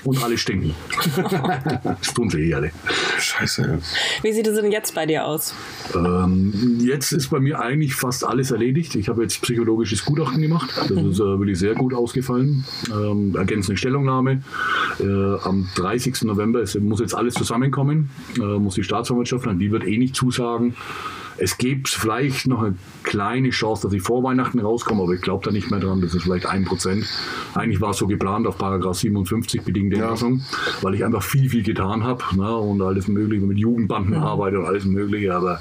und 0.05 0.23
alle 0.23 0.39
stinken. 0.39 0.73
das 1.85 2.14
tun 2.14 2.31
sie 2.31 2.49
eh 2.51 2.55
alle. 2.55 2.71
Scheiße. 3.19 3.81
Wie 4.23 4.33
sieht 4.33 4.47
es 4.47 4.55
denn 4.61 4.71
jetzt 4.71 4.95
bei 4.95 5.05
dir 5.07 5.25
aus? 5.27 5.53
Ähm, 5.95 6.79
jetzt 6.81 7.12
ist 7.12 7.29
bei 7.29 7.41
mir 7.41 7.61
eigentlich 7.61 7.95
fast 7.95 8.25
alles 8.25 8.53
erledigt. 8.53 8.95
Ich 8.95 9.09
habe 9.09 9.23
jetzt 9.23 9.43
psychologisches 9.43 10.05
Gutachten 10.05 10.41
gemacht. 10.41 10.71
Das 10.77 10.91
ist 10.91 11.19
äh, 11.19 11.39
wirklich 11.39 11.59
sehr 11.59 11.75
gut 11.75 11.93
ausgefallen. 11.93 12.64
Ähm, 12.93 13.35
ergänzende 13.37 13.77
Stellungnahme. 13.77 14.43
Äh, 15.01 15.05
am 15.43 15.69
30. 15.75 16.23
November 16.23 16.61
ist, 16.61 16.79
muss 16.81 17.01
jetzt 17.01 17.14
alles 17.14 17.35
zusammenkommen. 17.35 18.11
Äh, 18.39 18.59
muss 18.59 18.77
die 18.77 18.85
Staatsanwaltschaft, 18.85 19.47
an 19.49 19.59
die 19.59 19.73
wird 19.73 19.85
eh 19.87 19.99
nicht 19.99 20.14
zusagen. 20.14 20.75
Es 21.39 21.59
gibt 21.59 21.89
vielleicht 21.89 22.47
noch 22.47 22.62
eine 22.62 22.76
kleine 23.03 23.51
Chance, 23.51 23.87
dass 23.87 23.93
ich 23.93 24.03
vor 24.03 24.22
Weihnachten 24.22 24.59
rauskomme, 24.59 25.03
aber 25.03 25.12
ich 25.12 25.20
glaube 25.20 25.45
da 25.45 25.51
nicht 25.51 25.70
mehr 25.70 25.80
dran. 25.80 26.01
Das 26.01 26.14
ist 26.14 26.22
vielleicht 26.22 26.47
ein 26.47 26.64
Prozent. 26.64 27.07
Eigentlich 27.55 27.80
war 27.80 27.91
es 27.91 27.99
so 27.99 28.07
geplant 28.07 28.47
auf 28.47 28.59
Paragraph 28.59 28.97
57 28.97 29.62
bedingte 29.62 29.97
Entlassung, 29.97 30.43
weil 30.82 30.95
ich 30.95 31.05
einfach 31.05 31.22
viel, 31.22 31.49
viel 31.49 31.62
getan 31.62 32.05
habe 32.05 32.22
ne, 32.37 32.57
und 32.57 32.82
alles 32.82 33.09
Mögliche 33.09 33.47
mit 33.47 33.59
Jugendbanden 33.59 34.14
arbeite 34.14 34.59
und 34.59 34.66
alles 34.66 34.84
Mögliche. 34.84 35.34
Aber 35.34 35.61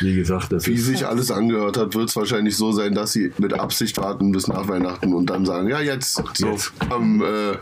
wie 0.00 0.14
gesagt, 0.14 0.52
das 0.52 0.66
Wie 0.66 0.76
sich 0.76 1.06
alles 1.06 1.30
angehört 1.30 1.76
hat, 1.76 1.94
wird 1.94 2.08
es 2.08 2.16
wahrscheinlich 2.16 2.56
so 2.56 2.72
sein, 2.72 2.94
dass 2.94 3.12
sie 3.12 3.32
mit 3.38 3.52
Absicht 3.52 3.98
warten 3.98 4.32
bis 4.32 4.48
nach 4.48 4.68
Weihnachten 4.68 5.12
und 5.12 5.30
dann 5.30 5.44
sagen, 5.44 5.68
ja 5.68 5.80
jetzt, 5.80 6.22
so 6.34 6.46
Jetzt. 6.46 6.72
am 6.90 7.22
äh, 7.22 7.56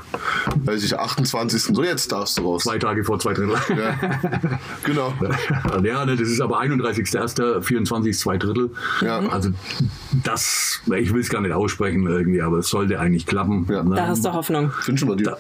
weiß 0.64 0.84
ich, 0.84 0.98
28. 0.98 1.62
So 1.62 1.82
jetzt 1.82 2.12
darfst 2.12 2.38
du 2.38 2.42
raus. 2.42 2.64
Zwei 2.64 2.78
Tage 2.78 3.04
vor 3.04 3.18
zwei 3.18 3.32
Drittel. 3.32 3.54
Ja. 3.76 3.98
genau. 4.84 5.14
Ja, 5.82 6.04
ne, 6.04 6.16
das 6.16 6.28
ist 6.28 6.40
aber 6.40 6.58
31.01., 7.61 7.62
24 7.62 8.18
zwei 8.18 8.38
Drittel. 8.38 8.70
Ja. 9.02 9.20
Also 9.28 9.50
das, 10.24 10.80
ich 10.96 11.12
will 11.12 11.20
es 11.20 11.28
gar 11.28 11.40
nicht 11.40 11.52
aussprechen 11.52 12.07
irgendwie, 12.07 12.42
aber 12.42 12.59
es 12.59 12.68
sollte 12.68 12.98
eigentlich 12.98 13.26
klappen. 13.26 13.66
Ja. 13.70 13.82
Ne? 13.82 13.96
Da 13.96 14.07
hast 14.09 14.24
du 14.24 14.32
Hoffnung. 14.32 14.70
Wünschen 14.86 15.09
wir 15.09 15.16
dir. 15.16 15.36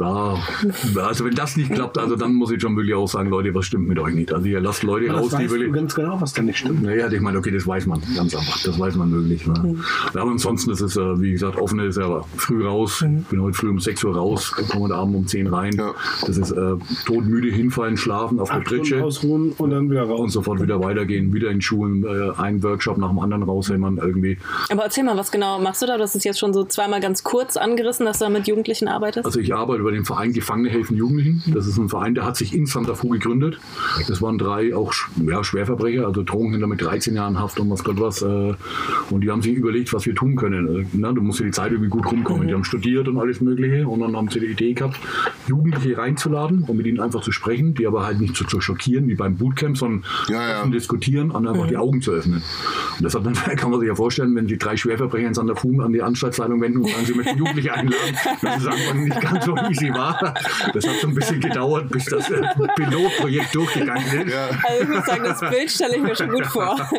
Ja, 0.00 0.36
also 1.04 1.24
wenn 1.24 1.34
das 1.34 1.56
nicht 1.56 1.72
klappt, 1.72 1.98
also 1.98 2.16
dann 2.16 2.34
muss 2.34 2.50
ich 2.50 2.60
schon 2.60 2.76
wirklich 2.76 2.94
auch 2.94 3.06
sagen, 3.06 3.30
Leute, 3.30 3.54
was 3.54 3.66
stimmt 3.66 3.88
mit 3.88 3.98
euch 3.98 4.14
nicht? 4.14 4.32
Also 4.32 4.46
ihr 4.46 4.60
lasst 4.60 4.82
Leute 4.82 5.06
Das 5.06 5.16
raus, 5.16 5.36
die 5.38 5.50
wirklich... 5.50 5.72
ganz 5.72 5.94
genau, 5.94 6.20
was 6.20 6.32
da 6.32 6.42
nicht 6.42 6.58
stimmt. 6.58 6.82
Naja, 6.82 7.10
ich 7.10 7.20
meine, 7.20 7.38
okay, 7.38 7.50
das 7.50 7.66
weiß 7.66 7.86
man 7.86 8.00
ganz 8.14 8.34
einfach. 8.34 8.62
Das 8.62 8.78
weiß 8.78 8.96
man 8.96 9.10
möglich. 9.10 9.46
Ne? 9.46 9.76
Ja, 10.14 10.22
aber 10.22 10.30
ansonsten 10.30 10.70
ist 10.70 10.80
es, 10.80 10.96
äh, 10.96 11.20
wie 11.20 11.32
gesagt, 11.32 11.58
offen 11.58 11.78
ist 11.80 11.98
ja 11.98 12.22
früh 12.36 12.66
raus. 12.66 13.02
Ich 13.02 13.26
bin 13.26 13.42
heute 13.42 13.56
früh 13.56 13.68
um 13.68 13.78
6 13.78 14.04
Uhr 14.04 14.16
raus, 14.16 14.52
komme 14.52 14.84
heute 14.84 14.94
Abend 14.94 15.16
um 15.16 15.26
10 15.26 15.46
rein. 15.46 15.72
Ja. 15.74 15.94
Das 16.26 16.36
ist 16.36 16.50
äh, 16.50 16.74
todmüde 17.04 17.48
hinfallen, 17.48 17.96
schlafen 17.96 18.40
auf 18.40 18.48
der 18.48 18.58
Acht 18.58 18.66
Stunden 18.66 18.82
Pritsche 18.82 19.04
ausruhen 19.04 19.52
und 19.58 19.70
dann 19.70 19.90
wieder 19.90 20.04
und 20.04 20.10
raus. 20.10 20.32
sofort 20.32 20.60
wieder 20.60 20.80
weitergehen, 20.80 21.21
wieder 21.30 21.50
in 21.50 21.60
Schulen, 21.60 22.04
äh, 22.04 22.32
einen 22.40 22.62
Workshop 22.62 22.96
nach 22.96 23.10
dem 23.10 23.18
anderen 23.18 23.42
raushämmern 23.42 23.98
irgendwie. 23.98 24.38
Aber 24.70 24.84
erzähl 24.84 25.04
mal, 25.04 25.16
was 25.16 25.30
genau 25.30 25.58
machst 25.60 25.82
du 25.82 25.86
da? 25.86 25.96
Du 25.98 26.02
hast 26.02 26.14
es 26.14 26.24
jetzt 26.24 26.38
schon 26.38 26.54
so 26.54 26.64
zweimal 26.64 27.00
ganz 27.00 27.22
kurz 27.22 27.56
angerissen, 27.56 28.06
dass 28.06 28.18
du 28.18 28.24
da 28.24 28.30
mit 28.30 28.46
Jugendlichen 28.48 28.88
arbeitest. 28.88 29.26
Also 29.26 29.40
ich 29.40 29.54
arbeite 29.54 29.80
über 29.82 29.92
den 29.92 30.04
Verein 30.04 30.32
Gefangene 30.32 30.70
helfen 30.70 30.96
Jugendlichen. 30.96 31.42
Das 31.54 31.66
ist 31.66 31.76
ein 31.78 31.88
Verein, 31.90 32.14
der 32.14 32.24
hat 32.24 32.36
sich 32.36 32.54
in 32.54 32.66
Santa 32.66 32.94
Fu 32.94 33.08
gegründet. 33.10 33.58
Das 34.08 34.22
waren 34.22 34.38
drei 34.38 34.74
auch 34.74 34.92
ja, 35.26 35.44
Schwerverbrecher, 35.44 36.06
also 36.06 36.22
Drogenhändler 36.22 36.66
mit 36.68 36.80
13 36.80 37.14
Jahren 37.14 37.38
Haft 37.38 37.60
und 37.60 37.68
was 37.70 37.84
Gott 37.84 38.00
was. 38.00 38.22
äh, 38.22 38.54
Und 39.10 39.20
die 39.22 39.30
haben 39.30 39.42
sich 39.42 39.54
überlegt, 39.54 39.92
was 39.92 40.06
wir 40.06 40.14
tun 40.14 40.36
können. 40.36 40.82
Äh, 40.82 40.86
Na, 40.94 41.12
du 41.12 41.20
musst 41.20 41.40
ja 41.40 41.46
die 41.46 41.52
Zeit 41.52 41.72
irgendwie 41.72 41.90
gut 41.90 42.10
rumkommen. 42.10 42.48
Die 42.48 42.54
haben 42.54 42.64
studiert 42.64 43.08
und 43.08 43.18
alles 43.18 43.40
Mögliche 43.40 43.86
und 43.86 44.00
dann 44.00 44.16
haben 44.16 44.28
sie 44.30 44.40
die 44.40 44.46
Idee 44.46 44.72
gehabt, 44.72 44.96
Jugendliche 45.46 45.98
reinzuladen 45.98 46.62
und 46.64 46.76
mit 46.76 46.86
ihnen 46.86 47.00
einfach 47.00 47.20
zu 47.22 47.32
sprechen, 47.32 47.74
die 47.74 47.86
aber 47.86 48.04
halt 48.06 48.20
nicht 48.20 48.36
so 48.36 48.44
zu 48.44 48.60
schockieren 48.60 49.08
wie 49.08 49.14
beim 49.14 49.36
Bootcamp, 49.36 49.76
sondern 49.76 50.04
Ja, 50.28 50.48
ja. 50.48 50.60
offen 50.60 50.72
diskutieren 51.12 51.30
und 51.30 51.46
einfach 51.46 51.66
die 51.66 51.76
Augen 51.76 52.00
zu 52.00 52.12
öffnen. 52.12 52.42
Und 52.98 53.04
das 53.04 53.14
hat 53.14 53.24
dann, 53.26 53.34
kann 53.34 53.70
man 53.70 53.80
sich 53.80 53.88
ja 53.88 53.94
vorstellen, 53.94 54.34
wenn 54.34 54.46
die 54.46 54.58
drei 54.58 54.76
Schwerverbrecher 54.76 55.28
in 55.28 55.34
Santa 55.34 55.54
Fu 55.54 55.80
an 55.80 55.92
die 55.92 56.02
Anstaltsleitung 56.02 56.60
wenden 56.60 56.78
und 56.78 56.88
sagen, 56.88 57.06
sie 57.06 57.14
möchten 57.14 57.38
Jugendliche 57.38 57.72
einladen, 57.74 58.16
es 58.42 58.66
am 58.66 58.72
Anfang 58.72 59.04
nicht 59.04 59.20
ganz 59.20 59.44
so 59.44 59.56
easy 59.56 59.90
war. 59.90 60.34
Das 60.72 60.86
hat 60.86 60.96
so 61.00 61.08
ein 61.08 61.14
bisschen 61.14 61.40
gedauert, 61.40 61.90
bis 61.90 62.04
das 62.06 62.30
äh, 62.30 62.42
Pilotprojekt 62.76 63.54
durchgegangen 63.54 64.26
ist. 64.26 64.32
Ja. 64.32 64.50
Also 64.64 64.82
ich 64.82 64.88
muss 64.88 65.06
sagen, 65.06 65.24
das 65.24 65.40
Bild 65.40 65.70
stelle 65.70 65.96
ich 65.96 66.02
mir 66.02 66.16
schon 66.16 66.30
gut 66.30 66.46
vor. 66.46 66.76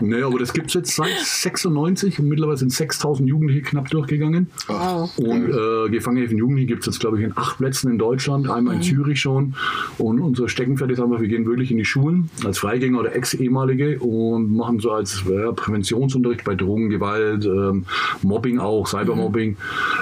Nee, 0.00 0.22
aber 0.22 0.38
das 0.38 0.52
gibt 0.52 0.68
es 0.68 0.74
jetzt 0.74 0.94
seit 0.94 1.18
96 1.18 2.20
und 2.20 2.28
mittlerweile 2.28 2.56
sind 2.56 2.72
6000 2.72 3.28
Jugendliche 3.28 3.62
knapp 3.62 3.90
durchgegangen. 3.90 4.48
Wow. 4.68 5.10
Und 5.18 5.48
äh, 5.48 5.90
Gefangenenhilfen 5.90 6.38
Jugendliche 6.38 6.68
gibt 6.68 6.80
es 6.80 6.86
jetzt, 6.86 7.00
glaube 7.00 7.18
ich, 7.18 7.24
in 7.24 7.36
acht 7.36 7.58
Plätzen 7.58 7.90
in 7.90 7.98
Deutschland, 7.98 8.48
einmal 8.48 8.76
in 8.76 8.82
Zürich 8.82 9.20
schon. 9.20 9.54
Und 9.98 10.20
unser 10.20 10.48
Steckenpferd 10.48 10.90
ist 10.92 11.00
einfach, 11.00 11.20
wir 11.20 11.28
gehen 11.28 11.46
wirklich 11.46 11.70
in 11.70 11.78
die 11.78 11.84
Schulen 11.84 12.30
als 12.44 12.58
Freigänger 12.58 13.00
oder 13.00 13.14
Ex-Ehemalige 13.38 13.98
und 14.00 14.54
machen 14.54 14.80
so 14.80 14.90
als 14.90 15.22
ja, 15.28 15.52
Präventionsunterricht 15.52 16.44
bei 16.44 16.54
Drogen, 16.54 16.90
Gewalt, 16.90 17.44
ähm, 17.46 17.84
Mobbing 18.22 18.58
auch, 18.58 18.86
Cybermobbing, 18.86 19.56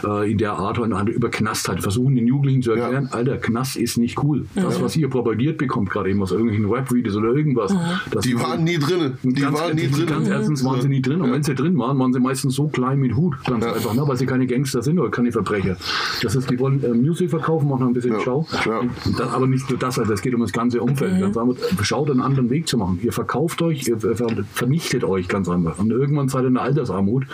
äh, 0.04 0.30
in 0.30 0.38
der 0.38 0.54
Art 0.54 0.78
und 0.78 0.92
Weise 0.92 1.10
über 1.10 1.28
Knast 1.28 1.68
halt. 1.68 1.82
Versuchen 1.82 2.16
den 2.16 2.26
Jugendlichen 2.26 2.62
zu 2.62 2.72
erklären, 2.72 3.08
Alter, 3.12 3.36
Knast 3.36 3.76
ist 3.76 3.98
nicht 3.98 4.22
cool. 4.22 4.46
Das, 4.54 4.80
was 4.80 4.96
ihr 4.96 5.08
propagiert 5.08 5.58
bekommt, 5.58 5.90
gerade 5.90 6.10
eben 6.10 6.22
aus 6.22 6.32
irgendwelchen 6.32 6.66
Rap-Videos 6.70 7.16
oder 7.16 7.34
irgendwas. 7.34 7.74
das 8.10 8.24
Die 8.24 8.34
waren 8.34 8.64
nie 8.64 8.78
drin. 8.78 9.14
Die 9.22 9.40
ganz, 9.40 9.58
waren 9.58 9.76
nie 9.76 9.88
drin. 9.88 10.06
Ganz 10.06 10.28
erstens 10.28 10.64
waren 10.64 10.80
sie 10.80 10.88
nie 10.88 11.02
drin. 11.02 11.20
Und 11.20 11.32
wenn 11.32 11.42
sie 11.42 11.54
drin 11.54 11.78
waren, 11.78 11.98
waren 11.98 12.12
sie 12.12 12.20
meistens 12.20 12.54
so 12.54 12.68
klein 12.68 12.98
mit 12.98 13.14
Hut. 13.14 13.34
Ganz 13.44 13.64
einfach, 13.64 13.94
ne? 13.94 14.02
weil 14.06 14.16
sie 14.16 14.26
keine 14.26 14.46
Gangster 14.46 14.82
sind 14.82 14.98
oder 14.98 15.10
keine 15.10 15.32
Verbrecher. 15.32 15.76
Das 16.22 16.34
ist, 16.34 16.50
die 16.50 16.58
wollen 16.58 16.82
äh, 16.82 16.88
Music 16.88 17.30
verkaufen, 17.30 17.68
machen 17.68 17.88
ein 17.88 17.92
bisschen 17.92 18.12
Ja, 18.12 18.20
Schau. 18.20 18.46
ja. 18.64 18.80
Das, 19.18 19.32
aber 19.32 19.46
nicht 19.46 19.68
nur 19.68 19.78
das, 19.78 19.98
also 19.98 20.12
es 20.12 20.22
geht 20.22 20.34
um 20.34 20.40
das 20.40 20.52
ganze 20.52 20.80
Umfeld. 20.80 21.20
Ganz 21.20 21.36
einfach, 21.36 21.56
schaut 21.82 22.10
einen 22.10 22.20
anderen 22.20 22.50
Weg 22.50 22.66
zu 22.68 22.78
machen. 22.78 22.98
Ihr 23.02 23.12
verkauft 23.16 23.60
euch, 23.62 23.88
ihr 23.88 23.98
ver- 23.98 24.28
vernichtet 24.52 25.02
euch 25.02 25.26
ganz 25.26 25.48
einfach. 25.48 25.78
Und 25.78 25.90
irgendwann 25.90 26.28
seid 26.28 26.42
ihr 26.44 26.48
in 26.48 26.54
der 26.54 26.62
Altersarmut 26.62 27.24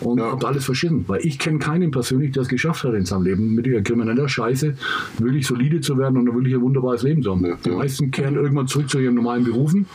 und 0.00 0.18
Ja. 0.18 0.30
habt 0.30 0.44
alles 0.44 0.64
verschissen. 0.64 1.04
Weil 1.08 1.20
ich 1.26 1.38
kenne 1.38 1.58
keinen 1.58 1.90
persönlich, 1.90 2.32
der 2.32 2.42
es 2.42 2.48
geschafft 2.48 2.84
hat 2.84 2.94
in 2.94 3.04
seinem 3.04 3.22
Leben, 3.24 3.54
mit 3.54 3.66
ihrer 3.66 3.80
krimineller 3.82 4.28
Scheiße 4.28 4.74
wirklich 5.18 5.46
solide 5.46 5.80
zu 5.80 5.98
werden 5.98 6.16
und 6.18 6.26
wirklich 6.34 6.54
ein 6.54 6.60
wunderbares 6.62 7.02
Leben 7.02 7.22
zu 7.22 7.30
haben. 7.32 7.44
Ja, 7.46 7.56
Die 7.64 7.70
meisten 7.70 8.10
kehren 8.10 8.34
irgendwann 8.36 8.66
zurück 8.68 8.88
zu 8.90 8.98
ihren 9.00 9.14
normalen 9.14 9.44
Berufen 9.44 9.86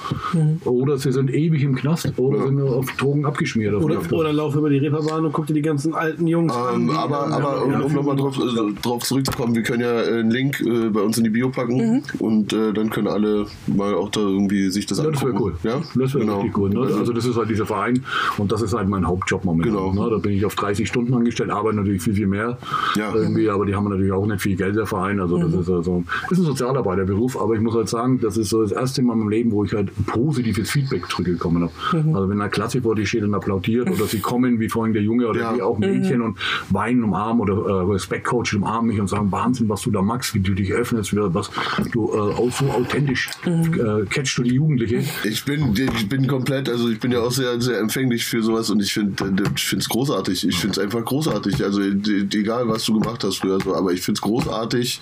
oder 0.65 0.97
sie 0.97 1.11
sind 1.11 1.33
ewig 1.33 1.63
im 1.63 1.75
Knast 1.75 2.11
oder 2.17 2.45
sind 2.47 2.61
auf 2.61 2.91
Drogen 2.97 3.25
abgeschmiert. 3.25 3.73
auf 3.75 3.83
Oder, 3.83 3.97
die- 3.97 4.13
oder 4.15 4.33
lauf 4.33 4.55
über 4.55 4.69
die 4.69 4.77
Reeperbahn 4.77 5.25
und 5.25 5.31
guck 5.33 5.47
dir 5.47 5.53
die 5.53 5.61
ganzen 5.61 5.93
alten 5.93 6.27
Jungs 6.27 6.53
an. 6.53 6.81
Ähm, 6.81 6.87
die- 6.87 6.93
aber 6.95 7.27
aber 7.27 7.63
um, 7.65 7.71
ja, 7.71 7.79
um 7.79 7.93
nochmal 7.93 8.15
drauf, 8.15 8.37
äh, 8.39 8.73
drauf 8.81 9.03
zurückzukommen, 9.03 9.55
wir 9.55 9.63
können 9.63 9.81
ja 9.81 10.01
äh, 10.01 10.19
einen 10.19 10.31
Link 10.31 10.61
äh, 10.61 10.89
bei 10.89 11.01
uns 11.01 11.17
in 11.17 11.23
die 11.23 11.29
Bio 11.29 11.49
packen 11.49 12.03
und 12.19 12.53
äh, 12.53 12.73
dann 12.73 12.89
können 12.89 13.07
alle 13.07 13.45
mal 13.67 13.93
auch 13.93 14.09
da 14.09 14.21
irgendwie 14.21 14.69
sich 14.71 14.85
das 14.85 14.97
Ja, 14.97 15.03
das 15.05 15.15
angucken. 15.21 15.26
Wäre 15.27 15.41
cool. 15.41 15.53
Ja, 15.63 15.81
Das 15.95 16.13
wäre 16.13 16.25
genau. 16.25 16.39
richtig 16.41 16.57
cool. 16.57 16.69
Ne? 16.71 16.79
Also 16.81 17.13
das 17.13 17.25
ist 17.25 17.37
halt 17.37 17.49
dieser 17.49 17.65
Verein 17.65 18.03
und 18.37 18.51
das 18.51 18.61
ist 18.61 18.73
halt 18.73 18.89
mein 18.89 19.07
Hauptjob 19.07 19.45
momentan. 19.45 19.73
Genau. 19.73 19.93
Ne? 19.93 20.09
Da 20.09 20.17
bin 20.17 20.31
ich 20.33 20.45
auf 20.45 20.55
30 20.55 20.87
Stunden 20.87 21.13
angestellt, 21.13 21.49
arbeite 21.51 21.75
natürlich 21.77 22.01
viel, 22.01 22.13
viel 22.15 22.27
mehr. 22.27 22.57
Ja. 22.95 23.13
Irgendwie, 23.13 23.49
aber 23.49 23.65
die 23.65 23.75
haben 23.75 23.87
natürlich 23.89 24.11
auch 24.11 24.25
nicht 24.25 24.41
viel 24.41 24.55
Geld, 24.55 24.75
der 24.75 24.85
Verein. 24.85 25.19
Also 25.19 25.37
das 25.37 25.53
ist 25.53 25.69
also 25.69 26.03
ist 26.31 26.37
ein 26.39 26.45
Sozialarbeiterberuf, 26.45 27.39
aber 27.41 27.53
ich 27.55 27.61
muss 27.61 27.75
halt 27.75 27.89
sagen, 27.89 28.19
das 28.21 28.37
ist 28.37 28.49
so 28.49 28.61
das 28.61 28.71
erste 28.71 29.01
Mal 29.01 29.13
in 29.13 29.19
meinem 29.19 29.29
Leben, 29.29 29.51
wo 29.51 29.63
ich 29.63 29.73
halt 29.73 29.89
positives 30.07 30.71
Feedback 30.71 31.07
zurückgekommen 31.09 31.63
habe. 31.63 31.71
Also 32.15 32.29
wenn 32.29 32.41
eine 32.41 32.49
Klasse 32.49 32.81
vor 32.81 32.95
dir 32.95 33.05
steht 33.05 33.23
und 33.23 33.33
applaudiert 33.33 33.89
oder 33.89 34.05
sie 34.05 34.19
kommen, 34.19 34.59
wie 34.59 34.69
vorhin 34.69 34.93
der 34.93 35.03
Junge 35.03 35.27
oder 35.27 35.39
Ja. 35.41 35.55
wie 35.55 35.61
auch 35.61 35.77
Mädchen 35.77 36.21
und 36.21 36.37
weinen 36.69 37.03
umarmen 37.03 37.41
oder 37.41 37.53
äh, 37.55 37.91
Respektcoach 37.91 38.53
umarmen 38.55 38.87
mich 38.87 38.99
und 38.99 39.07
sagen, 39.07 39.31
Wahnsinn, 39.31 39.67
was 39.69 39.81
du 39.81 39.91
da 39.91 40.01
magst, 40.01 40.33
wie 40.33 40.39
du 40.39 40.53
dich 40.53 40.71
öffnest, 40.73 41.13
wie, 41.13 41.17
was 41.33 41.49
du 41.91 42.11
äh, 42.13 42.17
auch 42.17 42.51
so 42.51 42.65
authentisch 42.65 43.29
äh, 43.45 44.05
catchst 44.09 44.37
du 44.37 44.43
die 44.43 44.55
Jugendliche. 44.55 45.03
Ich 45.23 45.45
bin, 45.45 45.73
ich 45.75 46.09
bin 46.09 46.27
komplett, 46.27 46.69
also 46.69 46.89
ich 46.89 46.99
bin 46.99 47.11
ja 47.11 47.19
auch 47.19 47.31
sehr, 47.31 47.59
sehr 47.61 47.79
empfänglich 47.79 48.25
für 48.25 48.43
sowas 48.43 48.69
und 48.69 48.81
ich 48.81 48.93
finde 48.93 49.43
es 49.77 49.89
großartig. 49.89 50.47
Ich 50.47 50.57
finde 50.57 50.79
es 50.79 50.83
einfach 50.83 51.03
großartig. 51.03 51.63
Also 51.63 51.81
egal, 51.81 52.67
was 52.67 52.85
du 52.85 52.99
gemacht 52.99 53.23
hast 53.23 53.37
früher, 53.37 53.59
so, 53.59 53.75
aber 53.75 53.91
ich 53.93 54.01
finde 54.01 54.17
es 54.17 54.21
großartig. 54.21 55.01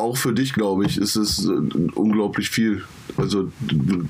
Auch 0.00 0.16
für 0.16 0.32
dich, 0.32 0.52
glaube 0.54 0.86
ich, 0.86 0.96
ist 0.98 1.16
es 1.16 1.46
äh, 1.46 1.50
unglaublich 1.94 2.48
viel. 2.50 2.82
Also 3.16 3.50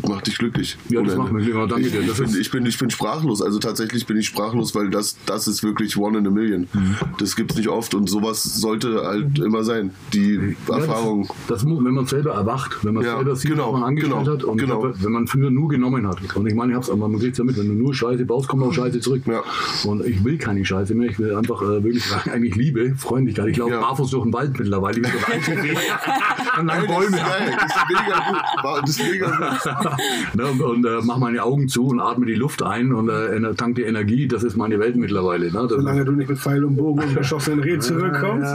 macht 0.06 0.26
dich 0.26 0.36
glücklich. 0.38 0.76
Ja, 0.90 1.02
das 1.02 1.16
macht 1.16 1.32
mich 1.32 1.46
Ende. 1.46 1.56
glücklich. 1.66 1.70
Danke 1.70 1.86
ich, 1.86 1.92
dir. 1.92 2.02
Das 2.06 2.20
ich, 2.20 2.26
bin, 2.32 2.40
ich, 2.40 2.50
bin, 2.50 2.66
ich 2.66 2.78
bin 2.78 2.90
sprachlos. 2.90 3.40
Also 3.40 3.58
tatsächlich 3.58 4.06
bin 4.06 4.18
ich 4.18 4.26
sprachlos, 4.26 4.74
weil 4.74 4.90
das, 4.90 5.16
das 5.24 5.48
ist 5.48 5.62
wirklich 5.64 5.96
one 5.96 6.18
in 6.18 6.26
a 6.26 6.30
million. 6.30 6.68
Mhm. 6.72 6.96
Das 7.18 7.34
gibt 7.34 7.50
es 7.52 7.56
nicht 7.56 7.68
oft 7.70 7.94
und 7.94 8.08
sowas 8.10 8.42
sollte 8.42 9.02
halt 9.04 9.38
immer 9.38 9.64
sein. 9.64 9.90
Die 10.12 10.54
Erfahrung. 10.68 11.22
Ja, 11.24 11.28
das, 11.28 11.46
das, 11.48 11.64
muss- 11.64 11.82
wenn 11.82 11.94
man 11.94 12.06
selber 12.06 12.34
erwacht, 12.34 12.84
wenn 12.84 12.94
man 12.94 13.04
Ja, 13.04 13.16
selber 13.16 13.34
sieht, 13.36 13.50
genau, 13.50 13.72
was 13.72 13.80
man 13.80 13.88
angestellt 13.88 14.18
genau, 14.18 14.32
hat 14.32 14.44
und 14.44 14.58
genau. 14.58 14.92
wenn 14.94 15.12
man 15.12 15.26
früher 15.26 15.50
nur 15.50 15.68
genommen 15.70 16.06
hat. 16.06 16.18
Und 16.36 16.46
ich 16.46 16.54
meine, 16.54 16.72
ich 16.72 16.76
hab's, 16.76 16.90
aber 16.90 17.08
man 17.08 17.18
kriegt 17.20 17.38
ja 17.38 17.42
mit, 17.44 17.56
wenn 17.58 17.68
du 17.68 17.74
nur 17.74 17.94
Scheiße 17.94 18.24
baust, 18.26 18.48
kommt 18.48 18.62
auch 18.62 18.72
Scheiße 18.72 19.00
zurück. 19.00 19.22
Ja. 19.26 19.42
Und 19.88 20.04
ich 20.06 20.22
will 20.22 20.36
keine 20.36 20.62
Scheiße 20.64 20.94
mehr, 20.94 21.08
ich 21.08 21.18
will 21.18 21.34
einfach 21.34 21.62
äh, 21.62 21.82
wirklich 21.82 22.04
eigentlich 22.30 22.54
Liebe, 22.54 22.94
Freundlichkeit. 22.96 23.48
Ich 23.48 23.56
laufe 23.56 23.72
Ja. 23.72 23.80
barfuß 23.80 24.10
durch 24.10 24.24
den 24.24 24.32
Wald 24.34 24.58
mittlerweile, 24.58 24.98
ein 24.98 25.06
Einzelweg 25.32 25.78
an 26.56 26.66
langen 26.66 26.86
Bäumen. 26.86 27.12
Das 27.12 27.76
ist 27.76 27.84
mega 27.88 28.30
gut. 28.30 28.82
Das 28.82 28.90
ist 28.90 29.02
mega 29.02 29.26
gut. 29.30 30.34
ne, 30.34 30.46
und 30.46 30.80
und 30.80 30.84
äh, 30.86 31.00
mach 31.02 31.18
meine 31.18 31.42
Augen 31.42 31.68
zu 31.68 31.86
und 31.86 32.00
atme 32.00 32.26
die 32.26 32.34
Luft 32.34 32.62
ein 32.62 32.92
und 32.92 33.08
äh, 33.08 33.54
tank 33.54 33.76
die 33.76 33.82
Energie. 33.82 34.26
Das 34.26 34.42
ist 34.42 34.56
meine 34.56 34.78
Welt 34.78 34.96
mittlerweile. 34.96 35.46
Ne? 35.46 35.66
Das 35.68 35.70
Solange 35.70 36.04
du 36.04 36.12
nicht 36.12 36.28
mit 36.28 36.38
Pfeil 36.38 36.64
und 36.64 36.76
Bogen 36.76 37.02
und 37.02 37.16
geschossenen 37.16 37.60
Reh 37.60 37.78
zurückkommst. 37.80 38.52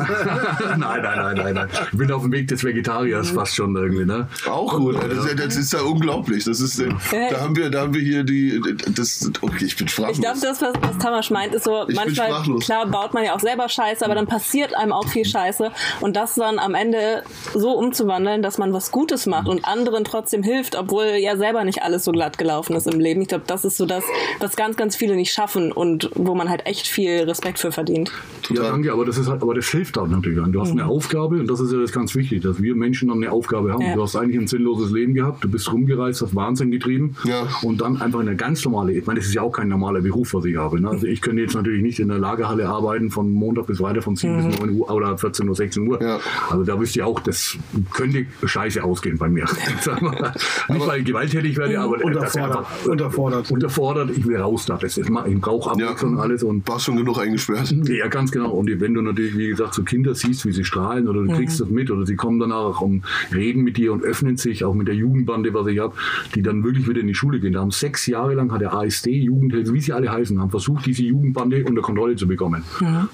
nein, 0.78 0.80
nein, 0.80 1.02
nein, 1.02 1.38
nein, 1.38 1.54
nein. 1.54 1.68
Ich 1.92 1.98
bin 1.98 2.12
auf 2.12 2.24
dem 2.24 2.32
Weg 2.32 2.48
des 2.48 2.64
Vegetariers 2.64 3.30
fast 3.30 3.56
schon 3.56 3.76
irgendwie. 3.76 4.06
Ne? 4.06 4.28
Auch 4.50 4.78
gut. 4.78 4.96
Das 4.96 5.18
ist, 5.18 5.28
ja, 5.28 5.34
das 5.36 5.56
ist 5.56 5.74
ja 5.74 5.82
unglaublich. 5.82 6.44
Das 6.46 6.60
ist, 6.60 6.80
äh, 6.80 6.90
da 7.32 7.42
haben 7.42 7.56
wir, 7.56 7.70
da 7.70 7.82
haben 7.82 7.94
wir 7.94 8.02
hier 8.02 8.24
die, 8.24 8.62
das, 8.90 9.32
okay, 9.42 9.66
ich 9.66 9.76
bin 9.76 9.88
sprachlos. 9.88 10.18
Ich 10.18 10.24
glaube, 10.24 10.40
das, 10.42 10.62
was, 10.62 10.74
was 10.82 10.98
Tamasch 10.98 11.32
meint, 11.32 11.54
ist 11.54 11.66
so, 11.66 11.86
bin 11.86 11.96
manchmal, 11.96 12.44
klar, 12.60 12.86
baut 12.88 13.14
man 13.14 13.24
ja 13.24 13.36
auch 13.36 13.40
selber 13.40 13.70
Scheiße, 13.70 14.04
aber 14.06 14.16
dann 14.16 14.28
passiert 14.28 14.76
einem 14.76 14.92
auch 14.92 15.08
viel 15.08 15.26
Scheiße. 15.26 15.72
Und 16.02 16.16
das 16.16 16.36
dann 16.36 16.60
am 16.60 16.76
Ende 16.76 17.15
Dinge 17.16 17.24
so 17.54 17.72
umzuwandeln, 17.72 18.42
dass 18.42 18.58
man 18.58 18.74
was 18.74 18.92
Gutes 18.92 19.26
macht 19.26 19.48
und 19.48 19.66
anderen 19.66 20.04
trotzdem 20.04 20.44
hilft, 20.44 20.76
obwohl 20.78 21.06
ja 21.20 21.38
selber 21.38 21.64
nicht 21.64 21.84
alles 21.84 22.04
so 22.04 22.12
glatt 22.12 22.38
gelaufen 22.38 22.76
ist 22.76 22.88
im 22.88 23.00
Leben. 23.00 23.22
Ich 23.22 23.28
glaube, 23.28 23.44
das 23.48 23.66
ist 23.66 23.78
so 23.78 23.86
das, 23.86 24.04
was 24.40 24.56
ganz, 24.56 24.76
ganz 24.78 24.96
viele 24.96 25.16
nicht 25.16 25.32
schaffen 25.32 25.72
und 25.72 26.10
wo 26.16 26.36
man 26.36 26.50
halt 26.50 26.66
echt 26.66 26.88
viel 26.88 27.24
Respekt 27.24 27.60
für 27.60 27.72
verdient. 27.72 28.12
Ja, 28.50 28.64
danke, 28.64 28.92
aber 28.92 29.06
das 29.06 29.18
ist 29.18 29.30
halt, 29.30 29.42
aber 29.42 29.54
das 29.54 29.68
hilft 29.68 29.98
auch 29.98 30.08
natürlich. 30.08 30.40
Du 30.52 30.62
hast 30.62 30.72
eine 30.72 30.86
Aufgabe 30.86 31.40
und 31.40 31.50
das 31.50 31.60
ist 31.60 31.72
ja 31.72 31.80
das 31.80 31.92
ganz 31.92 32.16
wichtig, 32.16 32.44
dass 32.44 32.62
wir 32.62 32.76
Menschen 32.76 33.10
dann 33.10 33.18
eine 33.18 33.32
Aufgabe 33.32 33.74
haben. 33.74 33.82
Ja. 33.82 33.96
Du 33.96 34.04
hast 34.04 34.16
eigentlich 34.16 34.40
ein 34.40 34.48
sinnloses 34.48 34.92
Leben 34.92 35.14
gehabt, 35.14 35.44
du 35.44 35.50
bist 35.50 35.72
rumgereist, 35.72 36.22
hast 36.22 36.36
Wahnsinn 36.36 36.72
getrieben 36.72 37.16
Ja. 37.24 37.48
und 37.64 37.82
dann 37.82 38.02
einfach 38.02 38.20
eine 38.20 38.36
ganz 38.36 38.64
normale, 38.66 38.94
ich 38.94 39.06
meine, 39.06 39.20
das 39.20 39.28
ist 39.28 39.34
ja 39.36 39.42
auch 39.42 39.52
kein 39.52 39.68
normaler 39.68 40.02
Beruf, 40.02 40.34
was 40.34 40.46
ich 40.46 40.58
habe. 40.58 40.80
Ne? 40.80 40.90
Also 40.90 41.08
ich 41.08 41.22
könnte 41.22 41.42
jetzt 41.42 41.56
natürlich 41.56 41.82
nicht 41.82 42.00
in 42.00 42.10
der 42.10 42.20
Lagerhalle 42.20 42.68
arbeiten 42.68 43.10
von 43.10 43.32
Montag 43.32 43.68
bis 43.68 43.80
weiter 43.82 44.02
von 44.02 44.16
7 44.16 44.50
bis 44.50 44.60
9 44.60 44.70
Uhr 44.78 44.92
oder 44.92 45.18
14 45.18 45.48
Uhr, 45.50 45.56
16 45.56 45.88
Uhr. 45.88 46.02
Ja. 46.02 46.20
Also 46.50 46.64
da 46.64 46.80
wüsste 46.80 47.00
ich 47.00 47.04
auch, 47.06 47.20
das 47.20 47.58
könnte 47.94 48.26
scheiße 48.44 48.84
ausgehen 48.84 49.18
bei 49.18 49.30
mir. 49.30 49.46
Nicht 50.70 50.88
weil 50.88 51.00
ich 51.00 51.06
gewalttätig 51.06 51.58
werde, 51.58 51.80
aber 51.80 52.04
Unterfordert. 52.04 52.58
einfach 52.58 52.86
Unterfordert. 52.86 53.52
unterfordert. 53.52 54.12
Ich 54.18 54.26
will 54.26 54.38
raus 54.38 54.66
da. 54.66 54.78
Das 54.78 54.98
ist, 54.98 55.10
ich 55.10 55.42
brauche 55.42 55.72
Abwechslung 55.72 56.14
und 56.14 56.20
alles 56.20 56.44
und 56.44 56.68
War 56.68 56.80
schon 56.80 56.98
genug 56.98 57.20
eingesperrt. 57.20 57.74
ja, 57.88 58.08
ganz 58.08 58.32
genau. 58.32 58.52
Und 58.52 58.70
wenn 58.80 58.94
du 58.94 59.02
natürlich, 59.02 59.38
wie 59.38 59.48
gesagt, 59.48 59.74
so 59.76 59.84
Kinder 59.84 60.16
siehst, 60.16 60.46
wie 60.46 60.52
sie 60.52 60.64
strahlen 60.64 61.08
oder 61.08 61.24
du 61.24 61.34
kriegst 61.34 61.60
das 61.60 61.70
mit 61.70 61.92
oder 61.92 62.06
sie 62.06 62.16
kommen 62.16 62.40
danach 62.40 62.82
und 62.82 63.04
reden 63.34 63.64
mit 63.64 63.78
dir 63.78 63.94
und 63.94 64.04
öffnen 64.04 64.38
sich, 64.38 64.64
auch 64.64 64.74
mit 64.74 64.88
der 64.88 64.96
Jugendbande, 64.96 65.54
was 65.54 65.68
ich 65.68 65.80
habe, 65.80 65.94
die 66.34 66.42
dann 66.42 66.64
wirklich 66.64 66.88
wieder 66.88 67.02
in 67.02 67.08
die 67.08 67.16
Schule 67.16 67.40
gehen. 67.40 67.54
Da 67.54 67.62
haben 67.62 67.72
sechs 67.72 68.06
Jahre 68.08 68.34
lang 68.34 68.52
hat 68.52 68.62
der 68.62 68.74
ASD, 68.74 69.12
Jugendhilfe, 69.12 69.74
wie 69.74 69.82
sie 69.82 69.94
alle 69.94 70.12
heißen, 70.12 70.40
haben 70.40 70.50
versucht, 70.50 70.86
diese 70.86 71.04
Jugendbande 71.04 71.64
unter 71.66 71.82
Kontrolle 71.82 72.16
zu 72.16 72.28
bekommen. 72.28 72.64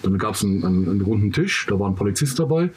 Dann 0.04 0.18
gab 0.18 0.36
es 0.36 0.44
einen, 0.44 0.64
einen, 0.64 0.89
einen 0.89 1.02
runden 1.02 1.32
Tisch, 1.32 1.66
da 1.70 1.80
war 1.80 1.89
ein 1.89 1.96
Polizist 1.96 2.39
dabei 2.39 2.70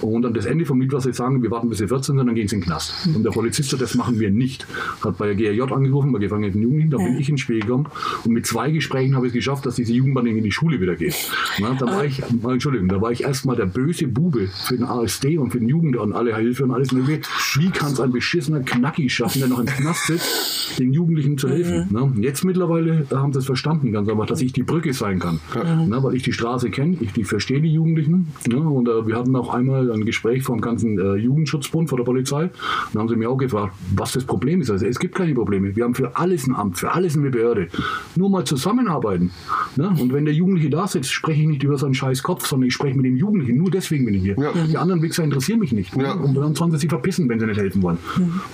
und 0.00 0.26
an 0.26 0.34
das 0.34 0.46
Ende 0.48 0.64
vom 0.64 0.80
Lied, 0.80 0.92
was 0.92 1.04
sie 1.04 1.12
sagen, 1.12 1.42
wir 1.42 1.50
warten 1.50 1.68
bis 1.68 1.78
sie 1.78 1.88
14 1.88 2.16
sind, 2.16 2.26
dann 2.26 2.34
gehen 2.34 2.48
sie 2.48 2.56
in 2.56 2.60
den 2.60 2.66
Knast. 2.66 3.08
Und 3.14 3.24
der 3.24 3.30
Polizist 3.30 3.70
sagt, 3.70 3.82
das 3.82 3.94
machen 3.94 4.18
wir 4.20 4.30
nicht. 4.30 4.66
Hat 5.02 5.18
bei 5.18 5.32
der 5.32 5.34
GRJ 5.34 5.72
angerufen, 5.72 6.12
bei 6.12 6.18
Gefangenen 6.18 6.62
Jugendlichen, 6.62 6.90
da 6.90 6.96
bin 6.98 7.18
ich 7.18 7.28
ins 7.28 7.40
Spiel 7.40 7.60
gekommen 7.60 7.86
und 8.24 8.32
mit 8.32 8.46
zwei 8.46 8.70
Gesprächen 8.70 9.16
habe 9.16 9.26
ich 9.26 9.30
es 9.30 9.34
geschafft, 9.34 9.66
dass 9.66 9.74
diese 9.74 9.92
Jugendbande 9.92 10.30
in 10.30 10.42
die 10.42 10.52
Schule 10.52 10.80
wieder 10.80 10.96
geht. 10.96 11.14
Na, 11.60 11.74
da 11.74 11.86
war 11.86 12.04
ich, 12.04 12.22
mal, 12.42 12.54
Entschuldigung, 12.54 12.88
da 12.88 13.00
war 13.00 13.12
ich 13.12 13.22
erstmal 13.22 13.56
der 13.56 13.66
böse 13.66 14.08
Bube 14.08 14.48
für 14.48 14.76
den 14.76 14.84
ASD 14.84 15.38
und 15.38 15.50
für 15.50 15.58
den 15.58 15.68
Jugend 15.68 15.96
und 15.96 16.12
alle 16.12 16.36
Hilfe 16.36 16.64
und 16.64 16.70
alles 16.70 16.92
mögliche. 16.92 17.22
Wie 17.56 17.70
kann 17.70 17.92
es 17.92 18.00
ein 18.00 18.12
beschissener 18.12 18.60
Knacki 18.60 19.08
schaffen, 19.08 19.40
der 19.40 19.48
noch 19.48 19.58
im 19.58 19.66
Knast 19.66 20.06
sitzt, 20.06 20.78
den 20.78 20.92
Jugendlichen 20.92 21.38
zu 21.38 21.48
helfen? 21.48 21.88
Ne? 21.90 22.02
Und 22.02 22.22
Jetzt 22.28 22.44
mittlerweile 22.44 23.06
äh, 23.10 23.14
haben 23.14 23.32
sie 23.32 23.38
es 23.38 23.46
verstanden, 23.46 23.90
ganz 23.90 24.06
einfach, 24.06 24.26
dass 24.26 24.42
ich 24.42 24.52
die 24.52 24.62
Brücke 24.62 24.92
sein 24.92 25.18
kann. 25.18 25.40
Ne? 25.88 26.02
Weil 26.02 26.14
ich 26.14 26.24
die 26.24 26.34
Straße 26.34 26.68
kenne, 26.68 26.98
ich 27.00 27.14
die 27.14 27.24
verstehe 27.24 27.60
die 27.62 27.72
Jugendlichen. 27.72 28.28
Und 28.52 28.86
äh, 28.86 29.06
wir 29.06 29.16
hatten 29.16 29.34
auch 29.34 29.54
einmal 29.54 29.90
ein 29.90 30.04
Gespräch 30.04 30.37
vom 30.44 30.60
ganzen 30.60 30.98
äh, 30.98 31.14
Jugendschutzbund 31.16 31.88
vor 31.88 31.98
der 31.98 32.04
Polizei. 32.04 32.44
Und 32.44 32.50
da 32.94 33.00
haben 33.00 33.08
sie 33.08 33.16
mir 33.16 33.30
auch 33.30 33.36
gefragt, 33.36 33.74
was 33.94 34.12
das 34.12 34.24
Problem 34.24 34.60
ist. 34.60 34.70
Also 34.70 34.86
es 34.86 34.98
gibt 34.98 35.14
keine 35.14 35.34
Probleme. 35.34 35.74
Wir 35.76 35.84
haben 35.84 35.94
für 35.94 36.16
alles 36.16 36.46
ein 36.46 36.54
Amt, 36.54 36.78
für 36.78 36.92
alles 36.92 37.16
eine 37.16 37.30
Behörde. 37.30 37.68
Nur 38.16 38.30
mal 38.30 38.44
zusammenarbeiten. 38.44 39.30
Ne? 39.76 39.88
Und 40.00 40.12
wenn 40.12 40.24
der 40.24 40.34
Jugendliche 40.34 40.70
da 40.70 40.86
sitzt, 40.86 41.10
spreche 41.12 41.42
ich 41.42 41.48
nicht 41.48 41.62
über 41.62 41.78
seinen 41.78 41.94
scheiß 41.94 42.22
Kopf, 42.22 42.46
sondern 42.46 42.68
ich 42.68 42.74
spreche 42.74 42.96
mit 42.96 43.04
dem 43.06 43.16
Jugendlichen. 43.16 43.56
Nur 43.58 43.70
deswegen 43.70 44.04
bin 44.04 44.14
ich 44.14 44.22
hier. 44.22 44.36
Ja. 44.38 44.52
Die 44.66 44.76
anderen 44.76 45.02
Wichser 45.02 45.24
interessieren 45.24 45.58
mich 45.60 45.72
nicht. 45.72 45.94
Ja. 45.96 46.12
Und 46.14 46.34
dann 46.34 46.54
sollen 46.54 46.70
sie 46.72 46.78
sich 46.78 46.88
verpissen, 46.88 47.28
wenn 47.28 47.40
sie 47.40 47.46
nicht 47.46 47.58
helfen 47.60 47.82
wollen. 47.82 47.98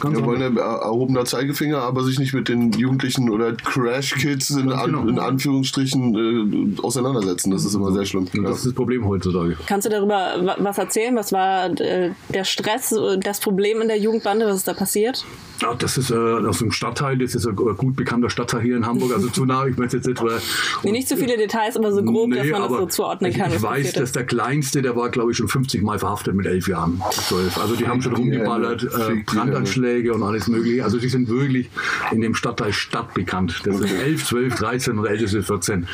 Ganz 0.00 0.16
Wir 0.18 0.24
wollen 0.24 0.42
ein 0.42 0.56
erhobener 0.56 1.24
Zeigefinger, 1.24 1.78
aber 1.78 2.02
sich 2.04 2.18
nicht 2.18 2.34
mit 2.34 2.48
den 2.48 2.72
Jugendlichen 2.72 3.30
oder 3.30 3.52
Crash-Kids 3.52 4.50
in, 4.50 4.70
an, 4.72 4.86
genau. 4.86 5.08
in 5.08 5.18
Anführungsstrichen 5.18 6.74
äh, 6.76 6.80
auseinandersetzen. 6.82 7.50
Das 7.50 7.64
ist 7.64 7.74
immer 7.74 7.92
sehr 7.92 8.04
schlimm. 8.04 8.26
Ja. 8.32 8.42
das 8.42 8.58
ist 8.58 8.66
das 8.66 8.72
Problem 8.74 9.06
heutzutage. 9.06 9.56
Kannst 9.66 9.86
du 9.86 9.90
darüber 9.90 10.14
wa- 10.42 10.56
was 10.58 10.78
erzählen? 10.78 11.14
Was 11.16 11.32
war 11.32 11.73
äh, 11.80 12.10
der 12.32 12.44
Stress, 12.44 12.92
äh, 12.92 13.18
das 13.18 13.40
Problem 13.40 13.80
in 13.80 13.88
der 13.88 13.98
Jugendbande? 13.98 14.46
Was 14.46 14.56
ist 14.56 14.68
da 14.68 14.74
passiert? 14.74 15.24
Ja, 15.62 15.72
das 15.74 15.96
ist 15.96 16.10
äh, 16.10 16.14
aus 16.14 16.58
dem 16.58 16.72
Stadtteil, 16.72 17.16
das 17.16 17.34
ist 17.34 17.46
ein 17.46 17.54
gut 17.54 17.94
bekannter 17.96 18.28
Stadtteil 18.28 18.60
hier 18.62 18.76
in 18.76 18.84
Hamburg. 18.86 19.12
Also 19.14 19.28
zu 19.28 19.44
nah, 19.44 19.64
ich 19.66 19.76
möchte 19.76 19.96
jetzt 19.98 20.06
nicht. 20.06 20.20
weil- 20.22 20.40
Nee, 20.82 20.90
nicht 20.90 21.08
zu 21.08 21.16
viele 21.16 21.36
Details, 21.36 21.76
aber 21.76 21.92
so 21.92 22.02
grob, 22.02 22.32
dass 22.32 22.44
Nee, 22.44 22.50
man 22.50 22.62
das 22.62 22.70
so 22.72 22.86
zuordnen 22.86 23.32
kann. 23.32 23.52
Ich 23.52 23.62
weiß, 23.62 23.92
dass 23.92 24.10
der 24.12 24.24
Kleinste, 24.24 24.82
der 24.82 24.96
war, 24.96 25.10
glaube 25.10 25.30
ich, 25.30 25.36
schon 25.36 25.46
50 25.48 25.82
Mal 25.82 25.98
verhaftet 26.00 26.34
mit 26.34 26.46
elf 26.46 26.66
Jahren. 26.68 27.00
12. 27.12 27.56
Also 27.58 27.76
die 27.76 27.86
haben 27.86 28.02
schon 28.02 28.14
rumgeballert, 28.16 28.82
Fick 28.82 28.90
die 28.90 29.20
äh. 29.20 29.22
Brandanschläge 29.24 30.12
und 30.12 30.22
alles 30.24 30.48
mögliche. 30.48 30.82
Also 30.84 30.98
die 30.98 31.08
sind 31.08 31.28
wirklich 31.28 31.70
in 32.10 32.20
dem 32.20 32.34
Stadtteil 32.34 32.72
Stadt 32.72 33.14
bekannt. 33.14 33.62
Das 33.64 33.78
sind 33.78 33.92
11, 33.92 34.26
12, 34.26 34.54
13 34.56 34.98
und 34.98 35.06
älteste 35.06 35.42
14. 35.42 35.86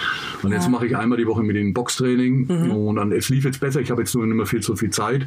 Und 0.43 0.53
jetzt 0.53 0.69
mache 0.71 0.87
ich 0.87 0.97
einmal 0.97 1.19
die 1.19 1.27
Woche 1.27 1.43
mit 1.43 1.57
ihnen 1.57 1.75
Boxtraining 1.75 2.47
Mhm. 2.49 2.71
und 2.71 2.97
dann, 2.97 3.13
es 3.13 3.29
lief 3.29 3.45
jetzt 3.45 3.61
besser. 3.61 3.81
Ich 3.81 3.91
habe 3.91 4.01
jetzt 4.03 4.15
nur 4.15 4.25
nicht 4.27 4.35
mehr 4.37 4.47
viel 4.47 4.61
zu 4.61 4.75
viel 4.75 4.91
Zeit. 4.91 5.27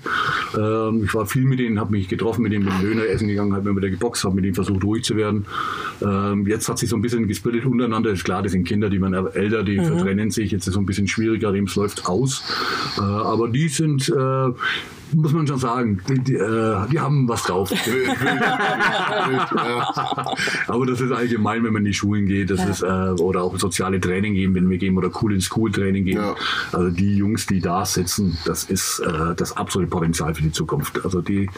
Ähm, 0.58 1.04
ich 1.06 1.14
war 1.14 1.26
viel 1.26 1.44
mit 1.44 1.60
ihnen, 1.60 1.80
habe 1.80 1.92
mich 1.92 2.08
getroffen 2.08 2.44
mit 2.44 2.54
ihnen, 2.54 2.66
bin 2.66 2.74
Döner 2.82 3.06
essen 3.06 3.28
gegangen, 3.28 3.54
habe 3.54 3.70
mir 3.70 3.78
wieder 3.78 3.90
geboxt, 3.90 4.24
habe 4.24 4.36
mit 4.36 4.46
ihnen 4.46 4.56
versucht 4.56 4.84
ruhig 4.84 5.04
zu 5.04 5.16
werden. 5.16 5.46
Ähm, 6.02 6.48
jetzt 6.48 6.70
hat 6.70 6.80
sich 6.80 6.90
so 6.90 6.96
ein 6.96 7.02
bisschen 7.02 7.28
gesplittet 7.28 7.66
untereinander. 7.66 8.12
Ist 8.12 8.24
klar, 8.24 8.44
das 8.44 8.52
sind 8.52 8.68
Kinder, 8.68 8.90
die 8.90 9.02
werden 9.02 9.14
älter, 9.14 9.64
die 9.64 9.78
vertrennen 9.78 10.32
sich. 10.32 10.52
Jetzt 10.52 10.64
ist 10.64 10.68
es 10.70 10.74
so 10.74 10.80
ein 10.80 10.86
bisschen 10.86 11.08
schwieriger, 11.08 11.52
dem 11.52 11.66
es 11.66 11.76
läuft 11.76 12.06
aus. 12.06 12.44
Äh, 12.98 13.02
aber 13.02 13.50
die 13.50 13.68
sind, 13.68 14.10
äh, 14.10 14.50
muss 15.16 15.34
man 15.34 15.48
schon 15.48 15.60
sagen, 15.60 16.02
die, 16.08 16.20
die, 16.20 16.36
äh, 16.36 16.88
die 16.92 17.00
haben 17.00 17.28
was 17.28 17.44
drauf. 17.44 17.72
Ja. 19.24 20.36
Aber 20.68 20.86
das 20.86 21.02
ist 21.02 21.12
allgemein, 21.12 21.64
wenn 21.64 21.74
man 21.74 21.82
in 21.82 21.88
die 21.88 21.94
Schulen 21.94 22.26
geht, 22.26 22.50
das 22.50 22.66
ist, 22.66 22.82
äh, 22.82 22.86
oder 23.22 23.44
auch 23.44 23.58
soziale 23.58 24.00
Training 24.00 24.34
geben, 24.34 24.56
wenn 24.56 24.70
wir 24.70 24.78
gehen, 24.78 24.98
oder 24.98 25.10
cool 25.22 25.34
in 25.34 25.42
School 25.42 25.72
Training 25.72 26.06
gehen. 26.06 26.18
Ja. 26.18 26.36
Also 26.72 26.90
die 26.90 27.16
Jungs, 27.16 27.46
die 27.46 27.60
da 27.60 27.86
sitzen, 27.86 28.38
das 28.46 28.66
ist 28.66 29.00
äh, 29.00 29.36
das 29.36 29.56
absolute 29.56 29.90
Potenzial 29.90 30.34
für 30.34 30.44
die 30.44 30.52
Zukunft. 30.52 31.04
Also 31.04 31.22
die 31.22 31.50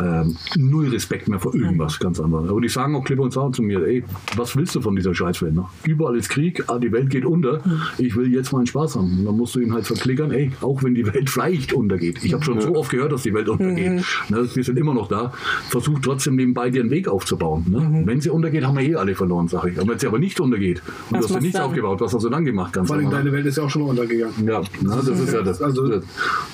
ähm, 0.00 0.36
null 0.56 0.88
Respekt 0.88 1.28
mehr 1.28 1.40
vor 1.40 1.54
irgendwas, 1.54 1.98
ganz 1.98 2.20
einfach. 2.20 2.48
Aber 2.48 2.60
die 2.60 2.68
sagen 2.68 2.94
auch 2.96 3.04
klipp 3.04 3.20
und 3.20 3.32
klar 3.32 3.52
zu 3.52 3.62
mir, 3.62 3.84
ey, 3.86 4.04
was 4.36 4.56
willst 4.56 4.74
du 4.74 4.80
von 4.80 4.96
dieser 4.96 5.14
Scheißwelt 5.14 5.54
noch? 5.54 5.70
Überall 5.84 6.16
ist 6.16 6.28
Krieg, 6.28 6.64
ah, 6.68 6.78
die 6.78 6.92
Welt 6.92 7.10
geht 7.10 7.24
unter, 7.24 7.60
ich 7.98 8.16
will 8.16 8.32
jetzt 8.32 8.52
meinen 8.52 8.66
Spaß 8.66 8.96
haben. 8.96 9.18
Und 9.18 9.24
dann 9.24 9.36
musst 9.36 9.54
du 9.54 9.60
ihn 9.60 9.72
halt 9.72 9.86
verklickern, 9.86 10.30
ey, 10.30 10.52
auch 10.60 10.82
wenn 10.82 10.94
die 10.94 11.06
Welt 11.06 11.30
vielleicht 11.30 11.72
untergeht. 11.72 12.24
Ich 12.24 12.32
habe 12.32 12.44
schon 12.44 12.60
so 12.60 12.74
oft 12.74 12.91
gehört, 12.92 13.10
dass 13.12 13.22
die 13.22 13.34
Welt 13.34 13.48
untergeht. 13.48 14.04
Ne, 14.28 14.48
wir 14.54 14.64
sind 14.64 14.78
immer 14.78 14.94
noch 14.94 15.08
da. 15.08 15.32
Versuch 15.70 15.98
trotzdem 16.00 16.36
nebenbei 16.36 16.70
dir 16.70 16.80
einen 16.82 16.90
Weg 16.90 17.08
aufzubauen. 17.08 17.64
Ne? 17.68 18.02
Wenn 18.06 18.20
sie 18.20 18.30
untergeht, 18.30 18.64
haben 18.64 18.78
wir 18.78 18.84
eh 18.84 18.94
alle 18.94 19.14
verloren, 19.16 19.48
sage 19.48 19.70
ich. 19.70 19.80
Aber 19.80 19.90
wenn 19.92 19.98
sie 19.98 20.06
aber 20.06 20.18
nicht 20.20 20.38
untergeht 20.38 20.80
und 21.10 21.18
Was 21.18 21.26
du 21.26 21.34
hast 21.34 21.42
sie 21.42 21.48
du 21.50 21.58
dann? 21.58 21.62
aufgebaut, 21.66 22.00
was 22.00 22.14
hast 22.14 22.22
du 22.24 22.28
dann 22.28 22.44
gemacht? 22.44 22.72
Ganz 22.72 22.86
Vor 22.88 22.96
allem 22.96 23.06
ne? 23.06 23.10
deine 23.10 23.32
Welt 23.32 23.46
ist 23.46 23.56
ja 23.56 23.64
auch 23.64 23.70
schon 23.70 23.82
untergegangen. 23.82 24.46
Ja, 24.46 24.62
na, 24.82 24.96
das 24.96 25.08
ist 25.08 25.32
ja 25.32 25.42
das. 25.42 25.60
Also- 25.60 26.00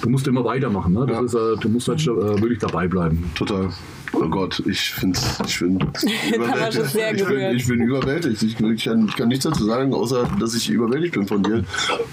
du 0.03 0.09
musst 0.09 0.27
immer 0.27 0.45
weitermachen. 0.45 0.95
Ne? 0.95 1.05
Das 1.07 1.33
Ja. 1.35 1.53
ist, 1.55 1.65
du 1.65 1.69
musst 1.69 1.89
halt 1.89 2.01
äh, 2.01 2.07
wirklich 2.07 2.59
dabei 2.59 2.89
bleiben. 2.89 3.31
Total. 3.35 3.69
Oh 4.13 4.29
Gott, 4.29 4.63
ich 4.67 4.91
finde 4.91 5.19
ich 5.47 5.61
ist 5.61 6.93
sehr 6.93 7.15
ich, 7.15 7.25
bin, 7.25 7.57
ich 7.57 7.67
bin 7.67 7.81
überwältigt. 7.81 8.43
Ich, 8.43 8.61
ich, 8.61 8.85
kann, 8.85 9.07
ich 9.09 9.17
kann 9.17 9.29
nichts 9.29 9.45
dazu 9.45 9.65
sagen, 9.65 9.93
außer 9.93 10.29
dass 10.41 10.55
ich 10.55 10.71
überwältigt 10.71 11.15
bin 11.15 11.27
von 11.27 11.43
dir 11.43 11.65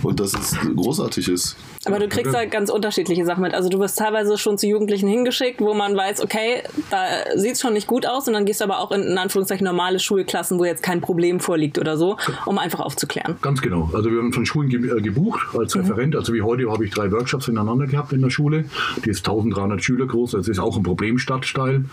und 0.04 0.20
dass 0.20 0.34
es 0.34 0.58
großartig 0.76 1.30
ist. 1.30 1.56
Aber 1.86 2.00
du 2.00 2.08
kriegst 2.08 2.34
da 2.34 2.46
ganz 2.46 2.70
unterschiedliche 2.70 3.26
Sachen 3.26 3.44
mit. 3.44 3.54
Also 3.54 3.70
du 3.70 3.80
wirst 3.80 3.98
teilweise 3.98 4.38
schon 4.38 4.58
zu 4.58 4.68
Jugendlichen 4.68 5.08
hingeschickt, 5.08 5.62
wo 5.62 5.74
man 5.74 5.96
weiß, 5.96 6.22
okay, 6.22 6.64
da 6.90 7.06
sieht 7.36 7.54
es 7.54 7.62
schon 7.62 7.74
nicht 7.74 7.88
gut 7.88 8.06
aus 8.06 8.28
und 8.28 8.34
dann 8.34 8.46
gehst 8.46 8.62
du 8.62 8.66
aber 8.66 8.80
auch 8.80 8.92
in, 8.92 9.04
in 9.04 9.18
Anführungszeichen 9.18 9.66
normale 9.66 10.00
Schulklassen, 10.00 10.58
wo 10.58 10.66
jetzt 10.66 10.82
kein 10.82 11.02
Problem 11.02 11.40
vorliegt 11.40 11.78
oder 11.78 11.98
so, 11.98 12.18
um 12.46 12.58
einfach 12.58 12.80
aufzuklären. 12.80 13.36
Ganz 13.42 13.62
genau. 13.62 13.90
Also 13.94 14.12
wir 14.12 14.18
haben 14.18 14.34
von 14.34 14.46
Schulen 14.46 14.70
ge 14.70 14.98
äh, 14.98 15.02
gebucht 15.02 15.42
als 15.58 15.76
Referent. 15.76 16.16
Also 16.16 16.34
wie 16.34 16.42
heute 16.42 16.70
habe 16.72 16.86
ich 16.86 16.92
drei 16.92 17.12
Workshops 17.12 17.46
hintereinander 17.46 17.88
gehabt 17.88 18.14
in 18.14 18.22
der 18.22 18.30
Schule. 18.30 18.66
Die 19.04 19.10
ist 19.10 19.20
1300 19.28 19.84
Schüler 19.84 20.08
groß. 20.08 20.32
Das 20.32 20.48
ist 20.48 20.60
auch 20.60 20.78
ein 20.78 20.84
Problemstadtteil. 20.84 21.85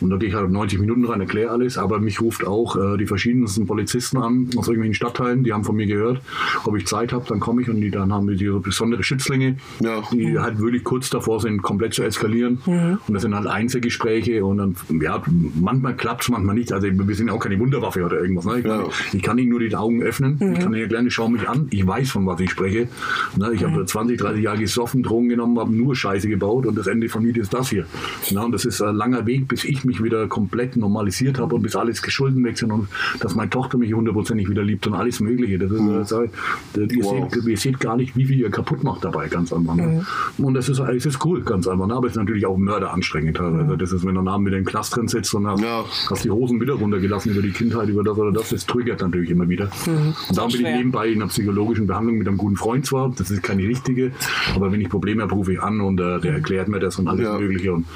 Und 0.00 0.10
da 0.10 0.16
gehe 0.16 0.28
ich 0.28 0.34
halt 0.34 0.50
90 0.50 0.78
Minuten 0.80 1.04
rein, 1.04 1.20
erkläre 1.20 1.50
alles. 1.50 1.78
Aber 1.78 1.98
mich 2.00 2.20
ruft 2.20 2.46
auch 2.46 2.76
äh, 2.76 2.96
die 2.96 3.06
verschiedensten 3.06 3.66
Polizisten 3.66 4.16
an 4.18 4.48
aus 4.56 4.66
irgendwelchen 4.68 4.94
Stadtteilen. 4.94 5.44
Die 5.44 5.52
haben 5.52 5.64
von 5.64 5.76
mir 5.76 5.86
gehört, 5.86 6.20
ob 6.64 6.76
ich 6.76 6.86
Zeit 6.86 7.12
habe, 7.12 7.24
dann 7.28 7.40
komme 7.40 7.62
ich. 7.62 7.68
Und 7.68 7.80
die, 7.80 7.90
dann 7.90 8.12
haben 8.12 8.28
wir 8.28 8.36
die 8.36 8.46
so 8.46 8.60
besondere 8.60 9.02
Schützlinge, 9.02 9.56
Ja. 9.80 10.02
die 10.12 10.38
halt 10.38 10.58
wirklich 10.58 10.84
kurz 10.84 11.10
davor 11.10 11.40
sind, 11.40 11.62
komplett 11.62 11.94
zu 11.94 12.02
eskalieren. 12.02 12.58
Und 12.66 13.00
das 13.14 13.22
sind 13.22 13.34
halt 13.34 13.46
Einzelgespräche. 13.46 14.44
Und 14.44 14.58
dann, 14.58 14.76
ja, 15.00 15.22
manchmal 15.60 15.94
klappt 15.96 16.22
es, 16.22 16.28
manchmal 16.28 16.54
nicht. 16.54 16.72
Also 16.72 16.88
wir 16.90 17.14
sind 17.14 17.30
auch 17.30 17.38
keine 17.40 17.58
Wunderwaffe 17.58 18.04
oder 18.04 18.20
irgendwas. 18.20 18.44
Ne? 18.44 18.58
Ich, 18.58 18.64
kann, 18.64 18.80
Ja. 18.80 18.86
ich 19.12 19.22
kann 19.22 19.38
ihnen 19.38 19.50
nur 19.50 19.60
die 19.60 19.74
Augen 19.74 20.02
öffnen. 20.02 20.34
Ich 20.54 20.58
kann 20.60 20.72
ihnen 20.72 20.82
erklären, 20.82 21.10
schau 21.10 21.28
mich 21.28 21.48
an. 21.48 21.68
Ich 21.70 21.86
weiß, 21.86 22.10
von 22.10 22.26
was 22.26 22.40
ich 22.40 22.50
spreche. 22.50 22.88
Ne? 23.36 23.52
Ich 23.54 23.64
habe 23.64 23.84
20, 23.84 24.18
30 24.18 24.42
Jahre 24.42 24.58
gesoffen, 24.58 25.02
Drogen 25.02 25.28
genommen, 25.28 25.58
habe 25.58 25.72
nur 25.72 25.94
Scheiße 25.94 26.28
gebaut 26.28 26.66
und 26.66 26.76
das 26.76 26.86
Ende 26.86 27.08
von 27.08 27.22
mir 27.22 27.36
ist 27.36 27.52
das 27.54 27.70
hier. 27.70 27.86
Ne? 28.30 28.44
Und 28.44 28.52
das 28.52 28.64
ist 28.64 28.80
ein 28.82 28.94
langer 28.96 29.26
Weg 29.26 29.37
Weg, 29.38 29.48
bis 29.48 29.64
ich 29.64 29.84
mich 29.84 30.02
wieder 30.02 30.26
komplett 30.28 30.76
normalisiert 30.76 31.38
habe 31.38 31.54
und 31.54 31.62
bis 31.62 31.76
alles 31.76 32.02
Geschulden 32.02 32.44
weg 32.44 32.58
sind 32.58 32.72
und 32.72 32.88
dass 33.20 33.34
meine 33.34 33.50
Tochter 33.50 33.78
mich 33.78 33.92
hundertprozentig 33.94 34.48
wieder 34.48 34.62
liebt 34.62 34.86
und 34.86 34.94
alles 34.94 35.20
Mögliche. 35.20 35.58
Das 35.58 35.70
ist, 35.70 35.80
mhm. 35.80 35.98
das, 35.98 36.12
äh, 36.12 36.28
ihr, 36.76 37.04
wow. 37.04 37.32
seht, 37.32 37.44
ihr, 37.44 37.56
seht, 37.56 37.80
gar 37.80 37.96
nicht, 37.96 38.16
wie 38.16 38.24
viel 38.24 38.38
ihr 38.40 38.50
kaputt 38.50 38.82
macht 38.84 39.04
dabei, 39.04 39.28
ganz 39.28 39.52
einfach. 39.52 39.74
Ne? 39.74 40.04
Mhm. 40.38 40.44
Und 40.44 40.54
das 40.54 40.68
ist, 40.68 40.78
es 40.78 41.06
ist 41.06 41.24
cool, 41.24 41.42
ganz 41.42 41.66
einfach. 41.66 41.86
Ne? 41.86 41.94
Aber 41.94 42.06
es 42.06 42.12
ist 42.12 42.18
natürlich 42.18 42.46
auch 42.46 42.56
mörderanstrengend 42.56 43.36
teilweise. 43.36 43.74
Mhm. 43.74 43.78
Das 43.78 43.92
ist, 43.92 44.04
wenn 44.04 44.14
du 44.14 44.28
Abend 44.28 44.44
mit 44.44 44.54
dem 44.54 44.64
Knast 44.64 44.94
drin 44.94 45.08
sitzt 45.08 45.34
und 45.34 45.46
hast, 45.46 45.62
ja. 45.62 45.84
hast, 46.10 46.24
die 46.24 46.30
Hosen 46.30 46.60
wieder 46.60 46.74
runtergelassen 46.74 47.32
über 47.32 47.42
die 47.42 47.50
Kindheit, 47.50 47.88
über 47.88 48.02
das 48.02 48.16
oder 48.18 48.32
das, 48.32 48.50
das 48.50 48.66
triggert 48.66 49.00
natürlich 49.00 49.30
immer 49.30 49.48
wieder. 49.48 49.70
Mhm. 49.86 50.14
Und 50.28 50.36
darum 50.36 50.52
bin 50.52 50.66
ich 50.66 50.76
nebenbei 50.76 51.08
in 51.08 51.22
einer 51.22 51.28
psychologischen 51.28 51.86
Behandlung 51.86 52.18
mit 52.18 52.28
einem 52.28 52.36
guten 52.36 52.56
Freund 52.56 52.84
zwar, 52.84 53.10
das 53.16 53.30
ist 53.30 53.42
keine 53.42 53.62
richtige, 53.62 54.12
aber 54.54 54.70
wenn 54.72 54.80
ich 54.80 54.88
Probleme 54.88 55.22
habe, 55.22 55.34
rufe 55.34 55.52
ich 55.52 55.62
an 55.62 55.80
und 55.80 56.00
äh, 56.00 56.20
der 56.20 56.34
erklärt 56.34 56.68
mir 56.68 56.80
das 56.80 56.98
und 56.98 57.08
alles 57.08 57.24
ja. 57.24 57.38
Mögliche 57.38 57.72
und 57.72 57.86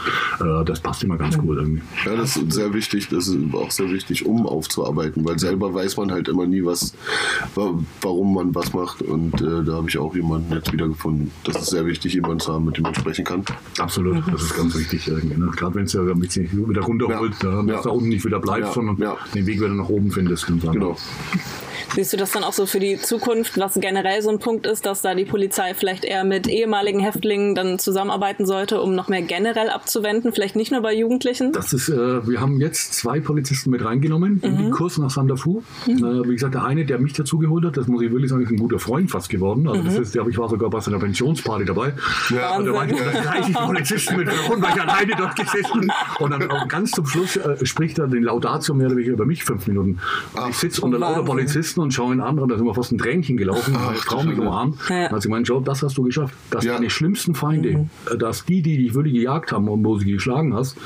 äh, 0.41 0.65
das 0.65 0.81
passt 0.81 1.05
immer 1.05 1.17
ganz 1.17 1.32
gut 1.39 1.59
irgendwie. 1.59 1.83
Ja, 2.05 2.17
das 2.17 2.37
ist 2.37 2.53
sehr 2.53 2.73
wichtig, 2.75 3.09
das 3.09 3.29
ist 3.29 3.37
auch 3.55 3.71
sehr 3.71 3.91
wichtig, 3.91 4.27
um 4.27 4.47
aufzuarbeiten, 4.47 5.25
weil 5.25 5.39
selber 5.39 5.73
weiß 5.75 5.97
man 5.97 6.11
halt 6.11 6.29
immer 6.29 6.47
nie, 6.47 6.65
was, 6.65 6.95
warum 8.01 8.35
man 8.35 8.55
was 8.55 8.73
macht 8.73 9.03
und 9.03 9.41
äh, 9.41 9.65
da 9.65 9.75
habe 9.75 9.89
ich 9.89 9.99
auch 9.99 10.15
jemanden 10.15 10.53
jetzt 10.53 10.73
wieder 10.73 10.89
gefunden. 10.89 11.31
Das 11.45 11.57
ist 11.57 11.71
sehr 11.71 11.87
wichtig, 11.87 12.15
jemanden 12.15 12.41
zu 12.41 12.53
haben, 12.53 12.65
mit 12.65 12.77
dem 12.77 12.83
man 12.83 12.95
sprechen 12.95 13.25
kann. 13.25 13.45
Absolut, 13.79 14.23
das 14.33 14.43
ist 14.43 14.57
ganz 14.57 14.77
wichtig. 14.77 15.07
Ne? 15.09 15.51
Gerade 15.57 15.75
wenn 15.75 15.85
es 15.85 15.93
ja 15.93 16.03
ein 16.03 16.19
bisschen 16.19 16.69
wieder 16.69 16.83
runterholt, 16.83 17.35
ja. 17.43 17.63
dass 17.63 17.67
ja. 17.67 17.83
da 17.83 17.91
unten 17.91 18.09
nicht 18.09 18.25
wieder 18.25 18.41
bleibst, 18.41 18.75
sondern 18.75 18.97
den 19.35 19.47
Weg 19.47 19.61
wieder 19.61 19.69
nach 19.69 19.89
oben 19.89 20.11
findest. 20.11 20.47
Genau. 20.47 20.97
Siehst 21.95 22.13
du 22.13 22.17
das 22.17 22.33
dann 22.33 22.43
auch 22.43 22.53
so 22.55 22.65
für 22.65 22.81
die 22.81 22.99
Zukunft, 22.99 23.59
was 23.59 23.75
generell 23.75 24.23
so 24.23 24.31
ein 24.31 24.39
Punkt 24.39 24.67
ist, 24.67 24.87
dass 24.87 25.03
da 25.03 25.15
die 25.15 25.27
Polizei 25.27 25.75
vielleicht 25.75 26.05
eher 26.05 26.25
mit 26.25 26.49
ehemaligen 26.49 27.01
Häftlingen 27.01 27.55
dann 27.55 27.79
zusammenarbeiten 27.79 28.47
sollte, 28.47 28.81
um 28.81 28.95
noch 28.95 29.09
mehr 29.09 29.23
generell 29.23 29.69
abzuwenden, 29.69 30.33
vielleicht 30.33 30.57
nicht 30.57 30.73
nur 30.73 30.81
bei 30.81 30.95
Jugendlichen? 30.95 31.53
Das 31.53 31.73
ist, 31.73 31.91
äh, 31.91 32.27
wir 32.27 32.41
haben 32.41 32.61
jetzt 32.61 32.95
zwei 32.95 33.21
Polizisten 33.21 33.71
mit 33.71 33.85
reingenommen 33.85 34.35
mhm. 34.35 34.43
in 34.43 34.57
den 34.57 34.71
Kurs 34.71 34.97
nach 34.97 35.11
Sandafu. 35.11 35.63
Mhm. 35.87 35.99
Äh, 35.99 36.29
wie 36.29 36.33
gesagt, 36.33 36.55
der 36.55 36.65
eine, 36.65 36.87
der 36.87 36.99
mich 36.99 37.13
dazu 37.13 37.39
geholt 37.39 37.65
hat, 37.67 37.77
das 37.77 37.89
muss 37.89 38.03
ich 38.03 38.11
wirklich 38.11 38.31
sagen, 38.31 38.43
ist 38.43 38.51
ein 38.51 38.57
guter 38.57 38.79
Freund 38.79 39.11
fast 39.11 39.29
geworden. 39.29 39.69
Also 39.69 39.83
mhm. 39.83 39.87
das 39.87 39.99
ist, 39.99 40.17
ich 40.17 40.39
war 40.39 40.49
sogar 40.49 40.71
bei 40.71 40.81
seiner 40.81 40.99
Pensionsparty 40.99 41.67
dabei. 41.67 41.93
Ja, 42.31 42.61
da 42.61 42.73
waren 42.73 42.89
30 42.89 43.55
Polizisten 43.55 44.17
mit 44.17 44.29
und 44.51 44.63
war 44.63 44.75
ich 44.75 44.81
alleine 44.81 45.13
dort 45.17 45.37
gesessen. 45.37 45.93
Und 46.19 46.31
dann 46.31 46.51
auch 46.51 46.69
ganz 46.69 46.93
zum 46.93 47.07
Schluss 47.07 47.37
äh, 47.37 47.65
spricht 47.67 47.99
er 47.99 48.09
den 48.09 48.23
Laudatio 48.23 48.75
mehr 48.75 48.87
oder 48.87 48.97
weniger 48.97 49.13
über 49.13 49.27
mich 49.27 49.45
fünf 49.45 49.67
Minuten. 49.67 49.99
Ach, 50.35 50.49
ich 50.49 50.57
sitze 50.57 50.81
unter 50.81 50.99
lauter 50.99 51.23
Polizisten 51.23 51.82
und 51.83 51.93
schaue 51.93 52.15
ihn 52.15 52.21
an 52.21 52.39
und 52.39 52.49
da 52.49 52.57
sind 52.57 52.67
wir 52.67 52.75
fast 52.75 52.93
ein 52.93 52.99
Tränchen 52.99 53.37
gelaufen, 53.37 53.73
meine 53.85 53.97
Frau 53.97 54.23
mich 54.23 54.39
umarmt. 54.39 54.77
Ja. 54.89 55.05
Dann 55.05 55.13
hat 55.13 55.23
sie 55.23 55.29
gemeint, 55.29 55.49
Joe, 55.49 55.63
das 55.63 55.83
hast 55.83 55.99
du 55.99 56.05
geschafft. 56.05 56.35
Dass 56.51 56.65
ja. 56.65 56.75
deine 56.75 56.91
schlimmsten 56.91 57.35
Feinde, 57.35 57.89
mhm. 58.11 58.19
dass 58.19 58.45
die, 58.45 58.63
die 58.63 58.79
dich 58.79 58.95
wirklich 58.95 59.15
gejagt 59.15 59.53
haben 59.53 59.69
und 59.69 59.85
wo 59.85 59.99
sie 59.99 60.11
geschlagen 60.11 60.55
hast, 60.55 60.77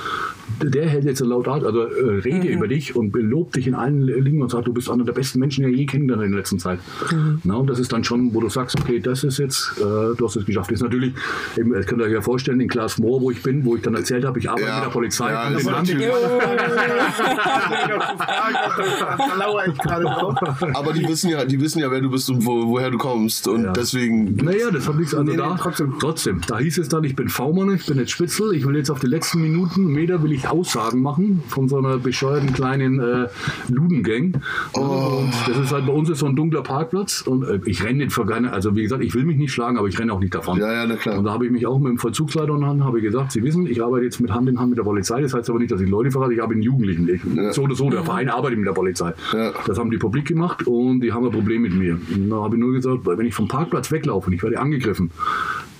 der 0.63 0.89
hält 0.89 1.05
jetzt 1.05 1.21
laut 1.21 1.49
also 1.49 1.83
äh, 1.83 2.21
Rede 2.21 2.49
mhm. 2.49 2.55
über 2.55 2.69
dich 2.69 2.97
und 2.97 3.13
belobt 3.13 3.57
dich 3.57 3.67
in 3.67 3.75
allen 3.75 4.07
Dingen 4.07 4.43
und 4.43 4.51
sagt, 4.51 4.67
du 4.67 4.73
bist 4.73 4.91
einer 4.91 5.05
der 5.05 5.13
besten 5.13 5.39
Menschen, 5.39 5.65
die 5.65 5.73
er 5.73 5.77
je 5.77 5.87
kennengelernt 5.87 6.25
in 6.25 6.33
der 6.33 6.41
letzten 6.41 6.59
Zeit. 6.59 6.81
Mhm. 7.11 7.41
Na, 7.45 7.57
und 7.57 7.69
das 7.69 7.79
ist 7.79 7.93
dann 7.93 8.05
schon, 8.05 8.35
wo 8.35 8.41
du 8.41 8.49
sagst, 8.49 8.79
okay, 8.81 9.01
das 9.01 9.25
ist 9.25 9.39
jetzt, 9.39 9.73
äh, 9.79 10.17
du 10.17 10.19
hast 10.23 10.37
es 10.37 10.47
geschafft. 10.47 10.71
Das 10.71 10.81
ist 10.81 10.83
natürlich, 10.83 11.15
eben, 11.57 11.73
das 11.73 11.87
könnt 11.87 12.01
ihr 12.01 12.07
euch 12.07 12.13
ja 12.13 12.21
vorstellen, 12.21 12.61
in 12.61 12.69
Klaas 12.69 12.99
Moor, 12.99 13.21
wo 13.21 13.31
ich 13.31 13.43
bin, 13.43 13.65
wo 13.65 13.77
ich 13.77 13.83
dann 13.83 13.95
erzählt 13.95 14.25
habe, 14.25 14.39
ich 14.39 14.49
arbeite 14.49 14.67
ja. 14.67 14.77
mit 14.77 14.85
der 14.85 14.91
Polizei. 14.91 15.31
Ja, 15.31 15.51
das 15.51 15.67
Aber 20.75 20.93
die 20.93 21.09
wissen 21.09 21.31
ja, 21.31 21.45
die 21.45 21.61
wissen 21.61 21.81
ja, 21.81 21.91
wer 21.91 22.01
du 22.01 22.11
bist 22.11 22.31
und 22.31 22.45
wo, 22.45 22.69
woher 22.69 22.91
du 22.91 22.99
kommst. 22.99 23.49
Und 23.49 23.65
ja. 23.65 23.73
deswegen. 23.73 24.37
Naja, 24.37 24.71
das 24.71 24.89
hat 24.89 24.97
nichts 24.97 25.15
also 25.15 25.31
nee, 25.31 25.37
da. 25.37 25.51
Nee, 25.51 25.61
trotzdem. 25.61 25.95
trotzdem. 26.01 26.41
Da 26.47 26.59
hieß 26.59 26.79
es 26.79 26.89
dann, 26.89 27.05
ich 27.05 27.17
bin 27.17 27.29
V-Mann, 27.29 27.75
ich 27.75 27.87
bin 27.87 27.99
jetzt 27.99 28.11
Spitzel, 28.11 28.55
ich 28.55 28.67
will 28.67 28.77
jetzt 28.77 28.91
auf 28.91 29.01
die 29.01 29.07
letzten 29.07 29.43
Minuten, 29.43 29.87
Meter 29.87 30.23
will 30.23 30.33
ich 30.33 30.46
Aussagen 30.47 31.03
machen 31.03 31.43
von 31.49 31.69
so 31.69 31.79
einer 31.79 31.99
bescheuerten 31.99 32.53
kleinen 32.53 33.01
äh, 33.01 33.29
Ludengang. 33.69 34.41
Oh. 34.75 34.81
Und 34.81 35.33
das 35.49 35.59
ist 35.59 35.73
halt 35.73 35.87
bei 35.87 35.93
uns 35.93 36.09
ist 36.09 36.21
so 36.21 36.27
ein 36.27 36.37
dunkler 36.37 36.63
Parkplatz 36.63 37.23
und 37.23 37.45
äh, 37.45 37.61
ich 37.67 37.83
renne 37.83 38.05
nicht 38.05 38.13
für 38.13 38.27
keine, 38.27 38.53
also 38.53 38.75
wie 38.77 38.83
gesagt, 38.83 39.03
ich 39.03 39.15
will 39.15 39.25
mich 39.25 39.37
nicht 39.37 39.53
schlagen, 39.53 39.79
aber 39.79 39.89
ich 39.89 39.99
renne 39.99 40.13
auch 40.13 40.21
nicht 40.21 40.35
davon. 40.35 40.59
Ja, 40.59 40.73
ja, 40.73 40.87
na 40.87 40.97
klar. 40.97 41.19
Und 41.19 41.25
da 41.25 41.33
habe 41.33 41.47
ich 41.47 41.53
mich 41.53 41.67
auch 41.67 41.79
mit 41.79 41.91
dem 41.91 41.99
Vollzugsleiter 41.99 42.53
unterhalten, 42.53 42.85
habe 42.85 42.99
ich 42.99 43.05
gesagt, 43.05 43.33
Sie 43.33 43.43
wissen, 43.43 43.67
ich 43.67 43.83
arbeite 43.83 44.05
jetzt 44.05 44.21
mit 44.21 44.33
Hand 44.33 44.49
in 44.49 44.59
Hand 44.59 44.71
mit 44.71 44.79
der 44.79 44.85
Polizei, 44.85 45.21
das 45.21 45.35
heißt 45.35 45.49
aber 45.51 45.59
nicht, 45.59 45.71
dass 45.71 45.81
ich 45.81 45.89
Leute 45.89 46.11
verrate, 46.11 46.35
ich 46.35 46.41
habe 46.41 46.53
einen 46.53 46.63
Jugendlichen. 46.63 47.09
Ich, 47.09 47.23
ja. 47.35 47.53
So 47.53 47.63
oder 47.63 47.75
so, 47.75 47.91
der 47.91 48.05
Verein 48.05 48.29
arbeitet 48.29 48.59
mit 48.59 48.67
der 48.67 48.73
Polizei. 48.73 49.13
Ja. 49.33 49.53
Das 49.67 49.79
haben 49.79 49.91
die 49.91 49.99
publik 49.99 50.27
gemacht 50.27 50.67
und 50.67 51.01
die 51.01 51.13
haben 51.13 51.25
ein 51.25 51.33
Problem 51.33 51.63
mit 51.63 51.75
mir. 51.75 51.99
Und 52.15 52.31
da 52.31 52.37
habe 52.37 52.57
ich 52.57 52.61
nur 52.61 52.73
gesagt, 52.73 53.01
wenn 53.05 53.27
ich 53.27 53.35
vom 53.35 53.49
Parkplatz 53.49 53.91
weglaufe 53.91 54.29
und 54.29 54.33
ich 54.33 54.43
werde 54.43 54.59
angegriffen, 54.59 55.11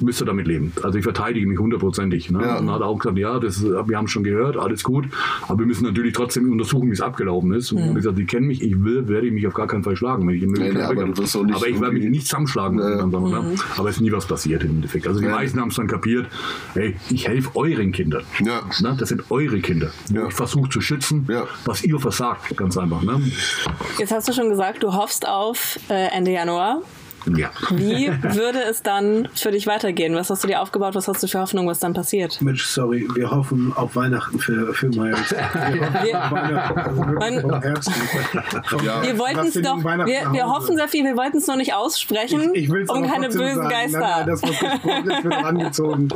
müsst 0.01 0.21
ihr 0.21 0.27
damit 0.27 0.47
leben. 0.47 0.73
Also 0.83 0.99
ich 0.99 1.05
verteidige 1.05 1.47
mich 1.47 1.59
hundertprozentig. 1.59 2.31
Ne? 2.31 2.43
Ja. 2.43 2.59
Und 2.59 2.71
hat 2.71 2.83
auch 2.83 2.99
gesagt, 2.99 3.19
ja, 3.19 3.39
das, 3.39 3.63
wir 3.63 3.97
haben 3.97 4.09
schon 4.09 4.25
gehört, 4.25 4.57
alles 4.57 4.83
gut, 4.83 5.07
aber 5.49 5.61
wir 5.61 5.67
müssen 5.67 5.85
natürlich 5.85 6.13
trotzdem 6.13 6.51
untersuchen, 6.51 6.89
wie 6.89 6.95
es 6.95 7.01
abgelaufen 7.01 7.53
ist. 7.53 7.73
Und 7.73 7.83
mhm. 7.83 7.89
ich 7.91 7.95
gesagt, 7.97 8.19
die 8.19 8.27
kennen 8.27 8.47
mich, 8.47 8.63
ich 8.63 8.83
will, 8.83 9.09
werde 9.09 9.27
ich 9.27 9.33
mich 9.33 9.47
auf 9.47 9.55
gar 9.55 9.67
keinen 9.67 9.85
Fall 9.85 9.97
schlagen. 9.97 10.27
Wenn 10.27 10.35
ich 10.35 10.43
nee, 10.43 10.73
nee, 10.73 10.81
aber, 10.81 11.03
aber, 11.03 11.69
ich 11.69 11.81
werde 11.81 11.93
mich 11.93 12.05
nicht 12.05 12.27
zusammenschlagen. 12.27 12.79
Ja. 12.79 12.97
Dann, 12.97 13.11
ne? 13.11 13.19
mhm. 13.19 13.55
Aber 13.77 13.89
es 13.89 13.97
ist 13.97 14.03
nie 14.03 14.13
was 14.13 14.27
passiert 14.27 14.65
im 14.65 14.71
Endeffekt. 14.71 15.07
Also 15.07 15.21
die 15.21 15.27
ja. 15.27 15.33
meisten 15.33 15.61
haben 15.61 15.69
es 15.69 15.77
dann 15.77 15.87
kapiert, 15.87 16.27
hey, 16.75 16.97
ich 17.11 17.27
helfe 17.29 17.51
euren 17.55 17.93
Kindern. 17.93 18.25
Ja. 18.45 18.63
Ne? 18.81 18.97
Das 18.99 19.09
sind 19.09 19.31
eure 19.31 19.61
Kinder. 19.61 19.91
Ich 20.11 20.35
versuche 20.35 20.69
zu 20.69 20.81
schützen, 20.81 21.29
was 21.65 21.85
ihr 21.85 21.99
versagt, 21.99 22.57
ganz 22.57 22.77
einfach. 22.77 23.03
Ne? 23.03 23.21
Jetzt 23.99 24.13
hast 24.13 24.29
du 24.29 24.33
schon 24.33 24.49
gesagt, 24.49 24.83
du 24.83 24.93
hoffst 24.93 25.27
auf 25.27 25.79
äh, 25.89 26.09
Ende 26.15 26.33
Januar. 26.33 26.83
Ja. 27.35 27.51
Wie 27.71 28.09
würde 28.23 28.63
es 28.69 28.83
dann 28.83 29.29
für 29.35 29.51
dich 29.51 29.67
weitergehen? 29.67 30.15
Was 30.15 30.31
hast 30.31 30.45
du 30.45 30.49
dir 30.49 30.61
aufgebaut? 30.63 30.95
Was 30.95 31.09
hast 31.09 31.23
du 31.23 31.27
für 31.27 31.41
Hoffnung, 31.41 31.67
was 31.67 31.79
dann 31.79 31.93
passiert? 31.93 32.41
Mensch, 32.41 32.65
sorry, 32.67 33.09
wir 33.15 33.31
hoffen 33.31 33.73
auf 33.75 33.97
Weihnachten 33.97 34.39
für, 34.39 34.73
für 34.75 34.89
Miles. 34.89 35.35
Wir, 39.03 39.19
wollten 39.19 39.49
es 39.49 39.55
doch, 39.55 39.83
wir, 39.83 40.33
wir 40.33 40.47
hoffen 40.47 40.77
sehr 40.77 40.89
viel, 40.89 41.05
wir 41.05 41.17
wollten 41.17 41.39
es 41.39 41.47
noch 41.47 41.57
nicht 41.57 41.75
aussprechen, 41.75 42.51
ich, 42.55 42.69
ich 42.69 42.91
um 42.91 43.07
keine 43.07 43.29
bösen 43.29 43.57
sagen. 43.57 43.69
Geister. 43.69 43.99
Nein, 43.99 44.11
nein, 44.19 44.27
das, 44.27 44.43
was 44.43 44.59
gesprochen 44.59 45.11
ist, 45.11 45.25
wird 45.25 45.35
angezogen. 45.35 46.09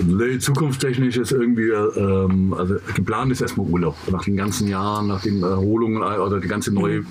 Nee, 0.00 0.38
zukunftstechnisch 0.38 1.16
ist 1.16 1.32
irgendwie, 1.32 1.70
ähm, 1.70 2.54
also 2.56 2.76
geplant 2.94 3.32
ist 3.32 3.40
erstmal 3.40 3.66
Urlaub. 3.66 3.96
Nach 4.10 4.24
den 4.24 4.36
ganzen 4.36 4.68
Jahren, 4.68 5.06
nach 5.08 5.22
den 5.22 5.42
Erholungen 5.42 6.02
oder 6.02 6.40
die 6.40 6.48
ganze 6.48 6.72
neue 6.72 6.98
äh, 6.98 7.04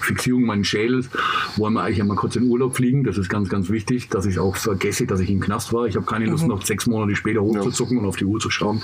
Fixierung 0.00 0.44
meines 0.44 0.66
Schädels, 0.66 1.08
wollen 1.56 1.74
wir 1.74 1.82
eigentlich 1.82 2.00
einmal 2.00 2.16
kurz 2.22 2.36
in 2.36 2.44
Urlaub 2.44 2.76
fliegen. 2.76 3.02
Das 3.02 3.18
ist 3.18 3.28
ganz, 3.28 3.48
ganz 3.48 3.68
wichtig, 3.68 4.08
dass 4.08 4.26
ich 4.26 4.38
auch 4.38 4.54
vergesse, 4.54 5.06
dass 5.06 5.18
ich 5.18 5.28
im 5.28 5.40
Knast 5.40 5.72
war. 5.72 5.86
Ich 5.86 5.96
habe 5.96 6.06
keine 6.06 6.26
Lust, 6.26 6.44
mhm. 6.44 6.50
noch 6.50 6.62
sechs 6.62 6.86
Monate 6.86 7.16
später 7.16 7.40
hochzuzucken 7.42 7.96
ja. 7.96 8.02
und 8.02 8.08
auf 8.08 8.14
die 8.14 8.24
Uhr 8.24 8.38
zu 8.38 8.48
schauen. 8.48 8.80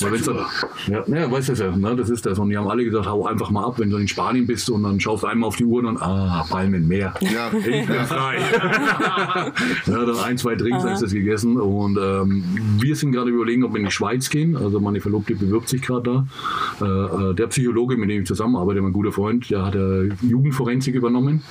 Weil 0.00 0.12
wenn's 0.12 0.26
dann, 0.26 0.38
ja, 0.86 1.02
ja, 1.04 1.28
weißt 1.28 1.48
du 1.48 1.52
ja, 1.54 1.76
ne, 1.76 1.96
das 1.96 2.10
ist 2.10 2.24
das. 2.26 2.38
Und 2.38 2.48
die 2.50 2.56
haben 2.56 2.68
alle 2.68 2.84
gesagt, 2.84 3.06
hau 3.06 3.26
einfach 3.26 3.50
mal 3.50 3.64
ab, 3.64 3.80
wenn 3.80 3.90
du 3.90 3.96
in 3.96 4.06
Spanien 4.06 4.46
bist 4.46 4.70
und 4.70 4.84
dann 4.84 5.00
schaust 5.00 5.24
du 5.24 5.26
einmal 5.26 5.48
auf 5.48 5.56
die 5.56 5.64
Uhr 5.64 5.80
und 5.80 5.86
dann, 5.86 5.96
ah, 5.96 6.46
Palmen 6.48 6.86
mehr. 6.86 7.14
Ja. 7.20 7.50
Ich 7.66 7.86
bin 7.86 8.04
frei. 8.06 8.38
ja, 9.86 10.04
dann 10.04 10.18
ein, 10.20 10.38
zwei 10.38 10.54
Drinks, 10.54 10.84
dann 10.84 10.92
ist 10.92 11.02
das 11.02 11.12
gegessen. 11.12 11.56
Und 11.56 11.98
ähm, 12.00 12.44
wir 12.80 12.94
sind 12.94 13.10
gerade 13.10 13.30
überlegen, 13.30 13.64
ob 13.64 13.72
wir 13.72 13.80
in 13.80 13.86
die 13.86 13.90
Schweiz 13.90 14.30
gehen. 14.30 14.56
Also 14.56 14.78
meine 14.78 15.00
Verlobte 15.00 15.34
bewirbt 15.34 15.68
sich 15.68 15.82
gerade 15.82 16.26
da. 16.80 16.86
Äh, 16.86 17.30
äh, 17.30 17.34
der 17.34 17.48
Psychologe, 17.48 17.96
mit 17.96 18.10
dem 18.10 18.22
ich 18.22 18.28
zusammenarbeite, 18.28 18.80
mein 18.80 18.92
guter 18.92 19.10
Freund, 19.10 19.50
der 19.50 19.66
hat 19.66 19.74
äh, 19.74 20.10
Jugendforensik 20.22 20.94
übernommen. 20.94 21.42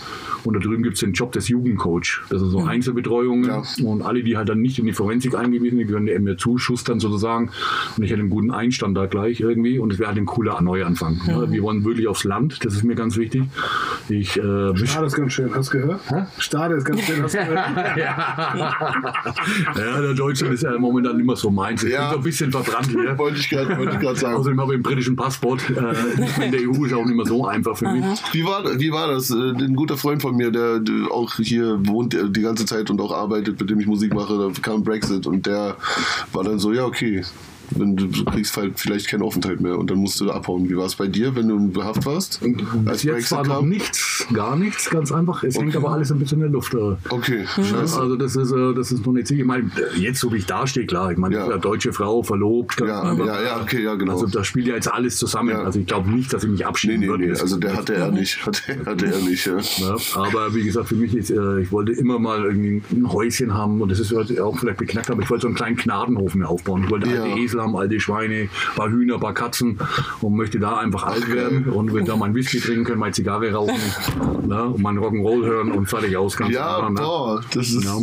Und 0.46 0.54
da 0.54 0.60
drüben 0.60 0.84
gibt 0.84 0.96
es 0.96 1.02
den 1.02 1.15
Job 1.16 1.32
des 1.32 1.48
Jugendcoach. 1.48 2.22
Das 2.30 2.42
ist 2.42 2.52
so 2.52 2.60
mhm. 2.60 2.68
Einzelbetreuung. 2.68 3.46
Ja. 3.46 3.64
Und 3.84 4.02
alle, 4.02 4.24
die 4.24 4.38
halt 4.38 4.50
dann 4.50 4.62
nicht 4.62 4.80
in 4.80 4.86
die 4.86 4.94
Forensik 4.94 5.36
eingewiesen 5.36 5.80
sind, 5.80 5.88
können 5.90 6.24
mir 6.24 6.38
zuschustern 6.38 7.00
sozusagen. 7.00 7.50
Und 7.98 8.04
ich 8.04 8.12
hätte 8.12 8.22
einen 8.22 8.30
guten 8.30 8.52
Einstand 8.52 8.96
da 8.98 9.06
gleich 9.08 9.40
irgendwie. 9.40 9.80
Und 9.80 9.94
es 9.94 10.00
wäre 10.00 10.10
halt 10.10 10.18
ein 10.18 10.26
cooler 10.26 10.62
Neuanfang. 10.62 11.22
Mhm. 11.26 11.52
Wir 11.52 11.64
wollen 11.64 11.84
wirklich 11.84 12.08
aufs 12.08 12.24
Land. 12.24 12.64
Das 12.64 12.76
ist 12.76 12.84
mir 12.84 12.96
ganz 12.96 13.18
wichtig. 13.18 13.44
Ich, 14.10 14.38
äh, 14.38 14.76
Stade 14.76 15.08
ist 15.08 15.16
ganz 15.16 15.34
schön. 15.34 15.54
Hast 15.56 15.74
du 15.74 15.80
gehört? 15.80 16.02
Hä? 16.10 16.26
Stade 16.38 16.76
ist 16.76 16.86
ganz 16.86 17.02
schön. 17.02 17.24
Hast 17.24 17.34
du 17.34 17.40
gehört? 17.40 17.56
ja. 17.98 18.74
ja, 19.78 20.02
der 20.02 20.14
Deutsche 20.14 20.46
ist 20.48 20.64
ja 20.64 20.78
momentan 20.78 21.20
immer 21.20 21.36
so 21.36 21.50
meins. 21.50 21.84
Ich 21.84 21.92
ja. 21.92 22.02
bin 22.02 22.12
so 22.12 22.18
ein 22.18 22.24
bisschen 22.24 22.52
verbrannt 22.52 22.90
hier. 22.90 23.18
wollte 23.18 23.40
ich 23.40 23.50
gerade 23.50 24.16
sagen. 24.16 24.36
Außerdem 24.36 24.60
habe 24.60 24.74
ich 24.74 24.76
einen 24.76 24.84
britischen 24.84 25.16
Passport. 25.16 25.62
Äh, 25.70 26.46
in 26.46 26.52
der 26.52 26.62
EU 26.62 26.86
ist 26.86 26.94
auch 26.94 27.06
nicht 27.06 27.16
mehr 27.16 27.26
so 27.26 27.48
einfach 27.48 27.78
für 27.78 27.92
mich. 27.92 28.04
Wie 28.32 28.46
war, 28.46 28.64
wie 28.80 28.92
war 28.92 29.08
das? 29.08 29.30
Äh, 29.30 29.36
ein 29.36 29.76
guter 29.76 29.98
Freund 29.98 30.22
von 30.22 30.36
mir, 30.36 30.52
der, 30.52 30.80
der 30.80 31.05
auch 31.12 31.36
hier 31.36 31.86
wohnt 31.88 32.14
die 32.14 32.42
ganze 32.42 32.66
Zeit 32.66 32.90
und 32.90 33.02
auch 33.02 33.12
arbeitet, 33.12 33.60
mit 33.60 33.70
dem 33.70 33.80
ich 33.80 33.88
Musik 33.88 34.14
mache, 34.14 34.38
da 34.38 34.62
kam 34.62 34.84
Brexit 34.84 35.26
und 35.28 35.46
der 35.46 35.78
war 36.34 36.44
dann 36.44 36.60
so, 36.60 36.74
ja, 36.74 36.86
okay, 36.86 37.24
wenn 37.72 37.96
du, 37.96 38.08
kriegst 38.26 38.58
halt 38.58 38.80
vielleicht 38.80 39.08
keinen 39.08 39.24
Aufenthalt 39.24 39.62
mehr 39.62 39.78
und 39.78 39.90
dann 39.90 39.98
musst 39.98 40.20
du 40.20 40.32
abhauen. 40.32 40.70
Wie 40.70 40.78
war 40.78 40.86
es 40.86 40.96
bei 40.96 41.08
dir, 41.08 41.36
wenn 41.36 41.48
du 41.48 41.58
in 41.58 41.84
Haft 41.84 42.06
warst? 42.06 42.42
Als 42.86 43.04
jetzt 43.04 43.30
Brexit 43.30 43.38
war 43.38 43.62
noch 43.62 43.62
nichts, 43.62 44.26
gar 44.34 44.56
nichts, 44.56 44.90
ganz 44.90 45.12
einfach. 45.12 45.44
Es 45.44 45.56
okay. 45.56 45.66
hängt 45.66 45.76
aber 45.76 45.92
alles 45.92 46.12
ein 46.12 46.20
bisschen 46.20 46.38
in 46.38 46.44
der 46.44 46.52
Luft. 46.52 46.76
Okay, 47.10 47.46
scheiße. 47.46 48.00
Also 48.00 48.16
das 48.16 48.36
ist, 48.36 48.52
äh, 48.52 48.74
das 48.74 48.92
ist 48.92 49.06
noch 49.06 49.14
nicht 49.14 49.28
sicher. 49.28 49.42
Ich 49.42 49.48
meine, 49.48 49.70
jetzt 49.98 50.20
so 50.20 50.32
wie 50.34 50.38
ich 50.38 50.46
da 50.46 50.68
stehe, 50.68 50.86
klar. 50.86 51.12
Ich 51.12 51.18
meine, 51.18 51.36
ja. 51.36 51.58
deutsche 51.58 51.94
Frau, 51.94 52.24
verlobt. 52.24 52.80
Ja, 52.80 53.14
ja, 53.14 53.42
ja, 53.42 53.62
okay, 53.62 53.84
ja, 53.84 53.96
genau. 53.96 54.14
Also 54.14 54.28
da 54.28 54.44
spielt 54.44 54.68
ja 54.68 54.76
jetzt 54.76 54.92
alles 54.92 55.18
zusammen. 55.18 55.50
Ja. 55.50 55.64
Also 55.64 55.80
ich 55.80 55.86
glaube 55.86 56.10
nicht, 56.10 56.34
dass 56.34 56.44
ich 56.44 56.50
mich 56.50 56.66
abschieben 56.66 57.00
nee, 57.00 57.06
nee, 57.06 57.12
würde. 57.12 57.26
Nee, 57.26 57.40
also 57.40 57.58
der 57.58 57.76
hatte 57.76 57.96
er 57.96 58.12
nicht. 58.12 58.36
Hatte, 58.46 58.86
hatte 58.86 59.08
er 59.08 59.20
nicht, 59.22 59.46
ja. 59.48 59.58
ja. 59.58 59.96
Aber 60.14 60.54
wie 60.54 60.64
gesagt, 60.64 60.90
für 60.90 60.96
mich 60.96 61.16
ist, 61.16 61.32
äh, 61.32 61.62
ich 61.62 61.72
wollte 61.72 61.94
immer 61.94 62.20
mal 62.20 62.44
irgendwie 62.44 62.84
ein 62.92 63.12
Häuschen 63.12 63.54
haben 63.54 63.82
und 63.82 63.90
das 63.90 64.00
ist 64.00 64.14
auch 64.14 64.60
vielleicht 64.60 64.78
beknackt, 64.78 65.10
aber 65.10 65.24
ich 65.24 65.30
wollte 65.30 65.44
so 65.44 65.48
einen 65.48 65.56
kleinen 65.56 65.78
Gnadenhof 65.78 66.36
mir 66.36 66.48
aufbauen. 66.48 66.84
Ich 66.84 66.92
wollte 66.92 67.08
alte 67.10 67.40
Esel 67.40 67.55
Esel, 67.55 67.55
haben 67.62 67.76
alte 67.76 68.00
Schweine, 68.00 68.50
paar 68.76 68.90
Hühner, 68.90 69.20
paar 69.20 69.34
Katzen 69.34 69.78
und 70.22 70.36
möchte 70.36 70.60
da 70.60 70.78
einfach 70.78 71.04
alt 71.04 71.32
werden 71.32 71.66
und 71.66 71.94
will 71.94 72.04
da 72.04 72.16
mein 72.16 72.34
Whisky 72.36 72.60
trinken 72.60 72.84
können, 72.86 73.00
meine 73.00 73.14
Zigarre 73.14 73.52
rauchen 73.52 73.76
ne, 74.48 74.64
und 74.66 74.82
meinen 74.82 75.00
Rock'n'Roll 75.00 75.46
hören 75.46 75.72
und 75.72 75.88
fertig 75.88 76.16
aus. 76.18 76.36
Ganz 76.38 76.54
Ja, 76.54 76.76
klar, 76.78 76.90
ne? 76.90 76.96
boah, 77.00 77.42
das 77.54 77.70
ist. 77.70 77.84
Ja, 77.84 77.98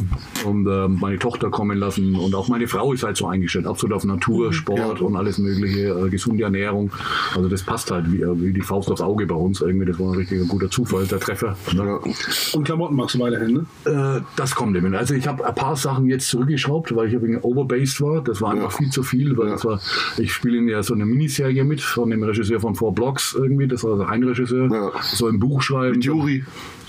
und 0.44 0.66
äh, 0.66 0.88
meine 0.88 1.18
Tochter 1.18 1.50
kommen 1.50 1.78
lassen 1.78 2.14
und 2.14 2.34
auch 2.34 2.48
meine 2.48 2.66
Frau 2.68 2.92
ist 2.92 3.02
halt 3.02 3.16
so 3.16 3.26
eingestellt, 3.26 3.66
absolut 3.66 3.96
auf 3.96 4.04
Natur, 4.04 4.52
Sport 4.52 5.00
Ja. 5.00 5.06
und 5.06 5.16
alles 5.16 5.38
mögliche, 5.38 5.88
äh, 5.88 6.08
gesunde 6.08 6.44
Ernährung. 6.44 6.90
Also 7.34 7.48
das 7.48 7.62
passt 7.62 7.90
halt 7.90 8.10
wie, 8.12 8.22
äh, 8.22 8.40
wie 8.40 8.52
die 8.52 8.60
Faust 8.62 8.90
aufs 8.90 9.00
Auge 9.00 9.26
bei 9.26 9.34
uns 9.34 9.60
irgendwie. 9.60 9.86
Das 9.86 9.98
war 9.98 10.12
ein 10.12 10.16
richtiger 10.18 10.44
guter 10.44 10.70
Zufall, 10.70 11.06
der 11.06 11.20
Treffer. 11.20 11.56
Ne? 11.72 11.84
Ja. 12.04 12.12
Und 12.54 12.64
Klamotten 12.64 12.96
magst 12.96 13.14
du 13.14 13.20
weiterhin, 13.20 13.52
ne? 13.84 14.18
Äh, 14.18 14.20
das 14.36 14.54
kommt 14.54 14.76
eben. 14.76 14.94
Also 14.94 15.14
ich 15.14 15.26
habe 15.28 15.44
ein 15.46 15.54
paar 15.54 15.76
Sachen 15.76 16.06
jetzt 16.06 16.28
zurückgeschraubt, 16.28 16.94
weil 16.96 17.08
ich 17.08 17.14
ein 17.14 17.22
wenig 17.22 17.44
overbased 17.44 18.00
war. 18.00 18.22
Das 18.22 18.40
war 18.40 18.50
einfach 18.52 18.70
Ja. 18.72 18.76
viel 18.78 18.90
zu 18.90 19.02
viel, 19.02 19.36
weil 19.42 19.50
Ja. 19.50 19.64
war, 19.64 19.80
ich 20.18 20.32
spiele 20.32 20.58
in 20.58 20.68
ja 20.68 20.82
so 20.82 20.94
eine 20.94 21.04
Miniserie 21.04 21.64
mit 21.64 21.80
von 21.80 22.10
dem 22.10 22.22
Regisseur 22.22 22.60
von 22.60 22.74
Four 22.74 22.94
Blocks 22.94 23.34
irgendwie. 23.34 23.66
Das 23.66 23.84
war 23.84 23.92
also 23.92 24.04
ein 24.04 24.22
Regisseur. 24.22 24.70
Ja. 24.72 24.92
So 25.02 25.26
ein 25.26 25.38
Buch 25.38 25.62
schreiben. 25.62 25.96
Mit 25.96 26.04
Juri. 26.04 26.44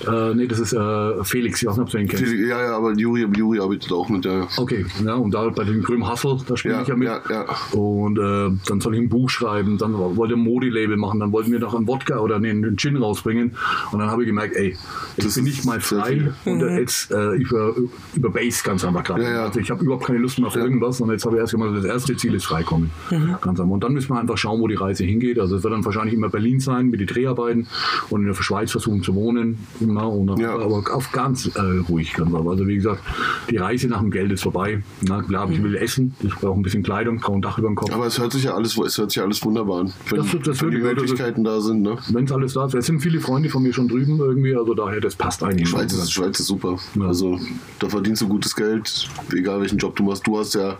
Äh, 0.07 0.33
nee, 0.35 0.47
das 0.47 0.59
ist 0.59 0.73
äh, 0.73 1.23
Felix. 1.23 1.61
Ich 1.61 1.67
weiß 1.67 1.77
nicht, 1.77 1.83
ob 1.85 1.89
du 1.89 1.97
ihn 1.97 2.07
kennst. 2.07 2.31
Ja, 2.33 2.61
ja, 2.61 2.77
aber 2.77 2.93
Juri, 2.93 3.25
Juri 3.35 3.59
arbeitet 3.59 3.91
auch 3.91 4.09
mit 4.09 4.25
der. 4.25 4.47
Okay, 4.57 4.85
ja, 5.05 5.15
und 5.15 5.33
da 5.33 5.49
bei 5.49 5.63
dem 5.63 5.81
Grüm 5.81 6.09
Hustle, 6.09 6.37
da 6.47 6.57
spiele 6.57 6.75
Ja, 6.75 6.81
ich 6.81 6.87
ja 6.87 6.95
mit. 6.95 7.07
ja, 7.07 7.21
ja. 7.29 7.45
Und 7.77 8.17
äh, 8.17 8.51
dann 8.67 8.81
soll 8.81 8.95
ich 8.95 9.01
ein 9.01 9.09
Buch 9.09 9.29
schreiben, 9.29 9.77
dann 9.77 9.93
wollte 9.97 10.33
ein 10.33 10.39
Modelabel 10.39 10.97
machen, 10.97 11.19
dann 11.19 11.31
wollten 11.31 11.51
wir 11.51 11.59
noch 11.59 11.73
einen 11.73 11.87
Wodka 11.87 12.19
oder 12.19 12.39
nee, 12.39 12.49
einen 12.49 12.77
Gin 12.77 12.97
rausbringen. 12.97 13.55
Und 13.91 13.99
dann 13.99 14.09
habe 14.09 14.23
ich 14.23 14.27
gemerkt, 14.27 14.55
ey, 14.55 14.75
jetzt 15.17 15.25
Das 15.25 15.35
bin 15.35 15.47
ich 15.47 15.63
mal 15.63 15.79
frei 15.79 16.31
und 16.45 16.61
äh, 16.61 16.79
jetzt 16.79 17.11
äh, 17.11 17.35
über, 17.35 17.73
über 18.15 18.29
Base 18.29 18.61
ganz 18.63 18.83
einfach 18.85 19.03
gerade. 19.03 19.23
Ja, 19.23 19.31
ja. 19.31 19.45
Also 19.45 19.59
ich 19.59 19.71
habe 19.71 19.83
überhaupt 19.83 20.05
keine 20.05 20.19
Lust 20.19 20.39
mehr 20.39 20.47
auf 20.47 20.55
irgendwas 20.55 20.99
und 21.01 21.11
jetzt 21.11 21.25
habe 21.25 21.35
ich 21.35 21.41
erst 21.41 21.53
gemacht, 21.53 21.71
das 21.75 21.85
erste 21.85 22.15
Ziel 22.15 22.33
ist 22.33 22.45
freikommen. 22.45 22.91
Ganz 23.09 23.59
einfach. 23.59 23.65
Und 23.65 23.83
dann 23.83 23.93
müssen 23.93 24.09
wir 24.09 24.19
einfach 24.19 24.37
schauen, 24.37 24.59
wo 24.59 24.67
die 24.67 24.75
Reise 24.75 25.03
hingeht. 25.03 25.39
Also 25.39 25.57
es 25.57 25.63
wird 25.63 25.73
dann 25.73 25.85
wahrscheinlich 25.85 26.13
immer 26.13 26.29
Berlin 26.29 26.59
sein 26.59 26.87
mit 26.89 26.99
den 26.99 27.07
Dreharbeiten 27.07 27.67
und 28.09 28.21
in 28.21 28.27
der 28.27 28.33
Schweiz 28.33 28.71
versuchen 28.71 29.03
zu 29.03 29.15
wohnen. 29.15 29.57
Genau, 29.87 30.11
und 30.11 30.39
Ja. 30.39 30.53
aber 30.55 30.83
auf 30.93 31.11
ganz 31.11 31.47
äh, 31.55 31.59
ruhig 31.89 32.13
ganz 32.13 32.33
einfach. 32.33 32.51
Also 32.51 32.67
wie 32.67 32.75
gesagt, 32.75 33.01
die 33.49 33.57
Reise 33.57 33.87
nach 33.87 33.99
dem 33.99 34.11
Geld 34.11 34.31
ist 34.31 34.43
vorbei. 34.43 34.81
Na, 35.01 35.21
klar, 35.21 35.49
ich 35.51 35.61
will 35.61 35.75
essen, 35.75 36.15
ich 36.21 36.33
brauche 36.35 36.59
ein 36.59 36.61
bisschen 36.63 36.83
Kleidung, 36.83 37.17
brauche 37.19 37.37
ein 37.37 37.41
Dach 37.41 37.57
über 37.57 37.67
dem 37.67 37.75
Kopf. 37.75 37.91
Aber 37.91 38.05
es 38.07 38.19
hört 38.19 38.31
sich 38.33 38.43
ja 38.45 38.53
alles, 38.55 38.77
es 38.77 38.97
hört 38.97 39.11
sich 39.11 39.21
alles 39.21 39.43
wunderbar 39.43 39.81
an. 39.81 39.93
Wenn, 40.09 40.17
Das- 40.19 40.27
das 40.43 40.61
wenn 40.61 40.71
die 40.71 40.77
Möglichkeiten 40.77 41.43
da 41.43 41.59
sind, 41.61 41.81
ne? 41.81 41.97
Wenn 42.09 42.25
es 42.25 42.31
alles 42.31 42.53
da 42.53 42.65
ist, 42.65 42.75
es 42.75 42.85
sind 42.85 42.99
viele 43.01 43.19
Freunde 43.19 43.49
von 43.49 43.63
mir 43.63 43.73
schon 43.73 43.87
drüben 43.87 44.19
irgendwie, 44.19 44.55
also 44.55 44.73
daher, 44.73 45.01
das 45.01 45.15
passt 45.15 45.43
eigentlich. 45.43 45.69
Schweiz 45.69 45.93
ist, 45.93 46.11
Schweiz 46.11 46.39
ist 46.39 46.47
super. 46.47 46.77
Ja. 46.95 47.05
Also 47.07 47.39
da 47.79 47.89
verdienst 47.89 48.21
du 48.21 48.27
gutes 48.27 48.55
Geld, 48.55 49.07
egal 49.35 49.59
welchen 49.61 49.77
Job 49.77 49.95
du 49.95 50.03
machst. 50.03 50.25
Du 50.27 50.37
hast 50.39 50.53
ja 50.55 50.77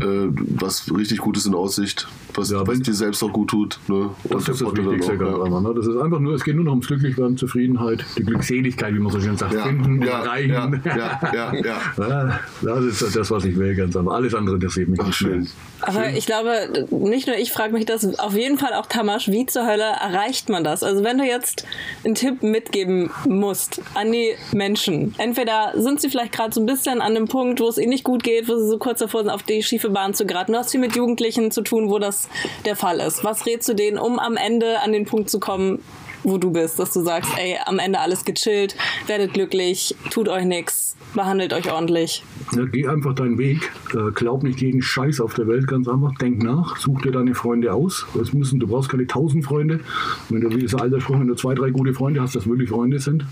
äh, 0.00 0.28
was 0.58 0.90
richtig 0.94 1.18
Gutes 1.18 1.46
in 1.46 1.54
Aussicht, 1.54 2.08
was, 2.38 2.50
Ja, 2.50 2.66
was 2.66 2.80
dir 2.80 2.94
selbst 2.94 3.22
auch 3.22 3.32
gut 3.32 3.50
tut. 3.50 3.78
Ne? 3.88 4.10
Das 4.28 4.48
ist 4.48 4.60
das 4.60 4.72
Wichtigste, 4.72 5.12
auch, 5.14 5.18
ganz 5.18 5.50
ja. 5.54 5.60
ne? 5.60 5.74
Das 5.74 5.86
ist 5.86 5.96
einfach 5.96 6.20
nur, 6.20 6.34
es 6.34 6.44
geht 6.44 6.54
nur 6.56 6.64
noch 6.64 6.72
ums 6.72 6.86
Glücklichwerden, 6.86 7.36
Zufriedenheit, 7.36 8.04
die 8.16 8.22
Glückseligkeit, 8.22 8.94
wie 8.94 8.98
man 8.98 9.12
so 9.12 9.20
schön 9.20 9.36
sagt, 9.36 9.54
Ja, 9.54 9.64
finden, 9.64 10.02
ja, 10.02 10.22
erreichen. 10.22 10.82
ja, 10.84 11.20
ja, 11.32 11.32
ja, 11.32 11.54
ja. 11.54 11.78
Ja, 12.62 12.74
das 12.80 13.02
ist 13.02 13.16
das, 13.16 13.30
was 13.30 13.44
ich 13.44 13.56
will, 13.56 13.74
ganz 13.74 13.96
einfach. 13.96 14.12
Alles 14.12 14.34
andere 14.34 14.56
interessiert 14.56 14.88
mich 14.88 15.00
Ach, 15.00 15.06
nicht 15.06 15.16
schön. 15.16 15.48
Aber 15.80 16.10
ich 16.10 16.26
glaube, 16.26 16.86
nicht 16.90 17.26
nur 17.28 17.36
ich 17.36 17.52
frage 17.52 17.72
mich 17.72 17.86
das, 17.86 18.18
auf 18.18 18.34
jeden 18.34 18.58
Fall 18.58 18.74
auch 18.74 18.86
Tamasch, 18.86 19.28
wie 19.28 19.46
zur 19.46 19.66
Hölle 19.66 19.84
erreicht 19.84 20.48
man 20.48 20.64
das? 20.64 20.82
Also 20.82 21.04
wenn 21.04 21.18
du 21.18 21.24
jetzt 21.24 21.64
einen 22.04 22.14
Tipp 22.14 22.42
mitgeben 22.42 23.10
musst 23.26 23.80
an 23.94 24.10
die 24.10 24.34
Menschen, 24.52 25.14
entweder 25.18 25.72
sind 25.76 26.00
sie 26.00 26.08
vielleicht 26.08 26.32
gerade 26.32 26.52
so 26.52 26.60
ein 26.60 26.66
bisschen 26.66 27.00
an 27.00 27.14
dem 27.14 27.26
Punkt, 27.28 27.60
wo 27.60 27.68
es 27.68 27.78
ihnen 27.78 27.90
nicht 27.90 28.04
gut 28.04 28.22
geht, 28.22 28.48
wo 28.48 28.56
sie 28.56 28.68
so 28.68 28.78
kurz 28.78 28.98
davor 29.00 29.22
sind, 29.22 29.30
auf 29.30 29.42
die 29.42 29.62
schiefe 29.62 29.90
Bahn 29.90 30.14
zu 30.14 30.26
geraten. 30.26 30.52
Du 30.52 30.58
hast 30.58 30.72
viel 30.72 30.80
mit 30.80 30.96
Jugendlichen 30.96 31.50
zu 31.50 31.62
tun, 31.62 31.88
wo 31.90 31.98
das 31.98 32.27
der 32.64 32.76
Fall 32.76 33.00
ist. 33.00 33.24
Was 33.24 33.46
rätst 33.46 33.68
du 33.68 33.74
denen, 33.74 33.98
um 33.98 34.18
am 34.18 34.36
Ende 34.36 34.80
an 34.80 34.92
den 34.92 35.04
Punkt 35.04 35.30
zu 35.30 35.40
kommen, 35.40 35.82
wo 36.24 36.38
du 36.38 36.50
bist, 36.50 36.78
dass 36.78 36.92
du 36.92 37.00
sagst, 37.00 37.30
ey, 37.36 37.58
am 37.64 37.78
Ende 37.78 38.00
alles 38.00 38.24
gechillt, 38.24 38.76
werdet 39.06 39.34
glücklich, 39.34 39.94
tut 40.10 40.28
euch 40.28 40.44
nichts, 40.44 40.96
behandelt 41.14 41.52
euch 41.52 41.70
ordentlich. 41.70 42.22
Ja, 42.56 42.64
geh 42.64 42.86
einfach 42.86 43.14
deinen 43.14 43.38
Weg. 43.38 43.70
Äh, 43.94 44.10
glaub 44.14 44.42
nicht 44.42 44.60
jeden 44.60 44.80
Scheiß 44.82 45.20
auf 45.20 45.34
der 45.34 45.46
Welt, 45.46 45.66
ganz 45.66 45.88
einfach. 45.88 46.14
Denk 46.16 46.42
nach, 46.42 46.76
such 46.76 47.02
dir 47.02 47.12
deine 47.12 47.34
Freunde 47.34 47.72
aus. 47.74 48.06
Es 48.20 48.32
müssen, 48.32 48.58
du 48.60 48.66
brauchst 48.66 48.88
keine 48.90 49.06
tausend 49.06 49.44
Freunde. 49.44 49.80
Wenn 50.28 50.40
du, 50.40 50.50
wie 50.50 50.58
dieser 50.60 50.80
alter 50.80 51.00
Spruch, 51.00 51.18
wenn 51.20 51.26
du 51.28 51.34
zwei, 51.34 51.54
drei 51.54 51.70
gute 51.70 51.92
Freunde 51.94 52.20
hast, 52.20 52.34
das 52.36 52.46
wirklich 52.48 52.70
Freunde 52.70 52.98
sind. 52.98 53.24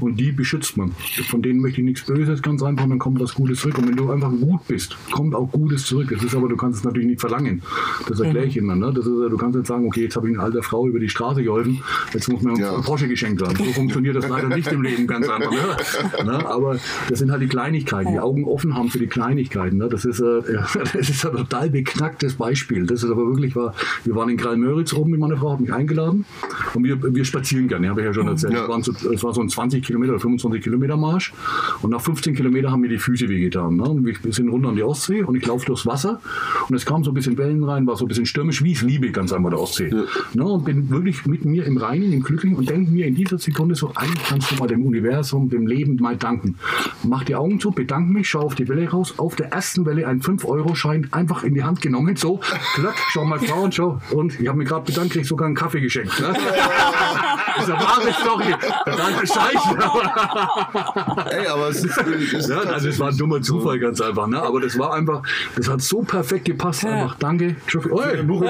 Und 0.00 0.18
die 0.18 0.32
beschützt 0.32 0.76
man. 0.76 0.92
Von 1.28 1.42
denen 1.42 1.60
möchte 1.60 1.80
ich 1.80 1.84
nichts 1.86 2.02
Böses, 2.06 2.42
ganz 2.42 2.62
einfach, 2.62 2.84
und 2.84 2.90
dann 2.90 2.98
kommt 2.98 3.20
was 3.20 3.34
Gutes 3.34 3.60
zurück. 3.60 3.78
Und 3.78 3.88
wenn 3.88 3.96
du 3.96 4.10
einfach 4.10 4.30
gut 4.30 4.66
bist, 4.68 4.96
kommt 5.10 5.34
auch 5.34 5.50
Gutes 5.52 5.84
zurück. 5.86 6.10
Es 6.12 6.22
ist 6.24 6.34
aber, 6.34 6.48
du 6.48 6.56
kannst 6.56 6.78
es 6.78 6.84
natürlich 6.84 7.08
nicht 7.08 7.20
verlangen. 7.20 7.62
Das 8.08 8.20
erkläre 8.20 8.46
ich 8.46 8.56
immer. 8.56 8.74
Ne? 8.74 8.92
Das 8.94 9.06
ist, 9.06 9.12
du 9.12 9.36
kannst 9.36 9.56
nicht 9.56 9.66
sagen, 9.66 9.86
okay, 9.86 10.02
jetzt 10.04 10.16
habe 10.16 10.28
ich 10.30 10.34
eine 10.34 10.42
alte 10.44 10.62
Frau 10.62 10.86
über 10.86 10.98
die 10.98 11.08
Straße 11.08 11.42
geholfen, 11.42 11.82
jetzt 12.14 12.28
muss 12.30 12.42
mir 12.42 12.58
Ja. 12.58 12.76
ein 12.76 12.82
Porsche 12.82 13.08
geschenkt 13.08 13.40
werden. 13.40 13.56
So 13.56 13.64
funktioniert 13.72 14.16
das 14.16 14.28
leider 14.28 14.48
nicht 14.48 14.70
im 14.72 14.82
Leben, 14.82 15.06
ganz 15.06 15.28
einfach. 15.28 15.50
Ne? 15.50 15.58
Ne? 16.32 16.46
Aber 16.46 16.76
das 17.08 17.18
sind 17.18 17.30
halt 17.30 17.42
die 17.42 17.48
Kleinigkeiten, 17.48 18.12
die 18.12 18.18
Augen 18.20 18.44
offen 18.44 18.61
haben 18.70 18.88
für 18.88 18.98
die 18.98 19.06
Kleinigkeiten. 19.06 19.78
Ne? 19.78 19.88
Das, 19.88 20.04
ist, 20.04 20.20
äh, 20.20 20.24
ja, 20.54 20.66
das 20.74 20.94
ist 20.94 21.26
ein 21.26 21.36
total 21.36 21.70
beknacktes 21.70 22.34
Beispiel. 22.34 22.86
Das 22.86 23.02
ist 23.02 23.10
aber 23.10 23.26
wirklich 23.26 23.54
wahr. 23.56 23.74
Wir 24.04 24.14
waren 24.14 24.28
in 24.28 24.36
Kralmöritz 24.36 24.92
oben 24.92 25.12
mit 25.12 25.20
meiner 25.20 25.36
Frau, 25.36 25.52
hat 25.52 25.60
mich 25.60 25.72
eingeladen 25.72 26.24
und 26.74 26.84
wir, 26.84 27.14
wir 27.14 27.24
spazieren 27.24 27.68
gerne, 27.68 27.88
habe 27.88 28.00
ich 28.00 28.06
ja 28.06 28.14
schon 28.14 28.28
erzählt. 28.28 28.54
Ja. 28.54 28.68
Es, 28.76 28.86
so, 28.86 28.92
es 29.10 29.22
war 29.22 29.34
so 29.34 29.40
ein 29.40 29.48
20 29.48 29.84
Kilometer 29.84 30.12
oder 30.12 30.20
25 30.20 30.62
Kilometer 30.62 30.96
Marsch 30.96 31.32
und 31.82 31.90
nach 31.90 32.00
15 32.00 32.34
Kilometern 32.34 32.72
haben 32.72 32.80
mir 32.80 32.88
die 32.88 32.98
Füße 32.98 33.28
wehgetan. 33.28 33.76
Ne? 33.76 33.84
Und 33.84 34.04
wir 34.04 34.12
wir 34.22 34.32
sind 34.32 34.48
runter 34.48 34.68
an 34.68 34.76
die 34.76 34.82
Ostsee 34.82 35.22
und 35.22 35.34
ich 35.34 35.46
laufe 35.46 35.66
durchs 35.66 35.86
Wasser 35.86 36.20
und 36.68 36.74
es 36.74 36.86
kam 36.86 37.04
so 37.04 37.10
ein 37.10 37.14
bisschen 37.14 37.36
Wellen 37.38 37.64
rein, 37.64 37.86
war 37.86 37.96
so 37.96 38.04
ein 38.04 38.08
bisschen 38.08 38.26
stürmisch, 38.26 38.62
wie 38.62 38.72
ich 38.72 38.78
es 38.78 38.82
liebe, 38.82 39.10
ganz 39.10 39.32
einfach 39.32 39.50
der 39.50 39.60
Ostsee. 39.60 39.92
Ne? 40.34 40.44
Und 40.44 40.64
bin 40.64 40.90
wirklich 40.90 41.26
mit 41.26 41.44
mir 41.44 41.64
im 41.66 41.76
Reinen, 41.76 42.12
im 42.12 42.22
Glücklichen 42.22 42.56
und 42.56 42.68
denke 42.68 42.90
mir 42.90 43.06
in 43.06 43.14
dieser 43.14 43.38
Sekunde 43.38 43.74
so, 43.74 43.92
eigentlich 43.94 44.24
kannst 44.24 44.50
du 44.50 44.56
mal 44.56 44.68
dem 44.68 44.84
Universum, 44.84 45.48
dem 45.48 45.66
Leben 45.66 45.96
mal 45.96 46.16
danken. 46.16 46.56
Mach 47.02 47.24
die 47.24 47.34
Augen 47.34 47.60
zu, 47.60 47.70
bedanke 47.70 48.12
mich, 48.12 48.28
schau 48.28 48.48
auf 48.52 48.56
die 48.56 48.68
Welle 48.68 48.90
raus, 48.90 49.14
auf 49.16 49.34
der 49.34 49.50
ersten 49.50 49.86
Welle 49.86 50.06
ein 50.06 50.20
5-Euro-Schein 50.20 51.08
einfach 51.10 51.42
in 51.42 51.54
die 51.54 51.64
Hand 51.64 51.80
genommen, 51.80 52.16
so, 52.16 52.38
klack, 52.74 52.96
schau 53.10 53.24
mal 53.24 53.38
Frau 53.38 53.62
und 53.62 53.74
schau. 53.74 53.98
Und 54.10 54.38
ich 54.38 54.46
habe 54.46 54.58
mir 54.58 54.64
gerade 54.64 54.84
bedankt, 54.84 55.14
krieg 55.14 55.24
sogar 55.24 55.46
einen 55.46 55.54
Kaffee 55.54 55.80
geschenkt. 55.80 56.20
Ne? 56.20 56.34
das 57.56 57.64
ist 57.64 57.70
eine 57.70 57.82
wahre 57.82 58.12
Story. 58.12 58.54
Verdammte 58.84 59.26
Scheiße. 59.26 59.76
Ey, 61.38 61.46
aber 61.46 61.68
es 61.68 61.82
ist, 61.82 61.96
es 61.96 62.48
Ja, 62.48 62.58
also 62.58 62.88
es 62.88 63.00
war 63.00 63.08
ein 63.08 63.16
dummer 63.16 63.40
Zufall, 63.40 63.78
ganz 63.78 64.02
einfach. 64.02 64.26
Ne? 64.26 64.42
Aber 64.42 64.60
das 64.60 64.78
war 64.78 64.92
einfach, 64.92 65.22
das 65.56 65.70
hat 65.70 65.80
so 65.80 66.02
perfekt 66.02 66.44
gepasst. 66.44 66.84
Einfach 66.84 67.16
danke. 67.18 67.56
Dein 67.72 68.26
Buch, 68.26 68.44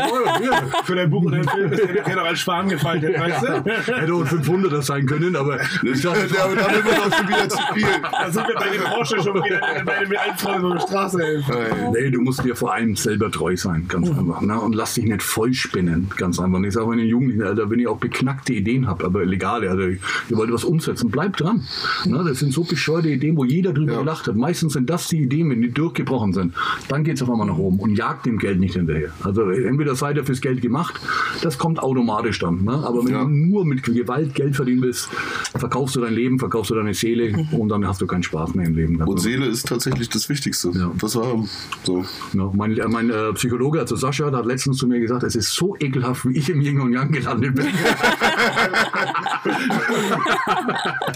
für 0.85 0.97
dein 0.97 1.11
Buch 1.11 1.23
und 1.23 1.33
dein 1.33 1.49
Film 1.49 1.73
ist 1.73 1.83
der 2.07 2.17
noch 2.17 2.25
als 2.25 2.41
Schwan 2.41 2.69
gefaltet, 2.69 3.17
weißt 3.21 3.43
du? 3.45 3.65
Hätte 3.65 4.15
auch 4.15 4.25
500er 4.25 4.83
sein 4.83 5.07
können, 5.07 5.37
aber 5.37 5.61
ich 5.61 6.03
dachte, 6.03 6.27
ja, 6.35 6.45
aber 6.45 6.57
damit 6.57 6.85
wird 6.85 6.99
auch 6.99 7.17
schon 7.17 7.29
wieder 7.29 7.49
zu 7.49 7.59
viel. 7.73 7.87
Da 8.11 8.31
sind 8.31 8.49
wir 8.49 8.55
bei 8.57 8.69
den 8.69 8.83
Porsche 8.83 9.23
schon 9.23 9.45
wieder 9.45 9.61
den 10.01 10.17
Einfreunden 10.17 10.65
über 10.67 10.75
die 10.77 10.83
Straße 10.83 11.19
helfen. 11.23 11.55
Nee, 11.93 12.11
du 12.11 12.21
musst 12.21 12.45
dir 12.45 12.55
vor 12.57 12.73
allem 12.73 12.97
selber 12.97 13.31
treu 13.31 13.57
sein, 13.57 13.87
ganz 13.89 14.09
einfach. 14.11 14.41
Ne? 14.41 14.61
Und 14.61 14.75
lass 14.75 14.95
dich 14.95 15.05
nicht 15.05 15.23
vollspinnen, 15.23 16.11
ganz 16.17 16.39
einfach. 16.39 16.57
Und 16.59 16.65
ich 16.65 16.73
sage 16.75 16.87
meinen 16.87 17.07
Jugendlichen, 17.07 17.43
Alter, 17.43 17.71
wenn 17.71 17.79
ihr 17.79 17.91
auch 17.91 17.99
beknackte 17.99 18.53
Ideen 18.55 18.87
habt, 18.87 19.05
aber 19.05 19.25
legale, 19.25 19.71
also 19.71 19.83
ihr 19.83 20.01
wollt 20.37 20.53
was 20.53 20.65
umsetzen, 20.65 21.11
bleibt 21.11 21.41
dran. 21.41 21.63
Ne? 22.07 22.25
Das 22.27 22.39
sind 22.39 22.53
so 22.53 22.65
bescheuerte 22.65 23.09
Ideen, 23.09 23.37
wo 23.37 23.45
jeder 23.45 23.73
drüber 23.73 23.93
Ja. 23.93 23.99
gelacht 24.01 24.27
hat. 24.27 24.37
Meistens 24.37 24.73
sind 24.75 24.89
das 24.91 25.09
die 25.09 25.23
Ideen, 25.23 25.51
wenn 25.51 25.61
die 25.63 25.71
durchgebrochen 25.71 26.33
sind. 26.33 26.55
Dann 26.89 27.05
geht 27.05 27.17
es 27.17 27.23
auf 27.23 27.31
einmal 27.31 27.47
nach 27.47 27.59
oben 27.59 27.79
und 27.79 27.97
jagt 27.97 28.27
dem 28.27 28.39
Geld 28.39 28.61
nicht 28.61 28.75
hinterher. 28.75 29.11
Also 29.23 29.43
entweder 29.51 29.95
seid 29.95 30.17
ihr 30.17 30.25
fürs 30.25 30.41
Geld 30.41 30.61
gemacht, 30.63 31.01
das 31.43 31.59
kommt 31.59 31.79
automatisch 31.83 32.39
dann. 32.39 32.63
Ne? 32.65 32.73
Aber 32.73 33.05
wenn 33.05 33.13
Ja. 33.13 33.25
du 33.25 33.31
nur 33.31 33.65
mit 33.65 33.83
Gewalt 33.83 34.35
Geld 34.35 34.57
verdienen 34.57 34.83
willst, 34.83 35.09
verkaufst 35.57 35.97
du 35.97 36.01
dein 36.01 36.15
Leben, 36.15 36.39
verkaufst 36.39 36.71
du 36.71 36.75
deine 36.75 36.95
Seele 36.95 37.47
und 37.53 37.69
dann 37.69 37.87
hast 37.87 38.01
du 38.01 38.07
keinen 38.07 38.23
Spaß 38.23 38.55
mehr 38.55 38.67
im 38.67 38.75
Leben. 38.77 39.01
Und. 39.03 39.21
Seele 39.21 39.47
ist 39.47 39.67
tatsächlich 39.69 39.82
das 39.91 40.29
Wichtigste. 40.29 40.69
Ja. 40.75 40.91
Wir 40.95 41.23
haben. 41.23 41.49
So. 41.85 42.05
Ja, 42.33 42.51
mein 42.53 42.77
äh, 42.77 42.89
mein 42.89 43.11
äh, 43.11 43.33
Psychologe, 43.35 43.81
also 43.81 43.97
Sascha, 43.97 44.31
der 44.31 44.41
hat 44.41 44.47
letztens 44.47 44.79
zu 44.79 44.87
mir 44.87 45.01
gesagt, 45.01 45.23
es 45.23 45.35
ist 45.37 45.53
so 45.53 45.77
ekelhaft, 45.79 46.25
wie 46.27 46.37
ich 46.39 46.49
im 46.51 46.61
Yin 46.61 46.81
und 46.81 46.93
Yang 46.93 47.13
gelandet 47.13 47.55
bin. 47.55 47.67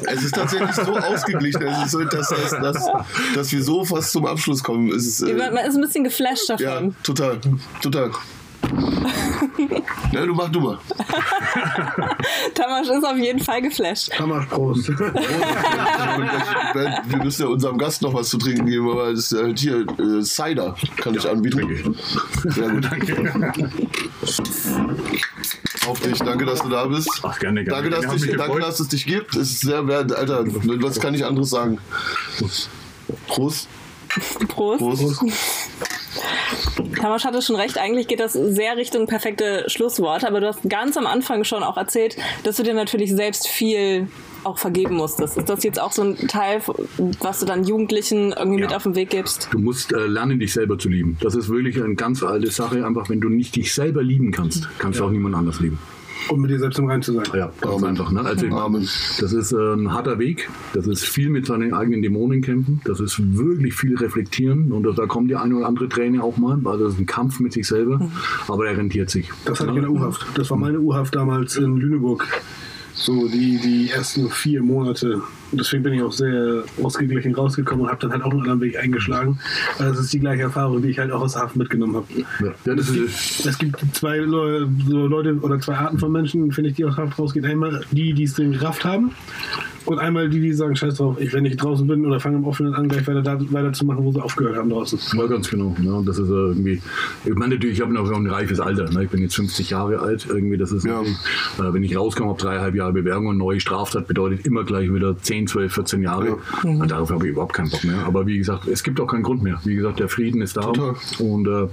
Es 0.08 0.22
ist 0.22 0.34
tatsächlich 0.34 0.72
so 0.72 0.96
ausgeglichen, 0.96 1.62
es 1.62 1.84
ist 1.86 1.90
so, 1.92 2.04
dass, 2.04 2.28
dass, 2.28 2.50
dass, 2.50 2.86
dass 3.34 3.52
wir 3.52 3.62
so 3.62 3.84
fast 3.84 4.12
zum 4.12 4.26
Abschluss 4.26 4.62
kommen. 4.62 4.90
Es 4.90 5.06
ist, 5.06 5.22
äh, 5.22 5.34
Man 5.34 5.56
ist 5.64 5.74
ein 5.76 5.80
bisschen 5.80 6.04
geflasht 6.04 6.48
davon. 6.48 6.64
ja, 6.64 6.80
total. 7.02 7.38
Total. 7.80 8.10
Ja, 10.12 10.24
du 10.24 10.34
mach 10.34 10.48
du 10.48 10.60
mal. 10.60 10.78
Tamasch 12.54 12.88
ist 12.88 13.04
auf 13.04 13.16
jeden 13.16 13.40
Fall 13.40 13.60
geflasht. 13.60 14.18
Hammer 14.18 14.46
Prost. 14.48 14.88
Wir 17.08 17.18
müssen 17.22 17.42
ja 17.42 17.48
unserem 17.48 17.76
Gast 17.76 18.02
noch 18.02 18.14
was 18.14 18.28
zu 18.28 18.38
trinken 18.38 18.66
geben, 18.66 18.90
aber 18.90 19.10
das 19.12 19.32
ist 19.32 19.38
halt 19.38 19.58
hier 19.58 19.84
äh, 19.98 20.22
Cider 20.22 20.76
kann 20.96 21.14
ich 21.14 21.28
anbieten. 21.28 21.96
Sehr 22.44 22.68
gut. 22.70 22.88
Auf 25.86 26.00
dich, 26.00 26.18
danke, 26.18 26.46
dass 26.46 26.62
du 26.62 26.68
da 26.68 26.86
bist. 26.86 27.10
Ach, 27.22 27.38
gerne, 27.38 27.64
gerne. 27.64 27.82
Danke, 27.82 27.90
dass, 27.90 28.14
dich, 28.14 28.36
danke, 28.36 28.60
dass 28.60 28.80
es 28.80 28.88
dich 28.88 29.06
gibt. 29.06 29.36
Es 29.36 29.50
ist 29.50 29.60
sehr 29.62 29.86
wert, 29.86 30.12
Alter. 30.12 30.44
Was 30.46 30.98
kann 31.00 31.14
ich 31.14 31.24
anderes 31.24 31.50
sagen? 31.50 31.78
Prost. 33.26 33.68
Prost. 34.48 34.78
Prost. 34.78 35.22
Tamasch 37.06 37.24
hatte 37.24 37.40
schon 37.40 37.54
recht, 37.54 37.78
eigentlich 37.78 38.08
geht 38.08 38.18
das 38.18 38.32
sehr 38.32 38.76
Richtung 38.76 39.06
perfekte 39.06 39.62
Schlusswort, 39.68 40.24
aber 40.24 40.40
du 40.40 40.48
hast 40.48 40.68
ganz 40.68 40.96
am 40.96 41.06
Anfang 41.06 41.44
schon 41.44 41.62
auch 41.62 41.76
erzählt, 41.76 42.16
dass 42.42 42.56
du 42.56 42.64
dir 42.64 42.74
natürlich 42.74 43.12
selbst 43.12 43.46
viel 43.46 44.08
auch 44.42 44.58
vergeben 44.58 44.96
musstest. 44.96 45.36
Ist 45.36 45.48
das 45.48 45.62
jetzt 45.62 45.80
auch 45.80 45.92
so 45.92 46.02
ein 46.02 46.16
Teil, 46.26 46.62
was 47.20 47.38
du 47.38 47.46
dann 47.46 47.62
Jugendlichen 47.62 48.32
irgendwie 48.32 48.60
ja. 48.60 48.66
mit 48.66 48.74
auf 48.74 48.82
den 48.82 48.96
Weg 48.96 49.10
gibst? 49.10 49.48
Du 49.52 49.60
musst 49.60 49.92
äh, 49.92 50.06
lernen, 50.06 50.40
dich 50.40 50.52
selber 50.52 50.80
zu 50.80 50.88
lieben. 50.88 51.16
Das 51.20 51.36
ist 51.36 51.48
wirklich 51.48 51.80
eine 51.80 51.94
ganz 51.94 52.24
alte 52.24 52.50
Sache. 52.50 52.84
Einfach, 52.84 53.08
wenn 53.08 53.20
du 53.20 53.28
nicht 53.28 53.54
dich 53.54 53.72
selber 53.72 54.02
lieben 54.02 54.32
kannst, 54.32 54.68
kannst 54.80 54.98
ja. 54.98 55.04
du 55.04 55.08
auch 55.08 55.12
niemand 55.12 55.36
anders 55.36 55.60
lieben. 55.60 55.78
Um 56.28 56.40
mit 56.40 56.50
dir 56.50 56.58
selbst 56.58 56.78
im 56.78 56.86
Rein 56.86 57.02
zu 57.02 57.12
sein. 57.12 57.24
Ja, 57.34 57.50
ganz 57.60 57.82
einfach. 57.82 58.10
Ne? 58.10 58.20
Also, 58.20 58.46
Amen. 58.48 58.82
Das 59.20 59.32
ist 59.32 59.52
äh, 59.52 59.74
ein 59.74 59.92
harter 59.92 60.18
Weg. 60.18 60.48
Das 60.74 60.86
ist 60.86 61.04
viel 61.04 61.30
mit 61.30 61.46
seinen 61.46 61.72
eigenen 61.72 62.02
Dämonen 62.02 62.42
kämpfen. 62.42 62.80
Das 62.84 63.00
ist 63.00 63.36
wirklich 63.36 63.74
viel 63.74 63.96
reflektieren. 63.96 64.72
Und 64.72 64.84
da 64.98 65.06
kommt 65.06 65.30
die 65.30 65.36
eine 65.36 65.56
oder 65.56 65.66
andere 65.66 65.88
Träne 65.88 66.22
auch 66.22 66.36
mal. 66.36 66.58
Also 66.64 66.84
das 66.84 66.94
ist 66.94 67.00
ein 67.00 67.06
Kampf 67.06 67.40
mit 67.40 67.52
sich 67.52 67.66
selber. 67.66 67.98
Mhm. 67.98 68.10
Aber 68.48 68.66
er 68.66 68.76
rentiert 68.76 69.10
sich. 69.10 69.30
Das 69.44 69.60
hatte 69.60 69.70
ich 69.70 69.76
in 69.76 69.82
der 69.82 69.90
U-Haft. 69.90 70.26
Das 70.34 70.50
war 70.50 70.56
meine 70.56 70.80
U-Haft 70.80 71.14
damals 71.14 71.56
in 71.56 71.76
Lüneburg. 71.76 72.26
So 72.96 73.28
die, 73.28 73.58
die 73.58 73.90
ersten 73.90 74.30
vier 74.30 74.62
Monate 74.62 75.20
und 75.52 75.60
deswegen 75.60 75.82
bin 75.84 75.92
ich 75.94 76.02
auch 76.02 76.12
sehr 76.12 76.64
ausgeglichen 76.82 77.34
rausgekommen 77.34 77.84
und 77.84 77.90
habe 77.90 78.00
dann 78.00 78.12
halt 78.12 78.22
auch 78.24 78.30
einen 78.30 78.40
anderen 78.40 78.60
Weg 78.60 78.78
eingeschlagen. 78.78 79.38
Also 79.78 79.92
das 79.92 80.00
ist 80.00 80.12
die 80.12 80.18
gleiche 80.18 80.42
Erfahrung, 80.42 80.82
die 80.82 80.88
ich 80.88 80.98
halt 80.98 81.12
auch 81.12 81.20
aus 81.20 81.36
Hafen 81.36 81.58
mitgenommen 81.58 81.96
habe. 81.96 82.06
Ja, 82.64 82.72
es, 82.74 82.92
gibt, 82.92 83.46
es 83.46 83.58
gibt 83.58 83.94
zwei 83.94 84.18
Leute 84.18 85.38
oder 85.40 85.60
zwei 85.60 85.76
Arten 85.76 85.98
von 85.98 86.10
Menschen, 86.10 86.50
finde 86.52 86.70
ich, 86.70 86.76
die 86.76 86.84
aus 86.84 86.96
Haft 86.96 87.18
rausgehen. 87.18 87.44
Einmal 87.44 87.84
die, 87.92 88.12
die 88.12 88.24
es 88.24 88.34
den 88.34 88.54
Kraft 88.54 88.84
haben 88.84 89.12
und 89.86 89.98
einmal 89.98 90.28
die, 90.28 90.40
die 90.40 90.52
sagen, 90.52 90.76
scheiß 90.76 90.96
drauf, 90.96 91.16
ich, 91.20 91.32
wenn 91.32 91.44
ich 91.44 91.56
draußen 91.56 91.86
bin 91.86 92.04
oder 92.04 92.20
fange 92.20 92.36
im 92.36 92.44
Offenen 92.44 92.74
an, 92.74 92.88
gleich 92.88 93.06
weiter, 93.06 93.22
da, 93.22 93.38
weiter 93.52 93.72
zu 93.72 93.86
machen, 93.86 94.04
wo 94.04 94.12
sie 94.12 94.22
aufgehört 94.22 94.56
haben 94.56 94.70
draußen. 94.70 94.98
Ja, 95.16 95.26
ganz 95.26 95.48
genau. 95.48 95.76
Ja, 95.82 95.92
und 95.92 96.06
das 96.06 96.18
ist 96.18 96.28
irgendwie, 96.28 96.82
ich 97.24 97.34
meine 97.34 97.54
natürlich, 97.54 97.76
ich 97.76 97.82
habe 97.82 97.92
noch 97.92 98.10
ein 98.10 98.26
reifes 98.26 98.60
Alter. 98.60 98.90
Ne? 98.90 99.04
Ich 99.04 99.10
bin 99.10 99.20
jetzt 99.22 99.36
50 99.36 99.70
Jahre 99.70 100.00
alt. 100.00 100.26
Irgendwie, 100.28 100.56
das 100.56 100.72
ist 100.72 100.84
ja. 100.84 101.02
äh, 101.02 101.04
wenn 101.58 101.82
ich 101.82 101.96
rauskomme, 101.96 102.30
habe 102.30 102.40
dreieinhalb 102.40 102.74
Jahre 102.74 102.92
Bewerbung 102.92 103.28
und 103.28 103.38
neue 103.38 103.60
Straftat 103.60 104.06
bedeutet 104.06 104.44
immer 104.44 104.64
gleich 104.64 104.92
wieder 104.92 105.16
10 105.16 105.36
10, 105.36 105.46
12, 105.48 105.74
14 105.74 106.02
Jahre. 106.02 106.28
Ja. 106.28 106.70
Mhm. 106.70 106.88
Darauf 106.88 107.10
habe 107.10 107.26
ich 107.26 107.32
überhaupt 107.32 107.52
keinen 107.52 107.70
Bock 107.70 107.84
mehr. 107.84 107.98
Aber 108.06 108.26
wie 108.26 108.38
gesagt, 108.38 108.66
es 108.66 108.82
gibt 108.82 109.00
auch 109.00 109.06
keinen 109.06 109.22
Grund 109.22 109.42
mehr. 109.42 109.60
Wie 109.64 109.74
gesagt, 109.74 110.00
der 110.00 110.08
Frieden 110.08 110.40
ist 110.40 110.56
da 110.56 110.62
Total. 110.62 110.94
und 111.18 111.46
äh, 111.46 111.68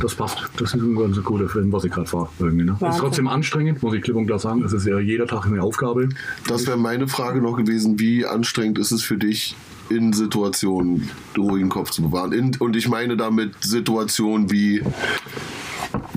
das 0.00 0.14
passt. 0.14 0.38
Das 0.56 0.74
ist 0.74 0.82
ein 0.82 0.96
ganz 0.96 1.22
cooler 1.22 1.48
Film, 1.48 1.72
was 1.72 1.84
ich 1.84 1.92
gerade 1.92 2.08
fahre. 2.08 2.28
Ne? 2.40 2.76
ist 2.88 2.98
trotzdem 2.98 3.28
anstrengend, 3.28 3.82
muss 3.82 3.94
ich 3.94 4.02
klipp 4.02 4.16
und 4.16 4.26
klar 4.26 4.38
sagen. 4.38 4.64
Es 4.64 4.72
ist 4.72 4.86
ja 4.86 4.98
jeder 4.98 5.26
Tag 5.26 5.46
eine 5.46 5.62
Aufgabe. 5.62 6.08
Das 6.48 6.66
wäre 6.66 6.76
meine 6.76 7.06
Frage 7.06 7.29
noch 7.38 7.56
gewesen. 7.56 7.98
Wie 7.98 8.26
anstrengend 8.26 8.78
ist 8.78 8.90
es 8.90 9.02
für 9.02 9.16
dich, 9.16 9.56
in 9.88 10.12
Situationen 10.12 11.10
ruhigen 11.36 11.68
Kopf 11.68 11.90
zu 11.90 12.02
bewahren? 12.02 12.32
In, 12.32 12.56
und 12.58 12.76
ich 12.76 12.88
meine 12.88 13.16
damit 13.16 13.54
Situationen 13.60 14.50
wie 14.50 14.82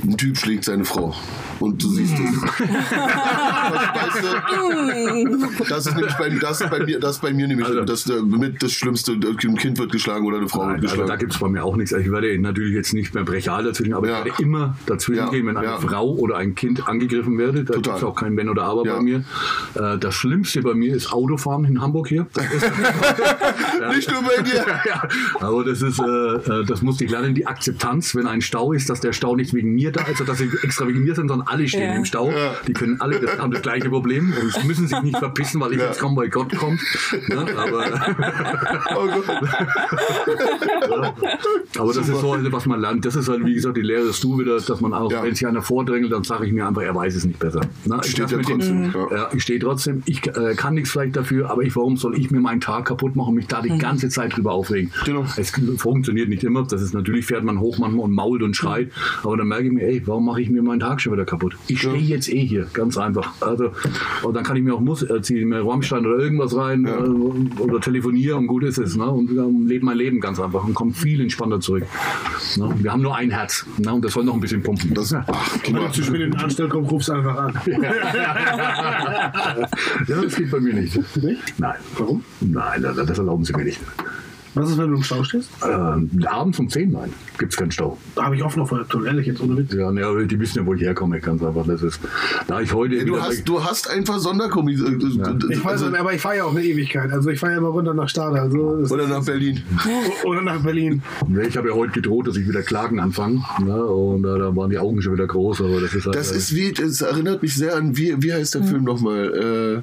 ein 0.03 0.18
Typ 0.18 0.38
schlägt 0.38 0.65
seine 0.65 0.85
Frau 0.85 1.15
und 1.59 1.81
du 1.84 1.88
siehst 1.89 2.13
es. 2.13 2.19
weißt 2.43 4.23
du, 4.23 5.65
das 5.69 5.85
ist 5.88 5.95
nämlich 5.95 6.15
bei, 6.15 6.30
das 6.30 6.61
ist 6.61 6.69
bei 6.69 6.80
mir, 6.85 6.99
das 6.99 7.19
bei 7.19 7.34
mir 7.34 7.47
nämlich 7.47 7.67
also, 7.67 7.84
das 7.84 8.05
mit 8.07 8.61
das 8.61 8.71
Schlimmste. 8.71 9.13
Ein 9.13 9.57
Kind 9.57 9.77
wird 9.77 9.91
geschlagen 9.91 10.25
oder 10.25 10.38
eine 10.38 10.47
Frau 10.47 10.65
nein, 10.65 10.81
wird 10.81 10.91
also 10.91 10.95
geschlagen. 10.95 11.01
Also 11.01 11.13
da 11.13 11.17
gibt 11.17 11.34
es 11.34 11.39
bei 11.39 11.49
mir 11.49 11.63
auch 11.63 11.75
nichts. 11.75 11.91
Ich 11.91 12.11
werde 12.11 12.38
natürlich 12.39 12.73
jetzt 12.73 12.93
nicht 12.93 13.13
mehr 13.13 13.23
brechal 13.23 13.63
dazwischen, 13.63 13.93
aber 13.93 14.07
ja. 14.07 14.19
ich 14.19 14.25
werde 14.25 14.43
immer 14.43 14.77
dazwischen 14.85 15.25
ja. 15.25 15.30
gehen, 15.30 15.47
wenn 15.47 15.57
eine 15.57 15.67
ja. 15.67 15.77
Frau 15.77 16.13
oder 16.15 16.38
ein 16.38 16.55
Kind 16.55 16.88
angegriffen 16.88 17.38
werde. 17.38 17.63
Da 17.63 17.75
gibt 17.75 17.88
es 17.88 18.03
auch 18.03 18.15
kein 18.15 18.35
Wenn 18.38 18.49
oder 18.49 18.63
Aber 18.63 18.84
bei 18.84 19.01
mir. 19.01 19.23
Äh, 19.75 19.97
das 19.97 20.13
Schlimmste 20.15 20.61
bei 20.61 20.73
mir 20.73 20.95
ist 20.95 21.11
Autofahren 21.11 21.65
in 21.65 21.81
Hamburg 21.81 22.07
hier. 22.07 22.27
nicht 23.95 24.11
nur 24.11 24.21
bei 24.23 24.41
dir. 24.41 24.65
aber 25.39 25.63
das 25.63 25.81
ist, 25.81 25.99
äh, 25.99 26.03
äh, 26.03 26.65
das 26.65 26.81
musste 26.81 27.05
ich 27.05 27.11
lernen, 27.11 27.35
die 27.35 27.47
Akzeptanz, 27.47 28.15
wenn 28.15 28.27
ein 28.27 28.41
Stau 28.41 28.73
ist, 28.73 28.89
dass 28.89 29.01
der 29.01 29.13
Stau 29.13 29.35
nicht 29.35 29.53
wegen 29.53 29.73
mir 29.73 29.91
da 29.91 30.01
ist, 30.01 30.21
also 30.21 30.25
dass 30.25 30.38
sie 30.38 30.49
extra 30.63 30.88
wegen 30.88 31.03
mir 31.03 31.15
sind, 31.15 31.27
sondern 31.27 31.43
alle 31.45 31.68
stehen 31.68 31.90
ja. 31.90 31.95
im 31.95 32.06
Stau. 32.06 32.32
Ja. 32.32 32.56
Die 32.68 32.74
können 32.74 32.99
alle, 32.99 33.20
das 33.20 33.38
haben 33.38 33.52
das 33.52 33.61
gleiche 33.61 33.90
Problem 33.90 34.34
und 34.40 34.65
müssen 34.65 34.88
sich 34.88 35.02
nicht 35.02 35.18
verpissen, 35.18 35.61
weil 35.61 35.74
ich 35.74 35.80
ja. 35.80 35.88
jetzt 35.88 35.99
komme, 35.99 36.18
weil 36.18 36.30
Gott 36.30 36.56
kommt. 36.56 36.82
Ne? 37.28 37.45
Aber, 37.57 37.86
oh 38.95 39.10
aber 41.80 41.94
das 41.94 42.10
ist 42.10 42.20
so, 42.20 42.34
halt, 42.34 42.52
was 42.52 42.65
man 42.65 42.82
lernt. 42.82 43.06
Das 43.06 43.15
ist 43.15 43.30
halt, 43.30 43.45
wie 43.45 43.53
gesagt, 43.53 43.78
die 43.78 43.82
Lehre 43.82 44.06
des 44.06 44.20
du 44.20 44.40
wieder, 44.40 44.60
dass 44.60 44.82
man 44.82 44.94
auch, 44.94 45.11
wenn 45.11 45.36
sich 45.36 45.45
einer 45.45 45.61
vordrängelt, 45.61 46.11
dann 46.11 46.24
sage 46.24 46.45
ich 46.45 46.53
mir 46.53 46.68
einfach, 46.68 46.82
er 46.82 46.95
weiß 46.95 47.15
es 47.15 47.26
nicht 47.26 47.40
besser. 47.40 47.61
Ne? 47.86 47.99
Ich 48.03 48.11
stehe 48.11 48.28
trotzdem. 48.28 48.57
Den, 48.57 48.94
ich 49.34 49.44
stehe 49.44 49.60
trotzdem. 49.60 50.03
Ich 50.06 50.26
äh, 50.28 50.56
kann 50.56 50.76
nichts 50.76 50.91
vielleicht 50.91 51.15
dafür, 51.15 51.49
aber 51.49 51.64
ich, 51.64 51.76
warum 51.76 51.98
soll 51.98 52.18
ich 52.18 52.32
mir 52.32 52.40
meinen 52.40 52.61
Tag 52.61 52.86
kaputt 52.86 53.15
machen 53.15 53.30
und 53.30 53.36
mich 53.36 53.48
da 53.48 53.61
die 53.61 53.72
mhm. 53.72 53.80
ganze 53.80 54.10
Zeit 54.10 54.36
drüber 54.36 54.53
aufregen? 54.53 54.91
Genau. 55.06 55.26
Es 55.38 55.52
funktioniert 55.78 56.30
nicht 56.30 56.44
immer. 56.44 56.64
Das 56.64 56.82
ist 56.82 56.94
natürlich, 56.94 57.26
fährt 57.26 57.44
man 57.44 57.60
hoch 57.60 57.78
manchmal 57.78 58.06
und 58.06 58.11
mault 58.11 58.41
und 58.41 58.56
schreit. 58.56 58.91
Aber 59.24 59.38
dann 59.38 59.48
merke 59.48 59.68
ich 59.68 59.74
mir, 59.74 59.86
ey, 59.86 60.02
warum 60.06 60.26
mache 60.26 60.41
ich 60.41 60.49
mir 60.49 60.61
meinen 60.61 60.80
Tag 60.80 61.02
schon 61.02 61.14
wieder 61.14 61.26
kaputt? 61.26 61.32
Ich 61.68 61.80
stehe 61.80 61.97
jetzt 61.97 62.30
eh 62.30 62.45
hier, 62.45 62.68
ganz 62.73 62.97
einfach. 62.97 63.34
Also, 63.41 63.72
und 64.23 64.34
dann 64.35 64.43
kann 64.43 64.55
ich 64.57 64.64
mir 64.64 64.76
auch 64.76 64.80
Mus 64.80 65.03
äh, 65.03 65.22
ziehe 65.22 65.45
mir 65.45 65.65
Rammstein 65.65 66.05
oder 66.05 66.18
irgendwas 66.18 66.55
rein 66.55 66.85
ja. 66.85 66.97
äh, 66.97 67.61
oder 67.61 67.80
telefoniere 67.80 68.35
und 68.38 68.47
gut 68.47 68.64
ist 68.64 68.77
es. 68.77 68.95
Ne? 68.95 69.05
Und 69.10 69.31
ähm, 69.31 69.68
lebe 69.68 69.85
mein 69.85 69.97
Leben 69.97 70.19
ganz 70.19 70.39
einfach 70.39 70.64
und 70.64 70.73
komme 70.73 70.93
viel 70.93 71.22
entspannter 71.22 71.60
zurück. 71.60 71.84
Ne? 72.57 72.73
Wir 72.80 72.91
haben 72.91 73.01
nur 73.01 73.15
ein 73.15 73.31
Herz 73.31 73.65
ne? 73.77 73.93
und 73.93 74.03
das 74.03 74.14
soll 74.14 74.23
noch 74.23 74.34
ein 74.34 74.39
bisschen 74.39 74.64
pumpen. 74.64 74.93
Das, 74.93 75.14
ach, 75.14 75.57
Wenn 75.65 75.76
du 75.76 75.91
zu 75.91 76.03
spät 76.03 76.22
in 76.22 76.31
den 76.31 76.39
Anstell 76.39 76.69
kommst, 76.69 76.91
rufst 76.91 77.10
du 77.10 77.14
einfach 77.14 77.35
an. 77.35 77.60
ja, 80.07 80.22
das 80.22 80.35
geht 80.35 80.51
bei 80.51 80.60
mir 80.60 80.73
nicht. 80.73 80.95
Nicht? 81.18 81.60
Nein. 81.60 81.76
Warum? 81.97 82.23
Nein, 82.41 82.81
das, 82.81 82.95
das 82.95 83.18
erlauben 83.18 83.43
sie 83.43 83.53
mir 83.53 83.64
nicht. 83.64 83.80
Was 84.55 84.69
ist, 84.69 84.77
wenn 84.77 84.91
du 84.91 84.97
im 84.97 85.03
Stau 85.03 85.23
stehst? 85.23 85.49
Äh, 85.63 86.25
abends 86.25 86.59
um 86.59 86.69
10, 86.69 86.91
nein, 86.91 87.11
gibt 87.39 87.53
es 87.53 87.57
keinen 87.57 87.71
Stau. 87.71 87.97
Da 88.15 88.25
habe 88.25 88.35
ich 88.35 88.43
oft 88.43 88.55
noch 88.55 88.67
vor 88.69 88.84
der 88.84 89.05
ehrlich 89.05 89.25
jetzt 89.25 89.41
ohne 89.41 89.57
Witz. 89.57 89.73
Ja, 89.73 89.91
ne, 89.91 90.27
die 90.27 90.39
wissen 90.39 90.59
ja, 90.59 90.65
wo 90.65 90.75
ich 90.75 90.81
herkomme, 90.81 91.19
ganz 91.19 91.41
einfach. 91.41 91.65
Das 91.65 91.81
ist, 91.81 91.99
da 92.45 92.61
ich 92.61 92.71
heute 92.71 92.95
ja, 92.95 93.03
du, 93.03 93.19
hast, 93.19 93.43
du 93.45 93.63
hast 93.63 93.89
einfach 93.89 94.19
Sonderkommis. 94.19 94.81
Äh, 94.81 94.91
ja. 94.91 95.35
Ich 95.49 95.63
weiß, 95.63 95.84
also, 95.84 95.97
aber 95.97 96.13
ich 96.13 96.21
fahre 96.21 96.38
ja 96.38 96.43
auch 96.43 96.51
eine 96.51 96.63
Ewigkeit. 96.63 97.11
Also 97.11 97.30
ich 97.30 97.39
fahre 97.39 97.53
ja 97.53 97.57
immer 97.57 97.69
runter 97.69 97.95
nach 97.95 98.09
Stade. 98.09 98.39
Also 98.39 98.85
oder 98.93 99.07
nach 99.07 99.25
Berlin. 99.25 99.63
oder 100.23 100.41
nach 100.41 100.61
Berlin. 100.61 101.01
Ich 101.47 101.57
habe 101.57 101.69
ja 101.69 101.73
heute 101.73 101.93
gedroht, 101.93 102.27
dass 102.27 102.38
ich 102.38 102.47
wieder 102.47 102.61
Klagen 102.61 102.99
anfange. 102.99 103.41
Ne? 103.63 103.84
Und 103.84 104.23
äh, 104.23 104.38
da 104.38 104.55
waren 104.55 104.69
die 104.69 104.77
Augen 104.77 105.01
schon 105.01 105.13
wieder 105.13 105.27
groß. 105.27 105.61
Aber 105.61 105.81
das 105.81 105.95
ist 105.95 106.05
halt, 106.05 106.15
Das 106.15 106.31
ist 106.31 106.55
wie, 106.55 106.71
das 106.73 107.01
erinnert 107.01 107.41
mich 107.41 107.55
sehr 107.55 107.75
an, 107.75 107.97
wie, 107.97 108.21
wie 108.21 108.34
heißt 108.34 108.53
der 108.53 108.61
hm. 108.61 108.67
Film 108.67 108.84
nochmal? 108.84 109.34
Äh, 109.34 109.81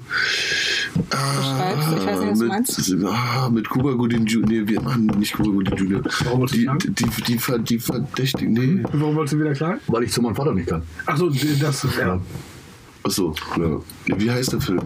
ich 0.95 1.17
weiß 1.17 1.91
nicht, 1.91 2.07
was 2.07 2.39
du 2.39 2.47
meinst. 2.47 2.95
Ah, 3.05 3.51
mit 3.51 3.69
Kuba 3.69 3.93
Gooding 3.93 4.27
Jr. 4.27 4.60
Nee, 4.61 4.69
wir 4.69 4.81
machen 4.83 5.07
nicht 5.07 5.35
Kuba 5.35 5.71
Junior. 5.77 6.03
Warum 6.25 6.47
die, 6.47 6.69
die, 6.83 6.91
die, 6.91 7.05
die, 7.27 7.39
die 7.65 7.79
Verdächtigen, 7.79 8.53
nee. 8.53 8.83
Warum 8.93 9.15
wolltest 9.15 9.35
du 9.35 9.41
wieder 9.41 9.53
klagen? 9.53 9.81
Weil 9.87 10.05
ich 10.05 10.13
zu 10.13 10.23
meinem 10.23 10.35
Vater 10.35 10.53
nicht 10.53 10.69
kann. 10.69 10.83
Achso, 11.07 11.31
das 11.31 11.85
ist 11.85 11.97
ja. 11.97 12.21
Achso, 13.03 13.35
ja. 13.57 13.81
Wie 14.19 14.31
heißt 14.31 14.53
der 14.53 14.61
Film? 14.61 14.81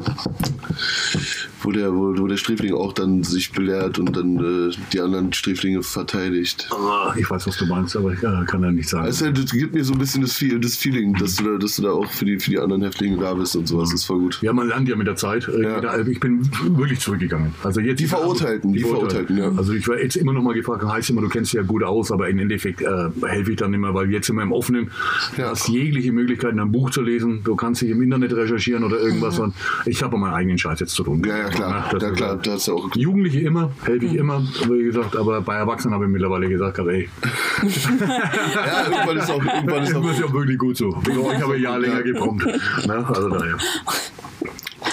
Wo 1.63 1.73
der, 1.73 1.95
wo, 1.95 2.17
wo 2.19 2.27
der 2.27 2.37
Sträfling 2.37 2.75
auch 2.75 2.93
dann 2.93 3.23
sich 3.23 3.53
belehrt 3.53 3.99
und 3.99 4.15
dann 4.15 4.37
äh, 4.69 4.75
die 4.93 5.01
anderen 5.01 5.33
Sträflinge 5.33 5.83
verteidigt. 5.83 6.69
Ah, 6.71 7.15
ich 7.17 7.31
weiß, 7.31 7.47
was 7.47 7.57
du 7.57 7.65
meinst, 7.65 7.97
aber 7.97 8.13
ich 8.13 8.23
äh, 8.23 8.45
kann 8.47 8.63
ja 8.63 8.71
nicht 8.71 8.89
sagen. 8.89 9.07
Also, 9.07 9.31
das 9.31 9.51
gibt 9.51 9.75
mir 9.75 9.83
so 9.83 9.95
ein 9.95 9.99
bisschen 9.99 10.21
das, 10.23 10.43
das 10.61 10.77
Feeling, 10.77 11.15
dass 11.15 11.37
du, 11.37 11.45
da, 11.45 11.59
dass 11.59 11.77
du 11.77 11.83
da 11.83 11.93
auch 11.93 12.11
für 12.11 12.27
die, 12.27 12.39
für 12.39 12.51
die 12.51 12.59
anderen 12.59 12.83
Häftlinge 12.83 13.17
da 13.17 13.33
bist 13.33 13.57
und 13.57 13.67
sowas. 13.67 13.91
Das 13.91 14.01
ist 14.01 14.07
voll 14.07 14.19
gut. 14.19 14.39
Ja, 14.43 14.53
man 14.53 14.69
lernt 14.69 14.89
ja 14.89 14.97
mit 14.97 15.07
der 15.07 15.17
Zeit. 15.17 15.49
Äh, 15.49 15.63
ja. 15.63 15.99
Ich 16.07 16.21
bin 16.21 16.51
wirklich 16.77 17.01
zurückgegangen. 17.01 17.55
Also 17.63 17.81
jetzt 17.81 18.01
die 18.01 18.07
Verurteilten, 18.07 18.73
die, 18.73 18.81
die 18.81 18.85
Verurteilten, 18.85 19.39
ja. 19.39 19.51
Also 19.57 19.73
ich 19.73 19.89
war 19.89 19.99
jetzt 19.99 20.17
immer 20.17 20.35
noch 20.35 20.43
mal 20.43 20.55
gefragt, 20.55 20.85
heißt 20.85 21.11
immer, 21.11 21.23
du 21.23 21.29
kennst 21.29 21.53
dich 21.53 21.59
ja 21.59 21.63
gut 21.63 21.83
aus, 21.83 22.13
aber 22.13 22.29
im 22.29 22.39
Endeffekt 22.39 22.83
äh, 22.83 23.09
helfe 23.25 23.53
ich 23.53 23.57
dann 23.57 23.73
immer, 23.73 23.95
weil 23.95 24.11
jetzt 24.11 24.31
wir 24.31 24.43
im 24.43 24.53
Offenen. 24.53 24.91
Ja. 25.37 25.45
Du 25.45 25.51
hast 25.51 25.69
jegliche 25.69 26.13
Möglichkeiten, 26.13 26.61
ein 26.61 26.73
Buch 26.73 26.91
zu 26.91 27.01
lesen. 27.01 27.41
Du 27.45 27.57
kannst 27.57 27.81
dich 27.81 27.91
im 27.91 28.03
Internet 28.03 28.35
recherchieren 28.35 28.85
oder 28.85 28.99
irgendwas. 28.99 29.14
Mhm. 29.21 29.53
Ich 29.87 30.03
habe 30.03 30.17
meinen 30.17 30.35
eigenen 30.35 30.59
Scheiß 30.59 30.81
jetzt 30.81 30.95
zu 30.95 31.05
tun. 31.05 31.23
Ja, 31.27 31.39
ja, 31.39 31.49
klar. 31.49 31.91
Ja, 32.01 32.11
klar 32.11 32.37
das 32.37 32.69
auch 32.69 32.95
Jugendliche 32.95 33.41
immer, 33.41 33.71
helfe 33.85 34.07
ich 34.07 34.13
mhm. 34.13 34.19
immer, 34.19 34.43
wie 34.69 34.85
gesagt, 34.85 35.17
aber 35.17 35.41
bei 35.41 35.57
Erwachsenen 35.57 35.95
habe 35.95 36.05
ich 36.05 36.11
mittlerweile 36.11 36.49
gesagt, 36.49 36.79
ey. 36.79 36.85
ja, 37.63 38.85
irgendwann 38.85 39.17
ist 39.17 39.31
auch, 39.31 39.45
irgendwann 39.45 39.83
ist 39.83 39.95
auch, 39.95 40.11
ist 40.11 40.25
auch 40.25 40.33
wirklich 40.33 40.59
gut 40.59 40.77
so. 40.77 40.97
Ich 41.09 41.43
habe 41.43 41.55
ein 41.55 41.63
Jahr 41.63 41.79
länger 41.79 42.03
gebrummt. 42.03 42.45
Ne? 42.45 43.07
Also 43.07 43.29
daher. 43.29 43.57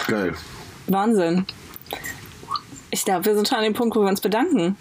Geil. 0.07 0.33
Wahnsinn. 0.87 1.45
Ich 2.89 3.05
glaube, 3.05 3.25
wir 3.25 3.35
sind 3.35 3.47
schon 3.47 3.57
an 3.57 3.63
dem 3.63 3.73
Punkt, 3.73 3.95
wo 3.95 4.01
wir 4.01 4.09
uns 4.09 4.21
bedanken 4.21 4.75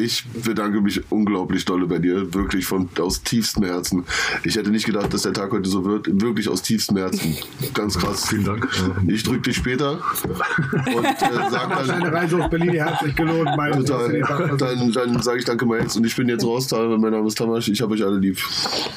ich 0.00 0.24
bedanke 0.44 0.80
mich 0.80 1.02
unglaublich 1.10 1.64
dolle 1.64 1.86
bei 1.86 1.98
dir, 1.98 2.32
wirklich 2.34 2.66
von 2.66 2.88
aus 2.98 3.22
tiefstem 3.22 3.64
Herzen. 3.64 4.04
Ich 4.44 4.56
hätte 4.56 4.70
nicht 4.70 4.86
gedacht, 4.86 5.12
dass 5.12 5.22
der 5.22 5.32
Tag 5.32 5.52
heute 5.52 5.68
so 5.68 5.84
wird, 5.84 6.08
wirklich 6.20 6.48
aus 6.48 6.62
tiefstem 6.62 6.96
Herzen. 6.96 7.36
Ganz 7.74 7.98
krass. 7.98 8.28
Vielen 8.28 8.44
Dank. 8.44 8.68
Ich 9.06 9.22
drücke 9.22 9.42
dich 9.42 9.56
später 9.56 10.00
und 10.24 11.04
äh, 11.04 11.50
sag 11.50 11.68
dann. 11.68 11.88
Deine 11.88 12.12
Reise 12.12 12.42
auf 12.42 12.50
Berlin 12.50 12.84
hat 12.84 13.00
sich 13.00 13.14
gelohnt. 13.14 13.48
Total. 13.50 14.56
Dann, 14.56 14.92
dann 14.92 15.22
sage 15.22 15.38
ich 15.38 15.44
danke 15.44 15.66
mal 15.66 15.80
jetzt 15.80 15.96
und 15.96 16.06
ich 16.06 16.16
bin 16.16 16.28
jetzt 16.28 16.44
raus. 16.44 16.70
Mein 16.70 17.12
Name 17.12 17.26
ist 17.26 17.36
Tamasch. 17.36 17.68
Ich 17.68 17.82
habe 17.82 17.94
euch 17.94 18.04
alle 18.04 18.18
lieb. 18.18 18.38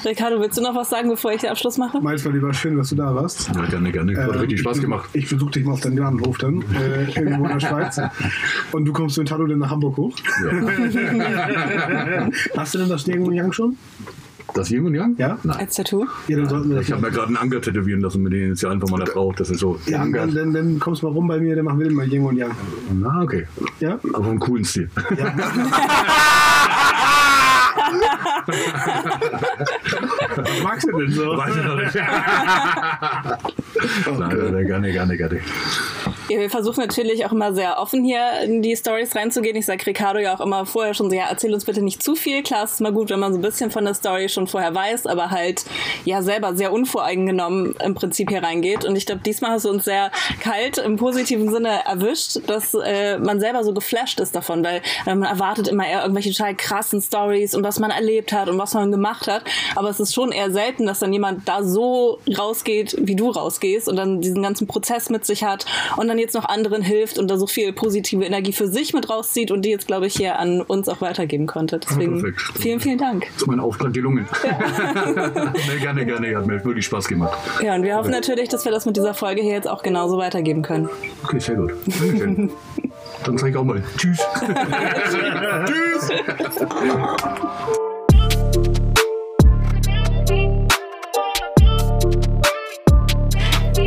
Ricardo, 0.06 0.40
willst 0.40 0.58
du 0.58 0.62
noch 0.62 0.76
was 0.76 0.90
sagen, 0.90 1.10
bevor 1.10 1.32
ich 1.34 1.42
den 1.42 1.50
Abschluss 1.50 1.78
mache? 1.78 2.00
Meins 2.02 2.24
war 2.24 2.32
lieber 2.32 2.54
schön, 2.54 2.78
dass 2.78 2.90
du 2.90 2.96
da 2.96 3.14
warst. 3.14 3.50
Ja, 3.54 3.66
gerne, 3.66 3.92
gerne. 3.92 4.16
Hat 4.16 4.34
ähm, 4.34 4.40
richtig 4.40 4.60
Spaß 4.62 4.80
gemacht. 4.80 5.10
Ich 5.14 5.30
besuche 5.30 5.52
dich 5.52 5.66
mal 5.66 5.74
auf 5.74 5.82
deinem 5.82 5.98
Gartenhof 5.98 6.38
dann, 6.38 6.64
äh, 6.74 7.20
irgendwo 7.20 7.46
in 7.46 7.52
der 7.52 7.60
Schweiz. 7.60 8.00
Und 8.72 8.86
du 8.86 8.94
kommst 8.94 9.18
mit 9.18 9.28
Tado 9.28 9.46
dann 9.48 9.60
nach 9.60 9.72
Hamburg 9.72 9.98
hoch. 9.98 10.16
Ja. 10.44 10.52
Hast 12.58 12.74
du 12.74 12.80
denn 12.80 12.90
das 12.90 13.08
Yin 13.08 13.22
und 13.22 13.34
Yang 13.34 13.54
schon? 13.54 13.78
Das 14.54 14.70
Yin 14.70 14.86
und 14.86 14.96
Yang? 14.96 15.16
Ja? 15.18 15.38
Nein. 15.44 15.58
Als 15.58 15.76
Tattoo? 15.76 16.06
Ja, 16.28 16.38
dann 16.38 16.50
sollten 16.50 16.70
wir 16.70 16.78
das 16.78 16.86
Ich 16.86 16.92
habe 16.92 17.02
mir 17.02 17.12
gerade 17.12 17.28
einen 17.28 17.38
Anker 17.38 17.62
tätowieren 17.62 18.02
lassen 18.02 18.22
mit 18.22 18.34
den 18.34 18.48
Initialen 18.48 18.80
von 18.80 18.92
meiner 18.92 19.08
Frau. 19.08 19.32
Das 19.34 19.50
ist 19.50 19.60
so. 19.60 19.80
ja, 19.86 20.00
dann, 20.00 20.14
Anker. 20.16 20.28
dann, 20.28 20.54
dann 20.54 20.80
kommst 20.80 21.02
du 21.02 21.08
mal 21.08 21.14
rum 21.14 21.28
bei 21.28 21.40
mir, 21.40 21.56
dann 21.56 21.66
machen 21.66 21.80
wir 21.80 21.92
mal 21.92 22.08
Yin 22.08 22.24
und 22.24 22.38
Yang. 22.38 22.52
Ah, 23.04 23.22
okay. 23.24 23.48
Ja? 23.80 24.00
Aber 24.14 24.28
einen 24.28 24.40
coolen 24.40 24.66
Stil. 24.66 24.90
Was 30.36 30.64
magst 30.64 30.88
du 30.88 31.00
denn 31.00 31.12
so? 31.12 31.38
Weiß 31.38 31.56
ich 31.56 31.64
noch 31.64 31.76
nicht. 31.76 31.96
nein, 34.20 34.52
nein, 34.52 34.68
gerne, 34.68 34.92
gerne, 34.92 35.18
gerne. 35.18 35.40
Ja, 36.30 36.40
wir 36.40 36.50
versuchen 36.50 36.80
natürlich 36.80 37.26
auch 37.26 37.32
immer 37.32 37.54
sehr 37.54 37.80
offen 37.80 38.04
hier 38.04 38.40
in 38.44 38.62
die 38.62 38.76
Stories 38.76 39.16
reinzugehen. 39.16 39.56
Ich 39.58 39.66
sage 39.66 39.86
Ricardo 39.86 40.20
ja 40.20 40.36
auch 40.36 40.40
immer 40.40 40.66
vorher 40.66 40.94
schon 40.94 41.10
so, 41.10 41.16
ja, 41.16 41.26
erzähl 41.30 41.54
uns 41.54 41.66
bitte 41.66 41.82
nicht 41.82 42.02
zu 42.02 42.16
viel. 42.16 42.44
Klar, 42.44 42.64
es 42.64 42.74
ist 42.74 42.82
mal 42.82 42.94
gut, 42.94 43.10
wenn 43.10 43.20
man 43.20 43.34
so 43.34 43.40
ein 43.40 43.42
bisschen 43.42 43.72
von 43.72 43.84
der 43.84 43.94
Story 43.94 44.30
schon 44.30 44.48
vorher 44.48 44.74
weiß, 44.74 45.06
aber 45.06 45.32
halt 45.32 45.66
ja 46.06 46.22
selber 46.22 46.56
sehr 46.56 46.72
unvoreingenommen 46.72 47.76
im 47.84 47.94
Prinzip 47.94 48.30
hier 48.30 48.42
reingeht. 48.42 48.86
Und 48.86 48.96
ich 48.96 49.06
glaube, 49.06 49.22
diesmal 49.26 49.52
hast 49.52 49.66
du 49.66 49.70
uns 49.70 49.84
sehr 49.84 50.12
kalt 50.40 50.78
im 50.78 50.96
positiven 50.96 51.52
Sinne 51.52 51.86
erwischt, 51.86 52.40
dass 52.48 52.74
äh, 52.74 53.18
man 53.18 53.40
selber 53.40 53.64
so 53.64 53.74
geflasht 53.74 54.20
ist 54.20 54.34
davon, 54.34 54.64
weil 54.64 54.82
äh, 55.06 55.16
man 55.16 55.24
erwartet 55.24 55.68
immer 55.68 55.86
eher 55.86 56.02
irgendwelche 56.02 56.32
total 56.32 56.56
krassen 56.56 57.02
Stories 57.02 57.54
und 57.54 57.64
was 57.64 57.80
man 57.80 57.92
erlebt 57.92 58.32
hat 58.32 58.48
und 58.48 58.58
was 58.58 58.74
man 58.74 58.92
gemacht 58.92 59.28
hat. 59.28 59.44
Aber 59.76 59.90
es 59.90 60.00
ist 60.00 60.14
schon 60.14 60.23
eher 60.32 60.52
selten, 60.52 60.86
dass 60.86 61.00
dann 61.00 61.14
jemand 61.14 61.48
da 61.48 61.64
so 61.64 62.20
rausgeht, 62.38 62.96
wie 63.00 63.16
du 63.16 63.30
rausgehst 63.30 63.88
und 63.88 63.96
dann 63.96 64.22
diesen 64.22 64.42
ganzen 64.42 64.68
Prozess 64.68 65.10
mit 65.10 65.26
sich 65.26 65.44
hat 65.44 65.66
und 65.98 66.08
dann 66.08 66.18
jetzt 66.18 66.34
noch 66.34 66.46
anderen 66.46 66.82
hilft 66.82 67.18
und 67.18 67.30
da 67.30 67.38
so 67.38 67.48
viel 67.48 67.74
positive 67.74 68.24
Energie 68.24 68.54
für 68.54 68.68
sich 68.68 68.94
mit 68.94 69.10
rauszieht 69.10 69.52
und 69.52 69.64
die 69.64 69.70
jetzt, 69.70 69.88
glaube 69.88 70.08
ich, 70.08 70.16
hier 70.16 70.40
an 70.40 70.62
uns 70.62 70.88
auch 70.90 71.02
weitergeben 71.02 71.48
konnte. 71.48 71.80
Deswegen 71.80 72.22
Perfekt. 72.22 72.42
vielen, 72.60 72.80
vielen 72.80 72.98
Dank. 72.98 73.26
Das 73.34 73.44
ist 73.44 73.48
mein 73.48 73.60
Auftrag 73.60 73.94
gelungen. 73.94 74.28
nee, 74.44 75.80
gerne, 75.80 76.06
gerne. 76.06 76.36
Hat 76.36 76.46
mir 76.46 76.64
wirklich 76.64 76.86
Spaß 76.86 77.08
gemacht. 77.08 77.38
Ja, 77.62 77.76
und 77.76 77.84
wir 77.84 77.96
hoffen 77.96 78.12
natürlich, 78.12 78.50
dass 78.50 78.66
wir 78.66 78.72
das 78.72 78.86
mit 78.86 78.96
dieser 78.98 79.14
Folge 79.14 79.42
hier 79.42 79.54
jetzt 79.54 79.68
auch 79.68 79.84
genauso 79.84 80.18
weitergeben 80.18 80.62
können. 80.62 80.90
Okay, 81.24 81.40
sehr 81.40 81.56
gut. 81.56 81.74
Dankeschön. 81.86 82.52
Dann 83.26 83.38
sage 83.38 83.52
ich 83.52 83.58
auch 83.58 83.64
mal 83.64 83.84
Tschüss. 83.98 84.20
Tschüss! 85.66 86.10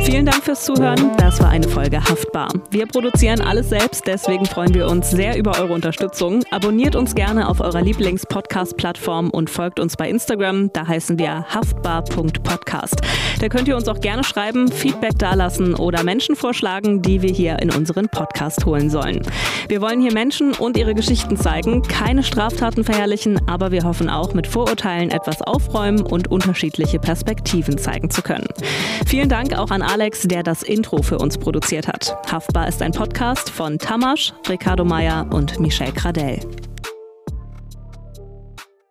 Vielen 0.09 0.25
Dank 0.25 0.41
fürs 0.41 0.63
Zuhören. 0.63 1.17
Das 1.17 1.41
war 1.41 1.49
eine 1.49 1.67
Folge 1.67 2.01
Haftbar. 2.01 2.47
Wir 2.71 2.85
produzieren 2.85 3.41
alles 3.41 3.67
selbst, 3.67 4.07
deswegen 4.07 4.45
freuen 4.45 4.73
wir 4.73 4.87
uns 4.87 5.11
sehr 5.11 5.37
über 5.37 5.59
eure 5.59 5.73
Unterstützung. 5.73 6.45
Abonniert 6.49 6.95
uns 6.95 7.13
gerne 7.13 7.49
auf 7.49 7.59
eurer 7.59 7.81
Lieblings-Podcast-Plattform 7.81 9.29
und 9.29 9.49
folgt 9.49 9.81
uns 9.81 9.97
bei 9.97 10.09
Instagram. 10.09 10.71
Da 10.71 10.87
heißen 10.87 11.19
wir 11.19 11.45
haftbar.podcast. 11.53 13.01
Da 13.41 13.49
könnt 13.49 13.67
ihr 13.67 13.75
uns 13.75 13.89
auch 13.89 13.99
gerne 13.99 14.23
schreiben, 14.23 14.71
Feedback 14.71 15.19
dalassen 15.19 15.75
oder 15.75 16.03
Menschen 16.03 16.37
vorschlagen, 16.37 17.01
die 17.01 17.21
wir 17.21 17.31
hier 17.31 17.59
in 17.59 17.69
unseren 17.69 18.07
Podcast 18.07 18.65
holen 18.65 18.89
sollen. 18.89 19.23
Wir 19.67 19.81
wollen 19.81 19.99
hier 19.99 20.13
Menschen 20.13 20.53
und 20.53 20.77
ihre 20.77 20.95
Geschichten 20.95 21.35
zeigen, 21.35 21.81
keine 21.81 22.23
Straftaten 22.23 22.85
verherrlichen, 22.85 23.41
aber 23.49 23.71
wir 23.71 23.83
hoffen 23.83 24.09
auch 24.09 24.33
mit 24.33 24.47
Vorurteilen 24.47 25.11
etwas 25.11 25.41
aufräumen 25.41 26.01
und 26.01 26.31
unterschiedliche 26.31 26.97
Perspektiven 26.97 27.77
zeigen 27.77 28.09
zu 28.09 28.21
können. 28.21 28.47
Vielen 29.05 29.27
Dank 29.27 29.53
auch 29.57 29.69
an 29.69 29.81
Alex, 29.97 30.27
der 30.27 30.43
das 30.43 30.61
Intro 30.61 31.01
für 31.01 31.17
uns 31.17 31.39
produziert 31.39 31.87
hat. 31.87 32.15
Haftbar 32.31 32.67
ist 32.67 32.83
ein 32.83 32.91
Podcast 32.91 33.49
von 33.49 33.79
Tamasch, 33.79 34.31
Ricardo 34.47 34.85
Meyer 34.85 35.25
und 35.31 35.59
Michel 35.59 35.91
Gradell. 35.91 36.39